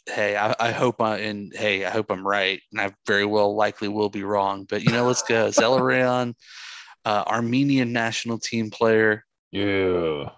hey, 0.06 0.36
I, 0.36 0.54
I 0.58 0.70
hope 0.70 1.00
I 1.00 1.18
and 1.18 1.52
hey, 1.54 1.84
I 1.84 1.90
hope 1.90 2.10
I'm 2.10 2.26
right, 2.26 2.60
and 2.72 2.80
I 2.80 2.92
very 3.06 3.24
well 3.24 3.54
likely 3.54 3.88
will 3.88 4.10
be 4.10 4.22
wrong. 4.22 4.66
But 4.68 4.82
you 4.82 4.92
know, 4.92 5.06
let's 5.06 5.22
go. 5.22 5.48
Zelarayan, 5.48 6.34
uh, 7.04 7.24
Armenian 7.26 7.92
national 7.92 8.38
team 8.38 8.70
player. 8.70 9.24
Yeah. 9.50 10.30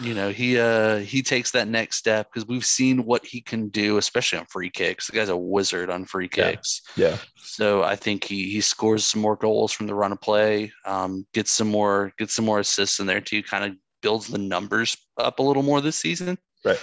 You 0.00 0.14
know, 0.14 0.30
he 0.30 0.58
uh 0.58 0.98
he 0.98 1.22
takes 1.22 1.50
that 1.52 1.68
next 1.68 1.96
step 1.96 2.28
because 2.32 2.46
we've 2.46 2.64
seen 2.64 3.04
what 3.04 3.24
he 3.26 3.40
can 3.40 3.68
do, 3.68 3.98
especially 3.98 4.38
on 4.38 4.46
free 4.46 4.70
kicks. 4.70 5.06
The 5.08 5.12
guy's 5.14 5.28
a 5.28 5.36
wizard 5.36 5.90
on 5.90 6.04
free 6.04 6.28
Yeah. 6.36 6.52
kicks. 6.52 6.82
Yeah. 6.96 7.16
So 7.36 7.82
I 7.82 7.96
think 7.96 8.24
he 8.24 8.50
he 8.50 8.60
scores 8.60 9.04
some 9.04 9.20
more 9.20 9.36
goals 9.36 9.72
from 9.72 9.86
the 9.86 9.94
run 9.94 10.12
of 10.12 10.20
play, 10.20 10.72
um, 10.86 11.26
gets 11.34 11.50
some 11.50 11.68
more 11.68 12.12
gets 12.18 12.34
some 12.34 12.44
more 12.44 12.60
assists 12.60 13.00
in 13.00 13.06
there 13.06 13.20
too, 13.20 13.42
kind 13.42 13.64
of 13.64 13.72
builds 14.00 14.28
the 14.28 14.38
numbers 14.38 14.96
up 15.18 15.38
a 15.38 15.42
little 15.42 15.62
more 15.62 15.80
this 15.80 15.96
season. 15.96 16.38
Right. 16.64 16.80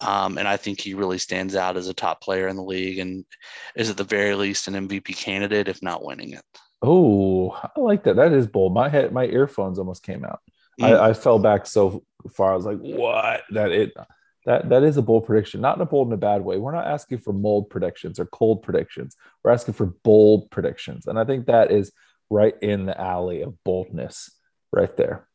Um, 0.00 0.38
and 0.38 0.46
I 0.46 0.56
think 0.56 0.80
he 0.80 0.92
really 0.94 1.18
stands 1.18 1.54
out 1.56 1.76
as 1.76 1.88
a 1.88 1.94
top 1.94 2.20
player 2.20 2.48
in 2.48 2.56
the 2.56 2.62
league 2.62 2.98
and 2.98 3.24
is 3.76 3.88
at 3.90 3.96
the 3.96 4.04
very 4.04 4.34
least 4.34 4.68
an 4.68 4.74
MVP 4.74 5.16
candidate, 5.16 5.68
if 5.68 5.82
not 5.82 6.04
winning 6.04 6.32
it. 6.32 6.42
Oh, 6.82 7.50
I 7.52 7.80
like 7.80 8.04
that. 8.04 8.16
That 8.16 8.32
is 8.32 8.46
bold. 8.46 8.74
My 8.74 8.88
head, 8.90 9.12
my 9.12 9.24
earphones 9.24 9.78
almost 9.78 10.02
came 10.02 10.24
out. 10.24 10.40
Mm. 10.80 10.84
I, 10.84 11.10
I 11.10 11.12
fell 11.12 11.38
back 11.38 11.66
so 11.66 12.04
far. 12.32 12.52
I 12.52 12.56
was 12.56 12.66
like, 12.66 12.78
"What?" 12.78 13.42
That 13.50 13.72
it 13.72 13.92
that 14.46 14.68
that 14.68 14.82
is 14.82 14.96
a 14.96 15.02
bold 15.02 15.26
prediction. 15.26 15.60
Not 15.60 15.76
in 15.76 15.82
a 15.82 15.86
bold 15.86 16.08
in 16.08 16.14
a 16.14 16.18
bad 16.18 16.44
way. 16.44 16.58
We're 16.58 16.74
not 16.74 16.86
asking 16.86 17.18
for 17.18 17.32
mold 17.32 17.70
predictions 17.70 18.18
or 18.18 18.26
cold 18.26 18.62
predictions. 18.62 19.16
We're 19.42 19.52
asking 19.52 19.74
for 19.74 19.86
bold 19.86 20.50
predictions, 20.50 21.06
and 21.06 21.18
I 21.18 21.24
think 21.24 21.46
that 21.46 21.70
is 21.70 21.92
right 22.30 22.54
in 22.62 22.86
the 22.86 23.00
alley 23.00 23.42
of 23.42 23.62
boldness, 23.64 24.30
right 24.72 24.94
there, 24.96 25.26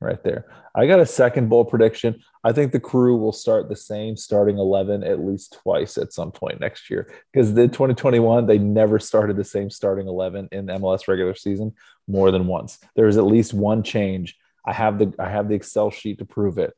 right 0.00 0.22
there. 0.22 0.46
I 0.74 0.86
got 0.86 1.00
a 1.00 1.06
second 1.06 1.48
bold 1.48 1.68
prediction. 1.68 2.22
I 2.44 2.52
think 2.52 2.72
the 2.72 2.80
crew 2.80 3.16
will 3.16 3.32
start 3.32 3.68
the 3.68 3.76
same 3.76 4.16
starting 4.16 4.58
eleven 4.58 5.04
at 5.04 5.24
least 5.24 5.58
twice 5.62 5.96
at 5.96 6.12
some 6.12 6.32
point 6.32 6.60
next 6.60 6.90
year 6.90 7.12
because 7.32 7.54
the 7.54 7.68
2021 7.68 8.46
they 8.46 8.58
never 8.58 8.98
started 8.98 9.36
the 9.36 9.44
same 9.44 9.70
starting 9.70 10.08
eleven 10.08 10.48
in 10.52 10.66
MLS 10.66 11.08
regular 11.08 11.34
season 11.34 11.74
more 12.08 12.30
than 12.30 12.46
once. 12.46 12.78
There 12.94 13.06
was 13.06 13.16
at 13.16 13.24
least 13.24 13.54
one 13.54 13.82
change 13.82 14.36
I 14.66 14.72
have 14.72 14.98
the 14.98 15.12
I 15.18 15.30
have 15.30 15.48
the 15.48 15.54
Excel 15.54 15.90
sheet 15.90 16.18
to 16.18 16.24
prove 16.24 16.58
it. 16.58 16.72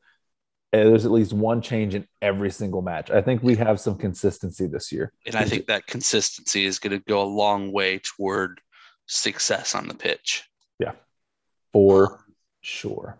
And 0.71 0.87
there's 0.87 1.05
at 1.05 1.11
least 1.11 1.33
one 1.33 1.61
change 1.61 1.95
in 1.95 2.07
every 2.21 2.51
single 2.51 2.83
match. 2.83 3.09
I 3.09 3.21
think 3.21 3.41
we 3.41 3.55
have 3.55 3.79
some 3.79 3.97
consistency 3.97 4.67
this 4.67 4.91
year. 4.91 5.11
And 5.25 5.35
I 5.35 5.43
think 5.43 5.65
that 5.65 5.87
consistency 5.87 6.65
is 6.65 6.77
going 6.77 6.91
to 6.91 7.03
go 7.07 7.23
a 7.23 7.23
long 7.23 7.71
way 7.71 7.99
toward 7.99 8.61
success 9.07 9.73
on 9.73 9.87
the 9.87 9.95
pitch. 9.95 10.43
Yeah. 10.77 10.91
For 11.73 12.23
sure. 12.61 13.17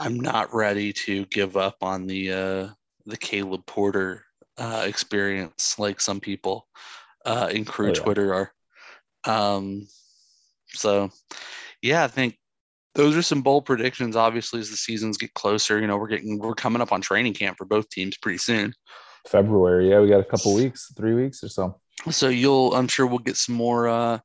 I'm 0.00 0.18
not 0.18 0.52
ready 0.52 0.92
to 1.04 1.24
give 1.26 1.56
up 1.56 1.76
on 1.82 2.08
the 2.08 2.32
uh, 2.32 2.68
the 3.06 3.16
Caleb 3.16 3.64
Porter 3.66 4.24
uh, 4.56 4.84
experience 4.86 5.78
like 5.78 6.00
some 6.00 6.18
people 6.18 6.66
uh, 7.24 7.48
in 7.52 7.64
crew 7.64 7.86
Oh, 7.86 7.94
yeah. 7.94 8.02
Twitter 8.02 8.34
are. 8.34 8.52
Um, 9.24 9.86
so, 10.68 11.10
yeah, 11.80 12.04
I 12.04 12.08
think 12.08 12.36
those 12.94 13.16
are 13.16 13.22
some 13.22 13.42
bold 13.42 13.64
predictions. 13.66 14.16
Obviously, 14.16 14.60
as 14.60 14.70
the 14.70 14.76
seasons 14.76 15.16
get 15.18 15.34
closer, 15.34 15.80
you 15.80 15.86
know, 15.86 15.96
we're 15.96 16.08
getting 16.08 16.38
we're 16.38 16.54
coming 16.54 16.82
up 16.82 16.92
on 16.92 17.00
training 17.00 17.34
camp 17.34 17.56
for 17.58 17.64
both 17.64 17.88
teams 17.90 18.16
pretty 18.16 18.38
soon. 18.38 18.72
February. 19.26 19.90
Yeah, 19.90 20.00
we 20.00 20.08
got 20.08 20.20
a 20.20 20.24
couple 20.24 20.54
weeks, 20.54 20.92
three 20.96 21.14
weeks 21.14 21.42
or 21.44 21.48
so. 21.48 21.80
So 22.10 22.28
you'll, 22.28 22.74
I'm 22.74 22.88
sure 22.88 23.06
we'll 23.06 23.18
get 23.18 23.36
some 23.36 23.56
more 23.56 23.88
uh, 23.88 24.18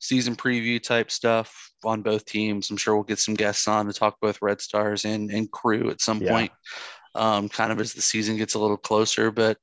season 0.00 0.34
preview 0.36 0.82
type 0.82 1.10
stuff 1.10 1.70
on 1.84 2.02
both 2.02 2.24
teams. 2.26 2.70
I'm 2.70 2.76
sure 2.76 2.94
we'll 2.94 3.04
get 3.04 3.18
some 3.20 3.34
guests 3.34 3.66
on 3.68 3.86
to 3.86 3.92
talk 3.92 4.16
both 4.20 4.42
Red 4.42 4.60
Stars 4.60 5.04
and 5.04 5.30
and 5.30 5.50
crew 5.50 5.90
at 5.90 6.00
some 6.00 6.20
Yeah. 6.20 6.30
point. 6.32 6.52
um, 7.14 7.48
kind 7.48 7.70
of 7.72 7.78
as 7.80 7.92
the 7.92 8.00
season 8.02 8.36
gets 8.36 8.54
a 8.54 8.58
little 8.58 8.76
closer. 8.76 9.30
But 9.30 9.58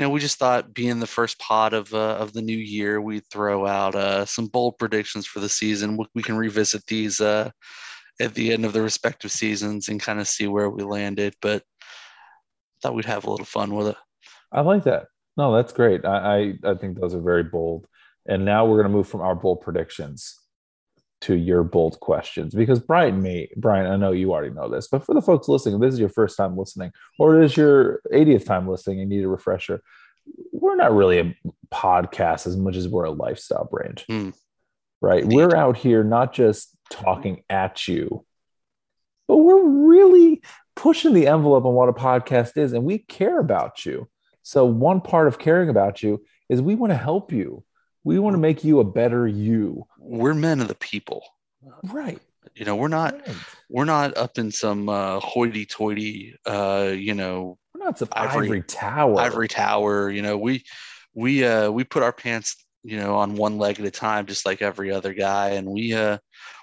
you 0.00 0.06
know, 0.06 0.10
we 0.12 0.20
just 0.20 0.38
thought 0.38 0.72
being 0.72 0.98
the 0.98 1.06
first 1.06 1.38
pod 1.38 1.74
of 1.74 1.92
uh, 1.92 2.16
of 2.16 2.32
the 2.32 2.40
new 2.40 2.56
year, 2.56 3.02
we'd 3.02 3.26
throw 3.30 3.66
out 3.66 3.94
uh, 3.94 4.24
some 4.24 4.46
bold 4.46 4.78
predictions 4.78 5.26
for 5.26 5.40
the 5.40 5.48
season. 5.50 5.98
We, 6.14 6.22
can 6.22 6.38
revisit 6.38 6.86
these 6.86 7.20
uh, 7.20 7.50
at 8.18 8.32
the 8.32 8.50
end 8.50 8.64
of 8.64 8.72
the 8.72 8.80
respective 8.80 9.30
seasons 9.30 9.88
and 9.90 10.00
kind 10.00 10.18
of 10.18 10.26
see 10.26 10.46
where 10.46 10.70
we 10.70 10.84
landed. 10.84 11.34
But 11.42 11.64
I 11.82 12.76
thought 12.80 12.94
we'd 12.94 13.04
have 13.04 13.26
a 13.26 13.30
little 13.30 13.44
fun 13.44 13.74
with 13.74 13.88
it. 13.88 13.96
I 14.50 14.62
like 14.62 14.84
that. 14.84 15.08
No, 15.36 15.54
that's 15.54 15.74
great. 15.74 16.06
I, 16.06 16.54
I, 16.64 16.70
I 16.70 16.74
think 16.76 16.98
those 16.98 17.14
are 17.14 17.20
very 17.20 17.42
bold. 17.42 17.86
And 18.24 18.42
now 18.42 18.64
we're 18.64 18.78
going 18.80 18.90
to 18.90 18.96
move 18.96 19.06
from 19.06 19.20
our 19.20 19.34
bold 19.34 19.60
predictions 19.60 20.34
to 21.22 21.34
your 21.34 21.62
bold 21.62 22.00
questions 22.00 22.54
because 22.54 22.80
Brian 22.80 23.22
may 23.22 23.48
Brian, 23.56 23.86
I 23.86 23.96
know 23.96 24.12
you 24.12 24.32
already 24.32 24.54
know 24.54 24.68
this, 24.68 24.88
but 24.88 25.04
for 25.04 25.14
the 25.14 25.22
folks 25.22 25.48
listening, 25.48 25.76
if 25.76 25.80
this 25.80 25.94
is 25.94 26.00
your 26.00 26.08
first 26.08 26.36
time 26.36 26.56
listening, 26.56 26.92
or 27.18 27.40
it 27.40 27.44
is 27.44 27.56
your 27.56 28.00
80th 28.12 28.46
time 28.46 28.68
listening 28.68 29.00
and 29.00 29.10
need 29.10 29.24
a 29.24 29.28
refresher. 29.28 29.82
We're 30.52 30.76
not 30.76 30.94
really 30.94 31.18
a 31.18 31.34
podcast 31.72 32.46
as 32.46 32.56
much 32.56 32.76
as 32.76 32.88
we're 32.88 33.04
a 33.04 33.10
lifestyle 33.10 33.68
brand. 33.70 34.04
Mm. 34.08 34.34
Right. 35.00 35.22
Indeed. 35.22 35.36
We're 35.36 35.56
out 35.56 35.76
here 35.76 36.04
not 36.04 36.32
just 36.32 36.76
talking 36.90 37.42
at 37.48 37.88
you, 37.88 38.24
but 39.26 39.38
we're 39.38 39.66
really 39.88 40.42
pushing 40.76 41.14
the 41.14 41.26
envelope 41.26 41.64
on 41.64 41.74
what 41.74 41.88
a 41.88 41.92
podcast 41.92 42.56
is, 42.56 42.72
and 42.72 42.84
we 42.84 42.98
care 42.98 43.38
about 43.38 43.84
you. 43.84 44.08
So, 44.42 44.64
one 44.64 45.00
part 45.00 45.28
of 45.28 45.38
caring 45.38 45.68
about 45.68 46.02
you 46.02 46.24
is 46.48 46.62
we 46.62 46.74
want 46.74 46.90
to 46.92 46.96
help 46.96 47.32
you. 47.32 47.64
We 48.02 48.18
want 48.18 48.34
to 48.34 48.38
make 48.38 48.64
you 48.64 48.80
a 48.80 48.84
better 48.84 49.26
you. 49.26 49.86
We're 50.10 50.34
men 50.34 50.60
of 50.60 50.66
the 50.66 50.74
people. 50.74 51.22
Right. 51.84 52.18
You 52.56 52.64
know, 52.64 52.74
we're 52.74 52.88
not 52.88 53.14
right. 53.14 53.36
we're 53.68 53.84
not 53.84 54.16
up 54.16 54.38
in 54.38 54.50
some 54.50 54.88
uh, 54.88 55.20
hoity-toity, 55.20 56.34
uh, 56.46 56.92
you 56.94 57.14
know, 57.14 57.58
we're 57.74 57.84
not 57.84 57.98
some 57.98 58.08
ivory, 58.12 58.46
ivory 58.46 58.62
tower. 58.62 59.20
Ivory 59.20 59.48
tower. 59.48 60.10
You 60.10 60.22
know, 60.22 60.36
we 60.36 60.64
we 61.14 61.44
uh, 61.44 61.70
we 61.70 61.84
put 61.84 62.02
our 62.02 62.12
pants, 62.12 62.64
you 62.82 62.96
know, 62.96 63.14
on 63.14 63.36
one 63.36 63.58
leg 63.58 63.78
at 63.78 63.86
a 63.86 63.90
time, 63.90 64.26
just 64.26 64.44
like 64.44 64.62
every 64.62 64.90
other 64.90 65.14
guy, 65.14 65.50
and 65.50 65.68
we 65.68 65.94
uh, 65.94 66.18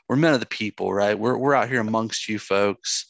we're 0.10 0.18
men 0.18 0.34
of 0.34 0.42
the 0.42 0.46
people, 0.46 0.94
right? 0.94 1.18
We're 1.18 1.38
we're 1.38 1.56
out 1.56 1.70
here 1.70 1.80
amongst 1.80 2.28
you 2.28 2.40
folks, 2.40 3.06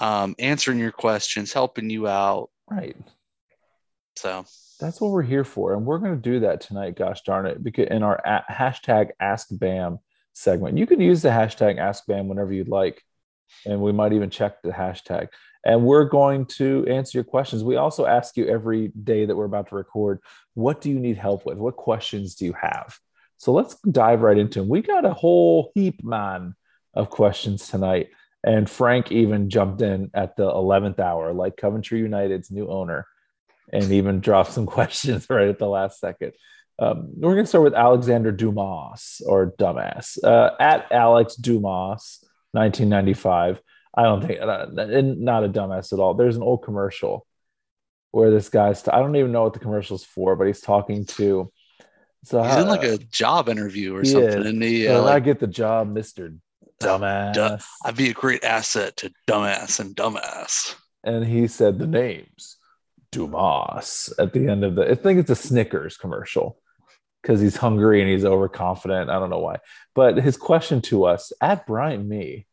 um, 0.00 0.34
answering 0.40 0.80
your 0.80 0.92
questions, 0.92 1.52
helping 1.52 1.90
you 1.90 2.08
out, 2.08 2.50
right? 2.68 2.96
So 4.16 4.44
that's 4.78 5.00
what 5.00 5.10
we're 5.10 5.22
here 5.22 5.44
for, 5.44 5.74
and 5.74 5.84
we're 5.84 5.98
going 5.98 6.14
to 6.14 6.30
do 6.30 6.40
that 6.40 6.60
tonight. 6.60 6.96
Gosh 6.96 7.22
darn 7.22 7.46
it! 7.46 7.62
Because 7.62 7.88
in 7.90 8.02
our 8.02 8.20
hashtag 8.50 9.10
Ask 9.20 9.48
Bam 9.50 9.98
segment, 10.32 10.78
you 10.78 10.86
can 10.86 11.00
use 11.00 11.22
the 11.22 11.28
hashtag 11.28 11.78
Ask 11.78 12.06
Bam 12.06 12.28
whenever 12.28 12.52
you'd 12.52 12.68
like, 12.68 13.02
and 13.64 13.80
we 13.80 13.92
might 13.92 14.12
even 14.12 14.30
check 14.30 14.62
the 14.62 14.70
hashtag. 14.70 15.28
And 15.64 15.84
we're 15.84 16.04
going 16.04 16.46
to 16.46 16.86
answer 16.88 17.18
your 17.18 17.24
questions. 17.24 17.64
We 17.64 17.74
also 17.74 18.06
ask 18.06 18.36
you 18.36 18.46
every 18.46 18.88
day 19.02 19.26
that 19.26 19.34
we're 19.34 19.46
about 19.46 19.68
to 19.70 19.74
record, 19.74 20.20
what 20.54 20.80
do 20.80 20.90
you 20.90 21.00
need 21.00 21.16
help 21.16 21.44
with? 21.44 21.58
What 21.58 21.74
questions 21.74 22.36
do 22.36 22.44
you 22.44 22.52
have? 22.52 22.96
So 23.38 23.52
let's 23.52 23.74
dive 23.80 24.22
right 24.22 24.38
into 24.38 24.60
them. 24.60 24.68
We 24.68 24.80
got 24.80 25.04
a 25.04 25.12
whole 25.12 25.72
heap, 25.74 26.04
man, 26.04 26.54
of 26.94 27.10
questions 27.10 27.66
tonight. 27.66 28.10
And 28.44 28.70
Frank 28.70 29.10
even 29.10 29.50
jumped 29.50 29.82
in 29.82 30.08
at 30.14 30.36
the 30.36 30.48
11th 30.48 31.00
hour, 31.00 31.32
like 31.32 31.56
Coventry 31.56 31.98
United's 31.98 32.52
new 32.52 32.68
owner 32.68 33.08
and 33.72 33.90
even 33.92 34.20
drop 34.20 34.48
some 34.48 34.66
questions 34.76 35.26
right 35.28 35.48
at 35.48 35.58
the 35.58 35.68
last 35.68 36.00
second. 36.00 36.32
Um, 36.78 37.08
we're 37.16 37.32
going 37.32 37.44
to 37.44 37.48
start 37.48 37.64
with 37.64 37.74
Alexander 37.74 38.32
Dumas 38.32 39.22
or 39.26 39.52
Dumbass 39.52 40.22
uh, 40.22 40.50
at 40.60 40.92
Alex 40.92 41.34
Dumas, 41.34 42.22
1995. 42.52 43.60
I 43.96 44.02
don't 44.02 44.26
think 44.26 44.40
uh, 44.42 44.66
not 44.70 45.44
a 45.44 45.48
dumbass 45.48 45.94
at 45.94 45.98
all. 45.98 46.12
There's 46.12 46.36
an 46.36 46.42
old 46.42 46.62
commercial 46.62 47.26
where 48.10 48.30
this 48.30 48.50
guy's. 48.50 48.86
I 48.88 48.98
don't 48.98 49.16
even 49.16 49.32
know 49.32 49.44
what 49.44 49.54
the 49.54 49.58
commercial's 49.58 50.04
for, 50.04 50.36
but 50.36 50.46
he's 50.46 50.60
talking 50.60 51.06
to. 51.06 51.50
So 52.24 52.42
he's 52.42 52.56
uh, 52.56 52.60
in 52.60 52.68
like 52.68 52.84
a 52.84 52.98
job 52.98 53.48
interview 53.48 53.96
or 53.96 54.04
something. 54.04 54.40
Is. 54.40 54.46
And 54.46 54.62
he, 54.62 54.86
uh, 54.86 55.02
I 55.04 55.20
get 55.20 55.38
the 55.38 55.46
job, 55.46 55.90
Mister 55.90 56.34
Dumbass. 56.82 57.64
I'd 57.86 57.96
be 57.96 58.10
a 58.10 58.14
great 58.14 58.44
asset 58.44 58.98
to 58.98 59.10
Dumbass 59.26 59.80
and 59.80 59.96
Dumbass. 59.96 60.74
And 61.04 61.24
he 61.24 61.46
said 61.46 61.78
the 61.78 61.86
names 61.86 62.55
Dumas 63.16 64.12
at 64.18 64.34
the 64.34 64.48
end 64.48 64.62
of 64.62 64.74
the. 64.74 64.90
I 64.90 64.94
think 64.94 65.18
it's 65.18 65.30
a 65.30 65.36
Snickers 65.36 65.96
commercial 65.96 66.58
because 67.22 67.40
he's 67.40 67.56
hungry 67.56 68.02
and 68.02 68.10
he's 68.10 68.26
overconfident. 68.26 69.08
I 69.08 69.18
don't 69.18 69.30
know 69.30 69.38
why. 69.38 69.58
But 69.94 70.18
his 70.18 70.36
question 70.36 70.82
to 70.82 71.06
us 71.06 71.32
at 71.40 71.66
Brian 71.66 72.06
Me, 72.06 72.46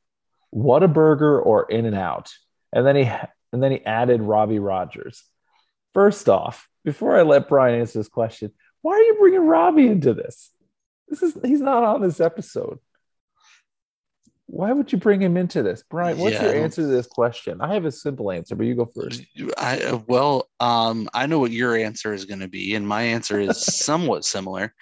Whataburger 0.55 1.45
or 1.45 1.69
In-N-Out? 1.69 2.31
And 2.71 2.87
then 2.87 2.95
he 2.95 3.11
and 3.51 3.61
then 3.61 3.71
he 3.71 3.85
added 3.85 4.21
Robbie 4.21 4.59
Rogers. 4.59 5.23
First 5.93 6.29
off, 6.29 6.67
before 6.85 7.17
I 7.17 7.23
let 7.23 7.49
Brian 7.49 7.79
answer 7.79 7.99
this 7.99 8.07
question, 8.07 8.51
why 8.81 8.93
are 8.93 9.03
you 9.03 9.15
bringing 9.19 9.45
Robbie 9.45 9.87
into 9.87 10.13
this? 10.13 10.49
This 11.09 11.21
is 11.21 11.37
he's 11.43 11.61
not 11.61 11.83
on 11.83 12.01
this 12.01 12.21
episode 12.21 12.79
why 14.47 14.71
would 14.71 14.91
you 14.91 14.97
bring 14.97 15.21
him 15.21 15.37
into 15.37 15.63
this? 15.63 15.83
Brian 15.89 16.17
what's 16.17 16.35
yeah, 16.35 16.51
your 16.51 16.55
answer 16.55 16.81
to 16.81 16.87
this 16.87 17.07
question? 17.07 17.61
I 17.61 17.73
have 17.73 17.85
a 17.85 17.91
simple 17.91 18.31
answer 18.31 18.55
but 18.55 18.65
you 18.65 18.75
go 18.75 18.85
first. 18.85 19.23
I 19.57 19.79
uh, 19.81 19.99
well 20.07 20.49
um 20.59 21.09
i 21.13 21.25
know 21.25 21.39
what 21.39 21.51
your 21.51 21.75
answer 21.75 22.13
is 22.13 22.25
going 22.25 22.41
to 22.41 22.47
be 22.47 22.75
and 22.75 22.87
my 22.87 23.03
answer 23.03 23.39
is 23.39 23.65
somewhat 23.83 24.25
similar. 24.25 24.73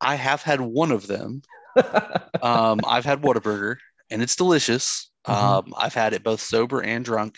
I 0.00 0.16
have 0.16 0.42
had 0.42 0.60
one 0.60 0.92
of 0.92 1.06
them. 1.06 1.42
Um 2.42 2.80
i've 2.86 3.06
had 3.06 3.22
Whataburger 3.22 3.76
and 4.10 4.22
it's 4.22 4.36
delicious. 4.36 5.10
Mm-hmm. 5.26 5.70
um 5.70 5.74
i've 5.78 5.94
had 5.94 6.12
it 6.12 6.22
both 6.22 6.40
sober 6.40 6.82
and 6.82 7.04
drunk. 7.04 7.36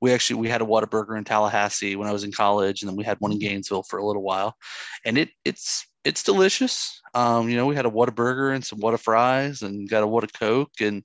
We 0.00 0.12
actually 0.12 0.40
we 0.40 0.48
had 0.48 0.62
a 0.62 0.66
Whataburger 0.66 1.18
in 1.18 1.24
tallahassee 1.24 1.96
when 1.96 2.08
i 2.08 2.12
was 2.12 2.24
in 2.24 2.32
college 2.32 2.80
and 2.80 2.88
then 2.88 2.96
we 2.96 3.04
had 3.04 3.18
one 3.20 3.32
in 3.32 3.38
gainesville 3.38 3.82
for 3.82 3.98
a 3.98 4.06
little 4.06 4.22
while. 4.22 4.56
And 5.04 5.18
it 5.18 5.30
it's 5.44 5.87
it's 6.04 6.22
delicious. 6.22 7.00
Um, 7.14 7.48
you 7.48 7.56
know, 7.56 7.66
we 7.66 7.76
had 7.76 7.86
a 7.86 7.90
Whataburger 7.90 8.54
and 8.54 8.64
some 8.64 8.80
Whata 8.80 8.98
fries 8.98 9.62
and 9.62 9.88
got 9.88 10.02
a 10.02 10.06
Whata 10.06 10.28
Coke 10.32 10.80
and 10.80 11.02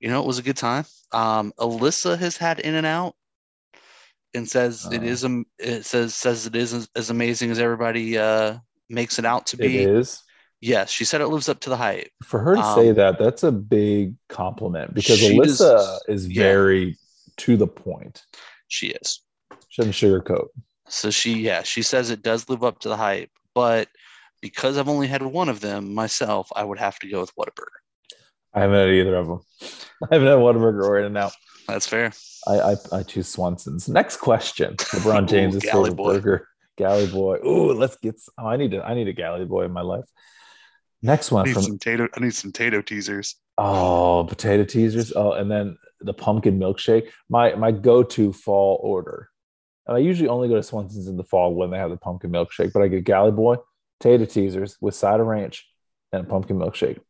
you 0.00 0.08
know, 0.10 0.20
it 0.20 0.26
was 0.26 0.38
a 0.38 0.42
good 0.42 0.56
time. 0.56 0.84
Um, 1.12 1.52
Alyssa 1.58 2.18
has 2.18 2.36
had 2.36 2.60
In-N-Out 2.60 3.14
and 4.34 4.48
says 4.48 4.86
it 4.92 5.00
uh. 5.00 5.04
is 5.04 5.24
um, 5.24 5.46
it 5.58 5.84
says 5.84 6.14
says 6.14 6.46
it 6.46 6.56
is 6.56 6.74
as, 6.74 6.88
as 6.96 7.10
amazing 7.10 7.50
as 7.50 7.58
everybody 7.58 8.18
uh, 8.18 8.58
makes 8.90 9.18
it 9.18 9.24
out 9.24 9.46
to 9.46 9.56
be. 9.56 9.82
It 9.82 9.88
is. 9.88 10.22
Yes, 10.60 10.90
she 10.90 11.04
said 11.04 11.20
it 11.20 11.28
lives 11.28 11.48
up 11.48 11.60
to 11.60 11.70
the 11.70 11.76
hype. 11.76 12.10
For 12.22 12.40
her 12.40 12.54
to 12.54 12.60
um, 12.60 12.74
say 12.74 12.92
that, 12.92 13.18
that's 13.18 13.42
a 13.42 13.52
big 13.52 14.14
compliment 14.28 14.94
because 14.94 15.20
Alyssa 15.20 15.98
is 16.08 16.26
very 16.26 16.84
yeah. 16.84 16.92
to 17.38 17.56
the 17.56 17.66
point. 17.66 18.24
She 18.68 18.88
is. 18.88 19.20
She 19.68 19.82
doesn't 19.82 19.92
sugarcoat. 19.92 20.48
So 20.88 21.10
she, 21.10 21.34
yeah, 21.34 21.62
she 21.62 21.82
says 21.82 22.10
it 22.10 22.22
does 22.22 22.48
live 22.48 22.64
up 22.64 22.78
to 22.80 22.88
the 22.88 22.96
hype, 22.96 23.30
but 23.54 23.88
because 24.44 24.76
I've 24.76 24.90
only 24.90 25.06
had 25.06 25.22
one 25.22 25.48
of 25.48 25.60
them 25.60 25.94
myself, 25.94 26.52
I 26.54 26.62
would 26.62 26.78
have 26.78 26.98
to 26.98 27.08
go 27.08 27.20
with 27.20 27.34
Whataburger. 27.34 27.78
I 28.52 28.60
haven't 28.60 28.76
had 28.76 28.90
either 28.90 29.16
of 29.16 29.26
them. 29.26 29.40
I 30.02 30.14
haven't 30.16 30.28
had 30.28 30.36
Whataburger 30.36 30.84
or 30.84 30.98
In-N-Out. 30.98 31.32
That's 31.66 31.86
fair. 31.86 32.12
I, 32.46 32.52
I, 32.52 32.74
I 32.92 33.02
choose 33.04 33.34
Swensons. 33.34 33.88
Next 33.88 34.18
question: 34.18 34.76
LeBron 34.76 35.28
James' 35.30 35.56
is 35.56 35.64
favorite 35.64 35.96
boy. 35.96 36.12
burger, 36.16 36.46
Galley 36.76 37.06
Boy. 37.06 37.38
Ooh, 37.38 37.72
let's 37.72 37.96
get. 37.96 38.20
Oh, 38.36 38.46
I 38.46 38.58
need 38.58 38.72
to. 38.72 38.82
I 38.84 38.92
need 38.92 39.08
a 39.08 39.14
Galley 39.14 39.46
Boy 39.46 39.64
in 39.64 39.72
my 39.72 39.80
life. 39.80 40.04
Next 41.00 41.32
one 41.32 41.44
I 41.44 41.46
need 41.46 41.54
from 41.54 41.62
some 41.62 41.78
potato. 41.78 42.08
I 42.14 42.20
need 42.20 42.34
some 42.34 42.52
potato 42.52 42.82
teasers. 42.82 43.36
Oh, 43.56 44.26
potato 44.28 44.64
teasers. 44.64 45.14
Oh, 45.16 45.32
and 45.32 45.50
then 45.50 45.78
the 46.02 46.12
pumpkin 46.12 46.58
milkshake. 46.58 47.08
My 47.30 47.54
my 47.54 47.72
go 47.72 48.02
to 48.02 48.34
fall 48.34 48.78
order. 48.82 49.30
And 49.86 49.96
I 49.96 50.00
usually 50.00 50.28
only 50.28 50.48
go 50.48 50.56
to 50.56 50.60
Swensons 50.60 51.08
in 51.08 51.16
the 51.16 51.24
fall 51.24 51.54
when 51.54 51.70
they 51.70 51.78
have 51.78 51.90
the 51.90 51.96
pumpkin 51.96 52.30
milkshake, 52.30 52.74
but 52.74 52.82
I 52.82 52.88
get 52.88 53.04
Galley 53.04 53.32
Boy 53.32 53.56
potato 54.04 54.26
teasers 54.26 54.76
with 54.80 54.94
cider 54.94 55.24
ranch 55.24 55.66
and 56.12 56.22
a 56.22 56.28
pumpkin 56.28 56.58
milkshake. 56.58 57.00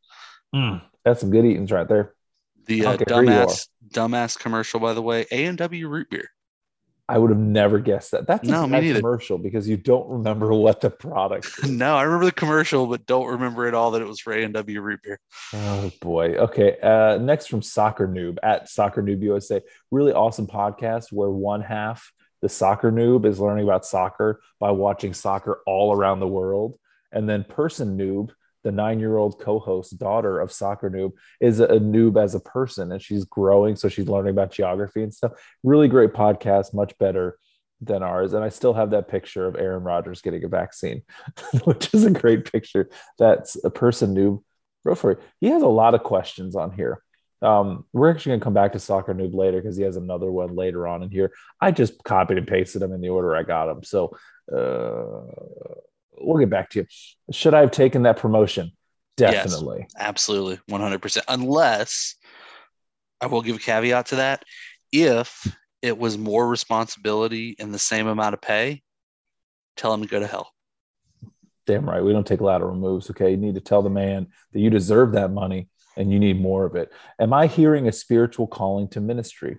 Mm, 0.55 0.81
that's 1.05 1.21
some 1.21 1.31
good 1.31 1.45
eatings 1.45 1.73
right 1.73 1.89
there. 1.89 2.15
The 2.67 2.87
uh, 2.87 2.97
dumbass 2.97 3.69
dumbass 3.93 4.39
commercial, 4.39 4.81
by 4.81 4.95
the 4.95 5.03
way, 5.03 5.27
A 5.33 5.47
and 5.47 5.59
W 5.59 5.89
root 5.89 6.09
beer. 6.09 6.31
I 7.07 7.19
would 7.19 7.31
have 7.31 7.39
never 7.39 7.81
guessed 7.81 8.13
that. 8.13 8.27
That's 8.27 8.49
no, 8.49 8.65
a 8.65 8.69
me 8.69 8.95
commercial 8.95 9.37
because 9.37 9.69
you 9.69 9.77
don't 9.77 10.09
remember 10.09 10.55
what 10.55 10.81
the 10.81 10.89
product. 10.89 11.65
no, 11.69 11.97
I 11.97 12.05
remember 12.05 12.25
the 12.27 12.33
commercial, 12.33 12.87
but 12.87 13.05
don't 13.05 13.27
remember 13.27 13.67
at 13.67 13.75
all 13.75 13.91
that 13.91 14.01
it 14.01 14.07
was 14.07 14.21
for 14.21 14.33
A 14.33 14.43
and 14.43 14.55
W 14.55 14.81
root 14.81 15.01
beer. 15.03 15.21
Oh 15.53 15.91
boy. 16.01 16.37
Okay. 16.37 16.79
Uh, 16.81 17.19
next 17.19 17.49
from 17.49 17.61
Soccer 17.61 18.09
Noob 18.09 18.39
at 18.43 18.71
Soccer 18.71 19.03
Noob 19.03 19.21
USA, 19.23 19.61
really 19.91 20.13
awesome 20.13 20.47
podcast 20.47 21.13
where 21.13 21.29
one 21.29 21.61
half 21.61 22.11
the 22.45 22.49
soccer 22.51 22.93
noob 22.93 23.25
is 23.25 23.41
learning 23.41 23.65
about 23.65 23.87
soccer 23.87 24.43
by 24.61 24.71
watching 24.71 25.15
soccer 25.15 25.63
all 25.67 25.95
around 25.95 26.21
the 26.21 26.29
world. 26.29 26.79
And 27.15 27.29
then 27.29 27.45
person 27.45 27.97
noob, 27.97 28.31
the 28.65 28.73
nine 28.73 28.99
year 28.99 29.17
old 29.17 29.41
co 29.41 29.59
host, 29.59 29.99
daughter 29.99 30.41
of 30.41 30.53
soccer 30.53 30.91
noob, 30.91 31.13
is 31.41 31.61
a 31.61 31.69
noob 31.69 32.23
as 32.23 32.35
a 32.35 32.41
person 32.41 32.93
and 32.93 33.01
she's 33.01 33.25
growing. 33.25 33.77
So 33.77 33.89
she's 33.89 34.09
learning 34.09 34.33
about 34.33 34.53
geography 34.53 35.03
and 35.03 35.15
stuff. 35.15 35.33
Really 35.63 35.89
great 35.89 36.13
podcast, 36.13 36.75
much 36.75 36.97
better 36.99 37.39
than 37.81 38.03
ours. 38.03 38.33
And 38.33 38.43
I 38.43 38.49
still 38.49 38.75
have 38.75 38.91
that 38.91 39.09
picture 39.09 39.47
of 39.47 39.57
Aaron 39.57 39.85
Rodgers 39.85 40.23
getting 40.23 40.45
a 40.45 40.49
vaccine, 40.49 41.03
which 41.65 41.95
is 41.95 42.05
a 42.05 42.11
great 42.11 42.51
picture. 42.51 42.91
That's 43.19 43.63
a 43.65 43.71
person 43.71 44.15
noob. 44.15 44.43
Go 44.87 44.95
for. 44.95 45.21
He 45.41 45.49
has 45.49 45.63
a 45.63 45.69
lot 45.69 45.95
of 45.95 46.03
questions 46.03 46.57
on 46.57 46.73
here. 46.73 47.01
Um, 47.43 47.85
we're 47.93 48.11
actually 48.11 48.31
going 48.31 48.41
to 48.41 48.45
come 48.45 48.55
back 48.55 48.73
to 48.73 48.79
Soccer 48.79 49.15
Noob 49.15 49.35
later 49.35 49.61
because 49.61 49.77
he 49.77 49.83
has 49.83 49.97
another 49.97 50.31
one 50.31 50.57
later 50.57 50.87
on 50.87 51.03
in 51.03 51.11
here. 51.11 51.33
I 51.61 51.73
just 51.73 52.03
copied 52.03 52.39
and 52.39 52.47
pasted 52.47 52.81
them 52.81 52.93
in 52.93 53.03
the 53.03 53.11
order 53.11 53.37
I 53.37 53.43
got 53.43 53.67
them. 53.67 53.83
So 53.83 54.17
uh, 54.51 55.75
we'll 56.19 56.39
get 56.39 56.51
back 56.51 56.71
to 56.71 56.81
you. 56.81 56.87
Should 57.33 57.55
I 57.55 57.61
have 57.61 57.71
taken 57.71 58.03
that 58.03 58.17
promotion? 58.17 58.73
Definitely. 59.17 59.81
Yes, 59.81 59.91
absolutely. 59.97 60.59
100%. 60.71 61.23
Unless 61.29 62.17
I 63.21 63.27
will 63.27 63.43
give 63.43 63.57
a 63.57 63.61
caveat 63.61 64.07
to 64.07 64.17
that. 64.17 64.45
If 64.93 65.47
it 65.83 65.97
was 65.99 66.19
more 66.19 66.49
responsibility 66.49 67.57
and 67.59 67.73
the 67.73 67.79
same 67.79 68.07
amount 68.07 68.35
of 68.35 68.41
pay, 68.41 68.83
tell 69.77 69.95
him 69.95 70.03
to 70.03 70.09
go 70.09 70.21
to 70.21 70.27
hell. 70.27 70.51
Damn 71.67 71.89
right. 71.89 72.03
We 72.03 72.13
don't 72.13 72.27
take 72.27 72.41
lateral 72.41 72.77
moves. 72.77 73.11
Okay. 73.11 73.31
You 73.31 73.37
need 73.37 73.55
to 73.55 73.61
tell 73.61 73.83
the 73.83 73.91
man 73.91 74.29
that 74.53 74.61
you 74.61 74.71
deserve 74.71 75.13
that 75.13 75.31
money 75.31 75.69
and 75.97 76.13
you 76.13 76.19
need 76.19 76.41
more 76.41 76.65
of 76.65 76.77
it. 76.77 76.93
Am 77.19 77.33
I 77.33 77.47
hearing 77.47 77.89
a 77.89 77.93
spiritual 77.93 78.47
calling 78.47 78.89
to 78.89 79.01
ministry? 79.01 79.59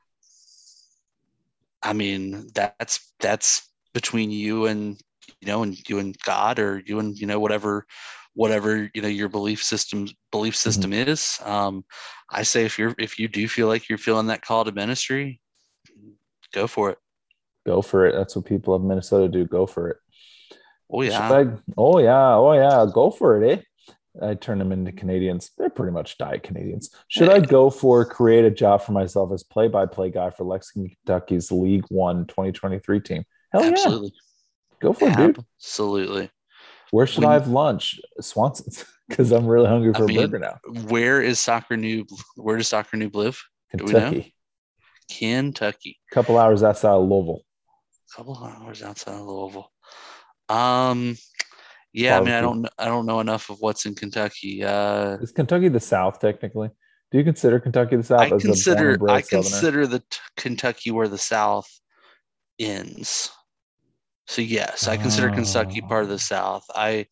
I 1.81 1.93
mean, 1.93 2.47
that's 2.53 3.13
that's 3.19 3.69
between 3.93 4.31
you 4.31 4.65
and 4.65 4.99
you 5.41 5.47
know, 5.47 5.63
and 5.63 5.77
you 5.89 5.99
and 5.99 6.15
God, 6.25 6.59
or 6.59 6.81
you 6.85 6.99
and 6.99 7.17
you 7.17 7.27
know 7.27 7.39
whatever, 7.39 7.85
whatever 8.33 8.89
you 8.93 9.01
know 9.01 9.07
your 9.07 9.29
belief 9.29 9.63
system 9.63 10.07
belief 10.31 10.53
mm-hmm. 10.53 10.69
system 10.69 10.91
mm-hmm. 10.91 11.09
is. 11.09 11.39
Um, 11.43 11.85
I 12.31 12.43
say 12.43 12.65
if 12.65 12.79
you're 12.79 12.95
if 12.97 13.19
you 13.19 13.27
do 13.27 13.47
feel 13.47 13.67
like 13.67 13.89
you're 13.89 13.97
feeling 13.97 14.27
that 14.27 14.41
call 14.41 14.65
to 14.65 14.71
ministry, 14.71 15.41
go 16.53 16.67
for 16.67 16.91
it. 16.91 16.97
Go 17.65 17.81
for 17.81 18.05
it. 18.05 18.13
That's 18.13 18.35
what 18.35 18.45
people 18.45 18.73
of 18.73 18.83
Minnesota 18.83 19.27
do. 19.27 19.45
Go 19.45 19.65
for 19.65 19.89
it. 19.89 19.97
Oh 20.91 21.01
yeah. 21.01 21.31
I, 21.31 21.47
oh 21.77 21.99
yeah. 21.99 22.35
Oh 22.35 22.53
yeah. 22.53 22.85
Go 22.91 23.09
for 23.09 23.41
it. 23.41 23.59
Eh? 23.59 23.61
I 24.21 24.33
turn 24.35 24.59
them 24.59 24.71
into 24.71 24.91
Canadians. 24.91 25.51
They're 25.57 25.69
pretty 25.69 25.91
much 25.91 26.17
diet 26.17 26.43
Canadians. 26.43 26.89
Should 27.09 27.29
I 27.29 27.39
go 27.39 27.69
for 27.69 28.05
create 28.05 28.45
a 28.45 28.51
job 28.51 28.81
for 28.81 28.93
myself 28.93 29.31
as 29.33 29.43
play-by-play 29.43 30.11
guy 30.11 30.29
for 30.29 30.45
Lexington, 30.45 30.95
Kentucky's 31.05 31.51
League 31.51 31.85
One 31.89 32.25
2023 32.27 32.99
team? 33.01 33.23
Hell 33.51 33.63
Absolutely. 33.63 34.13
yeah. 34.13 34.21
Go 34.85 34.93
for 34.93 35.09
it, 35.09 35.17
dude. 35.17 35.43
Absolutely. 35.59 36.29
Where 36.91 37.07
should 37.07 37.25
I 37.25 37.33
have 37.33 37.47
lunch? 37.47 37.99
Swensons 38.21 38.85
because 39.09 39.31
I'm 39.31 39.47
really 39.47 39.67
hungry 39.67 39.93
for 39.93 40.03
I 40.03 40.05
mean, 40.05 40.19
a 40.19 40.27
burger 40.27 40.39
now. 40.39 40.59
Where 40.87 41.21
is 41.21 41.39
Soccer 41.39 41.75
Noob? 41.75 42.07
Where 42.35 42.57
does 42.57 42.67
Soccer 42.67 42.97
Noob 42.97 43.15
live? 43.15 43.41
Kentucky. 43.71 44.35
Kentucky. 45.11 45.97
A 46.11 46.13
couple 46.13 46.37
hours 46.37 46.61
outside 46.61 46.91
of 46.91 47.09
Louisville. 47.09 47.41
A 48.11 48.15
couple 48.15 48.37
hours 48.37 48.83
outside 48.83 49.15
of 49.15 49.21
Louisville. 49.21 49.71
Um, 50.49 51.17
yeah. 51.91 52.19
I 52.19 52.21
mean, 52.21 52.33
I 52.33 52.41
don't, 52.41 52.67
I 52.77 52.85
don't 52.85 53.07
know 53.07 53.21
enough 53.21 53.49
of 53.49 53.57
what's 53.61 53.87
in 53.87 53.95
Kentucky. 53.95 54.63
Uh, 54.63 55.17
is 55.17 55.31
Kentucky 55.31 55.69
the 55.69 55.79
South 55.79 56.19
technically? 56.19 56.69
Do 57.11 57.17
you 57.17 57.23
consider 57.23 57.59
Kentucky 57.59 57.95
the 57.95 58.03
South? 58.03 58.19
I 58.21 58.29
consider, 58.29 59.09
I 59.09 59.21
consider 59.21 59.87
the 59.87 59.99
t- 59.99 60.19
Kentucky 60.37 60.91
where 60.91 61.07
the 61.07 61.17
South 61.17 61.67
ends. 62.59 63.31
So 64.27 64.41
yes, 64.41 64.87
I 64.87 64.97
consider 64.97 65.29
oh. 65.29 65.33
Kentucky 65.33 65.81
part 65.81 66.03
of 66.03 66.09
the. 66.09 66.19
South. 66.19 66.65
I 66.73 67.07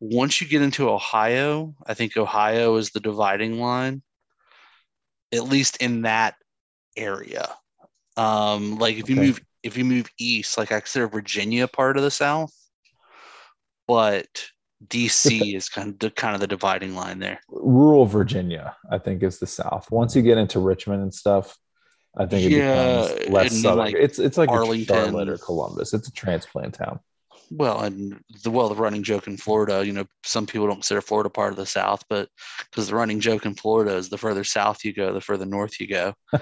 once 0.00 0.40
you 0.40 0.46
get 0.46 0.62
into 0.62 0.90
Ohio, 0.90 1.74
I 1.86 1.94
think 1.94 2.16
Ohio 2.16 2.76
is 2.76 2.90
the 2.90 3.00
dividing 3.00 3.60
line, 3.60 4.02
at 5.32 5.44
least 5.44 5.78
in 5.78 6.02
that 6.02 6.34
area. 6.96 7.48
Um, 8.16 8.78
like 8.78 8.96
if 8.96 9.04
okay. 9.04 9.14
you 9.14 9.20
move 9.20 9.40
if 9.62 9.76
you 9.76 9.84
move 9.84 10.08
east, 10.18 10.56
like 10.58 10.72
I 10.72 10.80
consider 10.80 11.08
Virginia 11.08 11.66
part 11.66 11.96
of 11.96 12.02
the 12.02 12.10
South, 12.10 12.52
but 13.86 14.26
DC 14.86 15.54
is 15.54 15.68
kind 15.68 15.90
of 15.90 15.98
the 15.98 16.10
kind 16.10 16.34
of 16.34 16.40
the 16.40 16.46
dividing 16.46 16.94
line 16.94 17.18
there. 17.18 17.40
Rural 17.48 18.06
Virginia, 18.06 18.76
I 18.90 18.98
think, 18.98 19.22
is 19.22 19.38
the 19.38 19.46
South. 19.46 19.90
Once 19.90 20.14
you 20.14 20.22
get 20.22 20.38
into 20.38 20.60
Richmond 20.60 21.02
and 21.02 21.12
stuff, 21.12 21.56
I 22.16 22.26
think 22.26 22.46
it 22.46 22.56
yeah, 22.56 23.08
becomes 23.08 23.28
less 23.28 23.62
southern. 23.62 23.78
Like 23.78 23.94
it's 23.94 24.18
it's 24.18 24.38
like 24.38 24.48
Arlington. 24.48 24.96
Charlotte 24.96 25.28
or 25.28 25.38
Columbus. 25.38 25.92
It's 25.92 26.08
a 26.08 26.12
transplant 26.12 26.74
town. 26.74 27.00
Well, 27.50 27.80
and 27.80 28.20
the 28.42 28.50
well, 28.50 28.68
the 28.68 28.74
running 28.74 29.02
joke 29.02 29.26
in 29.26 29.36
Florida, 29.36 29.86
you 29.86 29.92
know, 29.92 30.06
some 30.24 30.46
people 30.46 30.66
don't 30.66 30.76
consider 30.76 31.00
Florida 31.00 31.30
part 31.30 31.52
of 31.52 31.56
the 31.56 31.66
South, 31.66 32.02
but 32.08 32.28
because 32.70 32.88
the 32.88 32.96
running 32.96 33.20
joke 33.20 33.46
in 33.46 33.54
Florida 33.54 33.94
is 33.94 34.08
the 34.08 34.18
further 34.18 34.42
south 34.42 34.84
you 34.84 34.92
go, 34.92 35.12
the 35.12 35.20
further 35.20 35.46
north 35.46 35.78
you 35.78 35.86
go. 35.86 36.14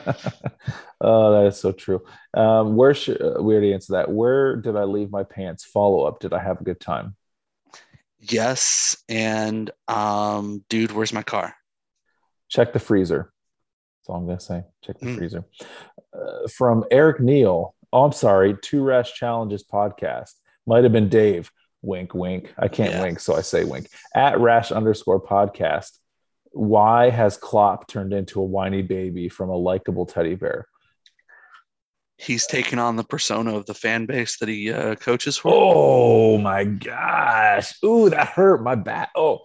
oh, 1.01 1.33
that 1.33 1.47
is 1.49 1.61
so 1.61 1.73
true. 1.73 2.01
Um, 2.35 2.77
where 2.77 2.95
should 2.95 3.21
uh, 3.21 3.43
we 3.43 3.53
already 3.53 3.75
answered 3.75 3.95
that? 3.95 4.11
Where 4.11 4.57
did 4.57 4.77
I 4.77 4.85
leave 4.85 5.11
my 5.11 5.25
pants? 5.25 5.65
Follow 5.65 6.05
up. 6.05 6.21
Did 6.21 6.33
I 6.33 6.43
have 6.43 6.61
a 6.61 6.65
good 6.65 6.81
time? 6.81 7.17
Yes, 8.19 8.97
and 9.09 9.71
um, 9.89 10.65
dude, 10.71 10.93
where's 10.93 11.13
my 11.13 11.23
car? 11.23 11.55
Check 12.49 12.73
the 12.73 12.79
freezer. 12.79 13.34
That's 14.05 14.11
all 14.11 14.17
I'm 14.21 14.27
gonna 14.27 14.39
say. 14.39 14.65
Check 14.83 14.99
the 14.99 15.07
mm. 15.07 15.17
freezer. 15.17 15.47
Uh, 16.13 16.47
from 16.55 16.85
Eric 16.91 17.21
Neal. 17.21 17.75
Oh, 17.91 18.05
I'm 18.05 18.13
sorry. 18.13 18.55
Two 18.61 18.83
Rash 18.83 19.15
Challenges 19.15 19.65
podcast 19.65 20.33
might 20.67 20.83
have 20.83 20.93
been 20.93 21.09
Dave. 21.09 21.51
Wink, 21.81 22.13
wink. 22.13 22.53
I 22.59 22.69
can't 22.69 22.93
yeah. 22.93 23.03
wink, 23.03 23.19
so 23.19 23.35
I 23.35 23.41
say 23.41 23.65
wink. 23.65 23.89
At 24.15 24.39
Rash 24.39 24.73
underscore 24.73 25.23
podcast. 25.23 25.99
Why 26.53 27.09
has 27.09 27.39
Klopp 27.39 27.89
turned 27.89 28.13
into 28.13 28.43
a 28.43 28.45
whiny 28.45 28.83
baby 28.83 29.31
from 29.31 29.49
a 29.49 29.57
likable 29.57 30.05
teddy 30.05 30.35
bear? 30.35 30.67
He's 32.19 32.47
taken 32.47 32.79
on 32.79 32.97
the 32.97 33.05
persona 33.05 33.57
of 33.57 33.65
the 33.65 33.75
fan 33.75 34.05
base 34.05 34.37
that 34.39 34.51
he 34.51 34.71
uh, 34.71 34.97
coaches 34.97 35.39
for. 35.39 35.51
Oh 35.51 36.37
my 36.37 36.65
gosh! 36.65 37.73
Ooh, 37.83 38.11
that 38.11 38.29
hurt 38.29 38.63
my 38.63 38.75
back. 38.75 39.13
Oh, 39.17 39.41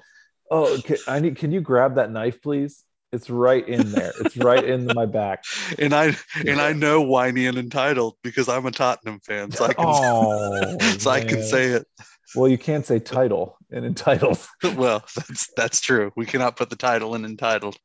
oh, 0.51 0.81
can, 0.83 0.97
I 1.07 1.21
need. 1.21 1.37
Can 1.37 1.53
you 1.53 1.61
grab 1.61 1.95
that 1.95 2.11
knife, 2.11 2.41
please? 2.41 2.83
It's 3.11 3.29
right 3.29 3.67
in 3.67 3.91
there. 3.91 4.11
It's 4.19 4.37
right 4.37 4.63
in 4.63 4.85
my 4.85 5.05
back. 5.05 5.43
And 5.79 5.93
I 5.93 6.15
and 6.45 6.59
I 6.59 6.73
know 6.73 7.01
whiny 7.01 7.45
and 7.45 7.57
entitled 7.57 8.15
because 8.23 8.49
I'm 8.49 8.65
a 8.65 8.71
Tottenham 8.71 9.19
fan, 9.21 9.51
so 9.51 9.65
I 9.65 9.73
can 9.73 9.85
oh, 9.87 10.77
so 10.97 11.09
man. 11.09 11.21
I 11.21 11.25
can 11.25 11.43
say 11.43 11.65
it. 11.67 11.87
Well, 12.35 12.47
you 12.47 12.57
can't 12.57 12.85
say 12.85 12.99
title 12.99 13.57
and 13.71 13.85
entitled. 13.85 14.45
well, 14.75 15.03
that's 15.15 15.49
that's 15.55 15.81
true. 15.81 16.11
We 16.15 16.25
cannot 16.25 16.57
put 16.57 16.69
the 16.69 16.75
title 16.75 17.15
in 17.15 17.23
entitled. 17.23 17.77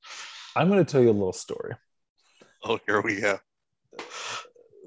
I'm 0.56 0.68
going 0.68 0.84
to 0.84 0.90
tell 0.90 1.02
you 1.02 1.10
a 1.10 1.12
little 1.12 1.32
story. 1.32 1.74
Oh, 2.64 2.78
here 2.86 3.01
we 3.01 3.20
go. 3.20 3.38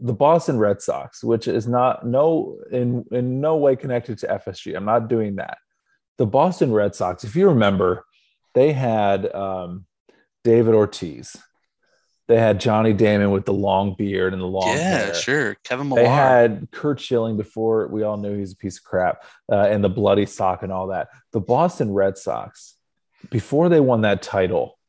The 0.02 0.14
Boston 0.14 0.58
Red 0.58 0.82
Sox, 0.82 1.24
which 1.24 1.48
is 1.48 1.68
not 1.68 2.06
no 2.06 2.58
in 2.72 3.06
in 3.12 3.40
no 3.40 3.56
way 3.56 3.76
connected 3.76 4.18
to 4.20 4.28
FSG. 4.28 4.76
I'm 4.76 4.86
not 4.86 5.08
doing 5.08 5.36
that. 5.36 5.58
The 6.18 6.26
Boston 6.28 6.72
Red 6.74 6.96
Sox, 6.96 7.24
if 7.24 7.36
you 7.36 7.50
remember, 7.50 8.06
they 8.54 8.74
had 8.74 9.32
um, 9.34 9.86
David 10.48 10.76
Ortiz. 10.76 11.36
They 12.30 12.38
had 12.38 12.62
Johnny 12.62 12.94
Damon 12.94 13.32
with 13.32 13.44
the 13.44 13.52
long 13.52 13.96
beard 13.98 14.32
and 14.32 14.42
the 14.42 14.48
long 14.48 14.70
yeah, 14.70 14.98
hair. 15.08 15.14
sure. 15.14 15.58
Kevin 15.66 15.90
Millar. 15.90 16.04
They 16.04 16.08
had 16.08 16.70
Curt 16.72 17.02
Schilling 17.02 17.36
before 17.36 17.90
we 17.90 18.04
all 18.04 18.16
knew 18.16 18.38
he's 18.38 18.54
a 18.54 18.56
piece 18.56 18.78
of 18.78 18.86
crap 18.86 19.26
uh, 19.52 19.68
and 19.70 19.84
the 19.84 19.90
bloody 19.90 20.26
sock 20.26 20.64
and 20.64 20.72
all 20.72 20.88
that. 20.88 21.10
The 21.34 21.42
Boston 21.42 21.92
Red 21.92 22.18
Sox, 22.18 22.76
before 23.30 23.68
they 23.68 23.82
won 23.82 24.02
that 24.02 24.22
title, 24.22 24.80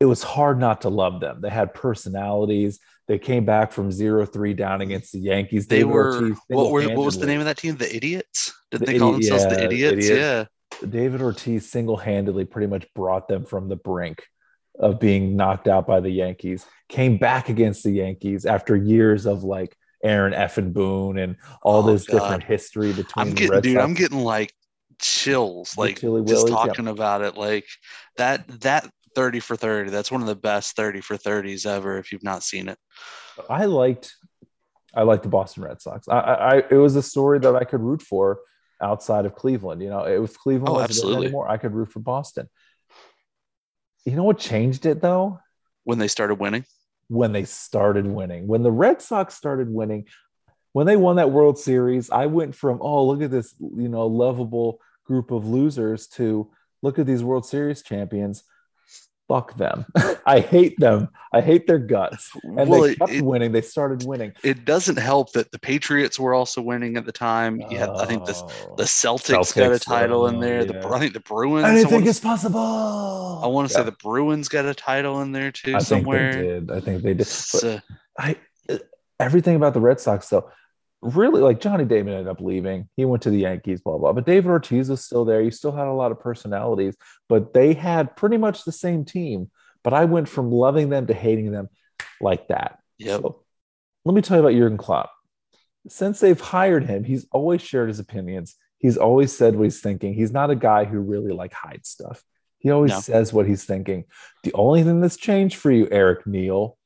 it 0.00 0.04
was 0.04 0.22
hard 0.22 0.60
not 0.60 0.82
to 0.82 0.90
love 0.90 1.20
them. 1.20 1.40
They 1.40 1.48
had 1.48 1.72
personalities. 1.72 2.78
They 3.08 3.18
came 3.18 3.46
back 3.46 3.72
from 3.72 3.90
zero 3.90 4.26
three 4.26 4.52
down 4.52 4.82
against 4.82 5.12
the 5.12 5.20
Yankees. 5.20 5.66
They 5.66 5.78
David 5.78 5.92
were 5.92 6.14
Ortiz, 6.14 6.38
what 6.48 6.70
were 6.70 6.82
what 6.88 7.06
was 7.06 7.18
the 7.18 7.24
name 7.24 7.40
of 7.40 7.46
that 7.46 7.56
team? 7.56 7.76
The 7.76 7.94
Idiots? 7.96 8.52
Did 8.70 8.82
the 8.82 8.86
they 8.86 8.98
call 8.98 9.12
themselves 9.12 9.44
yeah, 9.44 9.54
the 9.54 9.64
Idiots? 9.64 10.08
Yeah. 10.10 10.44
David 10.88 11.22
Ortiz 11.22 11.70
single 11.70 11.96
handedly 11.96 12.44
pretty 12.44 12.66
much 12.66 12.86
brought 12.94 13.28
them 13.28 13.44
from 13.44 13.68
the 13.68 13.76
brink 13.76 14.22
of 14.78 15.00
being 15.00 15.36
knocked 15.36 15.68
out 15.68 15.86
by 15.86 16.00
the 16.00 16.10
Yankees, 16.10 16.66
came 16.88 17.16
back 17.16 17.48
against 17.48 17.82
the 17.82 17.92
Yankees 17.92 18.44
after 18.46 18.76
years 18.76 19.26
of 19.26 19.42
like 19.42 19.76
Aaron 20.02 20.32
Effin 20.32 20.72
Boone 20.72 21.18
and 21.18 21.36
all 21.62 21.82
oh, 21.88 21.92
this 21.92 22.06
God. 22.06 22.18
different 22.18 22.44
history 22.44 22.92
between 22.92 23.28
I'm 23.28 23.34
getting, 23.34 23.60
dude, 23.60 23.74
Sox. 23.74 23.84
I'm 23.84 23.94
getting 23.94 24.20
like 24.20 24.52
chills, 25.00 25.76
like 25.76 25.96
just 25.96 26.04
Willies, 26.04 26.44
talking 26.44 26.86
yeah. 26.86 26.92
about 26.92 27.22
it. 27.22 27.36
Like 27.36 27.66
that, 28.16 28.46
that 28.60 28.90
30 29.14 29.40
for 29.40 29.56
30, 29.56 29.90
that's 29.90 30.12
one 30.12 30.20
of 30.20 30.26
the 30.26 30.36
best 30.36 30.76
30 30.76 31.00
for 31.00 31.16
30s 31.16 31.66
ever 31.66 31.98
if 31.98 32.12
you've 32.12 32.24
not 32.24 32.42
seen 32.42 32.68
it. 32.68 32.78
I 33.48 33.64
liked, 33.64 34.14
I 34.94 35.02
liked 35.02 35.22
the 35.22 35.28
Boston 35.28 35.64
Red 35.64 35.80
Sox. 35.80 36.08
I, 36.08 36.18
I, 36.18 36.56
it 36.70 36.76
was 36.76 36.96
a 36.96 37.02
story 37.02 37.38
that 37.40 37.56
I 37.56 37.64
could 37.64 37.80
root 37.80 38.02
for 38.02 38.40
outside 38.80 39.26
of 39.26 39.34
Cleveland. 39.34 39.82
You 39.82 39.90
know, 39.90 40.04
if 40.04 40.38
Cleveland 40.38 40.68
oh, 40.68 40.80
wasn't 40.80 41.16
anymore, 41.16 41.48
I 41.48 41.56
could 41.56 41.72
root 41.72 41.92
for 41.92 42.00
Boston. 42.00 42.48
You 44.04 44.16
know 44.16 44.24
what 44.24 44.38
changed 44.38 44.86
it 44.86 45.00
though? 45.00 45.40
When 45.84 45.98
they 45.98 46.08
started 46.08 46.36
winning. 46.36 46.64
When 47.08 47.32
they 47.32 47.44
started 47.44 48.06
winning. 48.06 48.46
When 48.46 48.62
the 48.62 48.72
Red 48.72 49.02
Sox 49.02 49.34
started 49.34 49.68
winning, 49.70 50.06
when 50.72 50.86
they 50.86 50.96
won 50.96 51.16
that 51.16 51.30
World 51.30 51.58
Series, 51.58 52.10
I 52.10 52.26
went 52.26 52.54
from, 52.54 52.78
oh, 52.82 53.06
look 53.06 53.22
at 53.22 53.30
this, 53.30 53.54
you 53.58 53.88
know, 53.88 54.06
lovable 54.06 54.78
group 55.04 55.30
of 55.30 55.46
losers 55.46 56.06
to 56.08 56.50
look 56.82 56.98
at 56.98 57.06
these 57.06 57.24
World 57.24 57.46
Series 57.46 57.82
champions. 57.82 58.42
Fuck 59.28 59.56
them. 59.56 59.84
I 60.26 60.40
hate 60.40 60.78
them. 60.78 61.08
I 61.32 61.40
hate 61.40 61.66
their 61.66 61.78
guts. 61.78 62.30
And 62.44 62.68
Well, 62.68 62.82
they 62.82 62.94
kept 62.94 63.10
it- 63.12 63.22
winning. 63.24 63.52
They 63.52 63.60
started 63.62 64.06
winning. 64.06 64.32
It 64.42 64.64
doesn't 64.64 64.96
help 64.96 65.32
that 65.32 65.50
the 65.52 65.58
Patriots 65.58 66.18
were 66.18 66.32
also 66.34 66.62
winning 66.62 66.96
at 66.96 67.04
the 67.06 67.12
time. 67.12 67.60
You 67.70 67.78
had, 67.78 67.90
I 67.90 68.06
think 68.06 68.24
the 68.24 68.34
Oh. 68.36 68.74
the 68.76 68.84
Celtics, 68.84 69.54
got 69.54 69.66
a 69.66 69.74
Celtics, 69.74 69.84
title 69.84 70.26
in 70.28 70.36
oh, 70.36 70.40
there. 70.40 70.64
The 70.64 70.74
yeah. 70.74 70.80
Bru- 70.80 70.94
I 70.94 70.98
think 71.00 71.12
the 71.12 71.20
Bruins. 71.20 71.64
I 71.64 71.70
anything 71.72 71.92
wanna- 71.92 72.06
is 72.06 72.20
possible. 72.20 73.40
I 73.42 73.46
want 73.48 73.68
to 73.68 73.72
Yeah, 73.74 73.80
say 73.80 73.84
the 73.84 73.96
Bruins 74.02 74.48
got 74.48 74.64
a 74.64 74.74
title 74.74 75.20
in 75.22 75.32
there 75.32 75.52
too 75.52 75.72
I 75.74 75.78
think 75.80 75.86
somewhere. 75.88 76.32
they 76.34 76.42
did. 76.42 76.70
I 76.70 76.80
think 76.80 77.02
they 77.02 77.08
did. 77.14 77.18
But 77.18 77.26
So, 77.26 77.68
uh, 77.74 77.80
I 78.18 78.36
uh, 78.70 78.78
everything 79.20 79.56
about 79.56 79.74
the 79.74 79.80
Red 79.80 80.00
Sox 80.00 80.28
though, 80.28 80.48
really 81.02 81.40
like 81.40 81.60
Johnny 81.60 81.84
Damon 81.84 82.14
ended 82.14 82.28
up 82.28 82.40
leaving. 82.40 82.88
He 82.96 83.04
went 83.04 83.22
to 83.24 83.30
the 83.30 83.38
Yankees, 83.40 83.80
blah 83.80 83.98
blah. 83.98 84.12
But 84.12 84.26
David 84.26 84.48
Ortiz 84.50 84.88
was 84.88 85.04
still 85.04 85.24
there. 85.24 85.42
You 85.42 85.50
still 85.50 85.72
had 85.72 85.86
a 85.86 85.92
lot 85.92 86.12
of 86.12 86.20
personalities, 86.20 86.96
but 87.28 87.52
they 87.54 87.74
had 87.74 88.16
pretty 88.16 88.36
much 88.36 88.64
the 88.64 88.72
same 88.72 89.04
team. 89.04 89.50
But 89.84 89.92
I 89.94 90.04
went 90.06 90.28
from 90.28 90.50
loving 90.50 90.88
them 90.88 91.06
to 91.06 91.14
hating 91.14 91.52
them 91.52 91.68
like 92.20 92.48
that. 92.48 92.78
yep. 92.98 93.20
So, 93.20 93.44
let 94.04 94.14
me 94.14 94.22
tell 94.22 94.36
you 94.38 94.42
about 94.44 94.56
Jurgen 94.56 94.78
Klopp. 94.78 95.10
Since 95.88 96.18
they've 96.20 96.40
hired 96.40 96.84
him, 96.84 97.04
he's 97.04 97.26
always 97.30 97.62
shared 97.62 97.88
his 97.88 98.00
opinions. 98.00 98.56
He's 98.78 98.96
always 98.96 99.36
said 99.36 99.54
what 99.54 99.64
he's 99.64 99.80
thinking. 99.80 100.14
He's 100.14 100.32
not 100.32 100.50
a 100.50 100.56
guy 100.56 100.84
who 100.84 100.98
really 100.98 101.32
like 101.32 101.52
hides 101.52 101.88
stuff. 101.88 102.22
He 102.58 102.70
always 102.70 102.90
No. 102.92 103.00
says 103.00 103.32
what 103.32 103.46
he's 103.46 103.64
thinking. 103.64 104.04
The 104.42 104.52
only 104.54 104.82
thing 104.82 105.00
that's 105.00 105.16
changed 105.16 105.56
for 105.56 105.70
you, 105.70 105.86
Eric 105.90 106.26
Neal, 106.26 106.76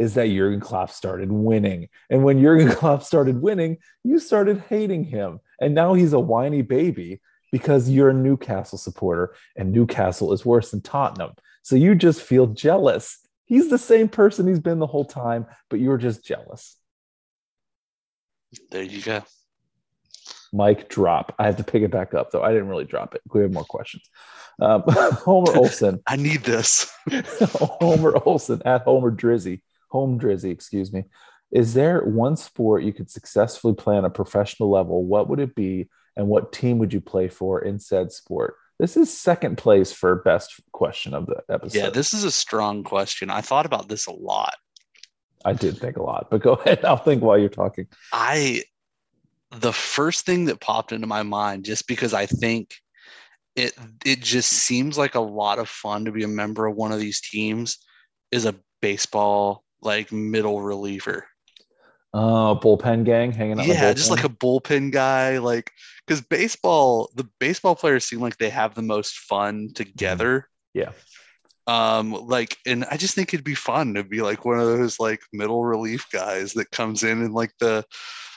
is 0.00 0.14
that 0.14 0.28
Jurgen 0.28 0.60
Klopp 0.60 0.90
started 0.90 1.30
winning. 1.30 1.88
And 2.08 2.24
when 2.24 2.40
Jurgen 2.40 2.70
Klopp 2.74 3.02
started 3.02 3.40
winning, 3.40 3.76
you 4.02 4.18
started 4.18 4.64
hating 4.70 5.04
him. 5.04 5.40
And 5.60 5.74
now 5.74 5.92
he's 5.92 6.14
a 6.14 6.18
whiny 6.18 6.62
baby 6.62 7.20
because 7.52 7.90
you're 7.90 8.08
a 8.08 8.14
Newcastle 8.14 8.78
supporter 8.78 9.34
and 9.56 9.72
Newcastle 9.72 10.32
is 10.32 10.44
worse 10.44 10.70
than 10.70 10.80
Tottenham. 10.80 11.34
So 11.62 11.76
you 11.76 11.94
just 11.94 12.22
feel 12.22 12.46
jealous. 12.46 13.18
He's 13.44 13.68
the 13.68 13.76
same 13.76 14.08
person 14.08 14.48
he's 14.48 14.58
been 14.58 14.78
the 14.78 14.86
whole 14.86 15.04
time, 15.04 15.46
but 15.68 15.80
you're 15.80 15.98
just 15.98 16.24
jealous. 16.24 16.76
There 18.70 18.82
you 18.82 19.02
go. 19.02 19.22
Mike 20.50 20.88
drop. 20.88 21.34
I 21.38 21.44
have 21.44 21.56
to 21.58 21.64
pick 21.64 21.82
it 21.82 21.90
back 21.90 22.14
up 22.14 22.30
though. 22.30 22.42
I 22.42 22.52
didn't 22.52 22.68
really 22.68 22.86
drop 22.86 23.14
it. 23.14 23.20
We 23.32 23.42
have 23.42 23.52
more 23.52 23.64
questions. 23.64 24.08
Um, 24.62 24.82
Homer 24.88 25.52
Olson. 25.56 26.00
I 26.06 26.16
need 26.16 26.42
this. 26.42 26.90
Homer 27.42 28.16
Olson 28.24 28.62
at 28.64 28.82
Homer 28.82 29.10
Drizzy. 29.10 29.60
Home 29.90 30.18
Drizzy, 30.18 30.50
excuse 30.50 30.92
me. 30.92 31.04
Is 31.52 31.74
there 31.74 32.02
one 32.04 32.36
sport 32.36 32.84
you 32.84 32.92
could 32.92 33.10
successfully 33.10 33.74
play 33.74 33.96
on 33.96 34.04
a 34.04 34.10
professional 34.10 34.70
level? 34.70 35.04
What 35.04 35.28
would 35.28 35.40
it 35.40 35.54
be, 35.54 35.88
and 36.16 36.28
what 36.28 36.52
team 36.52 36.78
would 36.78 36.92
you 36.92 37.00
play 37.00 37.28
for 37.28 37.60
in 37.60 37.78
said 37.78 38.12
sport? 38.12 38.54
This 38.78 38.96
is 38.96 39.12
second 39.12 39.58
place 39.58 39.92
for 39.92 40.16
best 40.16 40.54
question 40.72 41.12
of 41.12 41.26
the 41.26 41.42
episode. 41.50 41.78
Yeah, 41.78 41.90
this 41.90 42.14
is 42.14 42.24
a 42.24 42.30
strong 42.30 42.82
question. 42.82 43.28
I 43.28 43.42
thought 43.42 43.66
about 43.66 43.88
this 43.88 44.06
a 44.06 44.12
lot. 44.12 44.54
I 45.44 45.52
did 45.52 45.78
think 45.78 45.96
a 45.96 46.02
lot, 46.02 46.28
but 46.30 46.40
go 46.40 46.54
ahead. 46.54 46.84
I'll 46.84 46.96
think 46.96 47.22
while 47.22 47.38
you're 47.38 47.48
talking. 47.48 47.86
I 48.12 48.62
the 49.50 49.72
first 49.72 50.24
thing 50.24 50.44
that 50.46 50.60
popped 50.60 50.92
into 50.92 51.06
my 51.06 51.22
mind 51.22 51.64
just 51.64 51.88
because 51.88 52.14
I 52.14 52.26
think 52.26 52.74
it 53.56 53.74
it 54.04 54.20
just 54.20 54.50
seems 54.50 54.96
like 54.96 55.14
a 55.14 55.20
lot 55.20 55.58
of 55.58 55.68
fun 55.68 56.04
to 56.04 56.12
be 56.12 56.22
a 56.22 56.28
member 56.28 56.66
of 56.66 56.76
one 56.76 56.92
of 56.92 57.00
these 57.00 57.20
teams 57.20 57.78
is 58.30 58.46
a 58.46 58.54
baseball 58.80 59.64
like 59.82 60.12
middle 60.12 60.60
reliever. 60.60 61.26
Uh, 62.12 62.58
bullpen 62.58 63.04
gang 63.04 63.30
hanging 63.30 63.60
out. 63.60 63.66
Yeah, 63.66 63.92
just 63.92 64.10
like 64.10 64.24
a 64.24 64.28
bullpen 64.28 64.90
guy 64.90 65.38
like 65.38 65.70
cuz 66.08 66.20
baseball 66.20 67.08
the 67.14 67.28
baseball 67.38 67.76
players 67.76 68.04
seem 68.04 68.18
like 68.18 68.36
they 68.36 68.50
have 68.50 68.74
the 68.74 68.82
most 68.82 69.16
fun 69.18 69.70
together. 69.74 70.48
Yeah. 70.74 70.90
Um 71.68 72.10
like 72.10 72.56
and 72.66 72.84
I 72.90 72.96
just 72.96 73.14
think 73.14 73.32
it'd 73.32 73.44
be 73.44 73.54
fun 73.54 73.94
to 73.94 74.02
be 74.02 74.22
like 74.22 74.44
one 74.44 74.58
of 74.58 74.66
those 74.66 74.98
like 74.98 75.20
middle 75.32 75.64
relief 75.64 76.04
guys 76.12 76.52
that 76.54 76.72
comes 76.72 77.04
in 77.04 77.22
in 77.22 77.32
like 77.32 77.52
the 77.60 77.84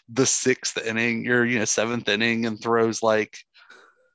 the 0.07 0.25
sixth 0.25 0.77
inning 0.77 1.27
or 1.29 1.43
you 1.43 1.57
know 1.57 1.65
seventh 1.65 2.07
inning 2.09 2.45
and 2.45 2.61
throws 2.61 3.01
like 3.01 3.39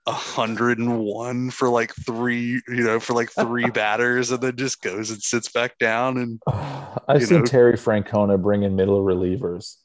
a 0.09 0.13
hundred 0.13 0.79
and 0.79 0.99
one 0.99 1.51
for 1.51 1.69
like 1.69 1.95
three 1.95 2.63
you 2.67 2.83
know 2.83 2.99
for 2.99 3.13
like 3.13 3.31
three 3.31 3.69
batters 3.71 4.31
and 4.31 4.41
then 4.41 4.57
just 4.57 4.81
goes 4.81 5.11
and 5.11 5.23
sits 5.23 5.53
back 5.53 5.77
down 5.77 6.17
and 6.17 6.41
I've 7.09 7.25
seen 7.25 7.41
know. 7.41 7.45
Terry 7.45 7.75
Francona 7.75 8.41
bring 8.41 8.63
in 8.63 8.75
middle 8.75 9.05
relievers. 9.05 9.77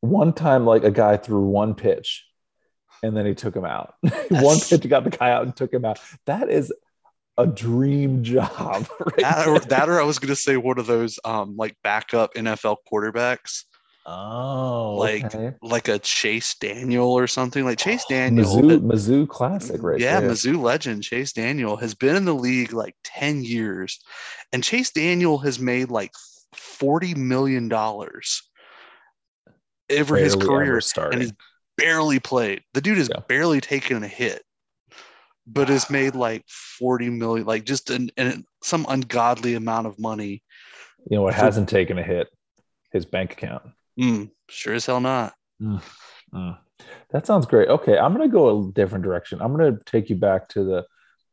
One 0.00 0.32
time, 0.32 0.64
like 0.64 0.84
a 0.84 0.90
guy 0.90 1.16
threw 1.16 1.42
one 1.42 1.74
pitch, 1.74 2.24
and 3.04 3.16
then 3.16 3.24
he 3.24 3.34
took 3.34 3.54
him 3.54 3.64
out. 3.64 3.94
one 4.28 4.58
pitch 4.58 4.88
got 4.88 5.04
the 5.04 5.10
guy 5.10 5.30
out 5.30 5.44
and 5.44 5.54
took 5.54 5.72
him 5.72 5.84
out. 5.84 6.00
That 6.26 6.48
is 6.48 6.72
a 7.36 7.46
dream 7.46 8.22
job. 8.24 8.88
right 9.00 9.16
that 9.18 9.48
or, 9.48 9.58
that 9.58 9.88
or 9.88 10.00
I 10.00 10.04
was 10.04 10.20
gonna 10.20 10.36
say 10.36 10.56
one 10.56 10.78
of 10.78 10.86
those 10.86 11.18
um 11.24 11.56
like 11.56 11.76
backup 11.82 12.34
NFL 12.34 12.76
quarterbacks 12.90 13.64
Oh, 14.04 14.96
like, 14.98 15.24
okay. 15.26 15.54
like 15.62 15.86
a 15.86 15.98
Chase 15.98 16.56
Daniel 16.56 17.06
or 17.12 17.26
something 17.28 17.64
like 17.64 17.78
Chase 17.78 18.04
oh, 18.10 18.14
Daniel 18.14 18.44
Mizzou, 18.44 18.80
Mizzou 18.80 19.28
classic, 19.28 19.80
right 19.82 20.00
yeah, 20.00 20.20
there. 20.20 20.30
Mizzou 20.30 20.60
legend 20.60 21.04
Chase 21.04 21.32
Daniel 21.32 21.76
has 21.76 21.94
been 21.94 22.16
in 22.16 22.24
the 22.24 22.34
league 22.34 22.72
like 22.72 22.96
10 23.04 23.44
years. 23.44 24.00
And 24.52 24.64
Chase 24.64 24.90
Daniel 24.90 25.38
has 25.38 25.60
made 25.60 25.90
like 25.90 26.12
40 26.54 27.14
million 27.14 27.68
dollars 27.68 28.42
over 29.90 30.16
his 30.16 30.34
career 30.34 30.80
and 30.96 31.20
he's 31.20 31.32
barely 31.76 32.18
played. 32.18 32.62
The 32.74 32.80
dude 32.80 32.98
has 32.98 33.08
Yeah. 33.08 33.20
barely 33.28 33.60
taken 33.60 34.02
a 34.02 34.08
hit. 34.08 34.42
But 35.46 35.68
has 35.68 35.90
made 35.90 36.14
like 36.14 36.44
40 36.48 37.10
million, 37.10 37.46
like 37.46 37.64
just 37.64 37.90
an, 37.90 38.10
an 38.16 38.44
some 38.62 38.86
ungodly 38.88 39.54
amount 39.54 39.88
of 39.88 39.98
money. 39.98 40.42
You 41.10 41.16
know 41.16 41.28
for- 41.28 41.32
hasn't 41.32 41.68
taken 41.68 41.98
a 41.98 42.02
hit? 42.02 42.28
His 42.92 43.04
bank 43.06 43.32
account. 43.32 43.62
Mm, 43.98 44.30
sure 44.48 44.74
as 44.74 44.86
hell 44.86 45.00
not. 45.00 45.34
Mm. 45.60 46.58
That 47.10 47.26
sounds 47.26 47.46
great. 47.46 47.68
Okay, 47.68 47.98
I'm 47.98 48.12
gonna 48.12 48.28
go 48.28 48.68
a 48.68 48.72
different 48.72 49.04
direction. 49.04 49.40
I'm 49.40 49.56
gonna 49.56 49.78
take 49.86 50.10
you 50.10 50.16
back 50.16 50.48
to 50.50 50.64
the 50.64 50.86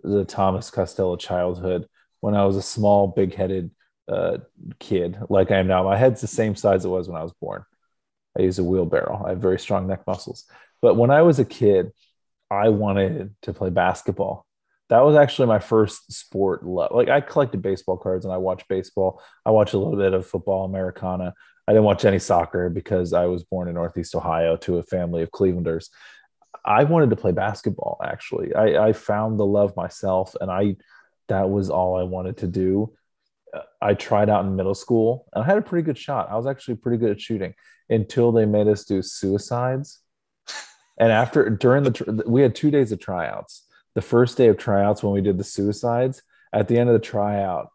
the 0.04 0.26
Thomas 0.26 0.70
Costello 0.70 1.16
childhood 1.18 1.88
when 2.22 2.36
I 2.36 2.46
was 2.46 2.56
a 2.56 2.62
small, 2.62 3.08
big-headed 3.08 3.72
uh, 4.08 4.38
kid, 4.80 5.18
like 5.30 5.52
I 5.52 5.58
am 5.58 5.68
now. 5.68 5.84
My 5.84 5.98
head's 5.98 6.22
the 6.22 6.28
same 6.28 6.56
size 6.56 6.86
it 6.86 6.90
was 6.90 7.08
when 7.08 7.20
I 7.20 7.24
was 7.24 7.34
born. 7.34 7.64
I 8.38 8.44
use 8.44 8.60
a 8.60 8.64
wheelbarrow. 8.64 9.24
I 9.26 9.30
have 9.30 9.40
very 9.40 9.60
strong 9.60 9.88
neck 9.88 10.06
muscles. 10.08 10.46
But 10.82 10.96
when 10.96 11.12
I 11.12 11.22
was 11.22 11.40
a 11.40 11.46
kid, 11.46 11.92
I 12.50 12.70
wanted 12.70 13.36
to 13.44 13.54
play 13.54 13.70
basketball. 13.70 14.46
That 14.90 15.06
was 15.06 15.16
actually 15.16 15.48
my 15.48 15.60
first 15.60 16.12
sport 16.12 16.66
love. 16.66 16.92
Like 16.94 17.10
I 17.10 17.22
collected 17.22 17.62
baseball 17.62 17.98
cards 17.98 18.26
and 18.26 18.34
I 18.34 18.38
watched 18.38 18.68
baseball. 18.68 19.22
I 19.46 19.52
watched 19.52 19.74
a 19.74 19.78
little 19.78 19.98
bit 19.98 20.14
of 20.14 20.26
football, 20.26 20.66
Americana. 20.66 21.36
I 21.70 21.72
didn't 21.72 21.86
watch 21.86 22.04
any 22.04 22.18
soccer 22.18 22.68
because 22.68 23.14
I 23.14 23.28
was 23.28 23.44
born 23.44 23.68
in 23.68 23.76
Northeast 23.76 24.16
Ohio 24.16 24.56
to 24.58 24.80
a 24.80 24.84
family 24.84 25.22
of 25.22 25.30
Clevelanders. 25.30 25.90
I 26.66 26.84
wanted 26.84 27.12
to 27.12 27.16
play 27.16 27.32
basketball. 27.32 28.02
Actually, 28.04 28.56
I, 28.56 28.88
I 28.88 28.94
found 28.94 29.40
the 29.40 29.46
love 29.46 29.76
myself, 29.76 30.36
and 30.42 30.50
I 30.50 30.78
that 31.28 31.48
was 31.48 31.70
all 31.70 31.96
I 31.96 32.02
wanted 32.02 32.38
to 32.38 32.48
do. 32.48 32.92
Uh, 33.54 33.62
I 33.80 33.94
tried 33.94 34.32
out 34.32 34.46
in 34.46 34.56
middle 34.56 34.74
school, 34.74 35.28
and 35.32 35.44
I 35.44 35.46
had 35.46 35.60
a 35.60 35.62
pretty 35.62 35.86
good 35.86 35.98
shot. 35.98 36.32
I 36.32 36.38
was 36.38 36.48
actually 36.48 36.78
pretty 36.78 36.98
good 36.98 37.12
at 37.12 37.22
shooting 37.22 37.54
until 37.88 38.32
they 38.32 38.46
made 38.46 38.68
us 38.68 38.84
do 38.86 39.04
suicides. 39.04 40.00
And 40.98 41.12
after 41.12 41.52
during 41.52 41.84
the 41.84 42.24
we 42.26 42.42
had 42.42 42.56
two 42.56 42.72
days 42.72 42.92
of 42.92 43.00
tryouts. 43.00 43.68
The 43.94 44.02
first 44.02 44.38
day 44.38 44.48
of 44.48 44.58
tryouts 44.58 45.04
when 45.04 45.14
we 45.14 45.22
did 45.22 45.38
the 45.38 45.44
suicides, 45.44 46.24
at 46.52 46.68
the 46.68 46.80
end 46.80 46.90
of 46.90 46.94
the 46.94 47.08
tryout, 47.08 47.70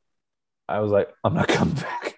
I 0.68 0.80
was 0.80 0.90
like, 0.90 1.10
I'm 1.22 1.34
not 1.34 1.46
coming 1.46 1.74
back. 1.74 2.13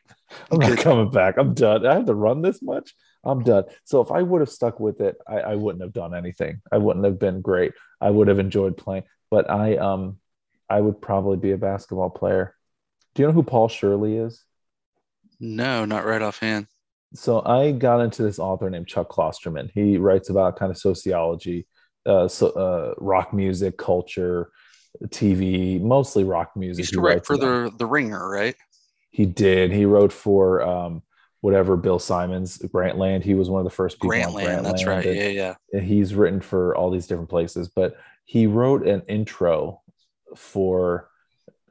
I'm 0.52 0.58
not 0.58 0.78
coming 0.78 1.10
back. 1.10 1.36
I'm 1.38 1.54
done. 1.54 1.86
I 1.86 1.94
have 1.94 2.06
to 2.06 2.14
run 2.14 2.42
this 2.42 2.62
much. 2.62 2.94
I'm 3.24 3.42
done. 3.42 3.64
So 3.84 4.00
if 4.00 4.10
I 4.12 4.22
would 4.22 4.40
have 4.40 4.50
stuck 4.50 4.78
with 4.78 5.00
it, 5.00 5.16
I, 5.26 5.38
I 5.40 5.54
wouldn't 5.56 5.82
have 5.82 5.92
done 5.92 6.14
anything. 6.14 6.60
I 6.70 6.78
wouldn't 6.78 7.04
have 7.04 7.18
been 7.18 7.40
great. 7.40 7.72
I 8.00 8.10
would 8.10 8.28
have 8.28 8.38
enjoyed 8.38 8.76
playing, 8.76 9.04
but 9.30 9.50
I 9.50 9.76
um 9.76 10.18
I 10.70 10.80
would 10.80 11.00
probably 11.00 11.36
be 11.36 11.52
a 11.52 11.58
basketball 11.58 12.10
player. 12.10 12.54
Do 13.14 13.22
you 13.22 13.28
know 13.28 13.32
who 13.34 13.42
Paul 13.42 13.68
Shirley 13.68 14.16
is? 14.16 14.44
No, 15.40 15.84
not 15.84 16.04
right 16.06 16.22
offhand. 16.22 16.66
So 17.14 17.42
I 17.44 17.72
got 17.72 18.00
into 18.00 18.22
this 18.22 18.38
author 18.38 18.68
named 18.68 18.88
Chuck 18.88 19.08
Klosterman. 19.08 19.70
He 19.74 19.96
writes 19.96 20.28
about 20.28 20.56
kind 20.58 20.70
of 20.70 20.76
sociology, 20.78 21.66
uh, 22.04 22.28
so, 22.28 22.48
uh, 22.50 22.94
rock 22.98 23.32
music, 23.32 23.78
culture, 23.78 24.50
TV, 25.06 25.80
mostly 25.80 26.24
rock 26.24 26.50
He 26.54 26.60
music. 26.60 26.82
used 26.82 26.90
He 26.90 26.96
to 26.96 27.00
write 27.00 27.24
for 27.26 27.34
about- 27.34 27.72
the 27.72 27.78
the 27.78 27.86
ringer, 27.86 28.28
right? 28.28 28.54
He 29.16 29.24
did. 29.24 29.72
He 29.72 29.86
wrote 29.86 30.12
for 30.12 30.60
um, 30.60 31.02
whatever 31.40 31.74
Bill 31.78 31.98
Simmons, 31.98 32.58
Grantland. 32.58 33.22
He 33.22 33.32
was 33.32 33.48
one 33.48 33.60
of 33.60 33.64
the 33.64 33.70
first 33.74 33.96
people 33.96 34.10
on 34.12 34.32
Grantland, 34.34 34.62
that's 34.64 34.84
right. 34.84 35.06
and- 35.06 35.16
Yeah, 35.16 35.54
yeah. 35.72 35.80
he's 35.80 36.14
written 36.14 36.42
for 36.42 36.76
all 36.76 36.90
these 36.90 37.06
different 37.06 37.30
places. 37.30 37.70
But 37.74 37.96
he 38.26 38.46
wrote 38.46 38.86
an 38.86 39.00
intro 39.08 39.80
for 40.36 41.08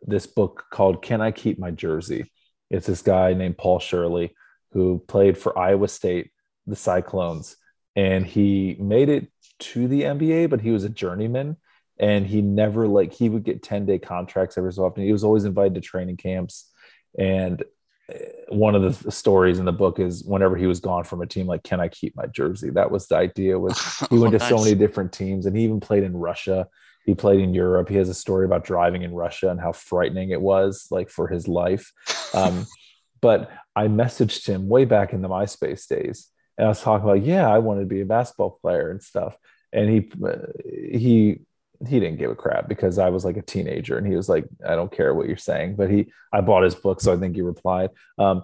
this 0.02 0.26
book 0.26 0.66
called 0.72 1.04
"Can 1.04 1.22
I 1.22 1.30
Keep 1.32 1.60
My 1.60 1.70
Jersey?" 1.70 2.32
It's 2.72 2.88
this 2.88 3.04
guy 3.04 3.34
named 3.34 3.60
Paul 3.60 3.78
Shirley 3.80 4.34
who 4.72 5.04
played 5.08 5.38
for 5.38 5.58
Iowa 5.58 5.88
State, 5.88 6.32
the 6.66 6.76
Cyclones, 6.76 7.58
and 7.96 8.26
he 8.26 8.76
made 8.80 9.10
it 9.10 9.28
to 9.60 9.88
the 9.88 10.02
NBA, 10.02 10.50
but 10.50 10.62
he 10.62 10.72
was 10.72 10.84
a 10.84 10.90
journeyman. 10.90 11.58
and 11.98 12.26
he 12.28 12.42
never 12.42 12.88
like 12.88 13.14
he 13.14 13.30
would 13.30 13.44
get 13.46 13.64
10 13.64 13.86
day 13.86 13.98
contracts 14.00 14.58
every 14.58 14.74
so 14.74 14.84
often 14.84 15.04
he 15.06 15.14
was 15.14 15.24
always 15.24 15.46
invited 15.46 15.76
to 15.76 15.80
training 15.80 16.18
camps 16.18 16.72
and 17.18 17.64
uh, 18.10 18.18
one 18.50 18.76
of 18.76 19.04
the 19.04 19.12
stories 19.12 19.60
in 19.60 19.66
the 19.66 19.72
book 19.72 20.00
is 20.00 20.24
whenever 20.24 20.56
he 20.56 20.68
was 20.68 20.80
gone 20.80 21.04
from 21.04 21.22
a 21.22 21.26
team 21.26 21.48
like 21.48 21.64
can 21.64 21.80
i 21.80 21.88
keep 21.88 22.16
my 22.16 22.26
jersey? 22.28 22.70
That 22.70 22.92
was 22.92 23.08
the 23.08 23.16
idea 23.18 23.58
was 23.60 23.80
he 24.10 24.18
went 24.18 24.36
Oh, 24.36 24.38
to 24.38 24.46
so 24.46 24.58
many 24.58 24.76
different 24.76 25.12
teams 25.12 25.46
and 25.46 25.56
he 25.58 25.64
even 25.64 25.80
played 25.80 26.04
in 26.04 26.16
russia. 26.16 26.68
He 27.06 27.16
played 27.16 27.40
in 27.40 27.54
europe. 27.54 27.90
He 27.90 27.96
has 27.96 28.10
a 28.10 28.14
story 28.14 28.46
about 28.46 28.64
driving 28.64 29.04
in 29.04 29.14
russia 29.14 29.50
and 29.50 29.60
how 29.60 29.72
frightening 29.72 30.30
it 30.32 30.42
was 30.42 30.88
like 30.92 31.10
for 31.10 31.28
his 31.28 31.48
life. 31.48 31.92
Um, 32.34 32.66
but 33.22 33.50
i 33.76 33.88
messaged 33.88 34.46
him 34.48 34.68
way 34.68 34.86
back 34.86 35.14
in 35.14 35.22
the 35.22 35.30
myspace 35.30 35.88
days 35.88 36.28
and 36.58 36.66
i 36.66 36.70
was 36.70 36.82
talking 36.82 37.10
about 37.10 37.26
yeah 37.26 37.50
i 37.50 37.58
wanted 37.58 37.80
to 37.80 37.86
be 37.88 38.02
a 38.02 38.06
basketball 38.06 38.60
player 38.62 38.92
and 38.92 39.02
stuff. 39.02 39.36
And 39.74 39.90
he 39.90 40.12
uh, 40.24 40.36
he 40.70 41.42
he 41.88 42.00
didn't 42.00 42.18
give 42.20 42.32
a 42.32 42.36
crap 42.36 42.68
because 42.68 42.98
I 43.00 43.10
was 43.10 43.26
like 43.26 43.38
a 43.38 43.42
teenager 43.42 43.98
and 43.98 44.06
he 44.08 44.16
was 44.16 44.30
like, 44.30 44.46
I 44.68 44.76
don't 44.76 44.92
care 44.92 45.14
what 45.14 45.28
you're 45.28 45.38
saying. 45.38 45.76
But 45.76 45.90
he, 45.90 46.12
I 46.34 46.42
bought 46.42 46.64
his 46.64 46.76
book, 46.76 47.02
so 47.02 47.14
I 47.14 47.18
think 47.18 47.36
he 47.36 47.42
replied. 47.42 47.90
Um, 48.18 48.44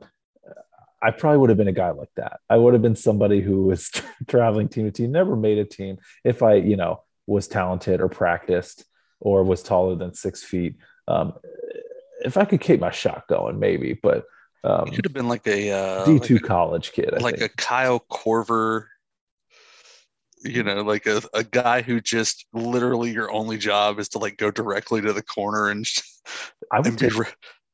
I 1.01 1.11
probably 1.11 1.39
would 1.39 1.49
have 1.49 1.57
been 1.57 1.67
a 1.67 1.71
guy 1.73 1.89
like 1.91 2.11
that. 2.15 2.39
I 2.49 2.57
would 2.57 2.73
have 2.73 2.81
been 2.83 2.95
somebody 2.95 3.41
who 3.41 3.63
was 3.65 3.89
traveling 4.27 4.69
team 4.69 4.85
to 4.85 4.91
team, 4.91 5.11
never 5.11 5.35
made 5.35 5.57
a 5.57 5.65
team. 5.65 5.97
If 6.23 6.43
I, 6.43 6.55
you 6.55 6.75
know, 6.77 7.01
was 7.25 7.47
talented 7.47 8.01
or 8.01 8.07
practiced 8.09 8.85
or 9.19 9.43
was 9.43 9.63
taller 9.63 9.95
than 9.95 10.13
six 10.13 10.43
feet, 10.43 10.75
um, 11.07 11.33
if 12.23 12.37
I 12.37 12.45
could 12.45 12.61
keep 12.61 12.79
my 12.79 12.91
shot 12.91 13.27
going, 13.27 13.57
maybe. 13.59 13.93
But 13.93 14.25
um, 14.63 14.85
You 14.87 14.93
could 14.93 15.05
have 15.05 15.13
been 15.13 15.27
like 15.27 15.47
a 15.47 15.71
uh, 15.71 16.05
D 16.05 16.11
like 16.13 16.23
two 16.23 16.35
a- 16.35 16.39
college 16.39 16.91
kid, 16.91 17.13
I 17.15 17.17
like 17.17 17.39
think. 17.39 17.51
a 17.51 17.55
Kyle 17.57 17.99
Korver, 18.11 18.85
you 20.43 20.63
know, 20.63 20.81
like 20.81 21.05
a, 21.05 21.21
a 21.33 21.43
guy 21.43 21.81
who 21.81 22.01
just 22.01 22.45
literally 22.53 23.11
your 23.11 23.31
only 23.31 23.57
job 23.57 23.99
is 23.99 24.09
to 24.09 24.19
like 24.19 24.37
go 24.37 24.51
directly 24.51 25.01
to 25.01 25.13
the 25.13 25.23
corner 25.23 25.69
and, 25.69 25.85
I 26.71 26.79
would 26.79 26.87
and 26.87 26.99
be 26.99 27.07
re- 27.07 27.25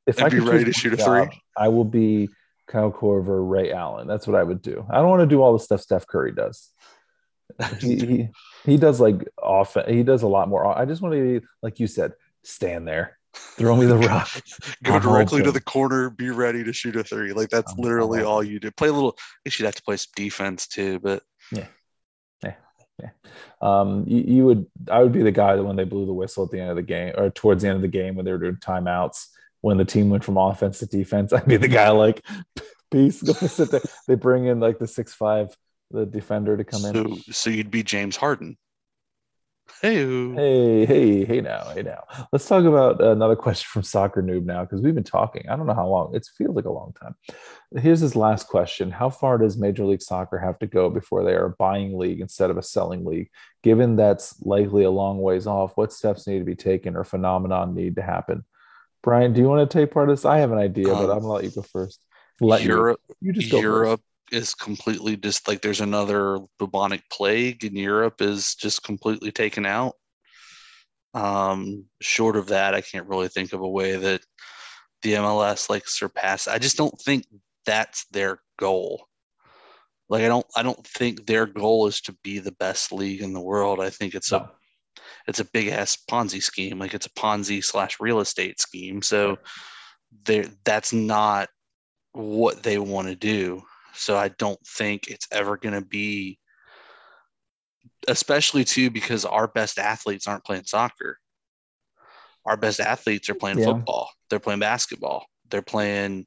if 0.06 0.22
I 0.22 0.30
be 0.30 0.39
could 0.39 0.48
ready 0.48 0.65
to 0.65 0.73
shoot 0.73 0.98
one 0.98 1.22
a 1.22 1.26
three. 1.26 1.41
I 1.57 1.68
will 1.69 1.85
be 1.85 2.30
Kyle 2.68 2.91
Korver, 2.91 3.48
Ray 3.49 3.72
Allen. 3.72 4.07
That's 4.07 4.27
what 4.27 4.35
I 4.35 4.44
would 4.44 4.61
do. 4.61 4.85
I 4.89 4.95
don't 4.98 5.10
want 5.10 5.22
to 5.22 5.27
do 5.27 5.41
all 5.41 5.53
the 5.53 5.60
stuff 5.60 5.81
Steph 5.81 6.07
Curry 6.07 6.31
does. 6.34 6.69
He 7.80 7.95
he, 7.98 8.30
he 8.65 8.77
does 8.77 8.99
like 8.99 9.27
often. 9.41 9.91
He 9.91 10.03
does 10.03 10.22
a 10.22 10.27
lot 10.27 10.49
more. 10.49 10.65
I 10.65 10.85
just 10.85 11.02
want 11.02 11.15
to, 11.15 11.41
like 11.64 11.80
you 11.80 11.88
said, 11.88 12.14
stand 12.44 12.88
there, 12.88 13.18
throw 13.34 13.76
me 13.76 13.85
the 13.85 13.98
rock. 14.10 14.30
go 14.84 14.94
I'm 14.95 15.02
directly 15.02 15.41
to 15.44 15.52
the 15.52 15.61
corner, 15.61 16.10
be 16.10 16.30
ready 16.30 16.64
to 16.64 16.73
shoot 16.73 16.95
a 16.98 17.03
three. 17.03 17.34
Like 17.34 17.49
that's 17.49 17.72
I'm- 17.72 17.81
literally 17.81 18.22
all 18.22 18.44
you 18.44 18.60
do. 18.60 18.69
Play 18.72 18.89
a 18.89 18.94
little. 18.94 19.18
you 19.45 19.52
should 19.52 19.65
have 19.65 19.76
to 19.76 19.84
play 19.84 19.98
some 19.98 20.11
defense 20.15 20.68
too, 20.68 20.99
but 20.99 21.23
Um, 23.61 24.06
you, 24.07 24.24
you 24.36 24.45
would. 24.45 24.65
I 24.91 25.02
would 25.02 25.11
be 25.11 25.24
the 25.24 25.32
guy 25.32 25.56
that 25.56 25.64
when 25.64 25.76
they 25.76 25.84
blew 25.84 26.06
the 26.06 26.14
whistle 26.14 26.44
at 26.44 26.52
the 26.52 26.60
end 26.60 26.69
of 26.69 26.76
the 26.76 26.84
game 26.84 27.14
or 27.18 27.30
towards 27.30 27.64
the 27.64 27.69
end 27.69 27.76
of 27.76 27.82
the 27.82 27.88
game 27.88 28.15
when 28.15 28.26
they 28.26 28.32
were 28.32 28.38
doing 28.38 28.57
timeouts, 28.57 29.28
when 29.61 29.78
the 29.78 29.86
team 29.86 30.10
went 30.10 30.24
from 30.24 30.38
offense 30.38 30.80
to 30.80 30.86
defense, 30.86 31.34
I'd 31.34 31.45
be 31.45 31.57
the 31.57 31.68
guy 31.68 31.90
like, 31.90 32.26
peace, 32.91 33.22
go 33.24 33.34
sit 33.34 33.72
there. 33.72 33.82
They 34.07 34.15
bring 34.15 34.45
in 34.45 34.60
like 34.60 34.80
the 34.80 34.88
six 34.88 35.14
five, 35.14 35.56
the 35.91 36.06
defender 36.06 36.57
to 36.57 36.64
come 36.64 36.86
in. 36.86 36.94
so 36.94 37.32
so 37.32 37.49
you'd 37.49 37.72
be 37.72 37.84
James 37.84 38.15
Harden. 38.15 38.57
Hey, 39.81 39.95
Hey, 40.34 40.85
hey, 40.85 41.26
hey 41.26 41.41
now, 41.41 41.69
hey 41.73 41.84
now. 41.84 42.03
Let's 42.31 42.48
talk 42.48 42.65
about 42.65 43.02
another 43.02 43.35
question 43.35 43.68
from 43.72 43.84
Soccer 43.84 44.23
Noob 44.23 44.44
now 44.45 44.64
because 44.64 44.81
we've 44.81 44.95
been 44.95 45.03
talking. 45.03 45.48
I 45.48 45.56
don't 45.56 45.68
know 45.68 45.73
how 45.73 45.88
long. 45.88 46.15
It 46.15 46.27
feels 46.38 46.56
like 46.56 46.65
a 46.65 46.72
long 46.72 46.94
time. 46.99 47.15
Here's 47.76 47.99
his 47.99 48.15
last 48.15 48.48
question. 48.48 48.89
How 48.89 49.10
far 49.10 49.38
does 49.38 49.57
Major 49.57 49.85
League 49.85 50.02
Soccer 50.02 50.39
have 50.39 50.57
to 50.60 50.68
go 50.68 50.89
before 50.89 51.23
they 51.23 51.34
are 51.34 51.45
a 51.45 51.49
buying 51.52 51.98
league 51.98 52.22
instead 52.22 52.49
of 52.49 52.57
a 52.57 52.64
selling 52.64 53.06
league? 53.06 53.30
Given 53.61 53.95
that's 53.95 54.41
likely 54.41 54.84
a 54.84 54.91
long 54.91 55.22
ways 55.22 55.45
off, 55.45 55.77
what 55.77 55.94
steps 55.94 56.26
need 56.27 56.39
to 56.39 56.45
be 56.45 56.56
taken 56.56 56.95
or 56.95 57.03
phenomenon 57.03 57.76
need 57.76 57.98
to 57.98 58.02
happen? 58.02 58.45
Brian, 59.03 59.34
do 59.34 59.41
you 59.41 59.48
want 59.48 59.69
to 59.69 59.77
take 59.77 59.91
part 59.91 60.10
of 60.10 60.15
this? 60.15 60.26
I 60.26 60.39
have 60.39 60.52
an 60.52 60.57
idea, 60.57 60.88
but 60.88 61.06
Um, 61.06 61.11
I'm 61.11 61.19
gonna 61.19 61.34
let 61.34 61.44
you 61.44 61.52
go 61.52 61.61
first. 61.61 62.02
Let 62.41 62.61
you. 62.64 62.69
Europe. 62.69 63.02
You 63.22 63.31
just 63.31 63.52
go 63.52 63.60
Europe 63.60 64.02
is 64.32 64.54
completely 64.54 65.16
just 65.18 65.48
like 65.48 65.62
there's 65.62 65.82
another 65.82 66.40
bubonic 66.60 67.04
plague 67.12 67.64
in 67.64 67.76
Europe 67.76 68.22
is 68.22 68.56
just 68.56 68.84
completely 68.84 69.32
taken 69.32 69.66
out. 69.66 69.94
Um, 71.14 71.86
short 72.02 72.36
of 72.36 72.48
that, 72.48 72.74
I 72.74 72.82
can't 72.82 73.08
really 73.08 73.30
think 73.30 73.54
of 73.54 73.62
a 73.62 73.68
way 73.68 73.95
that 73.95 74.22
the 75.02 75.14
MLS 75.14 75.70
like 75.70 75.88
surpass. 75.88 76.48
I 76.48 76.58
just 76.58 76.78
don't 76.78 76.99
think 77.02 77.26
that's 77.66 78.06
their 78.12 78.40
goal. 78.60 79.08
Like 80.10 80.24
I 80.24 80.28
don't 80.28 80.45
I 80.56 80.64
don't 80.64 80.86
think 80.86 81.26
their 81.26 81.45
goal 81.45 81.88
is 81.88 82.02
to 82.02 82.16
be 82.24 82.40
the 82.40 82.54
best 82.54 82.91
league 82.91 83.22
in 83.22 83.34
the 83.34 83.41
world. 83.41 83.80
I 83.80 83.90
think 83.90 84.16
it's 84.16 84.30
first. 84.30 84.41
a 84.41 84.52
it's 85.28 85.40
a 85.40 85.45
big 85.45 85.68
ass 85.68 85.98
Ponzi 86.10 86.41
scheme. 86.41 86.80
Like 86.80 86.94
it's 86.94 87.06
a 87.06 87.12
Ponzi 87.12 87.64
slash 87.64 87.99
real 87.99 88.20
estate 88.20 88.60
scheme. 88.60 89.02
So 89.02 89.38
there 90.26 90.45
that's 90.64 90.94
not 90.94 91.49
what 92.14 92.64
they 92.64 92.78
want 92.78 93.08
to 93.08 93.16
do. 93.16 93.62
So 93.98 94.18
I 94.18 94.30
don't 94.30 94.60
think 94.65 95.07
it's 95.07 95.28
ever 95.32 95.57
going 95.57 95.74
to 95.76 95.86
be, 95.86 96.40
especially 98.07 98.64
too 98.64 98.90
because 98.90 99.26
our 99.26 99.48
best 99.48 99.78
athletes 99.80 100.28
aren't 100.28 100.45
playing 100.45 100.65
soccer. 100.65 101.19
Our 102.45 102.57
best 102.57 102.80
athletes 102.80 103.30
are 103.30 103.36
playing 103.36 103.60
Yeah. 103.60 103.65
football. 103.65 104.10
They're 104.30 104.40
playing 104.40 104.60
basketball. 104.61 105.26
They're 105.49 105.61
playing, 105.61 106.26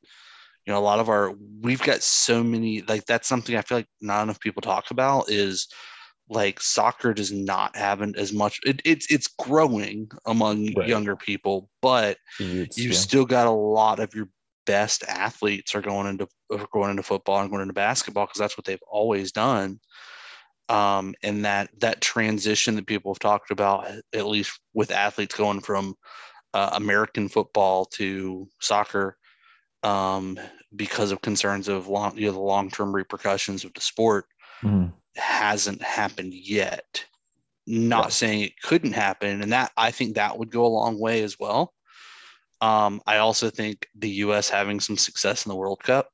you 0.67 0.73
know, 0.73 0.79
a 0.79 0.81
lot 0.81 0.99
of 0.99 1.09
our. 1.09 1.33
We've 1.61 1.83
got 1.83 2.03
so 2.03 2.43
many. 2.43 2.83
Like 2.83 3.07
that's 3.07 3.29
something 3.29 3.57
I 3.57 3.63
feel 3.63 3.79
like 3.79 3.89
not 4.01 4.23
enough 4.23 4.41
people 4.41 4.61
talk 4.63 4.91
about 4.91 5.31
is 5.31 5.69
like 6.29 6.61
soccer 6.61 7.13
does 7.15 7.33
not 7.33 7.75
have 7.77 8.03
an- 8.03 8.15
as 8.17 8.33
much. 8.33 8.61
It, 8.65 8.81
it's 8.85 9.11
it's 9.11 9.27
growing 9.27 10.11
among 10.27 10.75
Right. 10.75 10.89
younger 10.89 11.17
people, 11.17 11.71
but 11.83 12.19
You'd- 12.39 12.71
you 12.77 12.91
yeah. 12.91 12.95
still 12.97 13.25
got 13.25 13.47
a 13.47 13.51
lot 13.51 13.99
of 14.01 14.15
your 14.15 14.29
best 14.71 15.03
athletes 15.09 15.75
are 15.75 15.81
going 15.83 16.07
into 16.07 16.29
are 16.53 16.69
going 16.73 16.91
into 16.91 17.03
football 17.03 17.41
and 17.41 17.51
going 17.51 17.63
into 17.63 17.75
basketball 17.75 18.27
because 18.27 18.39
that's 18.39 18.57
what 18.57 18.65
they've 18.65 18.89
always 18.89 19.33
done. 19.33 19.81
Um, 20.69 21.17
and 21.25 21.45
that 21.45 21.71
that 21.81 22.01
transition 22.01 22.77
that 22.77 22.87
people 22.87 23.13
have 23.13 23.19
talked 23.19 23.51
about, 23.51 23.91
at 24.15 24.27
least 24.27 24.61
with 24.73 24.93
athletes 24.93 25.35
going 25.35 25.61
from 25.61 25.97
uh, 26.55 26.71
American 26.75 27.29
football 27.29 27.85
to 27.97 28.49
soccer, 28.61 29.17
um, 29.83 30.39
because 30.77 31.11
of 31.11 31.21
concerns 31.21 31.67
of 31.67 31.89
long, 31.89 32.17
you 32.17 32.27
know, 32.27 32.33
the 32.33 32.39
long 32.39 32.71
term 32.71 32.95
repercussions 32.95 33.65
of 33.65 33.75
the 33.75 33.81
sport, 33.81 34.27
Mhm. 34.63 34.93
hasn't 35.17 35.83
happened 35.83 36.33
yet. 36.33 37.05
Not 37.67 38.13
saying 38.13 38.43
it 38.43 38.63
couldn't 38.63 38.93
happen, 38.93 39.43
and 39.43 39.53
that 39.53 39.73
I 39.77 39.91
think 39.91 40.15
that 40.15 40.39
would 40.39 40.53
go 40.53 40.65
a 40.65 40.77
long 40.79 41.01
way 41.01 41.25
as 41.25 41.37
well. 41.41 41.75
Um, 42.61 43.01
I 43.07 43.19
also 43.19 43.51
think 43.51 43.87
the 43.95 44.11
U.S. 44.25 44.49
having 44.49 44.81
some 44.81 44.97
success 44.97 45.47
in 45.47 45.51
the 45.51 45.57
World 45.57 45.83
Cup 45.83 46.09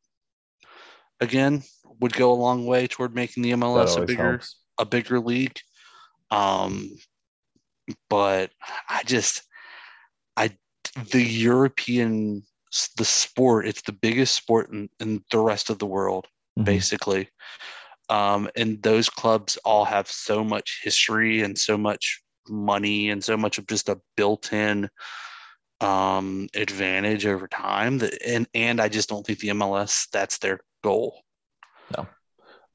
again 1.21 1.63
would 2.01 2.13
go 2.13 2.33
a 2.33 2.35
long 2.35 2.67
way 2.67 2.87
toward 2.87 3.15
making 3.15 3.43
the 3.43 3.53
MLS 3.53 4.01
a 4.01 4.07
bigger 4.07 4.31
helps. 4.33 4.57
a 4.79 4.85
bigger 4.85 5.19
league. 5.21 5.59
Um, 6.31 6.91
but 8.09 8.51
I 8.89 9.03
just 9.05 9.43
I 10.37 10.57
the 11.11 11.23
European 11.23 12.43
the 12.97 13.05
sport 13.05 13.67
it's 13.67 13.83
the 13.83 13.93
biggest 13.93 14.35
sport 14.35 14.71
in, 14.71 14.89
in 15.01 15.23
the 15.31 15.39
rest 15.39 15.71
of 15.71 15.79
the 15.79 15.87
world 15.87 16.27
Mhm. 16.59 16.65
basically. 16.65 17.29
Um, 18.09 18.49
and 18.57 18.83
those 18.83 19.09
clubs 19.09 19.57
all 19.65 19.85
have 19.85 20.09
so 20.09 20.45
much 20.45 20.81
history 20.83 21.43
and 21.43 21.59
so 21.59 21.77
much 21.77 22.23
money 22.49 23.11
and 23.11 23.23
so 23.23 23.37
much 23.37 23.59
of 23.59 23.67
just 23.67 23.89
a 23.89 24.01
built-in 24.17 24.89
um, 25.81 26.49
advantage 26.55 27.27
over 27.27 27.47
time 27.49 27.99
that 27.99 28.23
and 28.27 28.47
and 28.55 28.81
I 28.81 28.89
just 28.89 29.09
don't 29.09 29.27
think 29.27 29.41
the 29.41 29.49
MLS 29.49 30.09
that's 30.11 30.39
their 30.39 30.61
goal. 30.83 31.23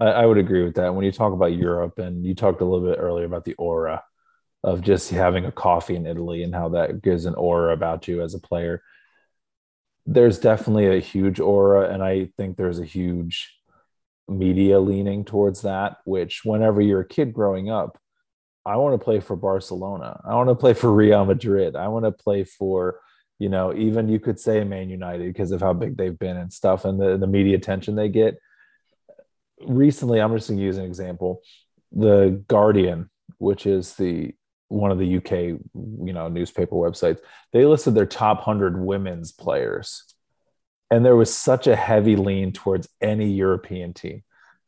I, 0.01 0.07
I 0.07 0.25
would 0.25 0.39
agree 0.39 0.63
with 0.63 0.75
that. 0.75 0.93
When 0.93 1.05
you 1.05 1.11
talk 1.11 1.31
about 1.31 1.55
Europe, 1.55 1.99
and 1.99 2.25
you 2.25 2.33
talked 2.33 2.61
a 2.61 2.65
little 2.65 2.85
bit 2.85 2.99
earlier 2.99 3.25
about 3.25 3.45
the 3.45 3.53
aura 3.53 4.03
of 4.63 4.81
just 4.81 5.11
having 5.11 5.45
a 5.45 5.51
coffee 5.51 5.95
in 5.95 6.05
Italy 6.05 6.43
and 6.43 6.53
how 6.53 6.69
that 6.69 7.01
gives 7.01 7.25
an 7.25 7.35
aura 7.35 7.73
about 7.73 8.07
you 8.07 8.21
as 8.21 8.33
a 8.33 8.39
player. 8.39 8.83
There's 10.05 10.39
definitely 10.39 10.97
a 10.97 10.99
huge 10.99 11.39
aura, 11.39 11.93
and 11.93 12.03
I 12.03 12.29
think 12.35 12.57
there's 12.57 12.79
a 12.79 12.85
huge 12.85 13.55
media 14.27 14.79
leaning 14.79 15.23
towards 15.23 15.61
that. 15.61 15.97
Which, 16.05 16.41
whenever 16.43 16.81
you're 16.81 17.01
a 17.01 17.07
kid 17.07 17.33
growing 17.33 17.69
up, 17.69 17.99
I 18.65 18.77
want 18.77 18.99
to 18.99 19.03
play 19.03 19.19
for 19.19 19.35
Barcelona. 19.35 20.21
I 20.23 20.35
want 20.35 20.49
to 20.49 20.55
play 20.55 20.73
for 20.73 20.91
Real 20.91 21.25
Madrid. 21.25 21.75
I 21.75 21.87
want 21.87 22.05
to 22.05 22.11
play 22.11 22.43
for, 22.43 22.99
you 23.39 23.49
know, 23.49 23.73
even 23.73 24.07
you 24.07 24.19
could 24.19 24.39
say 24.39 24.63
Man 24.63 24.89
United 24.89 25.27
because 25.27 25.51
of 25.51 25.61
how 25.61 25.73
big 25.73 25.97
they've 25.97 26.17
been 26.17 26.37
and 26.37 26.53
stuff, 26.53 26.85
and 26.85 26.99
the 26.99 27.17
the 27.17 27.27
media 27.27 27.57
attention 27.57 27.95
they 27.95 28.09
get 28.09 28.37
recently 29.67 30.19
i'm 30.19 30.35
just 30.35 30.47
going 30.47 30.59
to 30.59 30.65
use 30.65 30.77
an 30.77 30.85
example 30.85 31.41
the 31.91 32.43
guardian 32.47 33.09
which 33.37 33.65
is 33.65 33.95
the 33.95 34.33
one 34.69 34.91
of 34.91 34.99
the 34.99 35.17
uk 35.17 35.31
you 35.31 36.13
know 36.13 36.27
newspaper 36.27 36.75
websites 36.75 37.19
they 37.51 37.65
listed 37.65 37.93
their 37.93 38.05
top 38.05 38.37
100 38.37 38.79
women's 38.79 39.31
players 39.31 40.03
and 40.89 41.05
there 41.05 41.15
was 41.15 41.33
such 41.33 41.67
a 41.67 41.75
heavy 41.75 42.15
lean 42.15 42.51
towards 42.51 42.87
any 43.01 43.29
european 43.29 43.93
team 43.93 44.23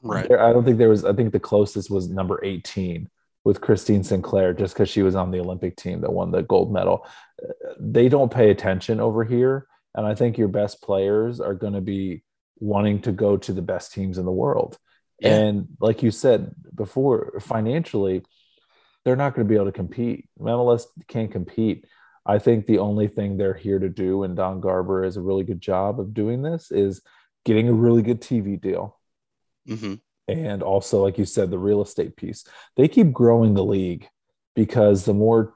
Right. 0.06 0.30
I 0.30 0.52
don't 0.52 0.66
think 0.66 0.80
there 0.80 0.90
was 0.90 1.06
i 1.06 1.14
think 1.14 1.32
the 1.32 1.40
closest 1.40 1.90
was 1.90 2.10
number 2.10 2.44
18 2.44 3.10
with 3.44 3.62
Christine 3.62 4.04
Sinclair 4.04 4.54
just 4.54 4.74
because 4.74 4.90
she 4.90 5.02
was 5.02 5.16
on 5.16 5.32
the 5.32 5.40
Olympic 5.40 5.76
team 5.76 6.02
that 6.02 6.14
won 6.14 6.32
the 6.32 6.44
gold 6.44 6.72
medal. 6.72 7.06
They 7.80 8.10
don't 8.10 8.32
pay 8.32 8.50
attention 8.50 9.00
over 9.00 9.24
here. 9.24 9.68
And 9.96 10.08
I 10.08 10.16
think 10.16 10.38
your 10.38 10.48
best 10.48 10.82
players 10.82 11.40
are 11.40 11.54
going 11.54 11.74
to 11.74 11.82
be 11.82 12.24
wanting 12.60 13.02
to 13.02 13.12
go 13.12 13.38
to 13.38 13.54
the 13.54 13.62
best 13.62 13.94
teams 13.94 14.18
in 14.18 14.26
the 14.26 14.32
world. 14.32 14.78
Yeah. 15.20 15.36
And 15.36 15.68
like 15.80 16.02
you 16.02 16.12
said 16.12 16.56
before, 16.74 17.40
financially, 17.42 18.24
they're 19.04 19.16
not 19.16 19.36
going 19.36 19.46
to 19.46 19.50
be 19.50 19.56
able 19.56 19.66
to 19.66 19.72
compete. 19.72 20.30
MLS 20.40 20.86
can't 21.08 21.32
compete. 21.32 21.86
I 22.26 22.40
think 22.40 22.66
the 22.66 22.80
only 22.80 23.10
thing 23.10 23.36
they're 23.36 23.54
here 23.54 23.80
to 23.80 23.90
do, 23.90 24.24
and 24.24 24.36
Don 24.36 24.62
Garber 24.62 25.04
is 25.04 25.18
a 25.18 25.22
really 25.22 25.44
good 25.44 25.60
job 25.60 26.00
of 26.00 26.14
doing 26.14 26.42
this, 26.42 26.72
is 26.72 27.02
getting 27.44 27.68
a 27.68 27.74
really 27.74 28.02
good 28.02 28.22
TV 28.22 28.60
deal. 28.60 28.98
Mm-hmm. 29.68 29.96
And 30.28 30.64
also, 30.64 31.04
like 31.04 31.18
you 31.18 31.26
said, 31.26 31.52
the 31.52 31.58
real 31.58 31.82
estate 31.82 32.16
piece. 32.16 32.46
They 32.78 32.88
keep 32.88 33.12
growing 33.12 33.54
the 33.54 33.66
league 33.66 34.08
because 34.56 35.06
the 35.06 35.14
more 35.14 35.56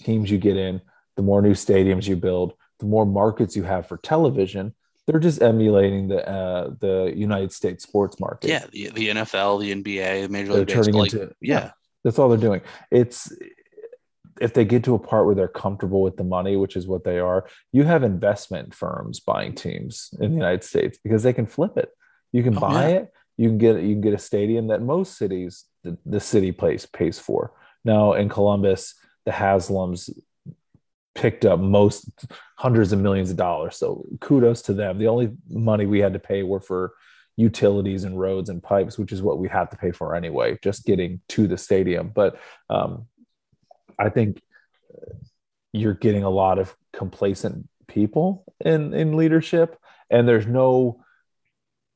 teams 0.00 0.30
you 0.30 0.38
get 0.38 0.56
in, 0.56 0.80
the 1.16 1.22
more 1.22 1.42
new 1.42 1.52
stadiums 1.52 2.08
you 2.08 2.16
build, 2.16 2.54
the 2.80 2.86
more 2.86 3.06
markets 3.06 3.54
you 3.54 3.62
have 3.62 3.86
for 3.86 3.98
television. 3.98 4.74
They're 5.06 5.20
just 5.20 5.42
emulating 5.42 6.08
the 6.08 6.28
uh, 6.28 6.70
the 6.80 7.12
United 7.16 7.52
States 7.52 7.82
sports 7.84 8.20
market. 8.20 8.48
Yeah, 8.48 8.66
the, 8.70 8.90
the 8.90 9.08
NFL, 9.08 9.60
the 9.60 9.74
NBA, 9.74 10.28
Major 10.28 10.52
League 10.52 10.66
Baseball. 10.68 11.00
Like, 11.00 11.12
into, 11.12 11.32
yeah, 11.40 11.72
that's 12.04 12.18
all 12.18 12.28
they're 12.28 12.38
doing. 12.38 12.60
It's 12.90 13.32
if 14.40 14.54
they 14.54 14.64
get 14.64 14.84
to 14.84 14.94
a 14.94 14.98
part 14.98 15.26
where 15.26 15.34
they're 15.34 15.48
comfortable 15.48 16.02
with 16.02 16.16
the 16.16 16.24
money, 16.24 16.56
which 16.56 16.76
is 16.76 16.86
what 16.86 17.04
they 17.04 17.18
are, 17.18 17.46
you 17.72 17.82
have 17.84 18.02
investment 18.02 18.74
firms 18.74 19.20
buying 19.20 19.54
teams 19.54 20.10
in 20.20 20.30
the 20.30 20.36
United 20.36 20.64
States 20.64 20.98
because 21.02 21.22
they 21.22 21.32
can 21.32 21.46
flip 21.46 21.76
it. 21.76 21.90
You 22.32 22.42
can 22.42 22.56
oh, 22.56 22.60
buy 22.60 22.88
yeah. 22.88 22.96
it. 22.96 23.12
You 23.40 23.48
can 23.48 23.56
get 23.56 23.76
you 23.76 23.94
can 23.94 24.02
get 24.02 24.12
a 24.12 24.18
stadium 24.18 24.66
that 24.66 24.82
most 24.82 25.16
cities 25.16 25.64
the, 25.82 25.96
the 26.04 26.20
city 26.20 26.52
place 26.52 26.84
pays 26.84 27.18
for. 27.18 27.54
Now 27.86 28.12
in 28.12 28.28
Columbus, 28.28 28.94
the 29.24 29.30
Haslams 29.30 30.10
picked 31.14 31.46
up 31.46 31.58
most 31.58 32.26
hundreds 32.58 32.92
of 32.92 33.00
millions 33.00 33.30
of 33.30 33.38
dollars. 33.38 33.76
So 33.76 34.04
kudos 34.20 34.60
to 34.62 34.74
them. 34.74 34.98
The 34.98 35.08
only 35.08 35.30
money 35.48 35.86
we 35.86 36.00
had 36.00 36.12
to 36.12 36.18
pay 36.18 36.42
were 36.42 36.60
for 36.60 36.92
utilities 37.38 38.04
and 38.04 38.20
roads 38.20 38.50
and 38.50 38.62
pipes, 38.62 38.98
which 38.98 39.10
is 39.10 39.22
what 39.22 39.38
we 39.38 39.48
had 39.48 39.70
to 39.70 39.76
pay 39.78 39.90
for 39.90 40.14
anyway, 40.14 40.58
just 40.62 40.84
getting 40.84 41.22
to 41.28 41.46
the 41.46 41.56
stadium. 41.56 42.12
But 42.14 42.38
um, 42.68 43.06
I 43.98 44.10
think 44.10 44.42
you're 45.72 45.94
getting 45.94 46.24
a 46.24 46.36
lot 46.42 46.58
of 46.58 46.76
complacent 46.92 47.66
people 47.88 48.44
in 48.62 48.92
in 48.92 49.16
leadership, 49.16 49.78
and 50.10 50.28
there's 50.28 50.46
no 50.46 51.02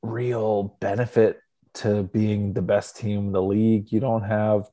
real 0.05 0.77
benefit 0.79 1.39
to 1.75 2.03
being 2.03 2.53
the 2.53 2.61
best 2.61 2.97
team 2.97 3.19
in 3.27 3.31
the 3.31 3.41
league. 3.41 3.91
You 3.91 3.99
don't 3.99 4.23
have. 4.23 4.65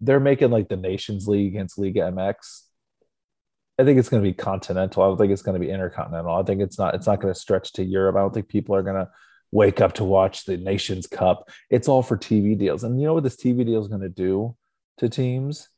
They're 0.00 0.20
making 0.20 0.50
like 0.50 0.68
the 0.68 0.76
Nations 0.76 1.28
League 1.28 1.48
against 1.48 1.78
Liga 1.78 2.00
MX. 2.00 2.62
I 3.78 3.84
think 3.84 3.98
it's 3.98 4.08
going 4.08 4.22
to 4.22 4.28
be 4.28 4.34
continental. 4.34 5.02
I 5.02 5.06
don't 5.06 5.16
think 5.16 5.32
it's 5.32 5.42
going 5.42 5.60
to 5.60 5.66
be 5.66 5.72
intercontinental. 5.72 6.34
I 6.34 6.42
think 6.42 6.60
it's 6.60 6.78
not. 6.78 6.94
It's 6.94 7.06
not 7.06 7.20
going 7.20 7.32
to 7.32 7.38
stretch 7.38 7.72
to 7.74 7.84
Europe. 7.84 8.16
I 8.16 8.20
don't 8.20 8.34
think 8.34 8.48
people 8.48 8.74
are 8.74 8.82
going 8.82 8.96
to 8.96 9.10
wake 9.50 9.80
up 9.80 9.94
to 9.94 10.04
watch 10.04 10.44
the 10.44 10.56
Nations 10.56 11.06
Cup. 11.06 11.48
It's 11.70 11.88
all 11.88 12.02
for 12.02 12.16
TV 12.16 12.58
deals. 12.58 12.84
And 12.84 13.00
you 13.00 13.06
know 13.06 13.14
what 13.14 13.24
this 13.24 13.36
TV 13.36 13.64
deal 13.64 13.80
is 13.80 13.88
going 13.88 14.00
to 14.00 14.08
do 14.08 14.56
to 14.98 15.08
teams? 15.08 15.68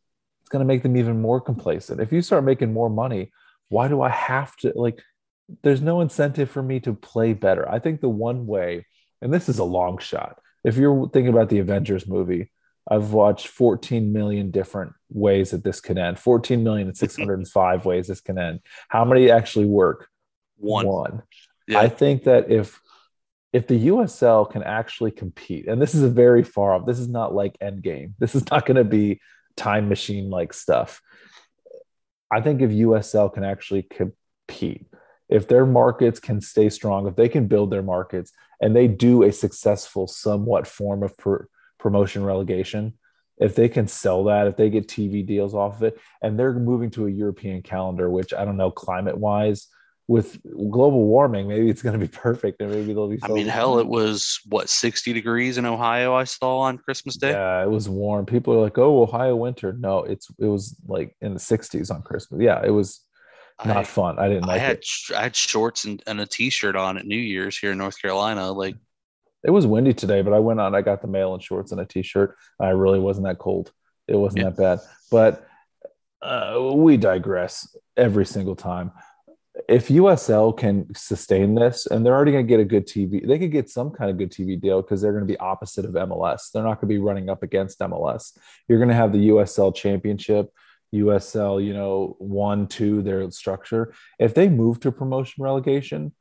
It's 0.41 0.49
going 0.49 0.61
to 0.61 0.67
make 0.67 0.83
them 0.83 0.97
even 0.97 1.21
more 1.21 1.41
complacent. 1.41 2.01
If 2.01 2.13
you 2.13 2.23
start 2.23 2.45
making 2.45 2.73
more 2.73 2.89
money, 2.89 3.33
why 3.69 3.89
do 3.89 4.01
I 4.01 4.09
have 4.09 4.57
to 4.59 4.73
like 4.75 5.03
there's 5.63 5.83
no 5.83 6.01
incentive 6.01 6.51
for 6.51 6.63
me 6.63 6.81
to 6.81 6.95
play 6.95 7.33
better. 7.33 7.69
I 7.69 7.79
think 7.79 8.01
the 8.01 8.09
one 8.09 8.47
way, 8.47 8.87
and 9.23 9.33
this 9.33 9.49
is 9.49 9.59
a 9.59 9.65
long 9.65 9.99
shot. 9.99 10.41
If 10.65 10.77
you're 10.77 11.09
thinking 11.09 11.33
about 11.33 11.49
the 11.49 11.61
Avengers 11.61 12.07
movie, 12.07 12.51
I've 12.89 13.13
watched 13.13 13.49
14 13.49 14.13
million 14.13 14.51
different 14.51 14.93
ways 15.11 15.51
that 15.51 15.65
this 15.65 15.81
can 15.81 15.99
end. 15.99 16.19
14 16.19 16.63
million 16.63 16.89
and 16.89 16.97
605 16.97 17.85
ways 17.85 18.09
this 18.09 18.21
can 18.21 18.39
end. 18.39 18.61
How 18.89 19.05
many 19.05 19.31
actually 19.31 19.67
work? 19.67 20.09
One. 20.57 20.87
One. 20.87 21.23
Yeah. 21.69 21.81
I 21.81 21.89
think 21.89 22.25
that 22.25 22.51
if 22.51 22.81
if 23.53 23.67
the 23.67 23.87
USL 23.87 24.51
can 24.51 24.63
actually 24.63 25.13
compete, 25.13 25.67
and 25.67 25.81
this 25.81 25.95
is 25.95 26.03
a 26.03 26.11
very 26.11 26.43
far 26.43 26.75
off, 26.75 26.85
this 26.85 26.99
is 26.99 27.09
not 27.09 27.35
like 27.35 27.59
Endgame. 27.59 28.13
This 28.19 28.35
is 28.35 28.51
not 28.51 28.67
going 28.67 28.77
to 28.77 28.85
be 28.85 29.21
time 29.57 29.89
machine 29.89 30.29
like 30.29 30.53
stuff. 30.53 31.01
I 32.31 32.41
think 32.41 32.61
if 32.61 32.71
USL 32.71 33.33
can 33.33 33.45
actually 33.45 33.83
compete, 33.83 34.87
if 35.29 35.49
their 35.49 35.67
markets 35.67 36.21
can 36.21 36.41
stay 36.41 36.69
strong, 36.69 37.07
if 37.07 37.17
they 37.17 37.29
can 37.29 37.47
build 37.47 37.71
their 37.71 37.83
markets 37.83 38.33
and 38.61 38.75
they 38.75 38.89
do 38.89 39.23
a 39.23 39.33
successful, 39.33 40.07
somewhat 40.07 40.67
form 40.67 41.03
of 41.03 41.17
pr- 41.17 41.45
promotion 41.79 42.25
relegation, 42.25 42.95
if 43.39 43.55
they 43.55 43.69
can 43.69 43.87
sell 43.87 44.25
that, 44.25 44.47
if 44.47 44.57
they 44.57 44.71
get 44.71 44.89
TV 44.89 45.27
deals 45.27 45.55
off 45.55 45.77
of 45.77 45.83
it, 45.83 46.01
and 46.23 46.39
they're 46.39 46.55
moving 46.55 46.91
to 46.91 47.07
a 47.07 47.11
European 47.11 47.63
calendar, 47.63 48.09
which 48.09 48.33
I 48.33 48.45
don't 48.45 48.57
know, 48.57 48.71
climate 48.71 49.19
wise, 49.19 49.69
with 50.09 50.41
global 50.71 51.05
warming, 51.05 51.49
maybe 51.49 51.69
it's 51.69 51.83
going 51.83 51.99
to 51.99 51.99
be 51.99 52.09
perfect, 52.13 52.61
and 52.61 52.71
maybe 52.71 52.95
they'll 52.95 53.09
be. 53.09 53.19
I 53.23 53.29
mean, 53.29 53.47
hell, 53.47 53.79
it 53.79 53.87
was 53.87 54.41
what 54.49 54.69
sixty 54.69 55.13
degrees 55.13 55.59
in 55.59 55.67
Ohio. 55.67 56.15
I 56.15 56.25
saw 56.25 56.61
on 56.61 56.79
Christmas 56.79 57.17
Day. 57.17 57.33
Yeah, 57.33 57.63
it 57.63 57.71
was 57.71 57.89
warm. 57.89 58.25
People 58.25 58.55
are 58.55 58.63
like, 58.63 58.79
"Oh, 58.79 59.03
Ohio 59.03 59.37
winter." 59.37 59.73
No, 59.73 59.99
it's 60.05 60.29
it 60.39 60.47
was 60.47 60.77
like 60.87 61.17
in 61.21 61.35
the 61.35 61.41
sixties 61.41 61.91
on 61.91 62.03
Christmas. 62.03 62.41
Yeah, 62.41 62.63
it 62.65 62.71
was 62.71 63.01
not 63.65 63.77
I, 63.79 63.85
fun. 63.85 64.19
I 64.19 64.29
didn't 64.29 64.47
like 64.47 64.61
I 64.61 64.65
had, 64.65 64.77
it. 64.79 64.87
I 65.17 65.23
had 65.23 65.37
shorts 65.37 65.85
and, 65.85 66.03
and 66.07 66.21
a 66.21 66.27
t-shirt 66.27 66.77
on 66.77 66.99
at 66.99 67.07
New 67.07 67.17
Year's 67.17 67.57
here 67.57 67.73
in 67.73 67.79
North 67.79 68.01
Carolina. 68.01 68.53
Like 68.53 68.77
it 69.45 69.51
was 69.51 69.67
windy 69.67 69.95
today, 69.95 70.23
but 70.23 70.33
I 70.33 70.39
went 70.39 70.61
on. 70.61 70.75
I 70.75 70.83
got 70.83 71.03
the 71.03 71.09
mail 71.09 71.35
in 71.35 71.41
shorts 71.41 71.73
and 71.73 71.81
a 71.81 71.87
t-shirt. 71.87 72.37
I 72.61 72.69
really 72.71 72.99
wasn't 72.99 73.27
that 73.27 73.39
cold. 73.39 73.73
It 74.09 74.17
wasn't 74.17 74.45
yeah. 74.45 74.51
that 74.51 74.57
bad. 74.57 74.79
But 75.11 75.49
uh, 76.23 76.71
we 76.75 76.97
digress 76.97 77.75
every 77.97 78.27
single 78.27 78.57
time 78.57 78.93
if 79.69 79.89
USL 79.89 80.57
can 80.57 80.87
sustain 80.95 81.55
this, 81.55 81.87
and 81.87 82.05
they're 82.05 82.15
already 82.15 82.33
going 82.33 82.47
to 82.47 82.49
get 82.49 82.61
a 82.61 82.65
good 82.65 82.87
TV, 82.87 83.27
they 83.27 83.39
could 83.39 83.51
get 83.51 83.71
some 83.71 83.91
kind 83.91 84.11
of 84.11 84.19
good 84.19 84.31
TV 84.31 84.61
deal 84.61 84.83
because 84.83 85.01
they're 85.01 85.13
going 85.13 85.27
to 85.27 85.33
be 85.33 85.39
opposite 85.39 85.85
of 85.85 85.93
MLS. 85.93 86.51
They're 86.53 86.63
not 86.63 86.81
going 86.81 86.89
to 86.89 86.95
be 86.95 86.99
running 86.99 87.31
up 87.31 87.43
against 87.43 87.81
MLS. 87.81 88.37
You're 88.69 88.79
going 88.79 88.91
to 88.91 88.95
have 88.95 89.13
the 89.13 89.29
USL 89.31 89.75
Championship, 89.75 90.51
USL, 90.95 91.65
you 91.65 91.75
know, 91.75 92.17
one, 92.19 92.67
two, 92.67 93.03
their 93.03 93.31
structure. 93.31 93.95
If 94.19 94.35
they 94.35 94.49
move 94.49 94.81
to 94.81 94.93
promotion 94.93 95.43
relegation, 95.43 96.13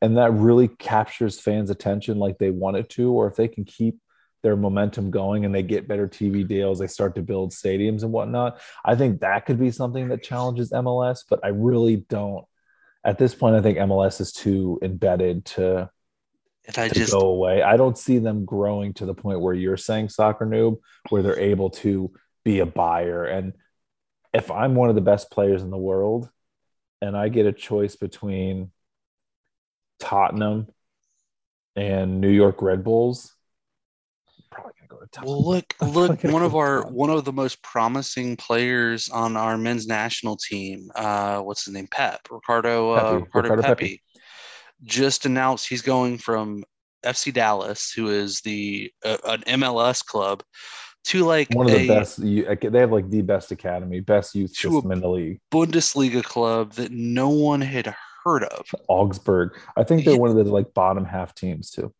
and 0.00 0.16
that 0.16 0.32
really 0.32 0.68
captures 0.68 1.38
fans' 1.38 1.70
attention 1.70 2.18
like 2.18 2.38
they 2.38 2.50
want 2.50 2.76
it 2.76 2.88
to, 2.90 3.12
or 3.12 3.28
if 3.28 3.36
they 3.36 3.48
can 3.48 3.64
keep 3.64 3.98
their 4.42 4.56
momentum 4.56 5.12
going 5.12 5.44
and 5.44 5.54
they 5.54 5.62
get 5.62 5.86
better 5.86 6.08
TV 6.08 6.46
deals, 6.46 6.80
they 6.80 6.88
start 6.88 7.14
to 7.14 7.22
build 7.22 7.52
stadiums 7.52 8.02
and 8.02 8.10
whatnot. 8.10 8.60
I 8.84 8.96
think 8.96 9.20
that 9.20 9.46
could 9.46 9.60
be 9.60 9.70
something 9.70 10.08
that 10.08 10.24
challenges 10.24 10.72
MLS, 10.72 11.20
but 11.28 11.38
I 11.44 11.48
really 11.48 11.96
don't 11.96 12.44
at 13.04 13.18
this 13.18 13.34
point, 13.34 13.56
I 13.56 13.62
think 13.62 13.78
MLS 13.78 14.20
is 14.20 14.32
too 14.32 14.78
embedded 14.82 15.44
to, 15.46 15.90
and 16.66 16.78
I 16.78 16.88
to 16.88 16.94
just, 16.94 17.12
go 17.12 17.20
away. 17.20 17.62
I 17.62 17.76
don't 17.76 17.98
see 17.98 18.18
them 18.18 18.44
growing 18.44 18.94
to 18.94 19.06
the 19.06 19.14
point 19.14 19.40
where 19.40 19.54
you're 19.54 19.76
saying 19.76 20.10
soccer 20.10 20.46
noob, 20.46 20.78
where 21.08 21.22
they're 21.22 21.38
able 21.38 21.70
to 21.70 22.12
be 22.44 22.60
a 22.60 22.66
buyer. 22.66 23.24
And 23.24 23.54
if 24.32 24.50
I'm 24.50 24.74
one 24.74 24.88
of 24.88 24.94
the 24.94 25.00
best 25.00 25.30
players 25.30 25.62
in 25.62 25.70
the 25.70 25.76
world 25.76 26.28
and 27.00 27.16
I 27.16 27.28
get 27.28 27.46
a 27.46 27.52
choice 27.52 27.96
between 27.96 28.70
Tottenham 29.98 30.68
and 31.76 32.20
New 32.20 32.30
York 32.30 32.62
Red 32.62 32.84
Bulls, 32.84 33.34
probably 34.50 34.72
gonna 34.78 34.88
go 34.88 35.04
to 35.04 35.10
top. 35.10 35.24
Well, 35.24 35.44
look, 35.44 35.74
look, 35.80 36.22
one 36.24 36.42
of 36.42 36.54
our 36.54 36.86
one 36.86 37.10
of 37.10 37.24
the 37.24 37.32
most 37.32 37.62
promising 37.62 38.36
players 38.36 39.08
on 39.08 39.36
our 39.36 39.56
men's 39.58 39.86
national 39.86 40.36
team. 40.36 40.90
Uh, 40.94 41.40
what's 41.40 41.64
his 41.64 41.74
name? 41.74 41.88
Pep 41.90 42.20
Ricardo. 42.30 42.92
Uh, 42.92 42.94
Ricardo, 43.20 43.48
Ricardo 43.48 43.62
Pepi, 43.62 43.84
Pepi, 43.84 44.02
just 44.84 45.26
announced 45.26 45.68
he's 45.68 45.82
going 45.82 46.18
from 46.18 46.62
FC 47.04 47.32
Dallas, 47.32 47.92
who 47.92 48.08
is 48.08 48.40
the 48.40 48.92
uh, 49.04 49.16
an 49.24 49.42
MLS 49.60 50.04
club, 50.04 50.42
to 51.04 51.24
like 51.24 51.48
one 51.52 51.68
of 51.68 51.72
the 51.72 51.88
best. 51.88 52.20
They 52.20 52.78
have 52.78 52.92
like 52.92 53.10
the 53.10 53.22
best 53.22 53.50
academy, 53.50 54.00
best 54.00 54.34
youth 54.34 54.54
system 54.54 54.92
in 54.92 55.00
the 55.00 55.08
league. 55.08 55.40
Bundesliga 55.52 56.22
club 56.22 56.72
that 56.74 56.92
no 56.92 57.28
one 57.28 57.60
had 57.60 57.94
heard 58.24 58.44
of. 58.44 58.66
Augsburg. 58.88 59.56
I 59.76 59.82
think 59.82 60.04
they're 60.04 60.14
yeah. 60.14 60.20
one 60.20 60.30
of 60.30 60.36
the 60.36 60.44
like 60.44 60.74
bottom 60.74 61.04
half 61.04 61.34
teams 61.34 61.70
too. 61.70 61.92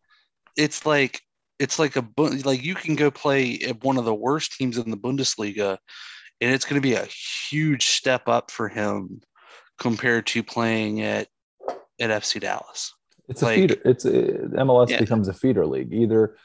It's 0.57 0.87
like 0.87 1.20
it's 1.59 1.79
like 1.79 1.97
a 1.97 2.07
like 2.19 2.62
you 2.62 2.74
can 2.74 2.97
go 2.97 3.11
play 3.11 3.59
at 3.61 3.83
one 3.83 3.97
of 3.97 4.05
the 4.05 4.15
worst 4.15 4.57
teams 4.57 4.79
in 4.79 4.91
the 4.91 4.97
Bundesliga, 4.97 5.79
and 6.41 6.53
it's 6.53 6.65
going 6.65 6.81
to 6.81 6.87
be 6.87 6.95
a 6.95 7.07
huge 7.51 7.87
step 7.87 8.29
up 8.29 8.51
for 8.51 8.69
him 8.69 9.20
compared 9.79 10.27
to 10.29 10.43
playing 10.43 11.03
at 11.03 11.29
at 12.01 12.11
FC 12.11 12.41
Dallas. 12.41 12.93
It's 13.29 13.43
like, 13.43 13.59
a 13.59 13.61
feeder. 13.61 13.77
It's 13.85 14.05
eh, 14.05 14.09
a, 14.09 14.65
MLS 14.65 14.91
yeah. 14.91 14.99
becomes 14.99 15.29
a 15.29 15.33
feeder 15.33 15.66
league. 15.66 15.93
Either 15.93 16.37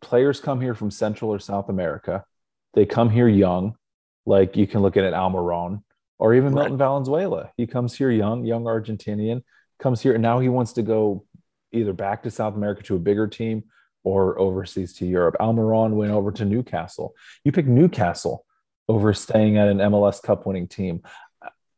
players 0.00 0.40
come 0.40 0.60
here 0.60 0.74
from 0.74 0.90
Central 0.90 1.30
or 1.30 1.38
South 1.38 1.68
America, 1.68 2.24
they 2.74 2.86
come 2.86 3.10
here 3.10 3.28
young, 3.28 3.76
like 4.26 4.56
you 4.56 4.66
can 4.66 4.80
look 4.80 4.96
at 4.96 5.04
it 5.04 5.14
Almiron, 5.14 5.82
or 6.18 6.34
even 6.34 6.52
right. 6.52 6.62
Milton 6.62 6.78
Valenzuela. 6.78 7.50
He 7.56 7.66
comes 7.66 7.96
here 7.96 8.10
young, 8.10 8.44
young 8.44 8.64
Argentinian, 8.64 9.42
comes 9.78 10.00
here, 10.00 10.14
and 10.14 10.22
now 10.22 10.38
he 10.38 10.48
wants 10.48 10.74
to 10.74 10.82
go 10.82 11.24
either 11.72 11.92
back 11.92 12.22
to 12.22 12.30
South 12.30 12.54
America 12.54 12.82
to 12.84 12.96
a 12.96 12.98
bigger 12.98 13.26
team 13.26 13.64
or 14.02 14.38
overseas 14.38 14.94
to 14.94 15.06
Europe. 15.06 15.36
Almiron 15.40 15.92
went 15.92 16.12
over 16.12 16.32
to 16.32 16.44
Newcastle. 16.44 17.14
You 17.44 17.52
pick 17.52 17.66
Newcastle 17.66 18.44
over 18.88 19.12
staying 19.12 19.56
at 19.56 19.68
an 19.68 19.78
MLS 19.78 20.22
Cup 20.22 20.46
winning 20.46 20.66
team. 20.66 21.02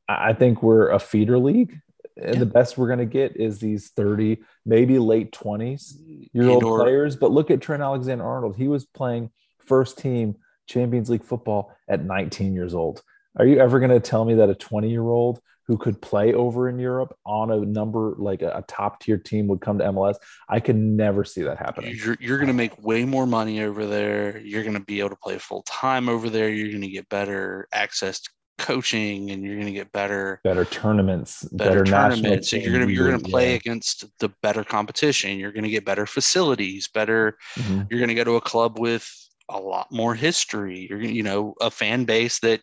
I 0.08 0.32
think 0.32 0.62
we're 0.62 0.90
a 0.90 0.98
feeder 0.98 1.38
league. 1.38 1.80
And 2.16 2.34
yeah. 2.34 2.40
the 2.40 2.46
best 2.46 2.76
we're 2.76 2.88
going 2.88 2.98
to 2.98 3.04
get 3.04 3.36
is 3.36 3.58
these 3.58 3.90
30, 3.90 4.38
maybe 4.66 4.98
late 4.98 5.32
20s 5.32 5.94
year 6.32 6.48
old 6.48 6.62
players. 6.62 7.16
But 7.16 7.30
look 7.30 7.50
at 7.50 7.60
Trent 7.60 7.82
Alexander 7.82 8.24
Arnold. 8.24 8.56
He 8.56 8.68
was 8.68 8.84
playing 8.84 9.30
first 9.66 9.98
team 9.98 10.36
Champions 10.66 11.10
League 11.10 11.24
football 11.24 11.74
at 11.88 12.04
19 12.04 12.54
years 12.54 12.74
old. 12.74 13.02
Are 13.38 13.46
you 13.46 13.58
ever 13.58 13.78
going 13.78 13.90
to 13.90 14.00
tell 14.00 14.24
me 14.24 14.34
that 14.34 14.50
a 14.50 14.54
20 14.54 14.90
year 14.90 15.02
old 15.08 15.40
who 15.66 15.78
could 15.78 16.02
play 16.02 16.34
over 16.34 16.68
in 16.68 16.78
Europe 16.78 17.16
on 17.24 17.50
a 17.50 17.60
number 17.60 18.14
like 18.18 18.42
a, 18.42 18.50
a 18.56 18.62
top 18.62 19.00
tier 19.00 19.16
team 19.16 19.46
would 19.46 19.60
come 19.60 19.78
to 19.78 19.84
MLS? 19.84 20.16
I 20.48 20.60
could 20.60 20.76
never 20.76 21.24
see 21.24 21.42
that 21.42 21.58
happening. 21.58 21.96
You're, 21.96 22.16
you're 22.20 22.38
going 22.38 22.48
to 22.48 22.54
make 22.54 22.82
way 22.82 23.04
more 23.04 23.26
money 23.26 23.62
over 23.62 23.86
there. 23.86 24.38
You're 24.38 24.64
going 24.64 24.74
to 24.74 24.80
be 24.80 25.00
able 25.00 25.10
to 25.10 25.16
play 25.16 25.38
full 25.38 25.62
time 25.62 26.08
over 26.08 26.28
there. 26.28 26.50
You're 26.50 26.68
going 26.68 26.82
to 26.82 26.88
get 26.88 27.08
better 27.08 27.68
access 27.72 28.20
to 28.20 28.30
coaching 28.62 29.30
and 29.30 29.44
you're 29.44 29.56
going 29.56 29.66
to 29.66 29.72
get 29.72 29.92
better 29.92 30.40
better 30.44 30.64
tournaments 30.64 31.42
better, 31.52 31.82
better 31.82 31.84
tournaments 31.84 32.50
so 32.50 32.56
you're 32.56 32.72
going 32.72 32.86
to 32.86 32.94
you're 32.94 33.08
going 33.08 33.20
to 33.20 33.28
play 33.28 33.50
yeah. 33.50 33.56
against 33.56 34.04
the 34.20 34.30
better 34.40 34.62
competition 34.64 35.38
you're 35.38 35.52
going 35.52 35.64
to 35.64 35.70
get 35.70 35.84
better 35.84 36.06
facilities 36.06 36.88
better 36.88 37.36
mm-hmm. 37.58 37.82
you're 37.90 37.98
going 37.98 38.08
to 38.08 38.14
go 38.14 38.24
to 38.24 38.36
a 38.36 38.40
club 38.40 38.78
with 38.78 39.10
a 39.50 39.58
lot 39.58 39.90
more 39.90 40.14
history 40.14 40.86
you're 40.88 41.02
you 41.02 41.22
know 41.22 41.54
a 41.60 41.70
fan 41.70 42.04
base 42.04 42.38
that 42.38 42.62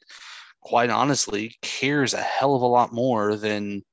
quite 0.61 0.89
honestly 0.89 1.53
cares 1.61 2.13
a 2.13 2.21
hell 2.21 2.55
of 2.55 2.61
a 2.61 2.65
lot 2.65 2.93
more 2.93 3.35
than 3.35 3.83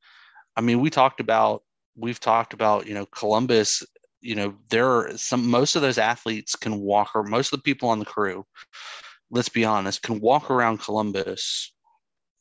I 0.57 0.61
mean 0.61 0.81
we 0.81 0.91
talked 0.91 1.20
about 1.20 1.62
we've 1.97 2.20
talked 2.20 2.53
about 2.53 2.87
you 2.87 2.95
know 2.95 3.07
Columbus 3.07 3.83
you 4.20 4.35
know 4.35 4.55
there 4.70 4.89
are 4.89 5.16
some 5.16 5.49
most 5.49 5.77
of 5.77 5.83
those 5.83 5.99
athletes 5.99 6.55
can 6.55 6.81
walk 6.81 7.11
or 7.15 7.23
most 7.24 7.53
of 7.53 7.59
the 7.59 7.62
people 7.62 7.89
on 7.89 7.99
the 7.99 8.05
crew 8.05 8.45
let's 9.31 9.49
be 9.49 9.65
honest 9.65 10.03
can 10.03 10.20
walk 10.20 10.51
around 10.51 10.78
Columbus 10.78 11.73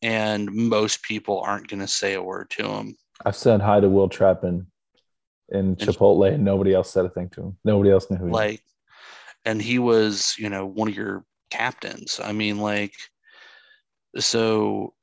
and 0.06 0.52
most 0.52 1.02
people 1.03 1.41
aren't 1.41 1.68
going 1.68 1.80
to 1.80 1.88
say 1.88 2.14
a 2.14 2.22
word 2.22 2.49
to 2.49 2.68
him 2.68 2.95
I've 3.26 3.36
said 3.36 3.61
hi 3.61 3.80
to 3.80 3.90
Will 3.90 4.10
Trapp 4.10 4.44
in 4.44 4.68
Chipotle 5.76 6.34
and 6.34 6.44
nobody 6.44 6.73
else 6.73 6.91
said 6.91 7.06
a 7.06 7.10
thing 7.10 7.30
to 7.30 7.41
him. 7.41 7.57
Nobody 7.64 7.91
else 7.91 8.10
knew 8.10 8.18
who 8.18 8.30
like 8.30 8.61
and 9.45 9.61
he 9.61 9.80
was 9.80 10.36
you 10.38 10.49
know 10.49 10.65
one 10.65 10.88
of 10.88 10.95
your 10.95 11.23
captains. 11.52 12.19
I 12.23 12.32
mean 12.32 12.60
like 12.60 12.94
so 14.18 14.94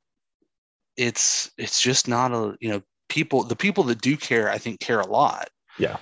it's 0.97 1.51
it's 1.57 1.81
just 1.81 2.09
not 2.09 2.33
a 2.33 2.57
you 2.61 2.71
know 2.71 2.83
people 3.09 3.45
the 3.45 3.57
people 3.57 3.85
that 3.85 4.01
do 4.01 4.17
care 4.17 4.51
i 4.51 4.59
think 4.59 4.81
care 4.81 5.01
a 5.01 5.07
lot. 5.07 5.49
Yeah. 5.79 5.97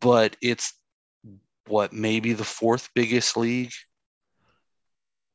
But 0.00 0.36
it's 0.40 0.72
what 1.66 1.92
maybe 1.92 2.32
the 2.32 2.44
fourth 2.44 2.88
biggest 2.94 3.36
league 3.36 3.72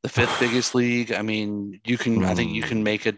the 0.02 0.08
fifth 0.08 0.38
biggest 0.40 0.74
league 0.74 1.12
i 1.12 1.22
mean 1.22 1.80
you 1.84 1.96
can 1.96 2.20
mm. 2.20 2.26
i 2.26 2.34
think 2.34 2.52
you 2.52 2.62
can 2.62 2.78
hmm. 2.78 2.84
make 2.84 3.06
it 3.06 3.16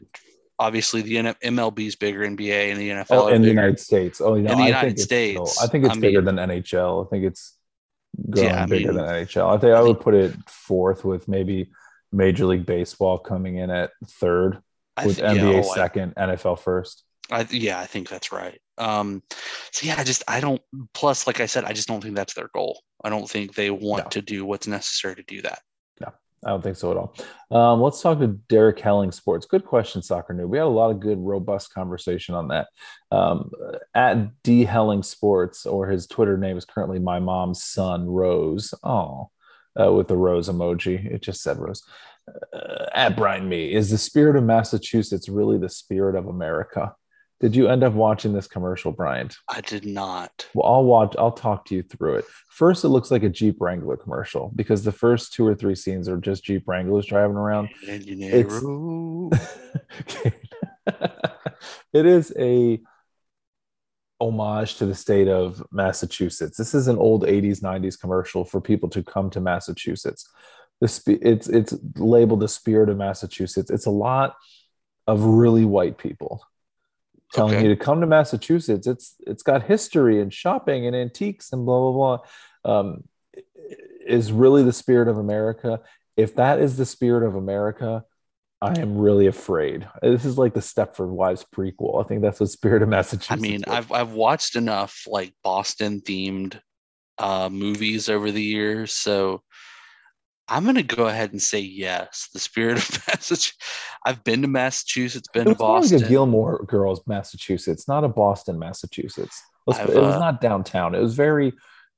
obviously 0.58 1.02
the 1.02 1.16
mlb 1.16 1.78
is 1.78 1.96
bigger 1.96 2.20
nba 2.20 2.70
and 2.70 2.78
the 2.78 2.90
nfl 2.90 3.06
oh, 3.10 3.28
in 3.28 3.42
the 3.42 3.48
united 3.48 3.80
states 3.80 4.20
oh 4.20 4.34
no, 4.34 4.52
in 4.52 4.58
the 4.58 4.64
united 4.64 4.98
states 4.98 5.60
i 5.62 5.66
think 5.66 5.84
it's 5.84 5.96
I 5.96 6.00
bigger 6.00 6.22
mean, 6.22 6.36
than 6.36 6.48
nhl 6.48 7.06
i 7.06 7.08
think 7.08 7.24
it's 7.24 7.56
going 8.30 8.46
yeah, 8.46 8.66
bigger 8.66 8.92
mean, 8.92 9.04
than 9.04 9.26
nhl 9.26 9.54
i 9.54 9.58
think 9.58 9.72
i, 9.72 9.78
I 9.78 9.80
would 9.80 10.00
put 10.00 10.14
it 10.14 10.34
fourth 10.48 11.04
with 11.04 11.26
maybe 11.26 11.70
Major 12.14 12.46
League 12.46 12.64
Baseball 12.64 13.18
coming 13.18 13.56
in 13.56 13.70
at 13.70 13.90
third, 14.06 14.62
with 15.04 15.16
th- 15.16 15.28
NBA 15.28 15.52
yeah, 15.52 15.62
oh, 15.64 15.74
second, 15.74 16.14
NFL 16.14 16.60
first. 16.60 17.04
I, 17.30 17.46
yeah, 17.50 17.80
I 17.80 17.86
think 17.86 18.08
that's 18.08 18.32
right. 18.32 18.60
Um, 18.78 19.22
so 19.72 19.86
yeah, 19.86 19.96
I 19.98 20.04
just 20.04 20.22
I 20.28 20.40
don't. 20.40 20.62
Plus, 20.92 21.26
like 21.26 21.40
I 21.40 21.46
said, 21.46 21.64
I 21.64 21.72
just 21.72 21.88
don't 21.88 22.02
think 22.02 22.16
that's 22.16 22.34
their 22.34 22.50
goal. 22.54 22.80
I 23.02 23.10
don't 23.10 23.28
think 23.28 23.54
they 23.54 23.70
want 23.70 24.04
no. 24.04 24.08
to 24.10 24.22
do 24.22 24.44
what's 24.44 24.66
necessary 24.66 25.16
to 25.16 25.22
do 25.24 25.42
that. 25.42 25.60
I 26.44 26.50
don't 26.50 26.62
think 26.62 26.76
so 26.76 26.90
at 26.90 26.96
all. 26.96 27.14
Um, 27.50 27.80
let's 27.80 28.02
talk 28.02 28.18
to 28.18 28.38
Derek 28.48 28.78
Helling 28.78 29.12
Sports. 29.12 29.46
Good 29.46 29.64
question, 29.64 30.02
Soccer 30.02 30.34
Noob. 30.34 30.48
We 30.48 30.58
had 30.58 30.66
a 30.66 30.68
lot 30.68 30.90
of 30.90 31.00
good, 31.00 31.18
robust 31.18 31.72
conversation 31.72 32.34
on 32.34 32.48
that. 32.48 32.68
Um, 33.10 33.50
at 33.94 34.42
D 34.42 34.64
Helling 34.64 35.02
Sports, 35.02 35.64
or 35.64 35.88
his 35.88 36.06
Twitter 36.06 36.36
name 36.36 36.56
is 36.56 36.64
currently 36.64 36.98
my 36.98 37.18
mom's 37.18 37.64
son 37.64 38.06
Rose. 38.06 38.74
Oh, 38.82 39.30
uh, 39.80 39.92
with 39.92 40.08
the 40.08 40.16
rose 40.16 40.48
emoji. 40.48 41.04
It 41.04 41.22
just 41.22 41.42
said 41.42 41.58
rose. 41.58 41.82
Uh, 42.52 42.86
at 42.94 43.16
Brian 43.16 43.48
Me, 43.48 43.72
is 43.72 43.90
the 43.90 43.98
spirit 43.98 44.36
of 44.36 44.44
Massachusetts 44.44 45.28
really 45.28 45.58
the 45.58 45.68
spirit 45.68 46.16
of 46.16 46.26
America? 46.26 46.94
Did 47.40 47.56
you 47.56 47.68
end 47.68 47.82
up 47.82 47.92
watching 47.92 48.32
this 48.32 48.46
commercial, 48.46 48.92
Brian? 48.92 49.28
I 49.48 49.60
did 49.60 49.84
not. 49.84 50.48
Well, 50.54 50.72
I'll 50.72 50.84
watch. 50.84 51.14
I'll 51.18 51.32
talk 51.32 51.66
to 51.66 51.74
you 51.74 51.82
through 51.82 52.16
it. 52.16 52.24
First, 52.48 52.84
it 52.84 52.88
looks 52.88 53.10
like 53.10 53.24
a 53.24 53.28
Jeep 53.28 53.60
Wrangler 53.60 53.96
commercial 53.96 54.52
because 54.54 54.84
the 54.84 54.92
first 54.92 55.32
two 55.32 55.46
or 55.46 55.54
three 55.54 55.74
scenes 55.74 56.08
are 56.08 56.16
just 56.16 56.44
Jeep 56.44 56.62
Wranglers 56.66 57.06
driving 57.06 57.36
around. 57.36 57.70
It's, 57.82 58.54
it 61.92 62.06
is 62.06 62.32
a 62.38 62.80
homage 64.20 64.76
to 64.76 64.86
the 64.86 64.94
state 64.94 65.28
of 65.28 65.62
Massachusetts. 65.72 66.56
This 66.56 66.72
is 66.72 66.88
an 66.88 66.98
old 66.98 67.24
80s 67.24 67.60
90s 67.60 68.00
commercial 68.00 68.44
for 68.44 68.60
people 68.60 68.88
to 68.90 69.02
come 69.02 69.28
to 69.30 69.40
Massachusetts. 69.40 70.28
The 70.80 71.18
it's 71.22 71.48
it's 71.48 71.74
labeled 71.96 72.40
the 72.40 72.48
spirit 72.48 72.88
of 72.88 72.96
Massachusetts. 72.96 73.70
It's 73.70 73.86
a 73.86 73.90
lot 73.90 74.34
of 75.06 75.22
really 75.24 75.64
white 75.64 75.98
people 75.98 76.42
telling 77.34 77.56
okay. 77.56 77.64
you 77.64 77.68
to 77.68 77.76
come 77.76 78.00
to 78.00 78.06
Massachusetts. 78.06 78.86
It's 78.86 79.16
it's 79.26 79.42
got 79.42 79.64
history 79.64 80.20
and 80.20 80.32
shopping 80.32 80.86
and 80.86 80.94
antiques 80.94 81.52
and 81.52 81.66
blah 81.66 81.80
blah 81.80 82.18
blah. 82.64 82.78
Um, 82.78 83.04
is 84.06 84.32
really 84.32 84.62
the 84.62 84.72
spirit 84.72 85.08
of 85.08 85.18
America. 85.18 85.80
If 86.16 86.36
that 86.36 86.60
is 86.60 86.76
the 86.76 86.86
spirit 86.86 87.26
of 87.26 87.34
America, 87.34 88.04
I 88.62 88.78
am 88.78 88.96
really 88.96 89.26
afraid. 89.26 89.86
This 90.00 90.24
is 90.24 90.38
like 90.38 90.54
the 90.54 90.60
Stepford 90.60 91.08
Wives 91.08 91.44
prequel. 91.54 92.02
I 92.02 92.08
think 92.08 92.22
that's 92.22 92.38
the 92.38 92.46
spirit 92.46 92.82
of 92.82 92.88
Massachusetts. 92.88 93.30
I 93.30 93.36
mean, 93.36 93.64
I've 93.66 93.90
I've 93.90 94.12
watched 94.12 94.56
enough 94.56 95.02
like 95.06 95.34
Boston 95.42 96.00
themed 96.00 96.60
uh, 97.18 97.48
movies 97.50 98.08
over 98.08 98.30
the 98.30 98.42
years, 98.42 98.92
so 98.92 99.42
I'm 100.48 100.64
gonna 100.66 100.82
go 100.82 101.06
ahead 101.06 101.32
and 101.32 101.40
say 101.40 101.60
yes. 101.60 102.28
The 102.32 102.38
spirit 102.38 102.78
of 102.78 102.90
Massachusetts. 103.08 103.56
I've 104.04 104.22
been 104.24 104.42
to 104.42 104.48
Massachusetts, 104.48 105.28
been 105.32 105.46
to 105.46 105.54
Boston. 105.54 105.98
Like 105.98 106.06
a 106.06 106.10
Gilmore 106.10 106.64
Girls, 106.66 107.00
Massachusetts, 107.06 107.88
not 107.88 108.04
a 108.04 108.08
Boston, 108.08 108.58
Massachusetts. 108.58 109.42
It 109.66 109.70
was, 109.70 109.78
it 109.78 110.00
was 110.00 110.14
uh, 110.14 110.18
not 110.18 110.40
downtown. 110.42 110.94
It 110.94 111.00
was 111.00 111.14
very 111.14 111.54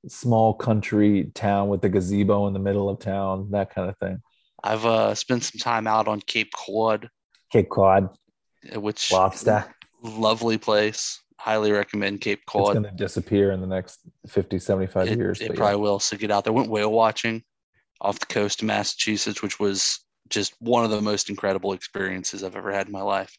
small 0.07 0.55
country 0.55 1.33
town 1.35 1.69
with 1.69 1.83
the 1.83 1.89
gazebo 1.89 2.47
in 2.47 2.53
the 2.53 2.61
middle 2.61 2.89
of 2.89 3.01
town, 3.01 3.51
that 3.51 3.75
kind 3.75 3.89
of 3.89 3.99
thing. 3.99 4.23
I've 4.63 4.87
uh, 4.87 5.15
spent 5.15 5.43
some 5.43 5.59
time 5.59 5.87
out 5.89 6.07
on 6.07 6.21
Cape 6.21 6.53
Cod. 6.55 7.11
Cape 7.51 7.69
Cod, 7.69 8.09
uh, 8.75 8.81
which 8.81 9.11
lobster, 9.11 9.65
lovely 10.03 10.59
place. 10.59 11.21
Highly 11.39 11.73
recommend 11.73 12.21
Cape 12.21 12.41
Cod. 12.47 12.63
It's 12.63 12.81
going 12.81 12.85
to 12.85 12.91
disappear 12.91 13.51
in 13.51 13.61
the 13.61 13.67
next 13.67 14.01
50, 14.29 14.59
75 14.59 15.09
it, 15.09 15.19
years. 15.19 15.41
It 15.41 15.55
probably 15.55 15.75
yeah. 15.75 15.83
will. 15.83 15.99
So 16.01 16.17
get 16.17 16.31
out 16.31 16.45
there. 16.45 16.53
Went 16.53 16.71
whale 16.71 16.91
watching 16.91 17.43
off 18.01 18.19
the 18.19 18.27
coast 18.27 18.63
of 18.63 18.67
Massachusetts, 18.67 19.43
which 19.43 19.59
was 19.59 20.05
just 20.29 20.55
one 20.61 20.85
of 20.85 20.91
the 20.91 21.01
most 21.01 21.31
incredible 21.31 21.73
experiences 21.73 22.43
I've 22.43 22.57
ever 22.57 22.73
had 22.73 22.87
in 22.87 22.93
my 22.93 23.03
life. 23.03 23.37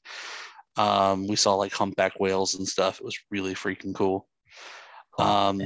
Um, 0.78 1.28
we 1.28 1.36
saw 1.36 1.56
like 1.56 1.74
humpback 1.74 2.20
whales 2.20 2.56
and 2.56 2.68
stuff. 2.68 3.00
It 3.00 3.06
was 3.06 3.18
really 3.32 3.56
freaking 3.56 3.96
cool. 3.96 4.28
Um, 5.18 5.62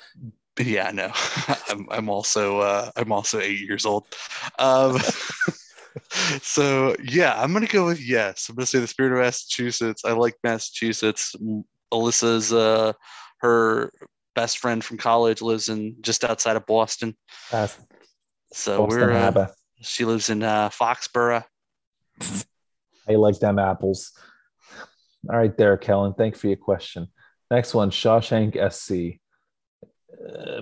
yeah, 0.58 0.90
no, 0.92 1.10
I'm 1.68 1.86
I'm 1.90 2.08
also 2.08 2.60
uh, 2.60 2.90
I'm 2.96 3.12
also 3.12 3.40
eight 3.40 3.60
years 3.60 3.84
old. 3.84 4.06
Um, 4.58 4.98
so 6.42 6.94
yeah, 7.02 7.40
I'm 7.40 7.52
gonna 7.52 7.66
go 7.66 7.86
with 7.86 8.00
yes. 8.00 8.48
I'm 8.48 8.56
gonna 8.56 8.66
say 8.66 8.78
the 8.78 8.86
spirit 8.86 9.12
of 9.12 9.18
Massachusetts. 9.18 10.04
I 10.04 10.12
like 10.12 10.34
Massachusetts. 10.44 11.34
Alyssa's 11.92 12.52
uh, 12.52 12.92
her 13.38 13.92
best 14.34 14.58
friend 14.58 14.84
from 14.84 14.98
college 14.98 15.42
lives 15.42 15.68
in 15.68 15.96
just 16.00 16.24
outside 16.24 16.56
of 16.56 16.66
Boston. 16.66 17.16
Uh, 17.52 17.68
so 18.52 18.84
we're 18.84 19.12
uh, 19.12 19.48
she 19.80 20.04
lives 20.04 20.30
in 20.30 20.42
uh, 20.42 20.68
Foxborough. 20.70 21.44
I 23.08 23.14
like 23.14 23.38
them 23.38 23.58
apples. 23.58 24.12
All 25.28 25.36
right, 25.36 25.56
there, 25.56 25.76
Kellen. 25.76 26.14
Thank 26.14 26.34
you 26.34 26.40
for 26.40 26.46
your 26.48 26.56
question. 26.56 27.08
Next 27.50 27.74
one, 27.74 27.90
Shawshank 27.90 28.56
SC. 28.72 29.20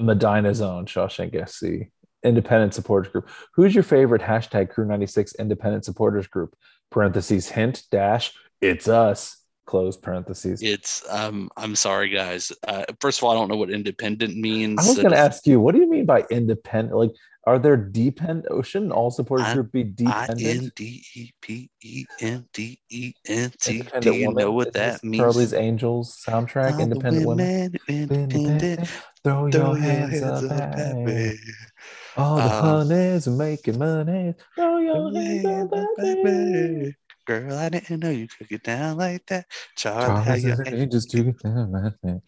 Medina 0.01 0.55
Zone, 0.55 0.87
Shawshank 0.87 1.49
SC, 1.49 1.91
independent 2.23 2.75
supporters 2.75 3.11
group. 3.11 3.29
Who's 3.55 3.75
your 3.75 3.85
favorite 3.85 4.23
hashtag 4.23 4.71
Crew 4.71 4.87
96 4.87 5.35
independent 5.37 5.85
supporters 5.85 6.27
group? 6.27 6.57
Parentheses, 6.91 7.49
hint, 7.49 7.85
dash, 7.91 8.33
it's 8.61 8.89
us. 8.89 9.39
Close 9.67 9.97
parentheses. 9.97 10.63
It's 10.63 11.03
um. 11.09 11.49
I'm 11.57 11.75
sorry, 11.75 12.11
guys. 12.11 12.53
Uh, 12.69 12.85
first 13.01 13.19
of 13.19 13.25
all, 13.25 13.31
I 13.31 13.35
don't 13.35 13.49
know 13.49 13.57
what 13.57 13.71
independent 13.71 14.37
means. 14.37 14.79
I 14.79 14.87
was 14.87 14.99
going 14.99 15.13
to 15.13 15.19
ask 15.19 15.47
you, 15.47 15.59
what 15.59 15.75
do 15.75 15.81
you 15.81 15.89
mean 15.89 16.05
by 16.05 16.25
independent? 16.31 16.95
Like, 16.95 17.13
Are 17.47 17.59
there 17.59 17.77
depend? 17.77 18.47
Shouldn't 18.63 18.93
all 18.93 19.11
supporters 19.11 19.47
I- 19.49 19.55
group 19.55 19.73
be 19.73 19.85
dependent? 19.85 20.75
D 20.75 21.05
E 21.15 21.31
P 21.43 21.71
E 21.83 22.05
N 22.21 22.47
D 22.53 22.81
E 22.91 23.13
N 23.29 23.53
T. 23.61 23.83
Do 24.01 24.15
you 24.15 24.29
woman? 24.29 24.43
know 24.43 24.53
what 24.53 24.69
Is 24.69 24.73
that 24.75 25.05
means? 25.05 25.21
Charlie's 25.23 25.53
Angels 25.53 26.23
soundtrack. 26.27 26.73
All 26.75 26.81
Independent 26.81 27.27
women. 27.27 27.75
women 27.89 28.11
independent. 28.11 28.89
Throw, 29.23 29.51
Throw 29.51 29.75
your 29.75 29.77
hands, 29.79 30.23
up, 30.23 30.51
at 30.53 30.97
me. 30.97 31.35
All 32.17 32.37
the 32.37 32.43
Um, 32.43 32.51
honeys 32.51 33.27
making 33.29 33.79
money. 33.79 34.35
Throw 34.55 34.79
your 34.79 35.13
hands 35.13 35.45
up, 35.47 35.73
hands 35.75 35.89
baby. 35.99 36.23
baby. 36.23 36.97
Girl, 37.27 37.55
I 37.59 37.69
didn't 37.71 38.01
know 38.01 38.11
you 38.11 38.29
could 38.29 38.49
get 38.49 38.63
down 38.65 38.99
like 38.99 39.25
that. 39.27 39.47
Charlie, 39.77 40.23
how 40.23 40.25
Charlie's 40.25 40.45
you 40.45 40.57
angels 40.67 41.07
do 41.07 41.25
get 41.25 41.39
down 41.43 41.73
like 41.73 41.95
that. 42.03 42.21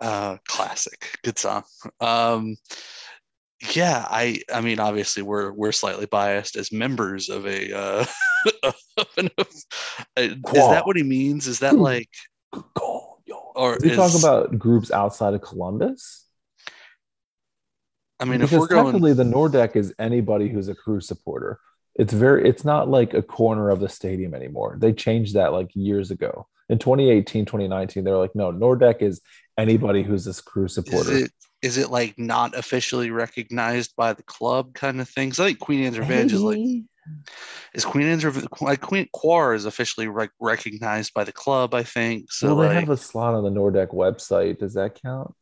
uh 0.00 0.36
classic 0.46 1.18
good 1.24 1.38
song 1.38 1.62
um 2.00 2.54
yeah 3.74 4.06
i 4.10 4.38
i 4.52 4.60
mean 4.60 4.78
obviously 4.78 5.22
we're 5.22 5.50
we're 5.52 5.72
slightly 5.72 6.04
biased 6.06 6.56
as 6.56 6.70
members 6.70 7.28
of 7.30 7.46
a 7.46 7.72
uh 7.76 8.04
of 8.62 9.06
an- 9.16 9.30
uh, 9.38 9.44
is 10.18 10.42
that 10.44 10.82
what 10.86 10.96
he 10.96 11.02
means 11.02 11.46
is 11.46 11.60
that 11.60 11.76
like 11.76 12.08
Good 12.52 12.64
call, 12.74 13.22
yo. 13.26 13.36
or 13.56 13.78
We 13.82 13.94
talk 13.94 14.14
is- 14.14 14.22
about 14.22 14.58
groups 14.58 14.90
outside 14.90 15.32
of 15.34 15.40
Columbus. 15.40 16.26
i 18.20 18.24
mean 18.24 18.42
if 18.42 18.52
we're 18.52 18.66
going 18.66 18.86
technically 18.86 19.12
the 19.14 19.24
Nordeck 19.24 19.74
is 19.76 19.94
anybody 19.98 20.48
who's 20.48 20.68
a 20.68 20.74
crew 20.74 21.00
supporter. 21.00 21.58
It's 21.98 22.12
very 22.12 22.46
it's 22.46 22.62
not 22.64 22.90
like 22.90 23.14
a 23.14 23.22
corner 23.22 23.70
of 23.70 23.80
the 23.80 23.88
stadium 23.88 24.34
anymore. 24.34 24.76
They 24.78 24.92
changed 24.92 25.32
that 25.34 25.52
like 25.54 25.70
years 25.74 26.10
ago. 26.10 26.46
In 26.68 26.78
2018, 26.78 27.46
2019, 27.46 28.04
they're 28.04 28.18
like, 28.18 28.34
no, 28.34 28.52
Nordeck 28.52 29.00
is 29.00 29.22
anybody 29.56 30.02
who's 30.02 30.24
this 30.26 30.42
crew 30.42 30.66
is 30.66 30.74
supporter. 30.74 31.16
it 31.16 31.30
is 31.66 31.76
it 31.76 31.90
like 31.90 32.14
not 32.16 32.56
officially 32.56 33.10
recognized 33.10 33.92
by 33.96 34.12
the 34.12 34.22
club 34.22 34.72
kind 34.74 35.00
of 35.00 35.08
thing 35.08 35.30
'Cause 35.30 35.40
i 35.40 35.46
think 35.48 35.58
queen 35.58 35.84
anne's 35.84 35.98
revenge 35.98 36.32
is 36.32 36.42
like 36.42 36.58
is 37.74 37.84
queen 37.84 38.06
anne's 38.06 38.24
Reve- 38.24 38.46
like 38.60 38.80
queen 38.80 39.08
quar 39.12 39.54
is 39.54 39.64
officially 39.66 40.08
rec- 40.08 40.30
recognized 40.40 41.12
by 41.12 41.24
the 41.24 41.32
club 41.32 41.74
i 41.74 41.82
think 41.82 42.30
so 42.30 42.46
well, 42.54 42.56
they 42.68 42.74
like 42.74 42.80
have 42.86 42.90
a 42.90 42.96
slot 42.96 43.34
on 43.34 43.42
the 43.44 43.50
Nordeck 43.50 43.92
website. 43.92 44.58
Does 44.58 44.74
that 44.74 45.00
count? 45.02 45.34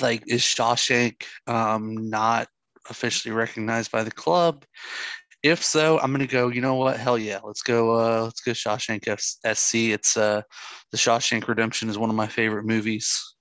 like 0.00 0.22
is 0.26 0.40
Shawshank 0.40 1.24
um 1.46 2.08
not 2.08 2.48
officially 2.88 3.34
recognized 3.34 3.90
by 3.92 4.02
the 4.04 4.10
club? 4.24 4.64
If 5.42 5.62
so, 5.64 5.98
I'm 5.98 6.12
gonna 6.12 6.26
go. 6.26 6.48
You 6.48 6.60
know 6.60 6.76
what? 6.76 6.96
Hell 6.98 7.18
yeah, 7.18 7.40
let's 7.44 7.62
go. 7.62 7.80
Uh, 7.98 8.22
let's 8.24 8.40
go 8.40 8.52
Shawshank 8.52 9.08
F- 9.08 9.56
SC. 9.58 9.74
It's 9.96 10.16
uh, 10.16 10.42
the 10.92 10.96
Shawshank 10.96 11.48
Redemption 11.48 11.88
is 11.90 11.98
one 11.98 12.10
of 12.10 12.16
my 12.16 12.28
favorite 12.28 12.64
movies. 12.64 13.31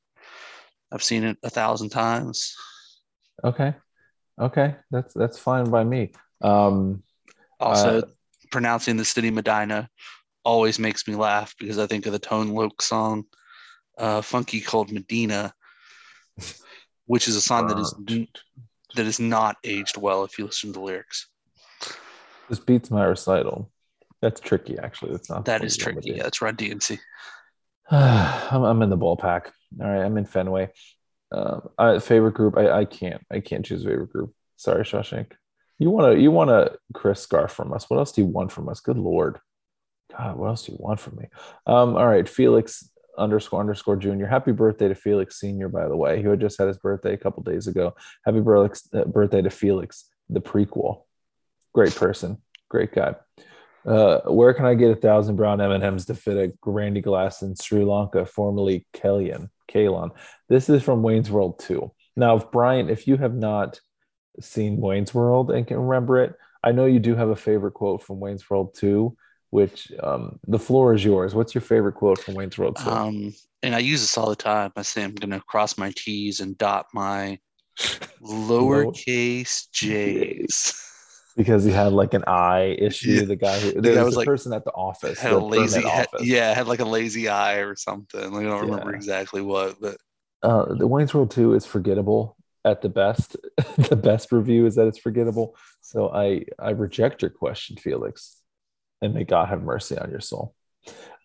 I've 0.91 1.03
seen 1.03 1.23
it 1.23 1.37
a 1.43 1.49
thousand 1.49 1.89
times. 1.89 2.55
Okay. 3.43 3.73
Okay. 4.39 4.75
That's 4.91 5.13
that's 5.13 5.39
fine 5.39 5.65
by 5.69 5.83
me. 5.83 6.13
Um 6.41 7.03
Also, 7.59 7.99
Uh, 7.99 8.01
pronouncing 8.51 8.97
the 8.97 9.05
city 9.05 9.31
Medina 9.31 9.89
always 10.43 10.79
makes 10.79 11.07
me 11.07 11.15
laugh 11.15 11.55
because 11.59 11.77
I 11.77 11.87
think 11.87 12.05
of 12.05 12.11
the 12.11 12.19
Tone 12.19 12.49
Loc 12.49 12.81
song, 12.81 13.25
uh, 13.97 14.21
"Funky 14.21 14.59
Cold 14.61 14.91
Medina," 14.91 15.53
which 17.05 17.27
is 17.27 17.35
a 17.35 17.41
song 17.41 17.67
that 17.67 17.77
is 17.77 17.93
that 18.95 19.05
is 19.05 19.19
not 19.19 19.57
aged 19.63 19.97
well 19.97 20.23
if 20.23 20.37
you 20.37 20.45
listen 20.45 20.73
to 20.73 20.79
the 20.79 20.85
lyrics. 20.85 21.27
this 22.49 22.59
beats 22.59 22.91
my 22.91 23.05
recital. 23.05 23.71
That's 24.21 24.41
tricky, 24.41 24.77
actually. 24.77 25.11
That's 25.11 25.29
not 25.29 25.45
That 25.45 25.63
is 25.63 25.77
tricky. 25.77 26.11
Yeah, 26.11 26.23
that's 26.23 26.41
Run 26.41 26.55
DMC. 26.55 26.99
I'm, 27.91 28.63
I'm 28.63 28.81
in 28.81 28.89
the 28.89 28.97
ball 28.97 29.17
pack. 29.17 29.53
All 29.79 29.89
right, 29.89 30.03
I'm 30.03 30.17
in 30.17 30.25
Fenway. 30.25 30.69
Um, 31.31 31.69
I, 31.77 31.99
favorite 31.99 32.33
group? 32.33 32.57
I, 32.57 32.79
I 32.79 32.85
can't. 32.85 33.23
I 33.31 33.39
can't 33.39 33.65
choose 33.65 33.83
favorite 33.83 34.11
group. 34.11 34.33
Sorry, 34.57 34.83
Shawshank. 34.83 35.31
You 35.79 35.89
want 35.89 36.13
to? 36.13 36.21
You 36.21 36.31
want 36.31 36.49
a 36.49 36.77
Chris 36.93 37.21
scarf 37.21 37.51
from 37.51 37.73
us? 37.73 37.89
What 37.89 37.97
else 37.97 38.11
do 38.11 38.21
you 38.21 38.27
want 38.27 38.51
from 38.51 38.69
us? 38.69 38.81
Good 38.81 38.97
lord, 38.97 39.39
God, 40.17 40.37
what 40.37 40.47
else 40.47 40.65
do 40.65 40.73
you 40.73 40.77
want 40.79 40.99
from 40.99 41.15
me? 41.17 41.25
Um, 41.65 41.95
all 41.95 42.07
right, 42.07 42.27
Felix 42.27 42.89
underscore 43.17 43.59
underscore 43.59 43.95
Junior. 43.95 44.27
Happy 44.27 44.51
birthday 44.51 44.87
to 44.87 44.95
Felix 44.95 45.39
Senior, 45.39 45.69
by 45.69 45.87
the 45.87 45.95
way. 45.95 46.21
He 46.21 46.27
had 46.27 46.39
just 46.39 46.57
had 46.57 46.67
his 46.67 46.77
birthday 46.77 47.13
a 47.13 47.17
couple 47.17 47.43
days 47.43 47.67
ago. 47.67 47.95
Happy 48.25 48.41
birthday, 48.41 48.99
uh, 48.99 49.05
birthday 49.05 49.41
to 49.41 49.49
Felix, 49.49 50.09
the 50.29 50.41
prequel. 50.41 51.03
Great 51.73 51.95
person, 51.95 52.37
great 52.69 52.93
guy. 52.93 53.15
Uh, 53.85 54.19
where 54.25 54.53
can 54.53 54.65
I 54.65 54.75
get 54.75 54.91
a 54.91 54.95
thousand 54.95 55.35
brown 55.35 55.59
M&Ms 55.59 56.05
to 56.05 56.15
fit 56.15 56.37
a 56.37 56.69
Randy 56.69 57.01
Glass 57.01 57.41
in 57.41 57.55
Sri 57.55 57.83
Lanka, 57.83 58.25
formerly 58.25 58.85
Kalian? 58.93 59.49
Kalon. 59.71 60.11
This 60.49 60.69
is 60.69 60.83
from 60.83 61.01
Wayne's 61.01 61.31
World 61.31 61.59
2. 61.59 61.91
Now, 62.15 62.35
if 62.35 62.51
Brian, 62.51 62.89
if 62.89 63.07
you 63.07 63.17
have 63.17 63.33
not 63.33 63.79
seen 64.39 64.77
Wayne's 64.77 65.13
World 65.13 65.51
and 65.51 65.65
can 65.65 65.77
remember 65.77 66.21
it, 66.21 66.35
I 66.63 66.71
know 66.71 66.85
you 66.85 66.99
do 66.99 67.15
have 67.15 67.29
a 67.29 67.35
favorite 67.35 67.73
quote 67.73 68.03
from 68.03 68.19
Wayne's 68.19 68.47
World 68.49 68.75
2, 68.75 69.15
which 69.49 69.91
um, 70.01 70.39
the 70.47 70.59
floor 70.59 70.93
is 70.93 71.03
yours. 71.03 71.33
What's 71.33 71.55
your 71.55 71.61
favorite 71.61 71.93
quote 71.93 72.19
from 72.19 72.35
Wayne's 72.35 72.57
World 72.57 72.77
2? 72.83 72.89
Um, 72.89 73.33
and 73.63 73.75
I 73.75 73.79
use 73.79 74.01
this 74.01 74.17
all 74.17 74.29
the 74.29 74.35
time. 74.35 74.71
I 74.75 74.81
say 74.81 75.03
I'm 75.03 75.15
going 75.15 75.31
to 75.31 75.39
cross 75.41 75.77
my 75.77 75.91
T's 75.95 76.39
and 76.39 76.57
dot 76.57 76.87
my 76.93 77.39
lowercase 78.21 79.71
J's. 79.71 80.87
because 81.35 81.63
he 81.63 81.71
had 81.71 81.93
like 81.93 82.13
an 82.13 82.23
eye 82.27 82.75
issue. 82.79 83.11
Yeah. 83.11 83.25
The 83.25 83.35
guy 83.35 83.59
who 83.59 83.81
there 83.81 83.95
was 83.97 84.05
was 84.05 84.13
the 84.13 84.19
like- 84.19 84.27
person 84.27 84.53
at 84.53 84.63
the 84.65 84.71
office, 84.71 85.19
Had 85.19 85.33
a 85.33 85.39
lazy, 85.39 85.81
had, 85.81 86.07
office. 86.07 86.27
yeah, 86.27 86.53
had 86.53 86.67
like 86.67 86.79
a 86.79 86.85
lazy 86.85 87.29
eye 87.29 87.57
or 87.57 87.75
something. 87.75 88.31
Like, 88.31 88.45
I 88.45 88.49
don't 88.49 88.61
remember 88.69 88.93
exactly 88.93 89.41
what, 89.41 89.75
but 89.81 89.97
uh, 90.43 90.73
the 90.73 90.87
Wayne's 90.87 91.13
World 91.13 91.31
2 91.31 91.53
is 91.53 91.65
forgettable 91.65 92.35
at 92.65 92.81
the 92.81 92.89
best. 92.89 93.35
the 93.89 93.95
best 93.95 94.31
review 94.31 94.65
is 94.65 94.75
that 94.75 94.87
it's 94.87 94.97
forgettable. 94.99 95.55
So 95.81 96.09
I 96.13 96.45
I 96.59 96.71
reject 96.71 97.21
your 97.21 97.31
question, 97.31 97.77
Felix, 97.77 98.37
and 99.01 99.13
may 99.13 99.23
God 99.23 99.49
have 99.49 99.61
mercy 99.63 99.97
on 99.97 100.09
your 100.11 100.19
soul. 100.21 100.55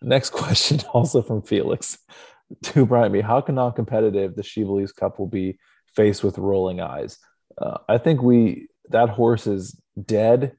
Next 0.01 0.29
question, 0.43 0.79
also 0.93 1.21
from 1.21 1.41
Felix 1.41 1.97
to 2.63 2.85
Brian 2.85 3.11
Me. 3.11 3.21
How 3.21 3.41
can 3.41 3.55
non-competitive 3.55 4.35
the 4.35 4.43
She 4.43 4.63
Believes 4.63 4.91
Cup 4.91 5.19
will 5.19 5.27
be 5.27 5.57
faced 5.95 6.23
with 6.23 6.37
rolling 6.37 6.79
eyes? 6.81 7.17
Uh, 7.59 7.77
I 7.89 7.97
think 7.97 8.21
we 8.21 8.67
that 8.89 9.09
horse 9.09 9.47
is 9.47 9.79
dead 10.01 10.53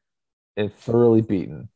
and 0.56 0.72
thoroughly 0.74 1.22
beaten. 1.22 1.68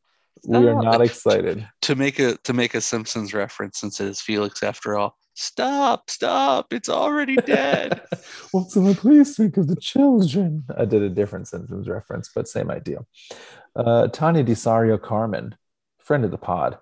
We 0.45 0.67
are 0.67 0.81
not 0.81 1.01
excited. 1.01 1.65
to 1.83 1.95
make 1.95 2.19
a 2.19 2.35
to 2.43 2.53
make 2.53 2.73
a 2.75 2.81
Simpsons 2.81 3.33
reference, 3.33 3.79
since 3.79 4.01
it 4.01 4.07
is 4.07 4.19
Felix 4.21 4.61
after 4.61 4.97
all. 4.97 5.17
Stop! 5.35 6.09
Stop! 6.09 6.73
It's 6.73 6.89
already 6.89 7.35
dead. 7.37 8.01
What 8.51 8.69
someone 8.69 8.93
please 8.93 9.35
think 9.35 9.57
of 9.57 9.67
the 9.67 9.75
children? 9.75 10.63
I 10.77 10.85
did 10.85 11.01
a 11.01 11.09
different 11.09 11.47
Simpsons 11.47 11.87
reference, 11.87 12.29
but 12.35 12.47
same 12.47 12.69
idea. 12.69 12.99
Uh, 13.75 14.09
Tanya 14.09 14.43
Disario 14.43 14.97
Carmen, 14.97 15.55
friend 15.97 16.23
of 16.23 16.31
the 16.31 16.37
pod. 16.37 16.77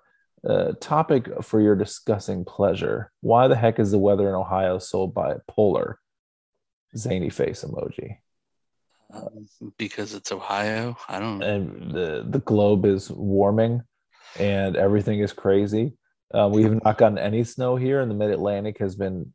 Uh, 0.46 0.72
topic 0.80 1.30
for 1.42 1.60
your 1.60 1.76
discussing 1.76 2.44
pleasure. 2.44 3.10
Why 3.20 3.48
the 3.48 3.56
heck 3.56 3.78
is 3.78 3.92
the 3.92 3.98
weather 3.98 4.28
in 4.28 4.34
Ohio 4.34 4.78
so 4.78 5.08
bipolar? 5.08 5.94
Zany 6.96 7.30
face 7.30 7.64
emoji. 7.64 8.16
Um, 9.12 9.72
because 9.78 10.14
it's 10.14 10.32
Ohio. 10.32 10.96
I 11.08 11.18
don't. 11.18 11.38
Know. 11.38 11.46
And 11.46 11.92
the, 11.92 12.26
the 12.28 12.40
globe 12.40 12.84
is 12.84 13.10
warming 13.10 13.82
and 14.38 14.76
everything 14.76 15.20
is 15.20 15.32
crazy. 15.32 15.92
Uh, 16.34 16.48
we 16.50 16.62
have 16.62 16.82
not 16.82 16.96
gotten 16.98 17.18
any 17.18 17.44
snow 17.44 17.76
here, 17.76 18.00
and 18.00 18.10
the 18.10 18.14
mid 18.14 18.30
Atlantic 18.30 18.78
has 18.78 18.96
been 18.96 19.32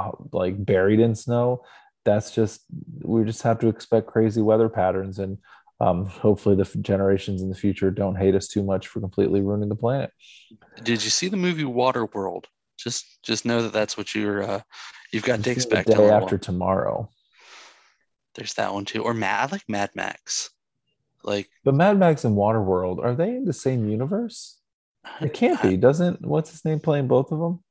uh, 0.00 0.10
like 0.32 0.62
buried 0.64 1.00
in 1.00 1.14
snow. 1.14 1.62
That's 2.04 2.32
just 2.32 2.62
we 3.02 3.24
just 3.24 3.42
have 3.42 3.60
to 3.60 3.68
expect 3.68 4.08
crazy 4.08 4.40
weather 4.40 4.68
patterns, 4.68 5.20
and 5.20 5.38
um, 5.80 6.06
hopefully 6.06 6.56
the 6.56 6.62
f- 6.62 6.74
generations 6.80 7.42
in 7.42 7.48
the 7.48 7.54
future 7.54 7.90
don't 7.90 8.16
hate 8.16 8.34
us 8.34 8.48
too 8.48 8.64
much 8.64 8.88
for 8.88 9.00
completely 9.00 9.40
ruining 9.40 9.68
the 9.68 9.76
planet. 9.76 10.10
Did 10.82 11.04
you 11.04 11.10
see 11.10 11.28
the 11.28 11.36
movie 11.36 11.64
Waterworld? 11.64 12.46
Just 12.76 13.22
just 13.22 13.44
know 13.44 13.62
that 13.62 13.72
that's 13.72 13.96
what 13.96 14.14
you're 14.14 14.42
uh, 14.42 14.60
you've 15.12 15.24
got 15.24 15.44
to 15.44 15.50
expect. 15.50 15.88
the 15.88 15.94
day 15.94 16.08
after 16.08 16.36
tomorrow, 16.36 17.08
There's 18.34 18.54
that 18.54 18.72
one 18.72 18.84
too. 18.84 19.02
Or 19.02 19.14
Mad, 19.14 19.48
I 19.48 19.52
like 19.52 19.64
Mad 19.68 19.90
Max. 19.94 20.50
Like 21.22 21.48
but 21.64 21.74
Mad 21.74 21.98
Max 21.98 22.24
and 22.24 22.36
Waterworld 22.36 23.04
are 23.04 23.14
they 23.14 23.30
in 23.30 23.44
the 23.44 23.52
same 23.52 23.88
universe? 23.88 24.58
It 25.20 25.34
can't 25.34 25.60
be. 25.60 25.76
Doesn't 25.76 26.26
what's 26.26 26.50
his 26.50 26.64
name 26.64 26.80
playing 26.80 27.08
both 27.08 27.32
of 27.32 27.38
them? 27.38 27.62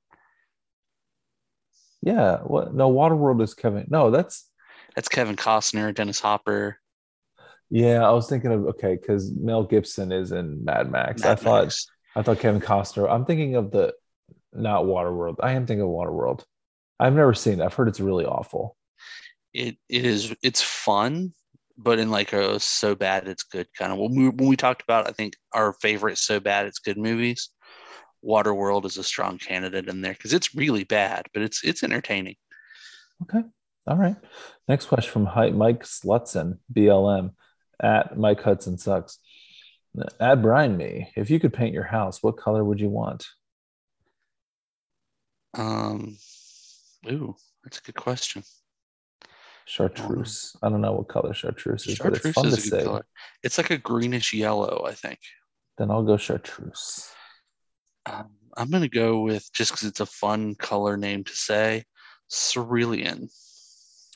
Yeah. 2.02 2.38
What? 2.38 2.74
No, 2.74 2.92
Waterworld 2.92 3.42
is 3.42 3.54
Kevin. 3.54 3.86
No, 3.90 4.12
that's 4.12 4.50
That's 4.96 5.10
Kevin 5.10 5.36
Costner, 5.36 5.94
Dennis 5.94 6.20
Hopper. 6.20 6.78
Yeah, 7.70 8.08
I 8.08 8.12
was 8.12 8.28
thinking 8.28 8.52
of 8.52 8.66
okay, 8.68 8.98
because 9.00 9.32
Mel 9.32 9.64
Gibson 9.64 10.12
is 10.12 10.32
in 10.32 10.66
Mad 10.66 10.92
Max. 10.92 11.24
I 11.24 11.36
thought 11.36 11.66
Max. 11.66 11.88
I 12.16 12.22
thought 12.24 12.40
Kevin 12.40 12.62
Costner. 12.62 13.10
I'm 13.10 13.26
thinking 13.26 13.56
of 13.56 13.72
the 13.72 13.94
not 14.52 14.86
Waterworld. 14.86 15.36
I 15.42 15.52
am 15.52 15.68
thinking 15.68 15.84
of 15.84 15.90
Waterworld. 15.90 16.44
I've 17.00 17.14
never 17.14 17.34
seen 17.34 17.62
it. 17.62 17.64
I've 17.64 17.74
heard 17.74 17.88
it's 17.88 18.00
really 18.00 18.26
awful. 18.26 18.76
It 19.54 19.78
it 19.90 20.06
is 20.06 20.34
it's 20.44 20.62
fun, 20.62 21.34
but 21.78 22.00
in 22.00 22.12
like 22.12 22.34
a 22.34 22.60
so 22.60 22.96
bad 22.96 23.28
it's 23.28 23.44
good 23.44 23.68
kind 23.78 23.92
of. 23.92 24.00
When 24.00 24.16
we 24.16 24.30
when 24.30 24.50
we 24.50 24.56
talked 24.56 24.82
about 24.84 25.08
I 25.08 25.12
think 25.12 25.36
our 25.54 25.74
favorite 25.74 26.18
so 26.18 26.40
bad 26.40 26.66
it's 26.66 26.80
good 26.80 26.98
movies, 26.98 27.50
Waterworld 28.24 28.86
is 28.86 28.98
a 28.98 29.04
strong 29.04 29.38
candidate 29.38 29.88
in 29.88 30.02
there 30.02 30.14
because 30.14 30.34
it's 30.34 30.56
really 30.56 30.84
bad, 30.84 31.28
but 31.34 31.44
it's 31.44 31.64
it's 31.64 31.84
entertaining. 31.84 32.36
Okay. 33.24 33.44
All 33.88 33.98
right. 33.98 34.16
Next 34.68 34.86
question 34.86 35.12
from 35.12 35.58
Mike 35.58 35.84
Slutson, 35.84 36.60
BLM, 36.74 37.32
at 37.82 38.18
Mike 38.18 38.42
Hudson 38.42 38.78
Sucks. 38.78 39.20
At 40.20 40.42
Brian 40.42 40.78
Me, 40.78 41.12
if 41.16 41.30
you 41.32 41.40
could 41.40 41.54
paint 41.54 41.74
your 41.74 41.84
house, 41.84 42.22
what 42.22 42.38
color 42.38 42.64
would 42.64 42.80
you 42.80 42.90
want? 42.90 43.26
Um, 45.56 46.18
ooh, 47.10 47.36
that's 47.64 47.80
a 47.80 47.82
good 47.82 47.96
question. 47.96 48.44
Chartreuse. 49.70 50.56
I 50.64 50.70
don't 50.70 50.82
know 50.82 50.94
what 50.94 51.08
color 51.10 51.32
chartreuse 51.32 51.86
is, 51.86 52.00
but 52.00 52.08
it's 52.16 52.24
Chartreuse 52.24 52.34
fun 52.34 52.44
to 52.46 52.50
is 52.50 52.58
a 52.58 52.70
good 52.70 52.80
say. 52.80 52.84
color. 52.86 53.06
It's 53.44 53.58
like 53.60 53.70
a 53.70 53.78
greenish 53.78 54.34
yellow, 54.34 54.84
I 54.88 54.94
think. 54.94 55.20
Then 55.78 55.92
I'll 55.92 56.04
go 56.04 56.18
chartreuse. 56.18 57.08
Um, 58.08 58.32
I'm 58.58 58.72
gonna 58.72 58.90
go 58.90 59.22
with 59.22 59.48
just 59.54 59.72
because 59.72 59.88
it's 59.88 60.00
a 60.00 60.08
fun 60.08 60.56
color 60.56 60.98
name 60.98 61.24
to 61.24 61.34
say, 61.34 61.84
cerulean, 62.32 63.30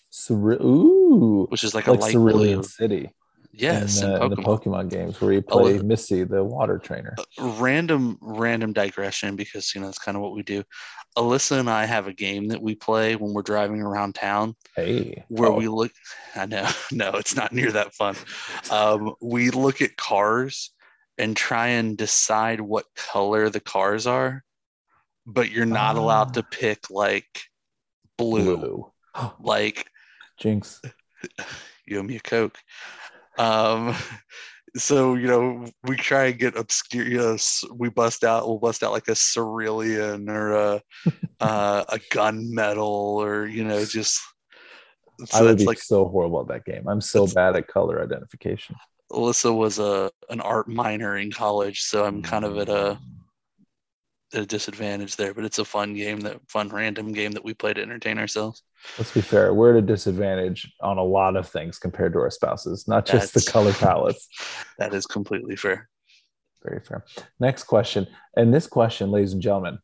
Cere- 0.10 0.62
Ooh, 0.62 1.46
which 1.50 1.64
is 1.64 1.76
like, 1.76 1.86
a 1.88 1.92
like 1.92 2.02
light 2.02 2.12
Cerulean 2.14 2.60
blue. 2.62 2.64
City 2.64 3.10
Yes, 3.56 4.02
in, 4.02 4.10
in 4.10 4.16
uh, 4.22 4.26
in 4.26 4.30
the 4.32 4.36
Pokemon. 4.38 4.90
Games 4.90 5.22
where 5.22 5.32
you 5.32 5.44
Oh, 5.50 5.62
play 5.62 5.78
uh, 5.78 5.84
Misty, 5.84 6.24
the 6.24 6.44
water 6.44 6.80
trainer. 6.80 7.16
random 7.40 8.18
random 8.20 8.74
digression 8.74 9.36
because 9.36 9.74
you 9.76 9.82
know 9.82 9.88
that's 9.88 10.00
kind 10.00 10.18
of 10.18 10.24
what 10.24 10.34
we 10.34 10.42
do. 10.44 10.64
Alyssa 11.16 11.60
and 11.60 11.70
I 11.70 11.86
have 11.86 12.08
a 12.08 12.14
game 12.14 12.48
that 12.48 12.62
we 12.62 12.74
play 12.74 13.16
when 13.16 13.34
we're 13.34 13.44
driving 13.44 13.82
around 13.82 14.16
town 14.16 14.56
Hey, 14.76 15.24
where 15.28 15.52
oh, 15.52 15.56
we 15.56 15.68
look. 15.68 15.92
I 16.36 16.48
know, 16.48 16.68
no, 16.92 17.12
it's 17.12 17.36
not 17.36 17.54
near 17.54 17.72
that 17.74 17.94
fun. 17.94 18.16
Um, 18.72 19.14
we 19.22 19.52
look 19.52 19.82
at 19.84 19.96
cars 19.98 20.72
and 21.20 21.38
try 21.38 21.68
and 21.68 21.96
decide 21.96 22.60
what 22.60 22.86
color 22.96 23.50
the 23.50 23.60
cars 23.60 24.08
are, 24.08 24.44
but 25.28 25.52
you're 25.52 25.68
not 25.68 25.96
allowed 25.96 26.30
Ah. 26.30 26.42
to 26.42 26.44
pick 26.44 26.90
like 26.90 27.44
blue. 28.18 28.58
blue. 28.58 28.92
Like 29.40 29.86
Jinx. 30.40 30.82
you 31.86 32.00
owe 32.00 32.04
me 32.04 32.16
a 32.16 32.20
coke. 32.20 32.58
Um, 33.38 33.96
so 34.76 35.14
you 35.16 35.28
know 35.28 35.66
we 35.84 35.96
try 35.96 36.26
and 36.26 36.40
get 36.40 36.58
obscure. 36.58 37.08
You 37.08 37.18
know, 37.18 37.38
we 37.74 37.90
bust 37.90 38.24
out. 38.24 38.48
We'll 38.48 38.60
bust 38.60 38.84
out 38.84 38.92
like 38.92 39.08
a 39.08 39.16
cerulean 39.16 40.30
or 40.30 40.54
a 40.54 40.82
uh, 41.40 41.86
a 41.90 42.00
gunmetal 42.12 42.80
or 42.80 43.46
you 43.46 43.64
know 43.64 43.86
just. 43.86 44.22
I 45.20 45.26
So 45.26 45.46
would 45.46 45.58
be 45.58 45.66
like 45.66 45.80
so 45.80 46.08
horrible 46.08 46.42
at 46.42 46.48
that 46.48 46.66
game. 46.66 46.88
I'm 46.88 47.02
so 47.02 47.28
bad 47.28 47.56
at 47.56 47.68
color 47.68 48.02
identification. 48.02 48.76
Alyssa 49.12 49.56
was 49.56 49.78
a 49.78 50.12
an 50.30 50.42
art 50.42 50.68
minor 50.68 51.18
in 51.18 51.32
college, 51.32 51.82
so 51.82 52.04
I'm 52.04 52.24
kind 52.24 52.44
of 52.44 52.58
at 52.58 52.68
a, 52.68 53.00
a 54.34 54.46
disadvantage 54.46 55.16
there. 55.16 55.34
But 55.34 55.46
it's 55.46 55.60
a 55.60 55.66
fun 55.66 55.94
game, 55.94 56.20
that 56.22 56.40
fun 56.50 56.70
random 56.70 57.12
game 57.12 57.32
that 57.32 57.44
we 57.44 57.54
play 57.54 57.74
to 57.74 57.82
entertain 57.82 58.18
ourselves. 58.18 58.64
Let's 58.98 59.12
be 59.14 59.22
fair. 59.22 59.54
We're 59.54 59.78
at 59.78 59.84
a 59.84 59.86
disadvantage 59.86 60.72
on 60.82 60.98
a 60.98 61.04
lot 61.04 61.36
of 61.36 61.48
things 61.48 61.80
compared 61.80 62.14
to 62.14 62.20
our 62.20 62.32
spouses, 62.32 62.88
not 62.88 63.06
just 63.06 63.34
the 63.34 63.52
color 63.52 63.74
palettes. 63.74 64.28
That 64.80 64.94
is 64.94 65.06
completely 65.06 65.56
fair. 65.56 65.88
Very 66.64 66.80
fair. 66.80 67.06
Next 67.40 67.66
question. 67.66 68.08
And 68.36 68.54
this 68.54 68.68
question, 68.68 69.12
ladies 69.12 69.34
and 69.34 69.42
gentlemen, 69.42 69.80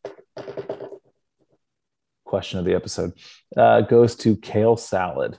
question 2.25 2.59
of 2.59 2.65
the 2.65 2.75
episode 2.75 3.13
uh, 3.57 3.81
goes 3.81 4.15
to 4.17 4.35
Kale 4.37 4.77
Salad. 4.77 5.37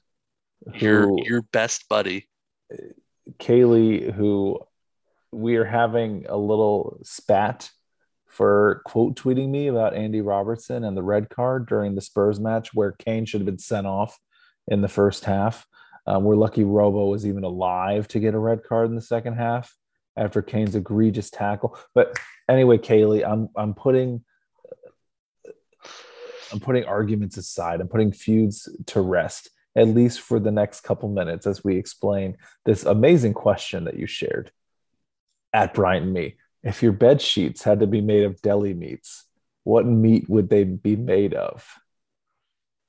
Your 0.75 1.09
who- 1.09 1.25
your 1.25 1.43
best 1.43 1.89
buddy. 1.89 2.29
Kaylee, 3.39 4.13
who 4.13 4.61
we 5.33 5.57
are 5.57 5.65
having 5.65 6.27
a 6.29 6.37
little 6.37 6.99
spat 7.03 7.71
for 8.31 8.81
quote 8.87 9.17
tweeting 9.17 9.51
me 9.51 9.67
about 9.67 9.95
Andy 9.95 10.21
Robertson 10.21 10.85
and 10.85 10.97
the 10.97 11.03
red 11.03 11.29
card 11.29 11.67
during 11.67 11.95
the 11.95 12.01
Spurs 12.01 12.39
match 12.41 12.73
where 12.73 12.93
Kane 12.93 13.27
should 13.27 13.41
have 13.41 13.47
been 13.47 13.59
sent 13.59 13.87
off 13.87 14.19
in 14.69 14.81
the 14.81 14.89
first 14.89 15.25
half. 15.25 15.67
Um, 16.07 16.25
we're 16.25 16.37
lucky 16.37 16.65
Robo 16.65 17.09
was 17.09 17.27
even 17.27 17.45
alive 17.45 18.09
to 18.09 18.21
get 18.21 18.35
a 18.35 18.39
red 18.39 18.63
card 18.63 18.89
in 18.89 18.95
the 18.95 19.03
second 19.03 19.35
half 19.35 19.75
after 20.17 20.43
Kane's 20.43 20.77
egregious 20.77 21.31
tackle. 21.31 21.77
But 21.95 22.19
anyway, 22.49 22.79
Kaylee, 22.79 23.29
I'm 23.29 23.49
I'm 23.57 23.75
putting 23.75 24.25
I'm 26.53 26.61
putting 26.61 26.85
arguments 26.85 27.37
aside. 27.37 27.81
I'm 27.81 27.89
putting 27.89 28.13
feuds 28.13 28.69
to 28.87 29.01
rest 29.01 29.51
at 29.77 29.89
least 29.89 30.21
for 30.21 30.41
the 30.41 30.51
next 30.51 30.81
couple 30.81 31.09
minutes 31.09 31.47
as 31.47 31.63
we 31.63 31.77
explain 31.77 32.37
this 32.65 32.85
amazing 32.85 33.35
question 33.35 33.85
that 33.85 33.97
you 33.97 34.07
shared 34.07 34.51
at 35.53 35.75
Bryant 35.75 36.07
me. 36.07 36.37
If 36.63 36.83
your 36.83 36.93
bed 36.93 37.23
sheets 37.23 37.63
had 37.63 37.81
to 37.81 37.87
be 37.87 38.01
made 38.01 38.25
of 38.25 38.43
deli 38.43 38.75
meats, 38.75 39.25
what 39.65 39.87
meat 39.87 40.29
would 40.29 40.51
they 40.51 40.65
be 40.65 40.97
made 40.97 41.35
of? 41.35 41.67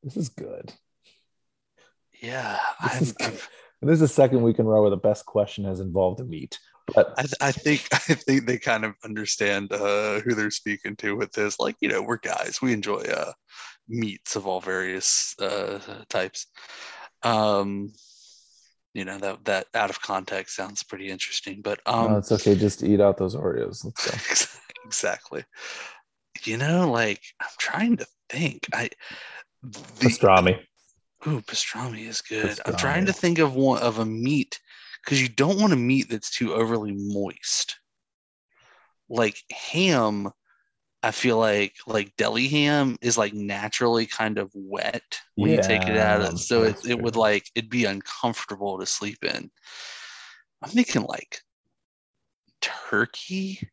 This 0.03 0.17
is 0.17 0.29
good. 0.29 0.73
Yeah, 2.21 2.59
This 2.83 2.93
I'm, 2.93 3.03
is 3.03 3.11
good. 3.13 3.39
And 3.81 3.89
this 3.89 3.95
is 3.95 4.01
the 4.01 4.07
second 4.07 4.43
week 4.43 4.59
in 4.59 4.65
a 4.65 4.69
row 4.69 4.81
where 4.81 4.89
the 4.89 4.97
best 4.97 5.25
question 5.25 5.65
has 5.65 5.79
involved 5.79 6.19
a 6.19 6.23
meat. 6.23 6.59
But 6.93 7.13
I, 7.17 7.21
th- 7.21 7.33
I 7.41 7.51
think 7.51 7.87
I 7.93 7.97
think 7.97 8.45
they 8.45 8.57
kind 8.57 8.85
of 8.85 8.93
understand 9.03 9.71
uh, 9.71 10.19
who 10.21 10.35
they're 10.35 10.51
speaking 10.51 10.95
to 10.97 11.15
with 11.15 11.31
this. 11.31 11.59
Like, 11.59 11.75
you 11.81 11.89
know, 11.89 12.01
we're 12.01 12.17
guys. 12.17 12.59
We 12.61 12.73
enjoy 12.73 13.01
uh, 13.01 13.31
meats 13.87 14.35
of 14.35 14.47
all 14.47 14.61
various 14.61 15.35
uh, 15.39 15.79
types. 16.09 16.47
Um, 17.23 17.93
you 18.93 19.05
know 19.05 19.17
that 19.19 19.45
that 19.45 19.67
out 19.73 19.89
of 19.89 20.01
context 20.01 20.55
sounds 20.55 20.83
pretty 20.83 21.09
interesting, 21.09 21.61
but 21.61 21.79
um, 21.85 22.11
no, 22.11 22.17
it's 22.17 22.31
okay. 22.31 22.55
Just 22.55 22.79
to 22.79 22.87
eat 22.87 22.99
out 22.99 23.17
those 23.17 23.35
Oreos. 23.35 23.85
Let's 23.85 24.49
go. 24.49 24.59
exactly. 24.85 25.43
You 26.43 26.57
know, 26.57 26.89
like 26.91 27.21
I'm 27.39 27.47
trying 27.57 27.97
to 27.97 28.07
think. 28.29 28.67
I 28.73 28.89
the 29.63 29.79
Pastrami. 29.99 30.59
ooh 31.27 31.41
pastrami 31.41 32.07
is 32.07 32.21
good. 32.21 32.59
I'm 32.65 32.75
trying 32.75 33.05
to 33.05 33.13
think 33.13 33.39
of 33.39 33.55
one 33.55 33.81
of 33.81 33.99
a 33.99 34.05
meat 34.05 34.59
because 35.03 35.21
you 35.21 35.29
don't 35.29 35.59
want 35.59 35.73
a 35.73 35.77
meat 35.77 36.09
that's 36.09 36.35
too 36.35 36.53
overly 36.53 36.93
moist. 36.93 37.77
Like 39.09 39.37
ham, 39.51 40.31
I 41.03 41.11
feel 41.11 41.37
like 41.37 41.73
like 41.87 42.15
deli 42.15 42.47
ham 42.47 42.97
is 43.01 43.17
like 43.17 43.33
naturally 43.33 44.05
kind 44.05 44.37
of 44.37 44.51
wet 44.53 45.19
when 45.35 45.51
you 45.51 45.61
take 45.61 45.87
it 45.87 45.97
out 45.97 46.21
Yeah, 46.21 46.27
of 46.27 46.39
so 46.39 46.63
it, 46.63 46.85
it 46.87 47.01
would 47.01 47.15
like 47.15 47.49
it'd 47.55 47.69
be 47.69 47.85
uncomfortable 47.85 48.79
to 48.79 48.85
sleep 48.85 49.23
in. 49.23 49.49
I'm 50.61 50.69
thinking 50.69 51.03
like 51.03 51.41
turkey. 52.61 53.67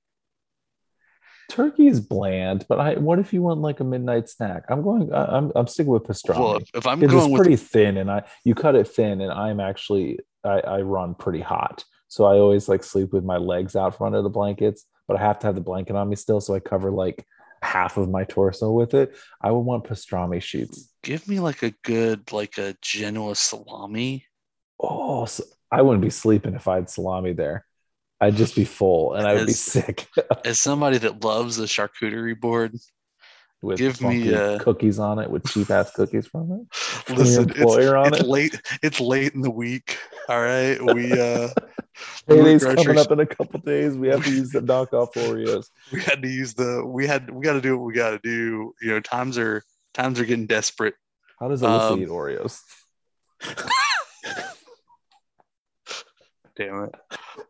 Turkey 1.50 1.86
is 1.86 2.00
bland, 2.00 2.66
but 2.68 2.78
I. 2.78 2.94
What 2.94 3.18
if 3.18 3.32
you 3.32 3.40
want 3.40 3.60
like 3.60 3.80
a 3.80 3.84
midnight 3.84 4.28
snack? 4.28 4.64
I'm 4.68 4.82
going. 4.82 5.12
I, 5.12 5.36
I'm. 5.36 5.50
I'm 5.56 5.66
sticking 5.66 5.92
with 5.92 6.05
pastrami. 6.05 6.38
Well, 6.38 6.60
if, 6.74 6.86
I'm 6.86 7.00
going 7.00 7.16
it's 7.18 7.32
with 7.32 7.40
pretty 7.40 7.56
thin, 7.56 7.96
and 7.96 8.10
I 8.10 8.24
you 8.44 8.55
cut 8.55 8.74
it 8.74 8.86
thin, 8.86 9.22
and 9.22 9.32
I'm 9.32 9.59
actually 9.59 10.18
I, 10.44 10.60
I 10.60 10.80
run 10.82 11.14
pretty 11.14 11.40
hot, 11.40 11.84
so 12.09 12.24
I 12.24 12.34
always 12.34 12.68
like 12.68 12.84
sleep 12.84 13.12
with 13.14 13.24
my 13.24 13.38
legs 13.38 13.76
out 13.76 13.96
from 13.96 14.09
under 14.09 14.20
the 14.20 14.28
blankets, 14.28 14.84
but 15.09 15.16
I 15.16 15.20
have 15.20 15.40
to 15.40 15.47
have 15.47 15.55
the 15.55 15.60
blanket 15.62 15.97
on 15.97 16.09
me 16.09 16.14
still, 16.16 16.40
so 16.40 16.55
I 16.55 16.60
cover 16.60 16.93
like 16.93 17.26
half 17.62 17.97
of 17.97 18.09
my 18.09 18.24
torso 18.24 18.70
with 18.70 18.94
it. 18.94 19.16
I 19.40 19.51
would 19.51 19.60
want 19.60 19.85
pastrami 19.85 20.40
sheets. 20.40 20.93
give 21.02 21.26
me 21.26 21.40
like 21.40 21.62
a 21.62 21.72
good 21.82 22.30
like 22.30 22.59
a 22.59 22.76
Genoa 22.82 23.35
salami. 23.35 24.26
Oh, 24.78 25.24
so 25.24 25.43
I 25.72 25.82
wouldn't 25.82 26.05
be 26.05 26.10
sleeping 26.10 26.55
if 26.55 26.68
I 26.68 26.76
had 26.76 26.90
salami 26.90 27.32
there. 27.32 27.64
I'd 28.20 28.36
just 28.36 28.55
be 28.55 28.64
full, 28.64 29.14
and 29.14 29.26
I 29.26 29.35
would 29.35 29.47
be 29.47 29.52
sick 29.52 30.09
As 30.44 30.60
somebody 30.60 30.98
that 30.98 31.24
loves 31.24 31.59
a 31.59 31.64
charcuterie 31.64 32.39
board, 32.39 32.74
with 33.62 33.78
give 33.78 34.01
me, 34.01 34.35
uh, 34.35 34.59
cookies 34.59 34.98
on 34.98 35.18
it 35.18 35.30
with 35.30 35.44
cheap 35.47 35.70
ass 35.70 35.90
cookies 35.93 36.26
from 36.26 36.52
it. 36.52 37.10
Listen, 37.16 37.48
employer 37.48 37.97
it's, 37.97 38.06
on 38.06 38.14
it's 38.14 38.22
it. 38.22 38.28
late. 38.28 38.60
It's 38.82 39.01
late 39.01 39.35
in 39.35 39.40
the 39.40 39.51
week. 39.51 39.98
All 40.28 40.40
right, 40.40 40.80
we 40.94 41.18
uh, 41.18 41.48
Payday's 42.27 42.65
coming 42.65 42.99
up 42.99 43.11
in 43.11 43.20
a 43.20 43.27
couple 43.27 43.61
days. 43.61 43.97
We 43.97 44.09
have 44.09 44.25
to 44.25 44.31
use 44.31 44.51
the 44.51 44.61
knockoff 44.61 45.15
Oreos. 45.15 45.69
we 45.93 46.03
had 46.03 46.23
to 46.23 46.29
use 46.29 46.55
the 46.55 46.85
we 46.85 47.07
had 47.07 47.31
we 47.31 47.43
got 47.43 47.55
to 47.55 47.61
do 47.61 47.77
what 47.77 47.85
we 47.87 47.95
got 47.95 48.11
to 48.11 48.19
do. 48.19 48.75
You 48.81 48.91
know, 48.91 49.01
times 49.01 49.39
are 49.39 49.62
times 49.95 50.20
are 50.20 50.25
getting 50.25 50.47
desperate. 50.47 50.95
How 51.41 51.49
does 51.49 51.62
Alyssa 51.62 51.93
Um, 51.93 52.03
eat 52.03 52.09
Oreos? 52.09 52.61
Damn 56.57 56.85
it. 56.85 56.95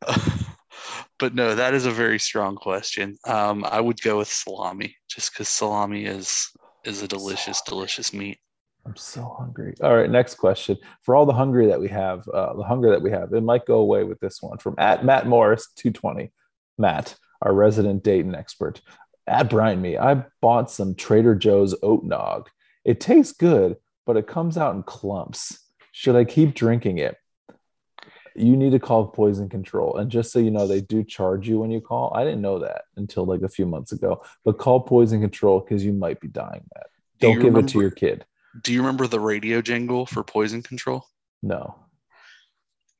but 1.18 1.34
no, 1.34 1.54
that 1.54 1.74
is 1.74 1.86
a 1.86 1.90
very 1.90 2.18
strong 2.18 2.56
question. 2.56 3.16
Um, 3.24 3.64
I 3.64 3.80
would 3.80 4.00
go 4.02 4.18
with 4.18 4.28
salami, 4.28 4.96
just 5.08 5.32
because 5.32 5.48
salami 5.48 6.04
is 6.04 6.50
is 6.84 7.02
a 7.02 7.08
delicious, 7.08 7.62
delicious 7.62 8.12
meat. 8.12 8.38
I'm 8.88 8.96
so 8.96 9.36
hungry. 9.38 9.74
All 9.82 9.94
right, 9.94 10.10
next 10.10 10.36
question. 10.36 10.78
For 11.02 11.14
all 11.14 11.26
the 11.26 11.32
hungry 11.34 11.66
that 11.66 11.78
we 11.78 11.88
have, 11.88 12.26
uh, 12.28 12.54
the 12.54 12.62
hunger 12.62 12.88
that 12.90 13.02
we 13.02 13.10
have, 13.10 13.34
it 13.34 13.42
might 13.42 13.66
go 13.66 13.80
away 13.80 14.02
with 14.02 14.18
this 14.18 14.40
one 14.40 14.56
from 14.56 14.76
at 14.78 15.04
Matt 15.04 15.26
Morris 15.26 15.68
220. 15.76 16.32
Matt, 16.78 17.14
our 17.42 17.52
resident 17.52 18.02
Dayton 18.02 18.34
expert. 18.34 18.80
At 19.26 19.50
Brian 19.50 19.82
Me, 19.82 19.98
I 19.98 20.24
bought 20.40 20.70
some 20.70 20.94
Trader 20.94 21.34
Joe's 21.34 21.76
oat 21.82 22.02
nog. 22.02 22.48
It 22.82 22.98
tastes 22.98 23.34
good, 23.34 23.76
but 24.06 24.16
it 24.16 24.26
comes 24.26 24.56
out 24.56 24.74
in 24.74 24.82
clumps. 24.84 25.58
Should 25.92 26.16
I 26.16 26.24
keep 26.24 26.54
drinking 26.54 26.96
it? 26.96 27.18
You 28.34 28.56
need 28.56 28.70
to 28.70 28.78
call 28.78 29.08
poison 29.08 29.50
control. 29.50 29.98
And 29.98 30.10
just 30.10 30.32
so 30.32 30.38
you 30.38 30.50
know, 30.50 30.66
they 30.66 30.80
do 30.80 31.04
charge 31.04 31.46
you 31.46 31.58
when 31.58 31.70
you 31.70 31.82
call. 31.82 32.14
I 32.14 32.24
didn't 32.24 32.40
know 32.40 32.60
that 32.60 32.84
until 32.96 33.26
like 33.26 33.42
a 33.42 33.48
few 33.50 33.66
months 33.66 33.92
ago. 33.92 34.22
But 34.46 34.56
call 34.56 34.80
poison 34.80 35.20
control 35.20 35.60
because 35.60 35.84
you 35.84 35.92
might 35.92 36.20
be 36.20 36.28
dying, 36.28 36.64
Matt. 36.74 36.86
Do 37.20 37.34
Don't 37.34 37.40
give 37.40 37.56
it 37.56 37.68
to 37.68 37.80
your 37.80 37.90
kid. 37.90 38.24
Do 38.62 38.72
you 38.72 38.80
remember 38.80 39.06
the 39.06 39.20
radio 39.20 39.60
jingle 39.60 40.06
for 40.06 40.22
poison 40.24 40.62
control? 40.62 41.04
No. 41.42 41.76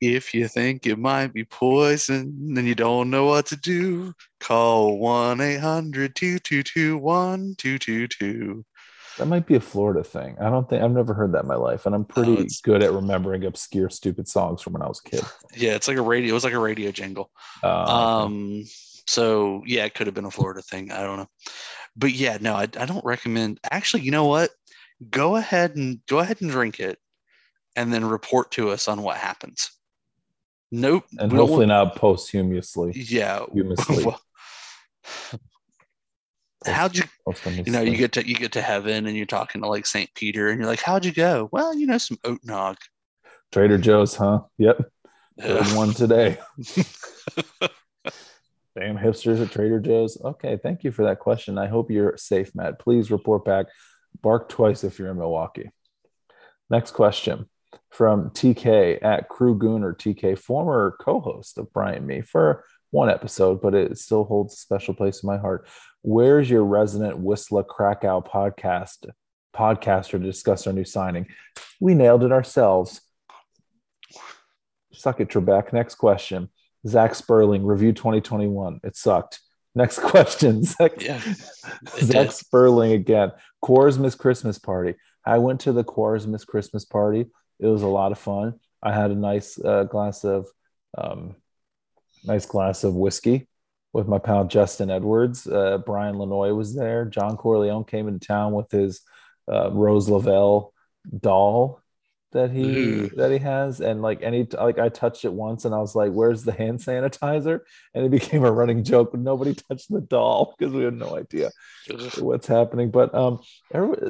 If 0.01 0.33
you 0.33 0.47
think 0.47 0.87
it 0.87 0.97
might 0.99 1.33
be 1.33 1.45
poison 1.45 2.55
and 2.57 2.67
you 2.69 2.77
don't 2.77 3.11
know 3.11 3.25
what 3.25 3.47
to 3.47 3.57
do, 3.57 4.15
call 4.39 4.99
1 4.99 5.41
800 5.41 6.15
222 6.15 6.97
1222. 6.99 8.65
That 9.19 9.27
might 9.27 9.47
be 9.47 9.57
a 9.57 9.61
Florida 9.61 10.05
thing. 10.05 10.37
I 10.41 10.49
don't 10.49 10.69
think 10.69 10.81
I've 10.85 10.93
never 10.93 11.13
heard 11.13 11.33
that 11.33 11.43
in 11.43 11.49
my 11.49 11.57
life, 11.57 11.87
and 11.87 11.95
I'm 11.95 12.05
pretty 12.05 12.35
it's- 12.35 12.61
good 12.61 12.85
at 12.85 12.93
remembering 12.93 13.45
obscure, 13.45 13.91
stupid 13.91 14.29
songs 14.29 14.63
from 14.63 14.75
when 14.75 14.83
I 14.83 14.87
was 14.87 15.01
a 15.05 15.11
kid. 15.11 15.23
Yeah, 15.57 15.75
it's 15.75 15.89
like 15.89 15.97
a 15.97 16.03
radio. 16.03 16.31
It 16.31 16.35
was 16.35 16.45
like 16.45 16.53
a 16.53 16.59
radio 16.61 16.93
jingle. 16.93 17.31
Uh, 17.65 18.23
Um, 18.23 18.63
so 19.09 19.65
yeah, 19.67 19.85
it 19.87 19.95
could 19.95 20.07
have 20.07 20.15
been 20.15 20.25
a 20.27 20.31
Florida 20.31 20.63
thing. 20.63 20.93
I 20.93 21.03
don't 21.03 21.17
know, 21.17 21.29
but 21.97 22.13
yeah, 22.13 22.39
no, 22.41 22.55
I, 22.55 22.63
I 22.79 22.87
don't 22.87 23.05
recommend. 23.05 23.59
Actually, 23.69 24.03
you 24.05 24.13
know 24.13 24.27
what? 24.27 24.51
Go 25.11 25.37
ahead 25.37 25.77
and 25.77 26.01
go 26.07 26.19
ahead 26.19 26.41
and 26.41 26.51
drink 26.51 26.81
it, 26.81 26.99
and 27.77 27.93
then 27.93 28.05
report 28.05 28.51
to 28.53 28.71
us 28.71 28.89
on 28.89 29.03
what 29.03 29.17
happens. 29.17 29.71
Nope, 30.71 31.05
and 31.19 31.33
we 31.33 31.39
don't 31.39 31.47
hopefully 31.47 31.67
not 31.67 31.97
posthumously. 31.97 32.93
yeah. 32.95 33.45
Humously. 33.53 34.05
well, 34.05 34.21
how'd 36.67 36.97
you 36.97 37.05
posthumously. 37.25 37.65
you 37.67 37.73
know 37.73 37.81
you 37.83 37.97
get 37.97 38.13
to 38.13 38.29
you 38.29 38.35
get 38.35 38.53
to 38.53 38.61
heaven 38.61 39.07
and 39.07 39.17
you're 39.17 39.27
talking 39.27 39.63
to 39.63 39.69
like 39.69 39.87
Saint 39.87 40.13
Peter 40.15 40.49
and 40.49 40.61
you're 40.61 40.69
like, 40.69 40.83
how'd 40.83 41.05
you 41.05 41.13
go? 41.13 41.49
Well, 41.53 41.75
you 41.75 41.87
know, 41.87 41.99
some 41.99 42.19
oat 42.25 42.41
nog. 42.45 42.77
Trader 43.53 43.79
Joe's, 43.79 44.15
huh? 44.15 44.41
Yep. 44.59 44.91
Third 45.41 45.77
one 45.77 45.95
today. 45.95 46.39
Damn 48.77 48.99
hipsters 48.99 49.43
at 49.43 49.51
Trader 49.51 49.81
Joe's. 49.81 50.21
Okay, 50.23 50.59
thank 50.63 50.85
you 50.85 50.93
for 50.93 51.05
that 51.05 51.19
question. 51.19 51.59
I 51.59 51.67
hope 51.67 51.91
you're 51.91 52.17
safe, 52.17 52.55
Matt. 52.55 52.79
Please 52.79 53.11
report 53.11 53.45
back. 53.45 53.67
Bark 54.23 54.49
twice 54.49 54.85
if 54.85 54.99
you're 54.99 55.11
in 55.11 55.19
Milwaukee. 55.19 55.71
Next 56.71 56.93
question 56.93 57.49
from 57.91 58.31
TK 58.31 59.03
at 59.03 59.29
Crew 59.29 59.59
Gooner 59.59 59.97
TK, 59.97 60.39
former 60.39 60.97
co-host 61.01 61.59
of 61.59 61.73
Brian 61.73 62.07
Me 62.07 62.21
for 62.21 62.65
one 62.91 63.11
episode, 63.11 63.61
but 63.61 63.75
it 63.75 63.99
still 63.99 64.25
holds 64.25 64.55
a 64.55 64.57
special 64.57 64.95
place 64.95 65.23
in 65.23 65.27
my 65.27 65.39
heart. 65.39 65.67
Where's 66.03 66.49
your 66.49 66.65
resident 66.65 67.19
Whistler 67.19 67.65
Krakow 67.65 68.21
podcast 68.21 69.09
podcaster 69.55 70.13
to 70.13 70.19
discuss 70.19 70.67
our 70.67 70.73
new 70.73 70.85
signing? 70.85 71.27
We 71.81 71.95
nailed 71.95 72.25
it 72.25 72.33
ourselves. 72.33 73.01
Suck 74.93 75.21
it, 75.21 75.29
Trebek. 75.29 75.73
Next 75.73 75.97
question. 75.97 76.49
Zach 76.87 77.15
Sperling, 77.15 77.65
review 77.65 77.93
2021. 77.93 78.81
It 78.85 78.97
sucked. 78.97 79.41
Next 79.75 79.99
question. 80.03 80.65
Zach, 80.65 81.01
Yeah, 81.03 81.21
Zach. 81.99 82.33
Sperling 82.33 82.93
again. 82.93 83.33
Quaresmas 83.63 84.17
Christmas 84.17 84.59
party. 84.59 84.95
I 85.25 85.39
went 85.39 85.61
to 85.61 85.73
the 85.73 85.85
Quaresmas 85.85 86.47
Christmas 86.47 86.85
party. 86.85 87.27
It 87.61 87.67
was 87.67 87.83
a 87.83 87.89
lot 87.89 88.13
of 88.13 88.19
fun. 88.19 88.55
I 88.83 88.93
had 88.93 89.11
a 89.11 89.15
nice 89.15 89.59
uh, 89.63 89.85
glass 89.85 90.25
of 90.25 90.47
um, 90.97 91.37
nice 92.25 92.47
glass 92.47 92.85
of 92.85 92.95
whiskey 92.95 93.49
with 93.93 94.07
my 94.07 94.19
pal 94.19 94.45
Justin 94.45 94.91
Edwards. 94.91 95.47
Uh, 95.47 95.79
Brian 95.79 96.17
Lanoy 96.17 96.57
was 96.57 96.75
there. 96.75 97.05
John 97.05 97.37
Corleone 97.37 97.85
came 97.85 98.09
into 98.09 98.27
town 98.27 98.53
with 98.53 98.71
his 98.71 99.01
uh, 99.51 99.71
Rose 99.73 100.09
Lavelle 100.09 100.73
doll 101.21 101.83
that 102.33 102.51
he 102.51 102.63
Ooh. 102.63 103.09
that 103.17 103.31
he 103.31 103.39
has 103.39 103.81
and 103.81 104.03
like 104.03 104.23
any 104.23 104.47
like 104.53 104.79
I 104.79 104.89
touched 104.89 105.25
it 105.25 105.33
once 105.33 105.65
and 105.65 105.75
I 105.75 105.79
was 105.79 105.95
like 105.95 106.13
where's 106.13 106.45
the 106.45 106.53
hand 106.53 106.81
sanitizer 106.81 107.61
and 107.95 108.05
it 108.05 108.11
became 108.19 108.45
a 108.45 108.53
running 108.53 108.85
joke 108.85 109.13
but 109.13 109.21
nobody 109.21 109.55
touched 109.55 109.91
the 109.91 110.01
doll 110.01 110.55
because 110.59 110.75
we 110.75 110.85
had 110.85 110.95
no 110.95 111.17
idea 111.17 111.51
what's 112.19 112.47
happening. 112.47 112.91
But 112.91 113.15
um, 113.15 113.41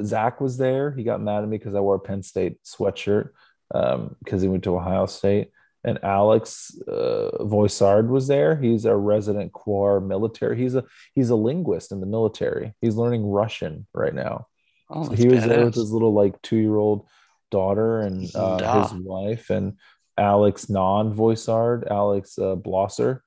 Zach 0.03 0.41
was 0.41 0.57
there. 0.57 0.91
He 0.91 1.03
got 1.03 1.21
mad 1.21 1.43
at 1.43 1.49
me 1.49 1.57
because 1.57 1.75
I 1.75 1.79
wore 1.79 1.95
a 1.95 1.99
Penn 1.99 2.23
State 2.23 2.57
sweatshirt 2.63 3.29
um, 3.73 4.15
because 4.23 4.41
he 4.41 4.47
went 4.47 4.63
to 4.63 4.75
Ohio 4.75 5.05
State. 5.05 5.51
And 5.85 5.97
Alex 6.03 6.77
uh, 6.89 7.29
Voisard 7.39 8.09
was 8.09 8.27
there. 8.27 8.57
He's 8.57 8.83
a 8.83 8.95
resident 8.95 9.53
Quar 9.53 10.01
military. 10.01 10.57
He's 10.57 10.75
a 10.75 10.83
he's 11.13 11.29
a 11.29 11.35
linguist 11.35 11.93
in 11.93 12.01
the 12.01 12.05
military. 12.05 12.73
He's 12.81 12.95
learning 12.95 13.25
Russian 13.25 13.87
right 13.93 14.13
now. 14.13 14.47
Oh, 14.89 15.05
So 15.05 15.11
he 15.13 15.29
was 15.29 15.45
there 15.45 15.63
with 15.63 15.75
his 15.75 15.91
little 15.91 16.13
like 16.13 16.41
two 16.41 16.57
year 16.57 16.75
old 16.75 17.07
daughter 17.51 17.99
and 18.01 18.33
uh, 18.35 18.81
his 18.81 18.93
wife 18.93 19.49
and 19.49 19.77
Alex 20.17 20.69
non 20.69 21.15
Voisard, 21.15 21.89
Alex 21.89 22.37
uh, 22.37 22.55
Blosser, 22.55 23.21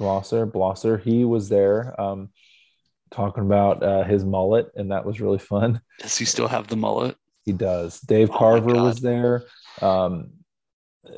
Glosser, 0.00 0.50
Blosser. 0.50 1.02
He 1.02 1.24
was 1.24 1.48
there 1.48 2.00
um, 2.00 2.30
talking 3.10 3.44
about 3.44 3.82
uh, 3.82 4.04
his 4.04 4.24
mullet, 4.24 4.70
and 4.76 4.92
that 4.92 5.04
was 5.04 5.20
really 5.20 5.38
fun. 5.38 5.80
Does 6.00 6.16
he 6.16 6.24
still 6.24 6.48
have 6.48 6.68
the 6.68 6.76
mullet? 6.76 7.16
He 7.44 7.52
does. 7.52 8.00
Dave 8.00 8.30
Oh 8.30 8.36
Carver 8.36 8.74
was 8.74 9.00
there, 9.00 9.46
um, 9.80 10.32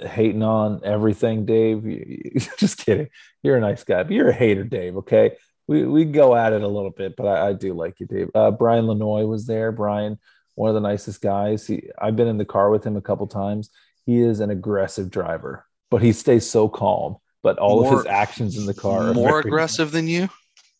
hating 0.00 0.44
on 0.44 0.80
everything. 0.84 1.44
Dave, 1.44 1.82
just 2.56 2.78
kidding. 2.78 3.08
You're 3.42 3.56
a 3.56 3.60
nice 3.60 3.82
guy, 3.82 4.04
but 4.04 4.12
you're 4.12 4.28
a 4.28 4.32
hater, 4.32 4.62
Dave. 4.62 4.96
Okay, 4.98 5.32
we 5.66 5.84
we 5.84 6.04
go 6.04 6.36
at 6.36 6.52
it 6.52 6.62
a 6.62 6.68
little 6.68 6.92
bit, 6.92 7.16
but 7.16 7.26
I, 7.26 7.48
I 7.48 7.52
do 7.52 7.74
like 7.74 7.98
you, 7.98 8.06
Dave. 8.06 8.30
Uh, 8.32 8.52
Brian 8.52 8.84
Lanoy 8.84 9.26
was 9.26 9.44
there. 9.46 9.72
Brian, 9.72 10.20
one 10.54 10.68
of 10.68 10.74
the 10.74 10.80
nicest 10.80 11.20
guys. 11.20 11.66
He, 11.66 11.88
I've 11.98 12.16
been 12.16 12.28
in 12.28 12.38
the 12.38 12.44
car 12.44 12.70
with 12.70 12.84
him 12.84 12.96
a 12.96 13.02
couple 13.02 13.26
times. 13.26 13.70
He 14.06 14.20
is 14.20 14.40
an 14.40 14.50
aggressive 14.50 15.10
driver, 15.10 15.66
but 15.90 16.02
he 16.02 16.12
stays 16.12 16.48
so 16.48 16.68
calm. 16.68 17.16
But 17.42 17.58
all 17.58 17.86
of 17.86 17.96
his 17.96 18.06
actions 18.06 18.58
in 18.58 18.66
the 18.66 18.74
car 18.74 19.08
are 19.08 19.14
More 19.14 19.40
aggressive 19.40 19.92
than 19.92 20.06
you? 20.06 20.28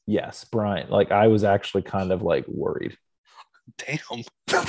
Yes, 0.06 0.44
Brian. 0.44 0.90
Like 0.90 1.10
I 1.10 1.28
was 1.28 1.42
actually 1.44 1.82
kind 1.82 2.12
of 2.12 2.22
like 2.22 2.44
worried 2.46 2.98
Damn. 3.78 4.24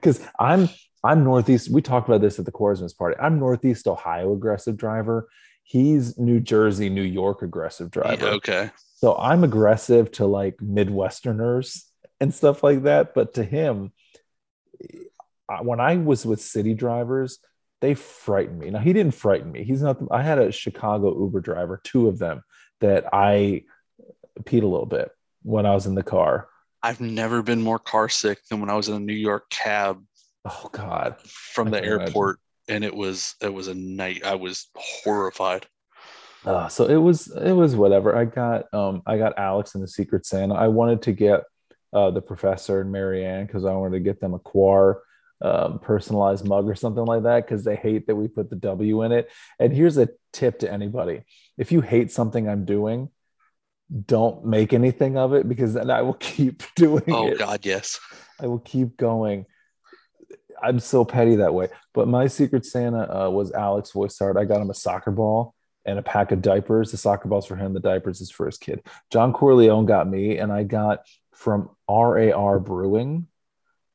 because 0.00 0.24
I'm 0.38 0.68
I'm 1.02 1.24
Northeast. 1.24 1.70
We 1.70 1.82
talked 1.82 2.08
about 2.08 2.20
this 2.20 2.38
at 2.38 2.44
the 2.44 2.52
Quaresmas 2.52 2.96
party. 2.96 3.16
I'm 3.20 3.38
Northeast 3.38 3.86
Ohio 3.86 4.32
aggressive 4.32 4.76
driver. 4.76 5.28
He's 5.62 6.18
New 6.18 6.40
Jersey, 6.40 6.88
New 6.88 7.02
York 7.02 7.42
aggressive 7.42 7.90
driver. 7.90 8.26
Yeah, 8.26 8.32
okay. 8.32 8.70
So 8.96 9.16
I'm 9.16 9.44
aggressive 9.44 10.10
to 10.12 10.26
like 10.26 10.56
Midwesterners 10.58 11.84
and 12.20 12.34
stuff 12.34 12.62
like 12.62 12.82
that. 12.82 13.14
But 13.14 13.34
to 13.34 13.44
him, 13.44 13.92
when 15.62 15.80
I 15.80 15.96
was 15.96 16.24
with 16.24 16.40
city 16.40 16.74
drivers, 16.74 17.38
they 17.80 17.94
frightened 17.94 18.58
me. 18.58 18.70
Now 18.70 18.78
he 18.80 18.92
didn't 18.92 19.14
frighten 19.14 19.50
me. 19.50 19.64
He's 19.64 19.82
not. 19.82 19.98
I 20.10 20.22
had 20.22 20.38
a 20.38 20.52
Chicago 20.52 21.18
Uber 21.18 21.40
driver, 21.40 21.80
two 21.82 22.08
of 22.08 22.18
them, 22.18 22.42
that 22.80 23.06
I 23.12 23.64
peed 24.42 24.62
a 24.62 24.66
little 24.66 24.86
bit 24.86 25.10
when 25.42 25.66
I 25.66 25.74
was 25.74 25.86
in 25.86 25.94
the 25.94 26.02
car. 26.02 26.48
I've 26.82 27.00
never 27.00 27.42
been 27.42 27.60
more 27.60 27.78
car 27.78 28.08
sick 28.08 28.38
than 28.48 28.60
when 28.60 28.70
I 28.70 28.74
was 28.74 28.88
in 28.88 28.94
a 28.94 29.00
New 29.00 29.12
York 29.14 29.50
cab 29.50 30.02
Oh 30.44 30.70
God. 30.72 31.16
from 31.26 31.70
the 31.70 31.78
can 31.80 31.84
imagine. 31.92 32.06
airport, 32.08 32.38
and 32.68 32.84
it 32.84 32.94
was 32.94 33.34
it 33.42 33.52
was 33.52 33.68
a 33.68 33.74
night. 33.74 34.24
I 34.24 34.36
was 34.36 34.68
horrified. 34.76 35.66
Uh, 36.44 36.68
so 36.68 36.86
it 36.86 36.96
was 36.96 37.28
it 37.36 37.52
was 37.52 37.76
whatever. 37.76 38.16
I 38.16 38.24
got 38.24 38.72
um 38.72 39.02
I 39.06 39.18
got 39.18 39.38
Alex 39.38 39.74
and 39.74 39.82
the 39.84 39.88
Secret 39.88 40.24
Santa. 40.24 40.54
I 40.54 40.68
wanted 40.68 41.02
to 41.02 41.12
get 41.12 41.42
uh 41.92 42.10
the 42.10 42.20
professor 42.22 42.80
and 42.80 42.92
Marianne 42.92 43.46
because 43.46 43.64
I 43.64 43.72
wanted 43.72 43.94
to 43.98 44.00
get 44.00 44.20
them 44.20 44.34
a 44.34 44.38
Quar 44.38 45.02
um, 45.42 45.78
personalized 45.78 46.44
mug 46.46 46.68
or 46.68 46.74
something 46.74 47.04
like 47.04 47.22
that 47.22 47.46
because 47.46 47.64
they 47.64 47.76
hate 47.76 48.06
that 48.06 48.16
we 48.16 48.28
put 48.28 48.50
the 48.50 48.56
W 48.56 49.02
in 49.02 49.12
it. 49.12 49.30
And 49.58 49.72
here's 49.72 49.96
a 49.96 50.08
tip 50.32 50.58
to 50.60 50.72
anybody: 50.72 51.22
if 51.56 51.72
you 51.72 51.80
hate 51.80 52.12
something 52.12 52.48
I'm 52.48 52.64
doing, 52.64 53.08
don't 54.06 54.44
make 54.44 54.72
anything 54.72 55.16
of 55.16 55.32
it 55.34 55.48
because 55.48 55.74
then 55.74 55.90
I 55.90 56.02
will 56.02 56.14
keep 56.20 56.62
doing 56.76 57.04
Oh 57.08 57.28
it. 57.28 57.38
God, 57.38 57.64
yes. 57.64 57.98
I 58.40 58.46
will 58.46 58.58
keep 58.58 58.96
going. 58.96 59.46
I'm 60.62 60.78
so 60.78 61.04
petty 61.04 61.36
that 61.36 61.54
way. 61.54 61.68
But 61.94 62.06
my 62.08 62.26
secret 62.26 62.66
Santa 62.66 63.24
uh, 63.26 63.30
was 63.30 63.50
Alex 63.52 63.92
Voisard. 63.92 64.36
I 64.38 64.44
got 64.44 64.60
him 64.60 64.70
a 64.70 64.74
soccer 64.74 65.10
ball 65.10 65.54
and 65.86 65.98
a 65.98 66.02
pack 66.02 66.32
of 66.32 66.42
diapers. 66.42 66.90
The 66.90 66.98
soccer 66.98 67.28
ball's 67.28 67.46
for 67.46 67.56
him. 67.56 67.72
The 67.72 67.80
diapers 67.80 68.20
is 68.20 68.30
for 68.30 68.44
his 68.46 68.58
kid. 68.58 68.82
John 69.10 69.32
Corleone 69.32 69.86
got 69.86 70.06
me, 70.08 70.36
and 70.36 70.52
I 70.52 70.64
got 70.64 71.00
from 71.40 71.70
RAR 71.88 72.60
Brewing 72.60 73.26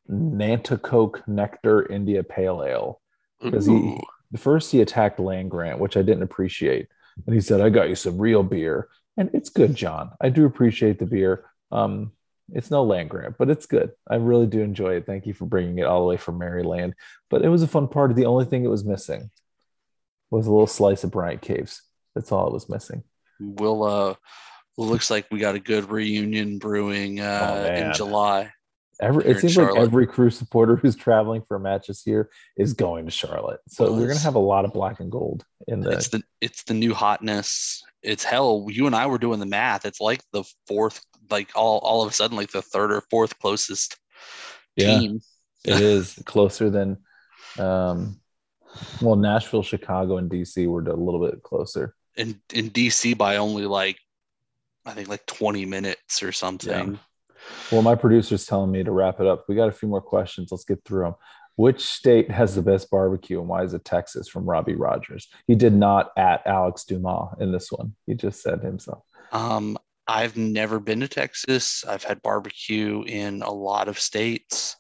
Nanticoke 0.10 1.28
Nectar 1.28 1.86
India 1.86 2.24
Pale 2.24 2.64
Ale. 2.64 3.02
Because 3.40 3.68
he 3.68 4.00
first 4.38 4.72
he 4.72 4.82
attacked 4.82 5.20
Land 5.20 5.52
Grant, 5.52 5.80
which 5.80 5.96
I 5.96 6.02
didn't 6.02 6.24
appreciate, 6.24 6.88
and 7.26 7.36
he 7.36 7.42
said, 7.42 7.62
"I 7.62 7.70
got 7.70 7.90
you 7.90 7.96
some 7.96 8.18
real 8.18 8.42
beer." 8.42 8.90
And 9.16 9.30
it's 9.34 9.50
good, 9.50 9.76
John. 9.76 10.12
I 10.20 10.30
do 10.30 10.46
appreciate 10.46 10.98
the 10.98 11.06
beer. 11.06 11.46
Um, 11.72 12.14
it's 12.52 12.72
no 12.72 12.84
land 12.84 13.10
grant, 13.10 13.38
but 13.38 13.50
it's 13.50 13.68
good. 13.68 13.92
I 14.10 14.16
really 14.16 14.48
do 14.48 14.62
enjoy 14.62 14.96
it. 14.96 15.06
Thank 15.06 15.28
you 15.28 15.34
for 15.34 15.46
bringing 15.46 15.78
it 15.78 15.86
all 15.86 16.02
the 16.02 16.08
way 16.08 16.18
from 16.18 16.40
Maryland. 16.40 16.96
But 17.30 17.44
it 17.44 17.50
was 17.50 17.62
a 17.62 17.68
fun 17.68 17.88
party. 17.88 18.16
The 18.16 18.26
only 18.26 18.46
thing 18.46 18.66
it 18.66 18.70
was 18.70 18.84
missing 18.84 19.30
was 20.32 20.48
a 20.48 20.52
little 20.52 20.68
slice 20.68 21.04
of 21.04 21.12
Brian 21.12 21.40
Caves. 21.40 21.84
That's 22.16 22.32
all 22.32 22.48
it 22.48 22.54
was 22.54 22.70
missing. 22.70 23.04
We'll 23.40 23.84
uh 23.84 24.16
looks 24.78 25.10
like 25.10 25.26
we 25.32 25.40
got 25.40 25.56
a 25.56 25.60
good 25.60 25.90
reunion 25.90 26.58
brewing 26.58 27.20
uh 27.20 27.24
in 27.24 27.42
Oh, 27.42 27.64
man. 27.64 27.94
July. 27.94 28.52
Every, 29.02 29.26
it 29.26 29.32
in 29.32 29.36
seems 29.38 29.58
like 29.58 29.76
every 29.76 30.08
crew 30.08 30.30
supporter 30.30 30.76
who's 30.82 30.96
traveling 30.96 31.44
for 31.48 31.60
matches 31.60 32.04
year 32.06 32.30
is 32.58 32.74
going 32.74 33.06
to 33.06 33.12
Charlotte. 33.12 33.60
So 33.68 33.86
Well, 33.86 34.00
we're 34.00 34.06
going 34.06 34.18
to 34.18 34.24
have 34.24 34.36
a 34.36 34.40
lot 34.40 34.64
of 34.64 34.72
black 34.72 35.02
and 35.02 35.12
gold 35.12 35.44
in 35.68 35.82
the. 35.82 35.92
It's 35.92 36.08
the 36.10 36.24
it's 36.40 36.64
the 36.64 36.74
new 36.74 36.94
hotness. 36.94 37.84
It's 38.02 38.24
hell. 38.24 38.68
You 38.70 38.86
and 38.86 38.96
I 38.96 39.08
were 39.08 39.18
doing 39.18 39.40
the 39.40 39.46
math. 39.46 39.86
It's 39.86 40.00
like 40.00 40.22
the 40.32 40.44
fourth, 40.68 41.02
like 41.30 41.50
all 41.56 41.80
all 41.80 42.04
of 42.04 42.10
a 42.10 42.14
sudden, 42.14 42.38
like 42.38 42.52
the 42.52 42.62
third 42.62 42.92
or 42.92 43.02
fourth 43.10 43.38
closest 43.40 43.98
Yeah. 44.78 45.00
team. 45.00 45.20
It 45.66 45.82
is 45.82 46.18
closer 46.26 46.70
than, 46.70 46.98
um, 47.60 48.22
well, 49.02 49.16
Nashville, 49.16 49.64
Chicago, 49.64 50.18
and 50.18 50.30
DC 50.30 50.68
were 50.68 50.82
a 50.82 50.96
little 50.96 51.20
bit 51.26 51.44
closer. 51.44 51.96
In 52.16 52.40
in 52.54 52.70
DC 52.70 53.18
by 53.18 53.38
only 53.38 53.66
like, 53.66 53.98
I 54.86 54.94
think 54.94 55.08
like 55.08 55.26
20 55.26 55.66
minutes 55.66 56.22
or 56.22 56.32
something. 56.32 56.94
Yeah. 56.94 57.00
Well, 57.72 57.82
my 57.82 57.96
producer's 57.96 58.46
telling 58.46 58.72
me 58.72 58.84
to 58.84 58.92
wrap 58.92 59.20
it 59.20 59.28
up. 59.28 59.46
We 59.48 59.56
got 59.56 59.70
a 59.70 59.74
few 59.74 59.88
more 59.88 60.02
questions. 60.02 60.50
Let's 60.52 60.66
get 60.66 60.84
through 60.86 61.04
them. 61.04 61.16
Which 61.58 61.86
state 61.86 62.30
has 62.32 62.54
the 62.54 62.62
best 62.62 62.90
barbecue 62.92 63.40
and 63.40 63.48
why 63.48 63.64
is 63.64 63.74
it 63.74 63.86
Texas 63.86 64.28
from 64.28 64.46
Robbie 64.46 64.76
Rogers? 64.76 65.30
He 65.48 65.56
did 65.56 65.74
not 65.74 66.12
at 66.18 66.46
Alex 66.46 66.84
Dumas 66.84 67.36
in 67.40 67.52
this 67.52 67.72
one. 67.72 67.96
He 68.06 68.14
just 68.14 68.42
said 68.42 68.62
himself. 68.62 69.04
Um, 69.32 69.78
I've 70.08 70.36
never 70.38 70.80
been 70.80 71.00
to 71.00 71.08
Texas. 71.08 71.86
I've 71.88 72.04
had 72.04 72.22
barbecue 72.22 73.04
in 73.08 73.42
a 73.42 73.52
lot 73.52 73.88
of 73.88 74.00
states. 74.00 74.76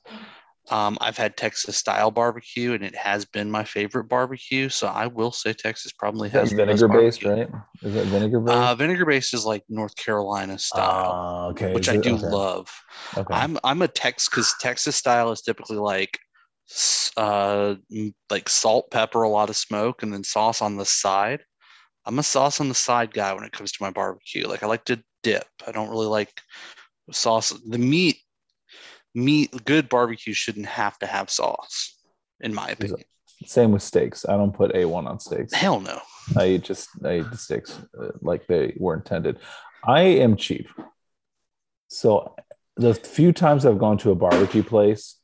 Um, 0.71 0.97
I've 0.99 1.17
had 1.17 1.37
Texas 1.37 1.77
style 1.77 2.09
barbecue, 2.09 2.73
and 2.73 2.83
it 2.83 2.95
has 2.95 3.23
been 3.23 3.51
my 3.51 3.63
favorite 3.63 4.05
barbecue. 4.05 4.69
So 4.69 4.87
I 4.87 5.05
will 5.05 5.31
say 5.31 5.53
Texas 5.53 5.91
probably 5.91 6.29
has 6.29 6.51
vinegar 6.51 6.87
based, 6.87 7.23
right? 7.23 7.47
Is 7.83 7.93
that 7.93 8.05
vinegar 8.05 8.39
based? 8.39 8.57
Uh, 8.57 8.75
vinegar 8.75 9.05
based 9.05 9.33
is 9.35 9.45
like 9.45 9.63
North 9.69 9.95
Carolina 9.95 10.57
style, 10.57 11.11
uh, 11.11 11.49
okay, 11.49 11.73
which 11.73 11.87
is 11.87 11.93
I 11.93 11.97
it? 11.97 12.03
do 12.03 12.15
okay. 12.15 12.27
love. 12.27 12.67
Okay. 13.15 13.33
I'm 13.33 13.59
I'm 13.63 13.83
a 13.83 13.87
Tex 13.87 14.27
because 14.27 14.55
Texas 14.59 14.95
style 14.95 15.31
is 15.31 15.41
typically 15.41 15.77
like 15.77 16.17
uh 17.15 17.75
like 18.31 18.49
salt, 18.49 18.89
pepper, 18.89 19.21
a 19.21 19.29
lot 19.29 19.49
of 19.49 19.55
smoke, 19.55 20.01
and 20.01 20.11
then 20.11 20.23
sauce 20.23 20.63
on 20.63 20.77
the 20.77 20.85
side. 20.85 21.43
I'm 22.05 22.19
a 22.19 22.23
sauce 22.23 22.59
on 22.59 22.69
the 22.69 22.75
side 22.75 23.13
guy 23.13 23.33
when 23.33 23.43
it 23.43 23.51
comes 23.51 23.71
to 23.71 23.83
my 23.83 23.91
barbecue. 23.91 24.47
Like 24.47 24.63
I 24.63 24.67
like 24.67 24.85
to 24.85 25.01
dip. 25.21 25.45
I 25.67 25.71
don't 25.71 25.89
really 25.89 26.07
like 26.07 26.41
sauce. 27.11 27.49
The 27.49 27.77
meat, 27.77 28.17
meat, 29.15 29.65
good 29.65 29.89
barbecue 29.89 30.33
shouldn't 30.33 30.67
have 30.67 30.99
to 30.99 31.05
have 31.05 31.29
sauce, 31.29 31.97
in 32.41 32.53
my 32.53 32.69
opinion. 32.69 33.03
Same 33.45 33.71
with 33.71 33.83
steaks. 33.83 34.25
I 34.27 34.37
don't 34.37 34.53
put 34.53 34.73
A1 34.73 35.07
on 35.07 35.19
steaks. 35.19 35.53
Hell 35.53 35.79
no. 35.79 35.99
I 36.37 36.47
eat 36.47 36.63
just 36.63 36.89
I 37.03 37.19
eat 37.19 37.29
the 37.29 37.37
steaks 37.37 37.79
uh, 37.99 38.11
like 38.21 38.47
they 38.47 38.73
were 38.77 38.93
intended. 38.93 39.39
I 39.83 40.01
am 40.01 40.35
cheap. 40.35 40.69
So 41.87 42.35
the 42.77 42.93
few 42.93 43.31
times 43.31 43.65
I've 43.65 43.77
gone 43.77 43.97
to 43.99 44.11
a 44.11 44.15
barbecue 44.15 44.63
place, 44.63 45.17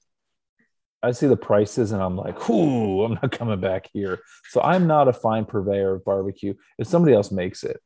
I 1.02 1.12
see 1.12 1.28
the 1.28 1.38
prices 1.38 1.92
and 1.92 2.02
I'm 2.02 2.16
like, 2.16 2.50
"Ooh, 2.50 3.04
I'm 3.04 3.14
not 3.14 3.32
coming 3.32 3.60
back 3.60 3.90
here." 3.92 4.20
So 4.50 4.62
I'm 4.62 4.88
not 4.88 5.08
a 5.08 5.14
fine 5.14 5.46
purveyor 5.46 5.96
of 5.96 6.06
barbecue. 6.06 6.54
If 6.78 6.88
somebody 6.88 7.16
else 7.16 7.32
makes 7.32 7.64
it, 7.64 7.80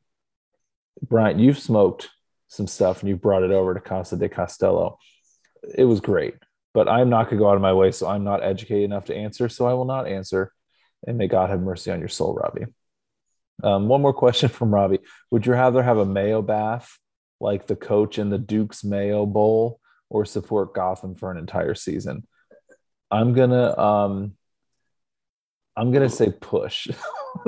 Brian, 1.02 1.38
you've 1.38 1.58
smoked 1.58 2.10
some 2.48 2.66
stuff 2.66 3.00
and 3.00 3.08
you've 3.08 3.22
brought 3.22 3.42
it 3.42 3.50
over 3.50 3.74
to 3.74 3.80
Casa 3.80 4.16
de 4.16 4.28
Castello. 4.28 4.98
It 5.74 5.84
was 5.84 6.00
great, 6.00 6.34
but 6.74 6.88
I'm 6.88 7.08
not 7.08 7.24
going 7.24 7.38
to 7.38 7.42
go 7.42 7.50
out 7.50 7.56
of 7.56 7.62
my 7.62 7.72
way, 7.72 7.92
so 7.92 8.08
I'm 8.08 8.24
not 8.24 8.42
educated 8.42 8.84
enough 8.84 9.06
to 9.06 9.16
answer. 9.16 9.48
So 9.48 9.66
I 9.66 9.74
will 9.74 9.84
not 9.84 10.06
answer. 10.06 10.52
And 11.06 11.18
may 11.18 11.28
God 11.28 11.50
have 11.50 11.60
mercy 11.60 11.90
on 11.90 12.00
your 12.00 12.08
soul, 12.08 12.34
Robbie. 12.34 12.66
Um, 13.62 13.88
one 13.88 14.02
more 14.02 14.12
question 14.12 14.48
from 14.48 14.74
Robbie: 14.74 15.00
Would 15.30 15.46
you 15.46 15.52
rather 15.52 15.82
have 15.82 15.98
a 15.98 16.06
mayo 16.06 16.42
bath 16.42 16.98
like 17.40 17.66
the 17.66 17.76
coach 17.76 18.18
in 18.18 18.30
the 18.30 18.38
Duke's 18.38 18.84
Mayo 18.84 19.26
Bowl, 19.26 19.80
or 20.10 20.24
support 20.24 20.74
Gotham 20.74 21.14
for 21.14 21.30
an 21.30 21.38
entire 21.38 21.74
season? 21.74 22.26
I'm 23.10 23.32
gonna 23.32 23.78
um, 23.78 24.34
I'm 25.76 25.92
gonna 25.92 26.10
say 26.10 26.32
push. 26.40 26.88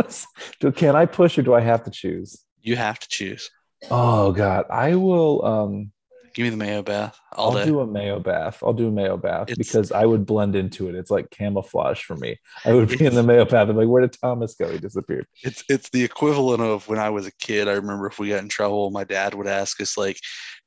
can 0.77 0.97
I 0.97 1.07
push 1.07 1.39
or 1.39 1.43
do 1.43 1.55
I 1.55 1.61
have 1.61 1.85
to 1.85 1.91
choose? 1.91 2.43
You 2.61 2.77
have 2.77 2.99
to 2.99 3.09
choose. 3.09 3.51
Oh 3.91 4.33
God, 4.33 4.67
I 4.71 4.97
will. 4.97 5.45
Um, 5.45 5.93
Give 6.39 6.45
me 6.45 6.51
the 6.51 6.57
mayo 6.57 6.83
bath 6.85 7.19
all 7.33 7.51
I'll 7.51 7.65
day. 7.65 7.69
do 7.69 7.81
a 7.81 7.87
mayo 7.89 8.21
bath. 8.21 8.63
I'll 8.63 8.73
do 8.73 8.87
a 8.87 8.93
mayo 8.93 9.17
bath 9.17 9.51
It's- 9.51 9.59
because 9.59 9.91
I 9.91 10.07
would 10.07 10.25
blend 10.25 10.55
into 10.55 10.89
it. 10.89 10.95
It's 10.95 11.11
like 11.11 11.31
camouflage 11.31 12.01
for 12.05 12.15
me. 12.15 12.39
I 12.65 12.75
would 12.75 12.89
be 12.97 13.05
in 13.05 13.17
the 13.17 13.25
mayo 13.25 13.45
bath. 13.45 13.69
I'm 13.69 13.77
like, 13.77 13.89
where 13.89 14.03
did 14.03 14.13
Thomas 14.13 14.55
go? 14.55 14.71
He 14.71 14.79
disappeared. 14.79 15.27
It's 15.43 15.65
it's 15.69 15.91
the 15.91 16.05
equivalent 16.05 16.63
of 16.63 16.87
when 16.89 17.01
I 17.01 17.11
was 17.11 17.27
a 17.27 17.33
kid. 17.41 17.67
I 17.67 17.73
remember 17.73 18.07
if 18.07 18.21
we 18.21 18.29
got 18.29 18.43
in 18.45 18.49
trouble, 18.49 18.93
my 18.93 19.03
dad 19.03 19.35
would 19.35 19.49
ask 19.49 19.81
us 19.81 19.99
like, 19.99 20.17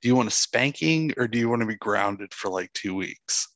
"Do 0.01 0.09
you 0.09 0.15
want 0.17 0.27
a 0.27 0.31
spanking 0.31 1.13
or 1.15 1.25
do 1.29 1.39
you 1.39 1.47
want 1.47 1.61
to 1.61 1.65
be 1.67 1.77
grounded 1.77 2.33
for 2.33 2.51
like 2.51 2.73
two 2.73 2.93
weeks?" 2.93 3.47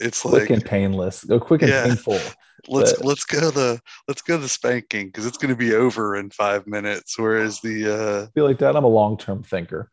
It's 0.00 0.22
Quick 0.22 0.32
like 0.40 0.50
and 0.50 0.64
painless. 0.64 1.22
Go 1.22 1.38
quick 1.38 1.62
and 1.62 1.70
Yeah. 1.70 1.84
painful. 1.86 2.18
let's 2.66 2.94
but- 2.94 3.04
let's 3.04 3.24
go 3.24 3.52
the 3.52 3.80
let's 4.08 4.22
go 4.22 4.36
the 4.36 4.48
spanking 4.48 5.06
because 5.06 5.26
it's 5.26 5.38
going 5.38 5.50
to 5.50 5.56
be 5.56 5.74
over 5.76 6.16
in 6.16 6.30
five 6.30 6.66
minutes. 6.66 7.16
Whereas 7.16 7.60
the 7.60 7.86
uh, 7.86 8.22
I 8.24 8.30
feel 8.32 8.46
like 8.48 8.58
that. 8.58 8.74
I'm 8.74 8.82
a 8.82 8.88
long 8.88 9.16
term 9.16 9.44
thinker. 9.44 9.92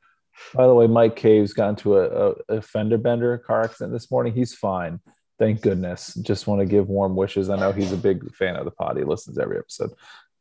By 0.54 0.68
the 0.68 0.74
way, 0.74 0.88
Mike 0.88 1.16
Caves 1.16 1.54
got 1.54 1.70
into 1.70 1.98
a, 1.98 2.30
a, 2.30 2.34
a 2.50 2.62
fender 2.62 2.98
bender 2.98 3.38
car 3.38 3.64
accident 3.64 3.94
this 3.94 4.12
morning. 4.12 4.34
He's 4.34 4.54
fine. 4.54 5.00
Thank 5.40 5.62
goodness. 5.62 6.16
Just 6.16 6.48
want 6.48 6.62
to 6.62 6.66
give 6.66 6.90
warm 6.90 7.16
wishes. 7.16 7.50
I 7.50 7.58
know 7.58 7.72
he's 7.72 7.92
a 7.92 7.98
big 7.98 8.34
fan 8.36 8.56
of 8.56 8.66
the 8.66 8.72
pod. 8.72 8.98
He 8.98 9.04
listens 9.04 9.38
to 9.38 9.44
every 9.44 9.60
episode. 9.60 9.92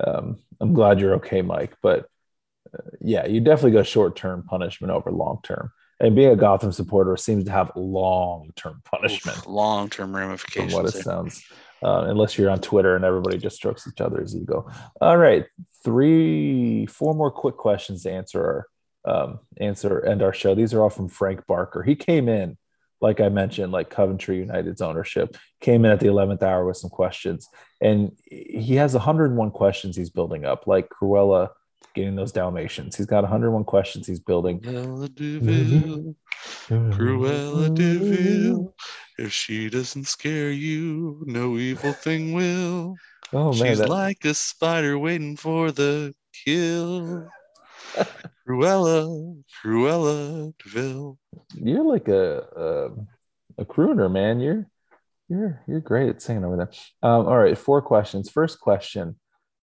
Um, 0.04 0.38
I'm 0.60 0.72
glad 0.72 1.00
you're 1.00 1.14
okay, 1.16 1.42
Mike. 1.42 1.74
But 1.82 2.08
uh, 2.72 2.90
yeah, 3.00 3.26
you 3.26 3.40
definitely 3.40 3.72
go 3.72 3.82
short 3.82 4.16
term 4.16 4.42
punishment 4.42 4.92
over 4.92 5.10
long 5.10 5.40
term. 5.42 5.70
And 5.98 6.14
being 6.14 6.30
a 6.30 6.36
Gotham 6.36 6.72
supporter 6.72 7.16
seems 7.16 7.44
to 7.44 7.50
have 7.50 7.72
long 7.74 8.52
term 8.54 8.82
punishment 8.84 9.46
long 9.46 9.88
term 9.88 10.12
from 10.12 10.16
ramifications. 10.16 10.74
what 10.74 10.86
it 10.86 10.92
sounds. 10.92 11.42
Uh, 11.82 12.06
unless 12.08 12.38
you're 12.38 12.50
on 12.50 12.58
Twitter 12.58 12.96
and 12.96 13.04
everybody 13.04 13.36
just 13.36 13.56
strokes 13.56 13.86
each 13.86 14.00
other's 14.00 14.34
ego. 14.34 14.66
All 15.00 15.16
right, 15.18 15.44
three, 15.84 16.86
four 16.86 17.14
more 17.14 17.30
quick 17.30 17.56
questions 17.56 18.02
to 18.02 18.12
answer 18.12 18.42
our 18.42 18.66
um, 19.06 19.40
answer 19.58 20.04
end 20.04 20.22
our 20.22 20.32
show. 20.32 20.54
These 20.54 20.74
are 20.74 20.82
all 20.82 20.90
from 20.90 21.08
Frank 21.08 21.46
Barker. 21.46 21.82
He 21.82 21.96
came 21.96 22.28
in, 22.28 22.56
like 23.00 23.20
I 23.20 23.28
mentioned, 23.28 23.72
like 23.72 23.90
Coventry 23.90 24.38
United's 24.38 24.80
ownership 24.80 25.36
came 25.60 25.84
in 25.84 25.90
at 25.90 26.00
the 26.00 26.06
11th 26.06 26.42
hour 26.42 26.66
with 26.66 26.76
some 26.76 26.90
questions, 26.90 27.48
and 27.80 28.12
he 28.26 28.74
has 28.76 28.94
101 28.94 29.50
questions 29.52 29.96
he's 29.96 30.10
building 30.10 30.44
up, 30.44 30.66
like 30.66 30.88
Cruella 30.88 31.50
getting 31.94 32.16
those 32.16 32.32
Dalmatians. 32.32 32.96
He's 32.96 33.06
got 33.06 33.22
101 33.22 33.64
questions 33.64 34.06
he's 34.06 34.20
building. 34.20 34.60
Cruella 34.60 35.14
de 35.14 35.38
Vil, 35.38 36.14
Cruella 36.68 37.74
de 37.74 37.98
Vil. 37.98 38.74
If 39.18 39.32
she 39.32 39.70
doesn't 39.70 40.06
scare 40.06 40.50
you, 40.50 41.22
no 41.26 41.56
evil 41.56 41.92
thing 41.92 42.34
will. 42.34 42.96
Oh 43.32 43.52
man, 43.52 43.68
She's 43.68 43.78
that, 43.78 43.88
like 43.88 44.24
a 44.24 44.34
spider 44.34 44.98
waiting 44.98 45.36
for 45.36 45.72
the 45.72 46.14
kill. 46.44 47.28
Cruella, 48.48 49.42
Cruella 49.62 50.54
de 50.62 50.68
Vil. 50.68 51.18
you're 51.54 51.84
like 51.84 52.08
a, 52.08 52.38
a 52.56 53.62
a 53.62 53.64
crooner, 53.64 54.10
man. 54.10 54.40
You're 54.40 54.66
you're 55.28 55.62
you're 55.66 55.80
great 55.80 56.08
at 56.08 56.22
singing 56.22 56.44
over 56.44 56.56
there. 56.56 56.70
Um, 57.02 57.26
all 57.26 57.38
right, 57.38 57.56
four 57.56 57.82
questions. 57.82 58.30
First 58.30 58.60
question: 58.60 59.16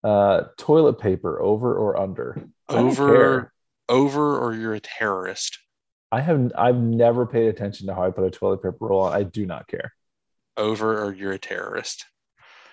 uh, 0.04 0.44
toilet 0.58 1.00
paper 1.00 1.42
over 1.42 1.74
or 1.76 2.00
under? 2.00 2.44
Over, 2.70 3.14
care. 3.14 3.54
over, 3.90 4.40
or 4.40 4.54
you're 4.54 4.76
a 4.76 4.80
terrorist. 4.80 5.60
I 6.12 6.22
have 6.22 6.52
I've 6.58 6.78
never 6.78 7.26
paid 7.26 7.48
attention 7.48 7.88
to 7.88 7.96
how 7.96 8.06
I 8.06 8.12
put 8.12 8.26
a 8.26 8.32
toilet 8.32 8.64
paper 8.64 8.78
roll 8.82 9.02
on. 9.02 9.14
I 9.14 9.24
do 9.24 9.46
not 9.46 9.68
care. 9.68 9.94
Over, 10.58 11.04
or 11.04 11.14
you're 11.14 11.32
a 11.34 11.40
terrorist. 11.40 12.06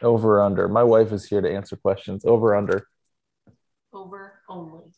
Over 0.02 0.38
or 0.38 0.42
under. 0.42 0.68
My 0.68 0.84
wife 0.84 1.12
is 1.12 1.26
here 1.26 1.40
to 1.40 1.50
answer 1.52 1.76
questions. 1.76 2.24
Over 2.24 2.48
or 2.48 2.56
under. 2.56 2.86
Over 3.92 4.34
only. 4.48 4.92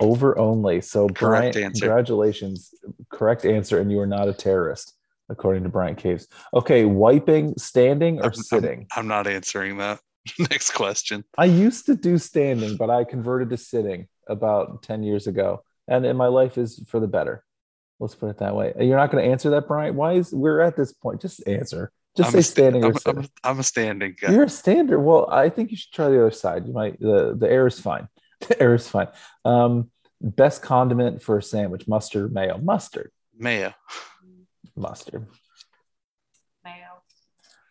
Over 0.00 0.38
only. 0.38 0.80
So 0.80 1.08
Correct 1.08 1.54
Brian, 1.54 1.66
answer. 1.66 1.80
congratulations. 1.86 2.72
Correct 3.10 3.44
answer, 3.44 3.80
and 3.80 3.90
you 3.90 3.98
are 4.00 4.06
not 4.06 4.28
a 4.28 4.32
terrorist, 4.32 4.94
according 5.28 5.64
to 5.64 5.68
Brian 5.68 5.96
Caves. 5.96 6.28
Okay, 6.54 6.84
wiping, 6.84 7.54
standing 7.58 8.18
or 8.18 8.24
I'm- 8.24 8.32
I'm- 8.34 8.42
sitting? 8.42 8.86
I'm 8.96 9.08
not 9.08 9.26
answering 9.26 9.78
that. 9.78 9.98
Next 10.38 10.72
question. 10.74 11.24
I 11.36 11.46
used 11.46 11.86
to 11.86 11.96
do 11.96 12.18
standing, 12.18 12.76
but 12.76 12.90
I 12.90 13.04
converted 13.04 13.50
to 13.50 13.56
sitting 13.56 14.06
about 14.28 14.82
10 14.82 15.02
years 15.02 15.26
ago. 15.26 15.62
And, 15.88 16.04
and 16.04 16.18
my 16.18 16.26
life 16.26 16.58
is 16.58 16.84
for 16.86 17.00
the 17.00 17.06
better. 17.08 17.42
Let's 17.98 18.14
put 18.14 18.28
it 18.28 18.38
that 18.38 18.54
way. 18.54 18.74
You're 18.78 18.98
not 18.98 19.10
going 19.10 19.24
to 19.24 19.30
answer 19.30 19.50
that, 19.50 19.66
Brian? 19.66 19.96
Why 19.96 20.12
is 20.12 20.32
we're 20.32 20.60
at 20.60 20.76
this 20.76 20.92
point? 20.92 21.20
Just 21.22 21.44
answer. 21.48 21.90
Just 22.16 22.28
I'm 22.28 22.32
say 22.34 22.42
sta- 22.42 22.52
standing 22.62 22.84
I'm, 22.84 22.90
or 22.90 22.98
sitting. 23.00 23.22
I'm, 23.42 23.52
I'm 23.52 23.58
a 23.58 23.62
standing 23.62 24.14
guy. 24.20 24.32
You're 24.32 24.44
a 24.44 24.48
standard. 24.50 25.00
Well, 25.00 25.28
I 25.30 25.48
think 25.48 25.70
you 25.70 25.76
should 25.76 25.92
try 25.92 26.08
the 26.10 26.20
other 26.20 26.30
side. 26.30 26.66
You 26.66 26.72
might 26.74 27.00
the 27.00 27.34
the 27.36 27.50
air 27.50 27.66
is 27.66 27.80
fine. 27.80 28.06
The 28.40 28.60
air 28.62 28.74
is 28.74 28.88
fine. 28.88 29.08
Um, 29.44 29.90
best 30.20 30.62
condiment 30.62 31.22
for 31.22 31.38
a 31.38 31.42
sandwich: 31.42 31.88
mustard, 31.88 32.32
mayo, 32.32 32.58
mustard, 32.58 33.10
Mayo. 33.36 33.74
mustard, 34.76 35.26
Mayo. 36.64 37.02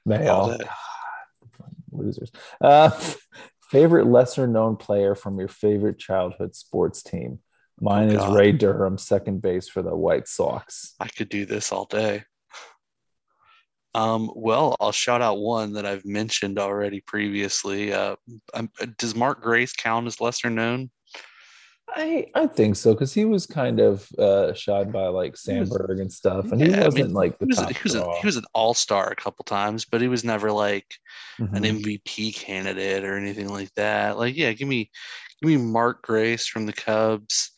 mayo. 0.06 0.32
All. 0.34 0.58
Losers. 1.92 2.32
Uh, 2.62 2.90
favorite 3.70 4.08
lesser 4.08 4.46
known 4.48 4.76
player 4.76 5.16
from 5.16 5.40
your 5.40 5.48
favorite 5.48 5.98
childhood 6.00 6.56
sports 6.56 7.02
team? 7.02 7.40
Mine 7.80 8.10
Oh, 8.10 8.14
is 8.14 8.18
God. 8.18 8.36
Ray 8.36 8.52
Durham, 8.52 8.98
second 8.98 9.42
base 9.42 9.70
for 9.70 9.82
the 9.82 9.96
White 9.96 10.28
Sox. 10.28 10.96
I 11.00 11.08
could 11.08 11.30
do 11.30 11.46
this 11.46 11.72
all 11.72 11.86
day. 11.86 12.24
Um, 13.98 14.30
well, 14.36 14.76
I'll 14.80 14.92
shout 14.92 15.24
out 15.24 15.40
one 15.40 15.74
that 15.74 15.86
I've 15.86 16.06
mentioned 16.06 16.60
already 16.60 17.02
previously. 17.02 17.92
Uh, 17.92 18.16
um, 18.54 18.70
does 19.00 19.16
Mark 19.16 19.42
Grace 19.42 19.74
count 19.74 20.06
as 20.06 20.22
lesser 20.22 20.52
known? 20.52 20.92
I 21.90 22.28
I 22.36 22.46
think 22.48 22.76
so 22.76 22.94
because 22.94 23.14
he 23.14 23.26
was 23.26 23.48
kind 23.48 23.80
of 23.80 24.08
uh 24.20 24.52
by 24.92 25.08
like 25.08 25.36
He 25.44 25.58
was- 25.58 25.70
Sandberg 25.70 26.00
and 26.00 26.12
stuff, 26.14 26.52
and 26.52 26.62
he 26.62 26.70
Yeah, 26.70 26.82
I 26.82 26.86
wasn't 26.86 27.06
mean, 27.06 27.14
like 27.14 27.40
the 27.40 27.46
He 27.46 27.50
was, 27.50 27.58
top 27.58 27.70
he 27.72 27.80
was, 27.84 27.96
a, 27.96 28.12
he 28.20 28.26
was 28.28 28.36
an 28.36 28.44
all 28.54 28.74
star 28.76 29.10
a 29.10 29.16
couple 29.16 29.44
times, 29.46 29.86
but 29.86 30.02
he 30.02 30.08
was 30.10 30.24
never 30.24 30.52
like 30.52 30.94
an 31.40 31.48
Mhm. 31.64 31.82
MVP 31.82 32.36
candidate 32.36 33.04
or 33.04 33.18
anything 33.18 33.48
like 33.50 33.74
that. 33.76 34.18
Like, 34.18 34.36
yeah, 34.38 34.52
give 34.54 34.68
me 34.68 34.92
give 35.42 35.48
me 35.50 35.58
Mark 35.58 36.04
Grace 36.04 36.46
from 36.46 36.66
the 36.68 36.74
Cubs, 36.74 37.52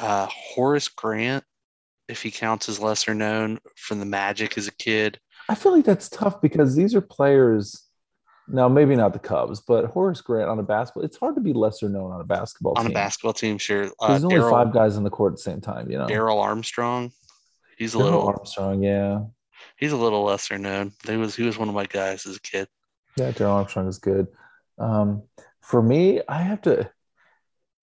uh, 0.00 0.26
Horace 0.28 0.88
Grant, 0.88 1.44
if 2.08 2.20
he 2.22 2.30
counts 2.32 2.68
as 2.68 2.80
lesser 2.80 3.14
known 3.14 3.60
from 3.76 4.00
the 4.00 4.06
Magic 4.06 4.58
as 4.58 4.66
a 4.66 4.72
kid. 4.74 5.20
I 5.48 5.54
feel 5.54 5.72
like 5.72 5.84
that's 5.84 6.08
tough 6.08 6.40
because 6.40 6.74
these 6.74 6.94
are 6.94 7.00
players. 7.00 7.82
Now, 8.46 8.68
maybe 8.68 8.94
not 8.94 9.12
the 9.14 9.18
Cubs, 9.18 9.60
but 9.66 9.86
Horace 9.86 10.20
Grant 10.20 10.50
on 10.50 10.58
a 10.58 10.62
basketball. 10.62 11.04
It's 11.04 11.16
hard 11.16 11.34
to 11.36 11.40
be 11.40 11.52
lesser 11.54 11.88
known 11.88 12.12
on 12.12 12.20
a 12.20 12.24
basketball 12.24 12.74
On 12.76 12.84
a 12.84 12.88
team. 12.88 12.94
basketball 12.94 13.32
team, 13.32 13.56
sure. 13.56 13.90
Uh, 14.00 14.08
There's 14.08 14.24
only 14.24 14.36
Darrell 14.36 14.50
five 14.50 14.72
guys 14.72 14.96
on 14.98 15.02
the 15.04 15.10
court 15.10 15.32
at 15.32 15.36
the 15.38 15.42
same 15.42 15.60
time. 15.62 15.90
You 15.90 15.98
know, 15.98 16.06
Darrell 16.06 16.38
Armstrong, 16.40 17.10
he's 17.78 17.94
a 17.94 17.98
Darrell 17.98 18.10
little 18.12 18.28
Armstrong. 18.28 18.82
Yeah, 18.82 19.20
he's 19.78 19.92
a 19.92 19.96
little 19.96 20.24
lesser 20.24 20.58
known. 20.58 20.92
He 21.06 21.16
was 21.16 21.34
he 21.34 21.42
was 21.42 21.56
one 21.58 21.68
of 21.70 21.74
my 21.74 21.86
guys 21.86 22.26
as 22.26 22.36
a 22.36 22.40
kid. 22.40 22.68
yeah, 23.16 23.30
Darrell 23.30 23.54
Armstrong 23.54 23.88
is 23.88 23.98
good. 23.98 24.26
Um, 24.78 25.22
for 25.62 25.82
me, 25.82 26.20
I 26.28 26.42
have 26.42 26.60
to. 26.62 26.90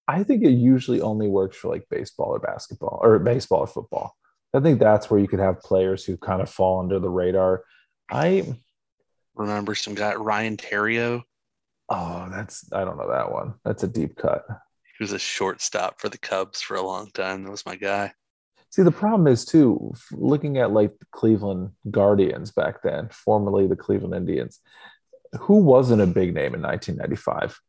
I 0.08 0.24
think 0.24 0.44
it 0.44 0.52
usually 0.52 1.02
only 1.02 1.28
works 1.28 1.58
for 1.58 1.70
like 1.70 1.88
baseball 1.90 2.28
or 2.36 2.40
basketball 2.40 3.00
or 3.02 3.18
baseball 3.18 3.62
or 3.62 3.68
football. 3.68 4.16
I 4.54 4.60
think 4.60 4.80
that's 4.80 5.10
where 5.10 5.20
you 5.20 5.28
could 5.28 5.40
have 5.40 5.62
players 5.62 6.04
who 6.04 6.18
kind 6.18 6.42
of 6.42 6.50
fall 6.50 6.80
under 6.80 7.00
the 7.00 7.10
radar. 7.10 7.64
I 8.10 8.56
Remember 9.36 9.76
some 9.76 9.96
guy 9.96 10.14
Ryan 10.16 10.58
Theriot? 10.58 11.24
oh, 11.90 12.28
that's 12.32 12.72
I 12.74 12.84
don't 12.84 12.98
know 12.98 13.10
that 13.10 13.32
one. 13.32 13.56
That's 13.66 13.84
a 13.84 13.88
deep 13.88 14.16
cut. 14.16 14.46
He 14.98 15.04
was 15.04 15.14
a 15.14 15.20
shortstop 15.20 16.00
for 16.00 16.10
the 16.10 16.18
Cubs 16.18 16.62
for 16.62 16.76
a 16.76 16.82
long 16.82 17.10
time. 17.12 17.44
That 17.44 17.52
was 17.52 17.66
my 17.66 17.76
guy. 17.76 18.14
See, 18.70 18.84
the 18.84 18.92
problem 18.92 19.28
is 19.28 19.44
too, 19.44 19.94
looking 20.12 20.58
at 20.58 20.72
like 20.72 20.98
the 21.00 21.06
Cleveland 21.12 21.72
Guardians 21.90 22.52
back 22.52 22.82
then, 22.82 23.10
formerly 23.10 23.68
the 23.68 23.76
Cleveland 23.76 24.16
Indians, 24.16 24.60
who 25.40 25.58
wasn't 25.58 26.02
a 26.02 26.08
big 26.08 26.34
name 26.34 26.56
in 26.56 26.62
1995? 26.62 27.60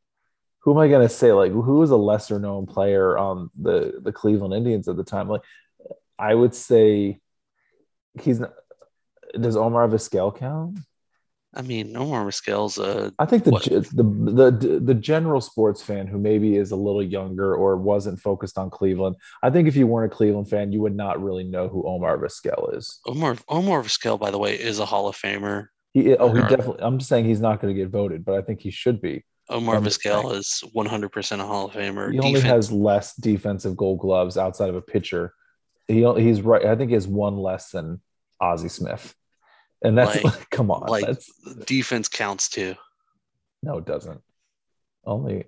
Who 0.61 0.73
am 0.73 0.79
I 0.79 0.87
going 0.87 1.07
to 1.07 1.13
say? 1.13 1.33
Like, 1.33 1.51
who 1.51 1.79
was 1.79 1.91
a 1.91 1.97
lesser 1.97 2.39
known 2.39 2.67
player 2.67 3.19
on 3.19 3.51
the, 3.61 4.01
the 4.01 4.13
Cleveland 4.13 4.55
Indians 4.55 4.87
at 4.87 4.97
the 4.97 5.03
time? 5.03 5.29
Like, 5.29 5.43
I 6.23 6.35
would 6.35 6.55
say 6.55 7.19
he's 8.21 8.39
not, 8.39 8.53
does 9.39 9.57
Omar 9.57 9.89
Vizquel 9.89 10.37
count? 10.37 10.79
I 11.55 11.63
mean, 11.63 11.97
Omar 11.97 12.25
Vizquel's 12.25 12.79
a 12.79 13.13
I 13.19 13.27
think 13.27 13.45
the, 13.45 13.51
the 13.93 14.03
the 14.03 14.81
the 14.81 14.95
general 14.95 15.41
sports 15.41 15.83
fan 15.83 16.07
who 16.07 16.19
maybe 16.19 16.57
is 16.57 16.71
a 16.71 16.77
little 16.77 17.03
younger 17.03 17.55
or 17.55 17.77
wasn't 17.77 18.21
focused 18.21 18.57
on 18.57 18.71
Cleveland, 18.71 19.17
I 19.43 19.51
think 19.51 19.69
if 19.69 19.77
you 19.77 19.87
weren't 19.87 20.11
a 20.11 20.17
Cleveland 20.17 20.49
fan, 20.49 20.73
you 20.73 20.81
would 20.81 20.97
not 20.97 21.23
really 21.23 21.45
know 21.45 21.69
who 21.69 21.87
Omar 21.87 22.17
Vizquel 22.19 22.75
is. 22.77 23.01
Omar 23.07 23.37
Omar 23.49 23.83
Vizquel, 23.83 24.19
by 24.19 24.31
the 24.31 24.39
way, 24.39 24.55
is 24.55 24.79
a 24.79 24.87
Hall 24.87 25.09
of 25.09 25.17
Famer. 25.17 25.67
He 25.93 26.17
oh 26.17 26.33
he 26.33 26.41
definitely. 26.41 26.79
I'm 26.81 26.99
just 26.99 27.11
saying 27.11 27.27
he's 27.27 27.41
not 27.41 27.61
going 27.61 27.75
to 27.75 27.79
get 27.79 27.91
voted, 27.91 28.25
but 28.25 28.35
I 28.35 28.43
think 28.43 28.61
he 28.61 28.71
should 28.71 29.03
be. 29.03 29.25
Omar 29.51 29.77
Vizquel 29.81 30.35
is 30.35 30.63
100% 30.75 31.41
a 31.41 31.47
Hall 31.47 31.67
of 31.67 31.75
Famer. 31.75 32.13
He 32.13 32.19
only 32.19 32.35
Defense- 32.35 32.45
has 32.45 32.73
less 32.73 33.15
defensive 33.17 33.77
Gold 33.77 33.99
Gloves 33.99 34.39
outside 34.39 34.71
of 34.71 34.77
a 34.77 34.81
pitcher. 34.81 35.35
He 35.93 36.23
he's 36.23 36.43
right. 36.43 36.65
I 36.65 36.77
think 36.77 36.91
he 36.91 36.95
has 36.95 37.07
one 37.07 37.37
less 37.37 37.71
than 37.71 38.01
Ozzie 38.41 38.69
Smith, 38.69 39.15
and 39.83 39.97
that's 39.97 40.23
Like- 40.25 40.51
come 40.51 40.71
on. 40.71 40.89
like 40.89 41.07
that's, 41.07 41.31
defense 41.67 42.09
counts 42.09 42.49
too. 42.49 42.75
no, 43.63 43.79
it 43.79 43.85
doesn't. 43.85 44.21
Only, 45.05 45.45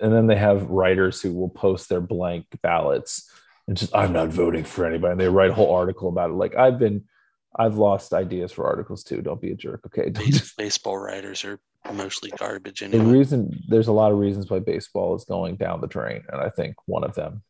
and 0.00 0.12
then 0.12 0.26
they 0.26 0.36
have 0.36 0.70
writers 0.70 1.20
who 1.20 1.32
will 1.32 1.48
post 1.50 1.88
their 1.88 2.00
blank 2.00 2.46
ballots 2.62 3.30
and 3.66 3.76
just 3.76 3.94
I'm 3.94 4.12
not 4.12 4.28
voting 4.28 4.64
for 4.64 4.84
anybody. 4.86 5.12
And 5.12 5.20
they 5.20 5.28
write 5.28 5.50
a 5.50 5.54
whole 5.54 5.74
article 5.74 6.08
about 6.08 6.30
it. 6.30 6.34
Like 6.34 6.54
I've 6.56 6.78
been, 6.78 7.04
I've 7.56 7.76
lost 7.76 8.12
ideas 8.12 8.52
for 8.52 8.66
articles 8.66 9.04
too. 9.04 9.22
Don't 9.22 9.40
be 9.40 9.52
a 9.52 9.54
jerk, 9.54 9.80
okay? 9.86 10.10
Base- 10.10 10.52
baseball 10.54 10.98
writers 10.98 11.44
are 11.44 11.58
mostly 11.92 12.30
garbage 12.30 12.80
And 12.82 12.92
the 12.92 13.00
reason 13.00 13.62
there's 13.68 13.88
a 13.88 13.92
lot 13.92 14.10
of 14.12 14.18
reasons 14.18 14.48
why 14.50 14.58
baseball 14.58 15.14
is 15.14 15.24
going 15.24 15.56
down 15.56 15.80
the 15.80 15.86
drain, 15.86 16.22
and 16.30 16.40
I 16.40 16.48
think 16.50 16.76
one 16.86 17.04
of 17.04 17.14
them 17.14 17.42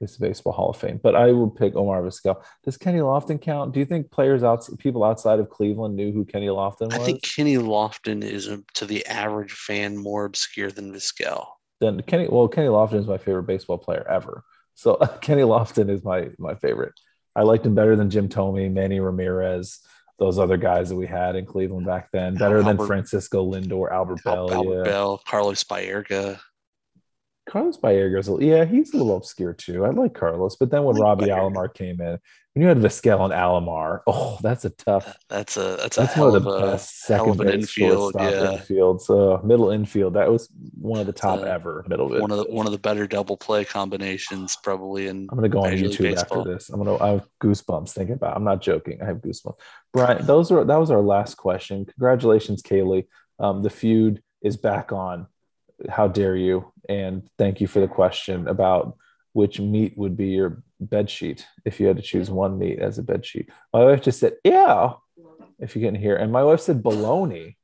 is 0.00 0.16
the 0.16 0.26
Baseball 0.26 0.52
Hall 0.52 0.70
of 0.70 0.76
Fame. 0.76 1.00
But 1.02 1.14
I 1.14 1.32
would 1.32 1.54
pick 1.54 1.74
Omar 1.74 2.02
Vizquel. 2.02 2.42
Does 2.64 2.76
Kenny 2.76 2.98
Lofton 2.98 3.40
count? 3.40 3.72
Do 3.72 3.80
you 3.80 3.86
think 3.86 4.10
players 4.10 4.42
out 4.42 4.68
people 4.78 5.04
outside 5.04 5.40
of 5.40 5.50
Cleveland 5.50 5.96
knew 5.96 6.12
who 6.12 6.24
Kenny 6.24 6.48
Lofton 6.48 6.86
was? 6.86 6.94
I 6.94 6.98
think 6.98 7.22
Kenny 7.22 7.56
Lofton 7.56 8.22
is 8.22 8.48
um, 8.48 8.64
to 8.74 8.86
the 8.86 9.06
average 9.06 9.52
fan 9.52 9.96
more 9.96 10.24
obscure 10.24 10.70
than 10.70 10.92
Vizquel. 10.92 11.46
then 11.80 12.02
Kenny. 12.02 12.28
Well, 12.28 12.48
Kenny 12.48 12.68
Lofton 12.68 13.00
is 13.00 13.06
my 13.06 13.18
favorite 13.18 13.44
baseball 13.44 13.78
player 13.78 14.06
ever. 14.08 14.44
So 14.74 14.96
Kenny 15.20 15.42
Lofton 15.42 15.90
is 15.90 16.04
my 16.04 16.30
my 16.38 16.54
favorite. 16.54 16.94
I 17.36 17.42
liked 17.42 17.66
him 17.66 17.74
better 17.74 17.96
than 17.96 18.10
Jim 18.10 18.28
Thome, 18.28 18.72
Manny 18.72 19.00
Ramirez, 19.00 19.80
those 20.18 20.38
other 20.38 20.56
guys 20.56 20.88
that 20.88 20.96
we 20.96 21.06
had 21.06 21.34
in 21.34 21.46
Cleveland 21.46 21.86
back 21.86 22.10
then. 22.12 22.34
Better 22.34 22.62
than 22.62 22.78
Francisco 22.78 23.50
Lindor, 23.50 23.90
Albert 23.90 24.22
Belle. 24.24 24.52
Albert 24.52 24.76
yeah. 24.76 24.84
Belle, 24.84 25.18
Carlos 25.26 25.64
Baerga. 25.64 26.38
Carlos 27.46 27.76
Baerga's, 27.76 28.28
a- 28.28 28.36
yeah, 28.40 28.64
he's 28.64 28.94
a 28.94 28.96
little 28.96 29.16
obscure 29.16 29.52
too. 29.52 29.84
I 29.84 29.90
like 29.90 30.14
Carlos, 30.14 30.56
but 30.56 30.70
then 30.70 30.84
when 30.84 30.96
like 30.96 31.02
Robbie 31.02 31.24
Baerga. 31.26 31.52
Alomar 31.52 31.74
came 31.74 32.00
in, 32.00 32.18
when 32.54 32.62
you 32.62 32.66
had 32.68 32.78
Vizquel 32.78 33.22
and 33.24 33.32
Alomar, 33.34 34.00
oh, 34.06 34.38
that's 34.40 34.64
a 34.64 34.70
tough. 34.70 35.16
That's 35.28 35.56
a 35.56 35.76
that's, 35.80 35.96
That's 35.96 36.16
a 36.16 36.20
one 36.20 36.28
of 36.28 36.34
of 36.36 36.44
the 36.44 36.50
a 36.50 36.60
best 36.72 37.00
second 37.00 37.36
base 37.38 37.52
infield. 37.54 38.14
Yeah, 38.18 38.52
infield. 38.52 39.02
So 39.02 39.40
middle 39.44 39.70
infield, 39.70 40.14
that 40.14 40.30
was 40.30 40.48
one 40.80 41.00
of 41.00 41.06
the 41.06 41.12
top 41.12 41.40
Uh, 41.40 41.42
ever 41.42 41.84
middle. 41.88 42.08
one 42.08 42.30
of 42.30 42.38
the 42.38 42.44
one 42.44 42.64
of 42.66 42.72
the 42.72 42.78
better 42.78 43.06
double 43.06 43.36
play 43.36 43.64
combinations 43.64 44.56
probably 44.62 45.08
in 45.08 45.26
I'm 45.30 45.36
gonna 45.36 45.48
go 45.48 45.64
on 45.64 45.72
YouTube 45.72 46.02
Baseball. 46.14 46.38
after 46.40 46.52
this. 46.54 46.70
I'm 46.70 46.82
gonna 46.82 46.96
I 47.02 47.08
have 47.10 47.26
goosebumps 47.42 47.90
thinking 47.90 48.14
about. 48.14 48.32
It. 48.32 48.36
I'm 48.36 48.44
not 48.44 48.62
joking. 48.62 49.02
I 49.02 49.06
have 49.06 49.16
goosebumps. 49.18 49.58
Brian, 49.92 50.24
those 50.24 50.50
are 50.52 50.64
that 50.64 50.76
was 50.80 50.90
our 50.90 51.02
last 51.02 51.34
question. 51.34 51.84
Congratulations, 51.84 52.62
Kaylee. 52.62 53.06
Um, 53.38 53.62
the 53.62 53.70
feud 53.70 54.22
is 54.42 54.56
back 54.56 54.92
on. 54.92 55.26
How 55.88 56.08
dare 56.08 56.36
you? 56.36 56.72
And 56.88 57.28
thank 57.38 57.60
you 57.60 57.66
for 57.66 57.80
the 57.80 57.88
question 57.88 58.48
about 58.48 58.96
which 59.32 59.58
meat 59.60 59.94
would 59.96 60.16
be 60.16 60.28
your 60.28 60.62
bed 60.80 61.10
sheet 61.10 61.46
if 61.64 61.80
you 61.80 61.86
had 61.86 61.96
to 61.96 62.02
choose 62.02 62.30
one 62.30 62.58
meat 62.58 62.78
as 62.78 62.98
a 62.98 63.02
bed 63.02 63.26
sheet. 63.26 63.50
My 63.72 63.84
wife 63.84 64.02
just 64.02 64.20
said, 64.20 64.36
"Yeah." 64.44 64.94
If 65.58 65.76
you 65.76 65.82
can 65.82 65.94
hear, 65.94 66.16
and 66.16 66.32
my 66.32 66.42
wife 66.42 66.60
said, 66.60 66.82
"Baloney." 66.82 67.56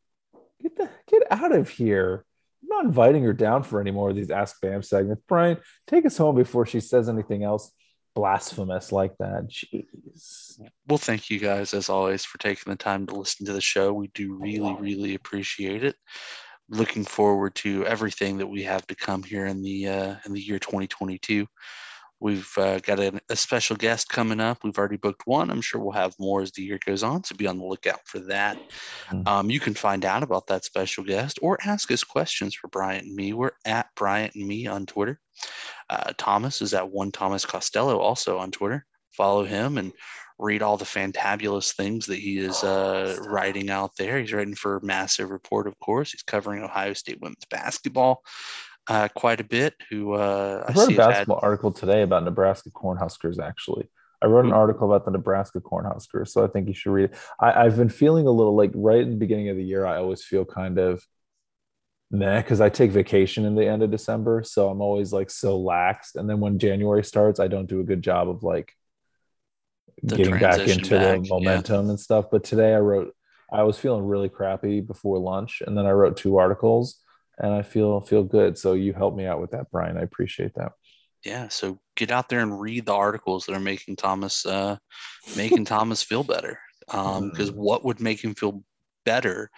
Get 0.60 0.76
the 0.76 0.90
get 1.08 1.22
out 1.30 1.52
of 1.52 1.68
here. 1.68 2.24
I'm 2.62 2.68
not 2.68 2.84
inviting 2.84 3.22
her 3.24 3.32
down 3.32 3.62
for 3.62 3.80
any 3.80 3.90
more 3.90 4.10
of 4.10 4.16
these 4.16 4.30
Ask 4.30 4.60
Bam 4.60 4.82
segments. 4.82 5.22
Brian, 5.26 5.58
take 5.86 6.06
us 6.06 6.16
home 6.16 6.36
before 6.36 6.66
she 6.66 6.80
says 6.80 7.08
anything 7.08 7.42
else 7.42 7.72
blasphemous 8.14 8.92
like 8.92 9.16
that. 9.18 9.48
Jeez. 9.48 10.60
well 10.88 10.98
thank 10.98 11.30
you 11.30 11.38
guys 11.38 11.74
as 11.74 11.88
always 11.88 12.24
for 12.24 12.38
taking 12.38 12.70
the 12.70 12.76
time 12.76 13.06
to 13.06 13.14
listen 13.14 13.46
to 13.46 13.52
the 13.52 13.60
show 13.60 13.92
we 13.92 14.08
do 14.08 14.34
really 14.34 14.74
really 14.74 15.14
appreciate 15.14 15.84
it 15.84 15.96
looking 16.70 17.04
forward 17.04 17.54
to 17.56 17.84
everything 17.86 18.38
that 18.38 18.46
we 18.46 18.62
have 18.62 18.86
to 18.86 18.94
come 18.94 19.22
here 19.22 19.46
in 19.46 19.62
the 19.62 19.88
uh, 19.88 20.14
in 20.24 20.32
the 20.32 20.40
year 20.40 20.58
2022 20.58 21.46
we've 22.20 22.52
uh, 22.58 22.78
got 22.80 23.00
a, 23.00 23.18
a 23.30 23.36
special 23.36 23.74
guest 23.76 24.08
coming 24.10 24.40
up. 24.40 24.62
We've 24.62 24.76
already 24.78 24.98
booked 24.98 25.22
one. 25.26 25.50
I'm 25.50 25.62
sure 25.62 25.80
we'll 25.80 25.92
have 25.92 26.14
more 26.18 26.42
as 26.42 26.52
the 26.52 26.62
year 26.62 26.78
goes 26.84 27.02
on 27.02 27.24
so 27.24 27.34
be 27.34 27.46
on 27.46 27.58
the 27.58 27.64
lookout 27.64 28.00
for 28.06 28.18
that. 28.20 28.58
Mhm. 29.10 29.26
um, 29.26 29.50
you 29.50 29.58
can 29.58 29.74
find 29.74 30.04
out 30.04 30.22
about 30.22 30.46
that 30.48 30.64
special 30.64 31.02
guest 31.02 31.38
or 31.42 31.58
ask 31.64 31.90
us 31.90 32.04
questions 32.04 32.54
for 32.54 32.68
bryant 32.68 33.06
and 33.06 33.14
me. 33.14 33.32
We're 33.32 33.52
at 33.64 33.88
bryant 33.96 34.34
and 34.34 34.46
me 34.46 34.66
on 34.66 34.86
twitter. 34.86 35.18
Uh, 35.88 36.12
thomas 36.18 36.60
is 36.60 36.74
at 36.74 36.90
one 36.90 37.10
thomas 37.10 37.46
costello 37.46 37.98
also 37.98 38.38
on 38.38 38.50
twitter. 38.50 38.86
Follow 39.12 39.44
him 39.44 39.78
and 39.78 39.92
read 40.40 40.62
all 40.62 40.76
the 40.76 40.84
fantabulous 40.84 41.72
things 41.74 42.06
that 42.06 42.18
he 42.18 42.38
is 42.38 42.62
uh, 42.64 43.16
writing 43.26 43.70
out 43.70 43.96
there. 43.96 44.18
He's 44.18 44.32
writing 44.32 44.54
for 44.54 44.80
Massive 44.82 45.30
Report, 45.30 45.66
of 45.66 45.78
course. 45.78 46.12
He's 46.12 46.22
covering 46.22 46.62
Ohio 46.62 46.94
State 46.94 47.20
women's 47.20 47.44
basketball 47.50 48.22
uh, 48.88 49.08
quite 49.14 49.40
a 49.40 49.44
bit. 49.44 49.74
Who 49.90 50.14
uh, 50.14 50.64
I 50.66 50.72
I 50.72 50.74
wrote 50.74 50.88
see 50.88 50.96
a 50.96 50.96
has 50.96 51.06
had- 51.06 51.08
basketball 51.10 51.40
article 51.42 51.72
today 51.72 52.02
about 52.02 52.24
Nebraska 52.24 52.70
Cornhuskers, 52.70 53.38
actually. 53.38 53.88
I 54.22 54.26
wrote 54.26 54.44
an 54.44 54.52
article 54.52 54.86
about 54.86 55.06
the 55.06 55.12
Nebraska 55.12 55.60
Cornhuskers, 55.60 56.28
so 56.28 56.44
I 56.44 56.48
think 56.48 56.68
you 56.68 56.74
should 56.74 56.92
read 56.92 57.04
it. 57.10 57.16
I, 57.40 57.64
I've 57.64 57.76
been 57.78 57.88
feeling 57.88 58.26
a 58.26 58.30
little 58.30 58.54
like 58.54 58.70
right 58.74 59.00
in 59.00 59.10
the 59.10 59.16
beginning 59.16 59.48
of 59.48 59.56
the 59.56 59.64
year, 59.64 59.86
I 59.86 59.96
always 59.96 60.22
feel 60.22 60.44
kind 60.44 60.78
of 60.78 61.02
meh 62.10 62.42
because 62.42 62.60
I 62.60 62.68
take 62.68 62.90
vacation 62.90 63.46
in 63.46 63.54
the 63.54 63.66
end 63.66 63.82
of 63.82 63.90
December. 63.90 64.42
So 64.42 64.68
I'm 64.68 64.82
always 64.82 65.12
like 65.12 65.30
so 65.30 65.58
laxed. 65.58 66.16
And 66.16 66.28
then 66.28 66.38
when 66.38 66.58
January 66.58 67.02
starts, 67.02 67.40
I 67.40 67.48
don't 67.48 67.68
do 67.68 67.80
a 67.80 67.84
good 67.84 68.02
job 68.02 68.28
of 68.28 68.42
like 68.42 68.74
The 70.02 70.16
getting 70.16 70.38
back 70.38 70.66
into 70.66 70.90
back, 70.90 70.98
the 70.98 71.26
yeah. 71.38 71.62
momentum 71.62 71.90
and 71.90 72.00
stuff. 72.00 72.26
But 72.30 72.44
today 72.44 72.74
I 72.74 72.78
wrote, 72.78 73.14
I 73.52 73.62
was 73.64 73.78
feeling 73.78 74.04
really 74.06 74.28
crappy 74.28 74.80
before 74.80 75.18
lunch, 75.18 75.62
and 75.66 75.76
then 75.76 75.86
I 75.86 75.90
wrote 75.90 76.16
two 76.16 76.36
articles, 76.36 76.98
and 77.38 77.52
I 77.52 77.62
feel 77.62 78.00
feel 78.00 78.24
good. 78.24 78.56
So 78.58 78.74
you 78.74 78.92
helped 78.92 79.16
me 79.16 79.26
out 79.26 79.40
with 79.40 79.50
that, 79.52 79.70
Brian. 79.70 79.96
I 79.98 80.02
appreciate 80.02 80.54
that. 80.54 80.72
yeah, 81.24 81.48
so 81.48 81.78
get 81.96 82.10
out 82.10 82.28
there 82.28 82.40
and 82.40 82.60
read 82.60 82.86
the 82.86 82.94
articles 82.94 83.44
that 83.46 83.54
are 83.54 83.60
making 83.60 83.96
Thomas 83.96 84.46
uh, 84.46 84.76
making 85.36 85.64
Thomas 85.66 86.02
feel 86.02 86.24
better. 86.24 86.58
Um, 86.88 87.30
because 87.30 87.50
Mm. 87.50 87.56
what 87.56 87.84
would 87.84 88.00
make 88.00 88.22
him 88.22 88.34
feel 88.34 88.62
better 89.04 89.50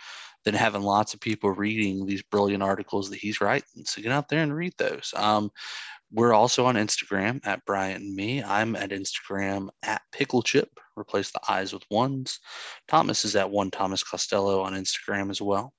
than 0.44 0.55
having 0.55 0.82
lots 0.82 1.14
of 1.14 1.20
people 1.20 1.51
reading 1.51 2.05
these 2.06 2.23
brilliant 2.23 2.62
articles 2.62 3.10
that 3.10 3.19
he's 3.20 3.40
writing? 3.40 3.85
So 3.85 4.02
get 4.02 4.12
out 4.12 4.28
there 4.28 4.43
and 4.43 4.55
read 4.55 4.74
those. 4.78 5.12
Um, 5.16 5.51
we're 6.12 6.34
also 6.34 6.66
on 6.66 6.74
Instagram 6.74 7.40
at 7.44 7.64
Bryant 7.64 8.02
and 8.02 8.14
me. 8.14 8.43
I'm 8.43 8.76
at 8.76 8.90
Instagram 8.90 9.68
at 9.82 10.02
Pickle 10.12 10.43
Chip. 10.43 10.68
Replace 10.97 11.30
the 11.30 11.40
eyes 11.48 11.72
with 11.72 11.84
ones. 11.90 12.39
Thomas 12.86 13.24
is 13.24 13.34
at 13.34 13.51
one 13.51 13.70
Thomas 13.70 14.02
Costello 14.02 14.60
on 14.60 14.74
Instagram 14.74 15.30
as 15.30 15.40
well. 15.40 15.72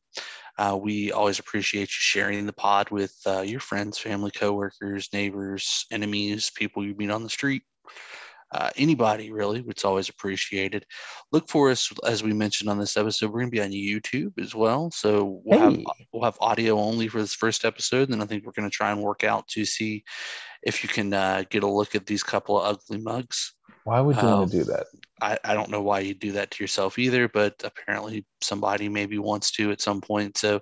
Uh, 0.57 0.77
we 0.79 1.11
always 1.11 1.39
appreciate 1.39 1.81
you 1.81 1.87
sharing 1.87 2.45
the 2.45 2.53
pod 2.53 2.89
with 2.91 3.15
uh, 3.25 3.41
your 3.41 3.59
friends, 3.59 3.97
family, 3.97 4.31
coworkers, 4.31 5.09
neighbors, 5.13 5.85
enemies, 5.91 6.51
people 6.55 6.85
you 6.85 6.95
meet 6.95 7.09
on 7.09 7.23
the 7.23 7.29
street. 7.29 7.63
Uh, 8.53 8.69
anybody 8.77 9.31
really, 9.31 9.63
it's 9.67 9.83
always 9.85 10.09
appreciated. 10.09 10.85
Look 11.31 11.49
for 11.49 11.71
us, 11.71 11.91
as 12.05 12.21
we 12.21 12.33
mentioned 12.33 12.69
on 12.69 12.77
this 12.79 12.95
episode. 12.97 13.31
We're 13.31 13.39
going 13.39 13.51
to 13.51 13.57
be 13.57 13.61
on 13.61 13.71
YouTube 13.71 14.33
as 14.39 14.53
well, 14.53 14.91
so 14.91 15.41
we'll 15.43 15.59
have 15.59 15.79
we'll 16.11 16.23
have 16.23 16.37
audio 16.39 16.77
only 16.79 17.07
for 17.07 17.19
this 17.19 17.33
first 17.33 17.65
episode. 17.65 18.09
And 18.09 18.13
then 18.13 18.21
I 18.21 18.25
think 18.25 18.45
we're 18.45 18.51
going 18.51 18.69
to 18.69 18.75
try 18.75 18.91
and 18.91 19.01
work 19.01 19.23
out 19.23 19.47
to 19.49 19.65
see 19.65 20.03
if 20.61 20.83
you 20.83 20.89
can 20.89 21.13
uh, 21.13 21.43
get 21.49 21.63
a 21.63 21.67
look 21.67 21.95
at 21.95 22.05
these 22.05 22.23
couple 22.23 22.61
of 22.61 22.77
ugly 22.77 22.99
mugs. 23.01 23.55
Why 23.85 23.99
would 23.99 24.15
you 24.15 24.21
Um, 24.21 24.39
want 24.39 24.51
to 24.51 24.57
do 24.57 24.63
that? 24.65 24.85
I, 25.21 25.37
I 25.43 25.53
don't 25.53 25.69
know 25.69 25.81
why 25.81 25.99
you 25.99 26.13
do 26.13 26.31
that 26.33 26.51
to 26.51 26.63
yourself 26.63 26.99
either, 26.99 27.27
but 27.27 27.55
apparently 27.63 28.25
somebody 28.41 28.87
maybe 28.87 29.17
wants 29.17 29.51
to 29.53 29.71
at 29.71 29.81
some 29.81 29.99
point. 29.99 30.37
So, 30.37 30.61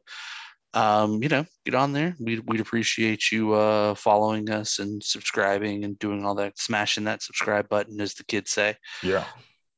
um, 0.74 1.22
you 1.22 1.30
know, 1.30 1.46
get 1.66 1.76
on 1.76 1.94
there. 1.94 2.16
We'd, 2.20 2.48
we'd 2.48 2.62
appreciate 2.62 3.32
you 3.32 3.54
uh, 3.54 3.96
following 3.96 4.50
us 4.50 4.80
and 4.80 5.04
subscribing 5.04 5.84
and 5.84 6.00
doing 6.00 6.26
all 6.26 6.36
that, 6.36 6.58
smashing 6.58 7.04
that 7.06 7.22
subscribe 7.24 7.68
button, 7.70 8.00
as 8.00 8.14
the 8.14 8.24
kids 8.24 8.52
say. 8.52 8.76
Yeah. 9.04 9.26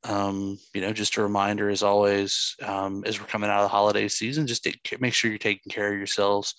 Um, 0.05 0.59
you 0.73 0.81
know, 0.81 0.91
just 0.91 1.15
a 1.15 1.23
reminder 1.23 1.69
as 1.69 1.81
always, 1.81 2.55
um, 2.61 3.03
as 3.05 3.19
we're 3.19 3.25
coming 3.25 3.49
out 3.49 3.59
of 3.59 3.63
the 3.63 3.69
holiday 3.69 4.09
season, 4.09 4.45
just 4.45 4.63
take, 4.63 4.99
make 4.99 5.13
sure 5.13 5.31
you're 5.31 5.37
taking 5.37 5.71
care 5.71 5.93
of 5.93 5.97
yourselves. 5.97 6.55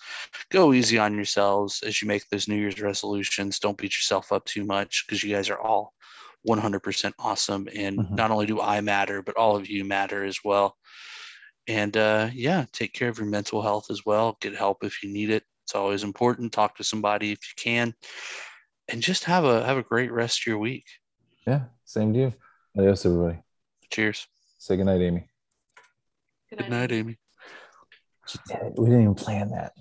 Go 0.49 0.73
easy 0.73 0.97
on 0.97 1.13
yourselves 1.13 1.83
as 1.85 2.01
you 2.01 2.07
make 2.07 2.27
those 2.29 2.47
New 2.47 2.55
Year's 2.55 2.81
resolutions. 2.81 3.59
Don't 3.59 3.77
beat 3.77 3.95
yourself 3.95 4.31
up 4.31 4.45
too 4.45 4.65
much 4.65 5.05
because 5.05 5.23
you 5.23 5.33
guys 5.33 5.49
are 5.51 5.59
all 5.59 5.93
100% 6.47 7.13
awesome. 7.19 7.67
And 7.75 7.99
Mhm. 7.99 8.15
not 8.15 8.31
only 8.31 8.47
do 8.47 8.61
I 8.61 8.81
matter, 8.81 9.21
but 9.21 9.37
all 9.37 9.55
of 9.55 9.69
you 9.69 9.85
matter 9.85 10.25
as 10.25 10.39
well. 10.43 10.75
And 11.67 11.97
uh, 11.97 12.29
yeah, 12.33 12.65
take 12.71 12.93
care 12.93 13.09
of 13.09 13.17
your 13.17 13.27
mental 13.27 13.61
health 13.61 13.89
as 13.89 14.05
well. 14.05 14.37
Get 14.41 14.55
help 14.55 14.83
if 14.83 15.01
you 15.01 15.11
need 15.11 15.29
it. 15.29 15.43
It's 15.63 15.75
always 15.75 16.03
important. 16.03 16.53
Talk 16.53 16.77
to 16.77 16.83
somebody 16.83 17.31
if 17.31 17.39
you 17.41 17.53
can, 17.57 17.95
and 18.87 19.01
just 19.01 19.23
have 19.23 19.45
a 19.45 19.65
have 19.65 19.77
a 19.77 19.83
great 19.83 20.11
rest 20.11 20.41
of 20.41 20.45
your 20.45 20.59
week. 20.59 20.85
Yeah. 21.47 21.63
Same 21.85 22.13
to 22.13 22.19
you. 22.19 22.33
Adios, 22.77 23.05
everybody. 23.05 23.39
Cheers. 23.89 24.27
Say 24.57 24.77
goodnight, 24.77 25.01
Amy. 25.01 25.27
Good 26.49 26.69
night, 26.69 26.91
Amy. 26.91 27.17
She 28.27 28.39
did 28.47 28.57
it. 28.57 28.73
We 28.77 28.85
didn't 28.85 29.01
even 29.01 29.15
plan 29.15 29.49
that. 29.51 29.73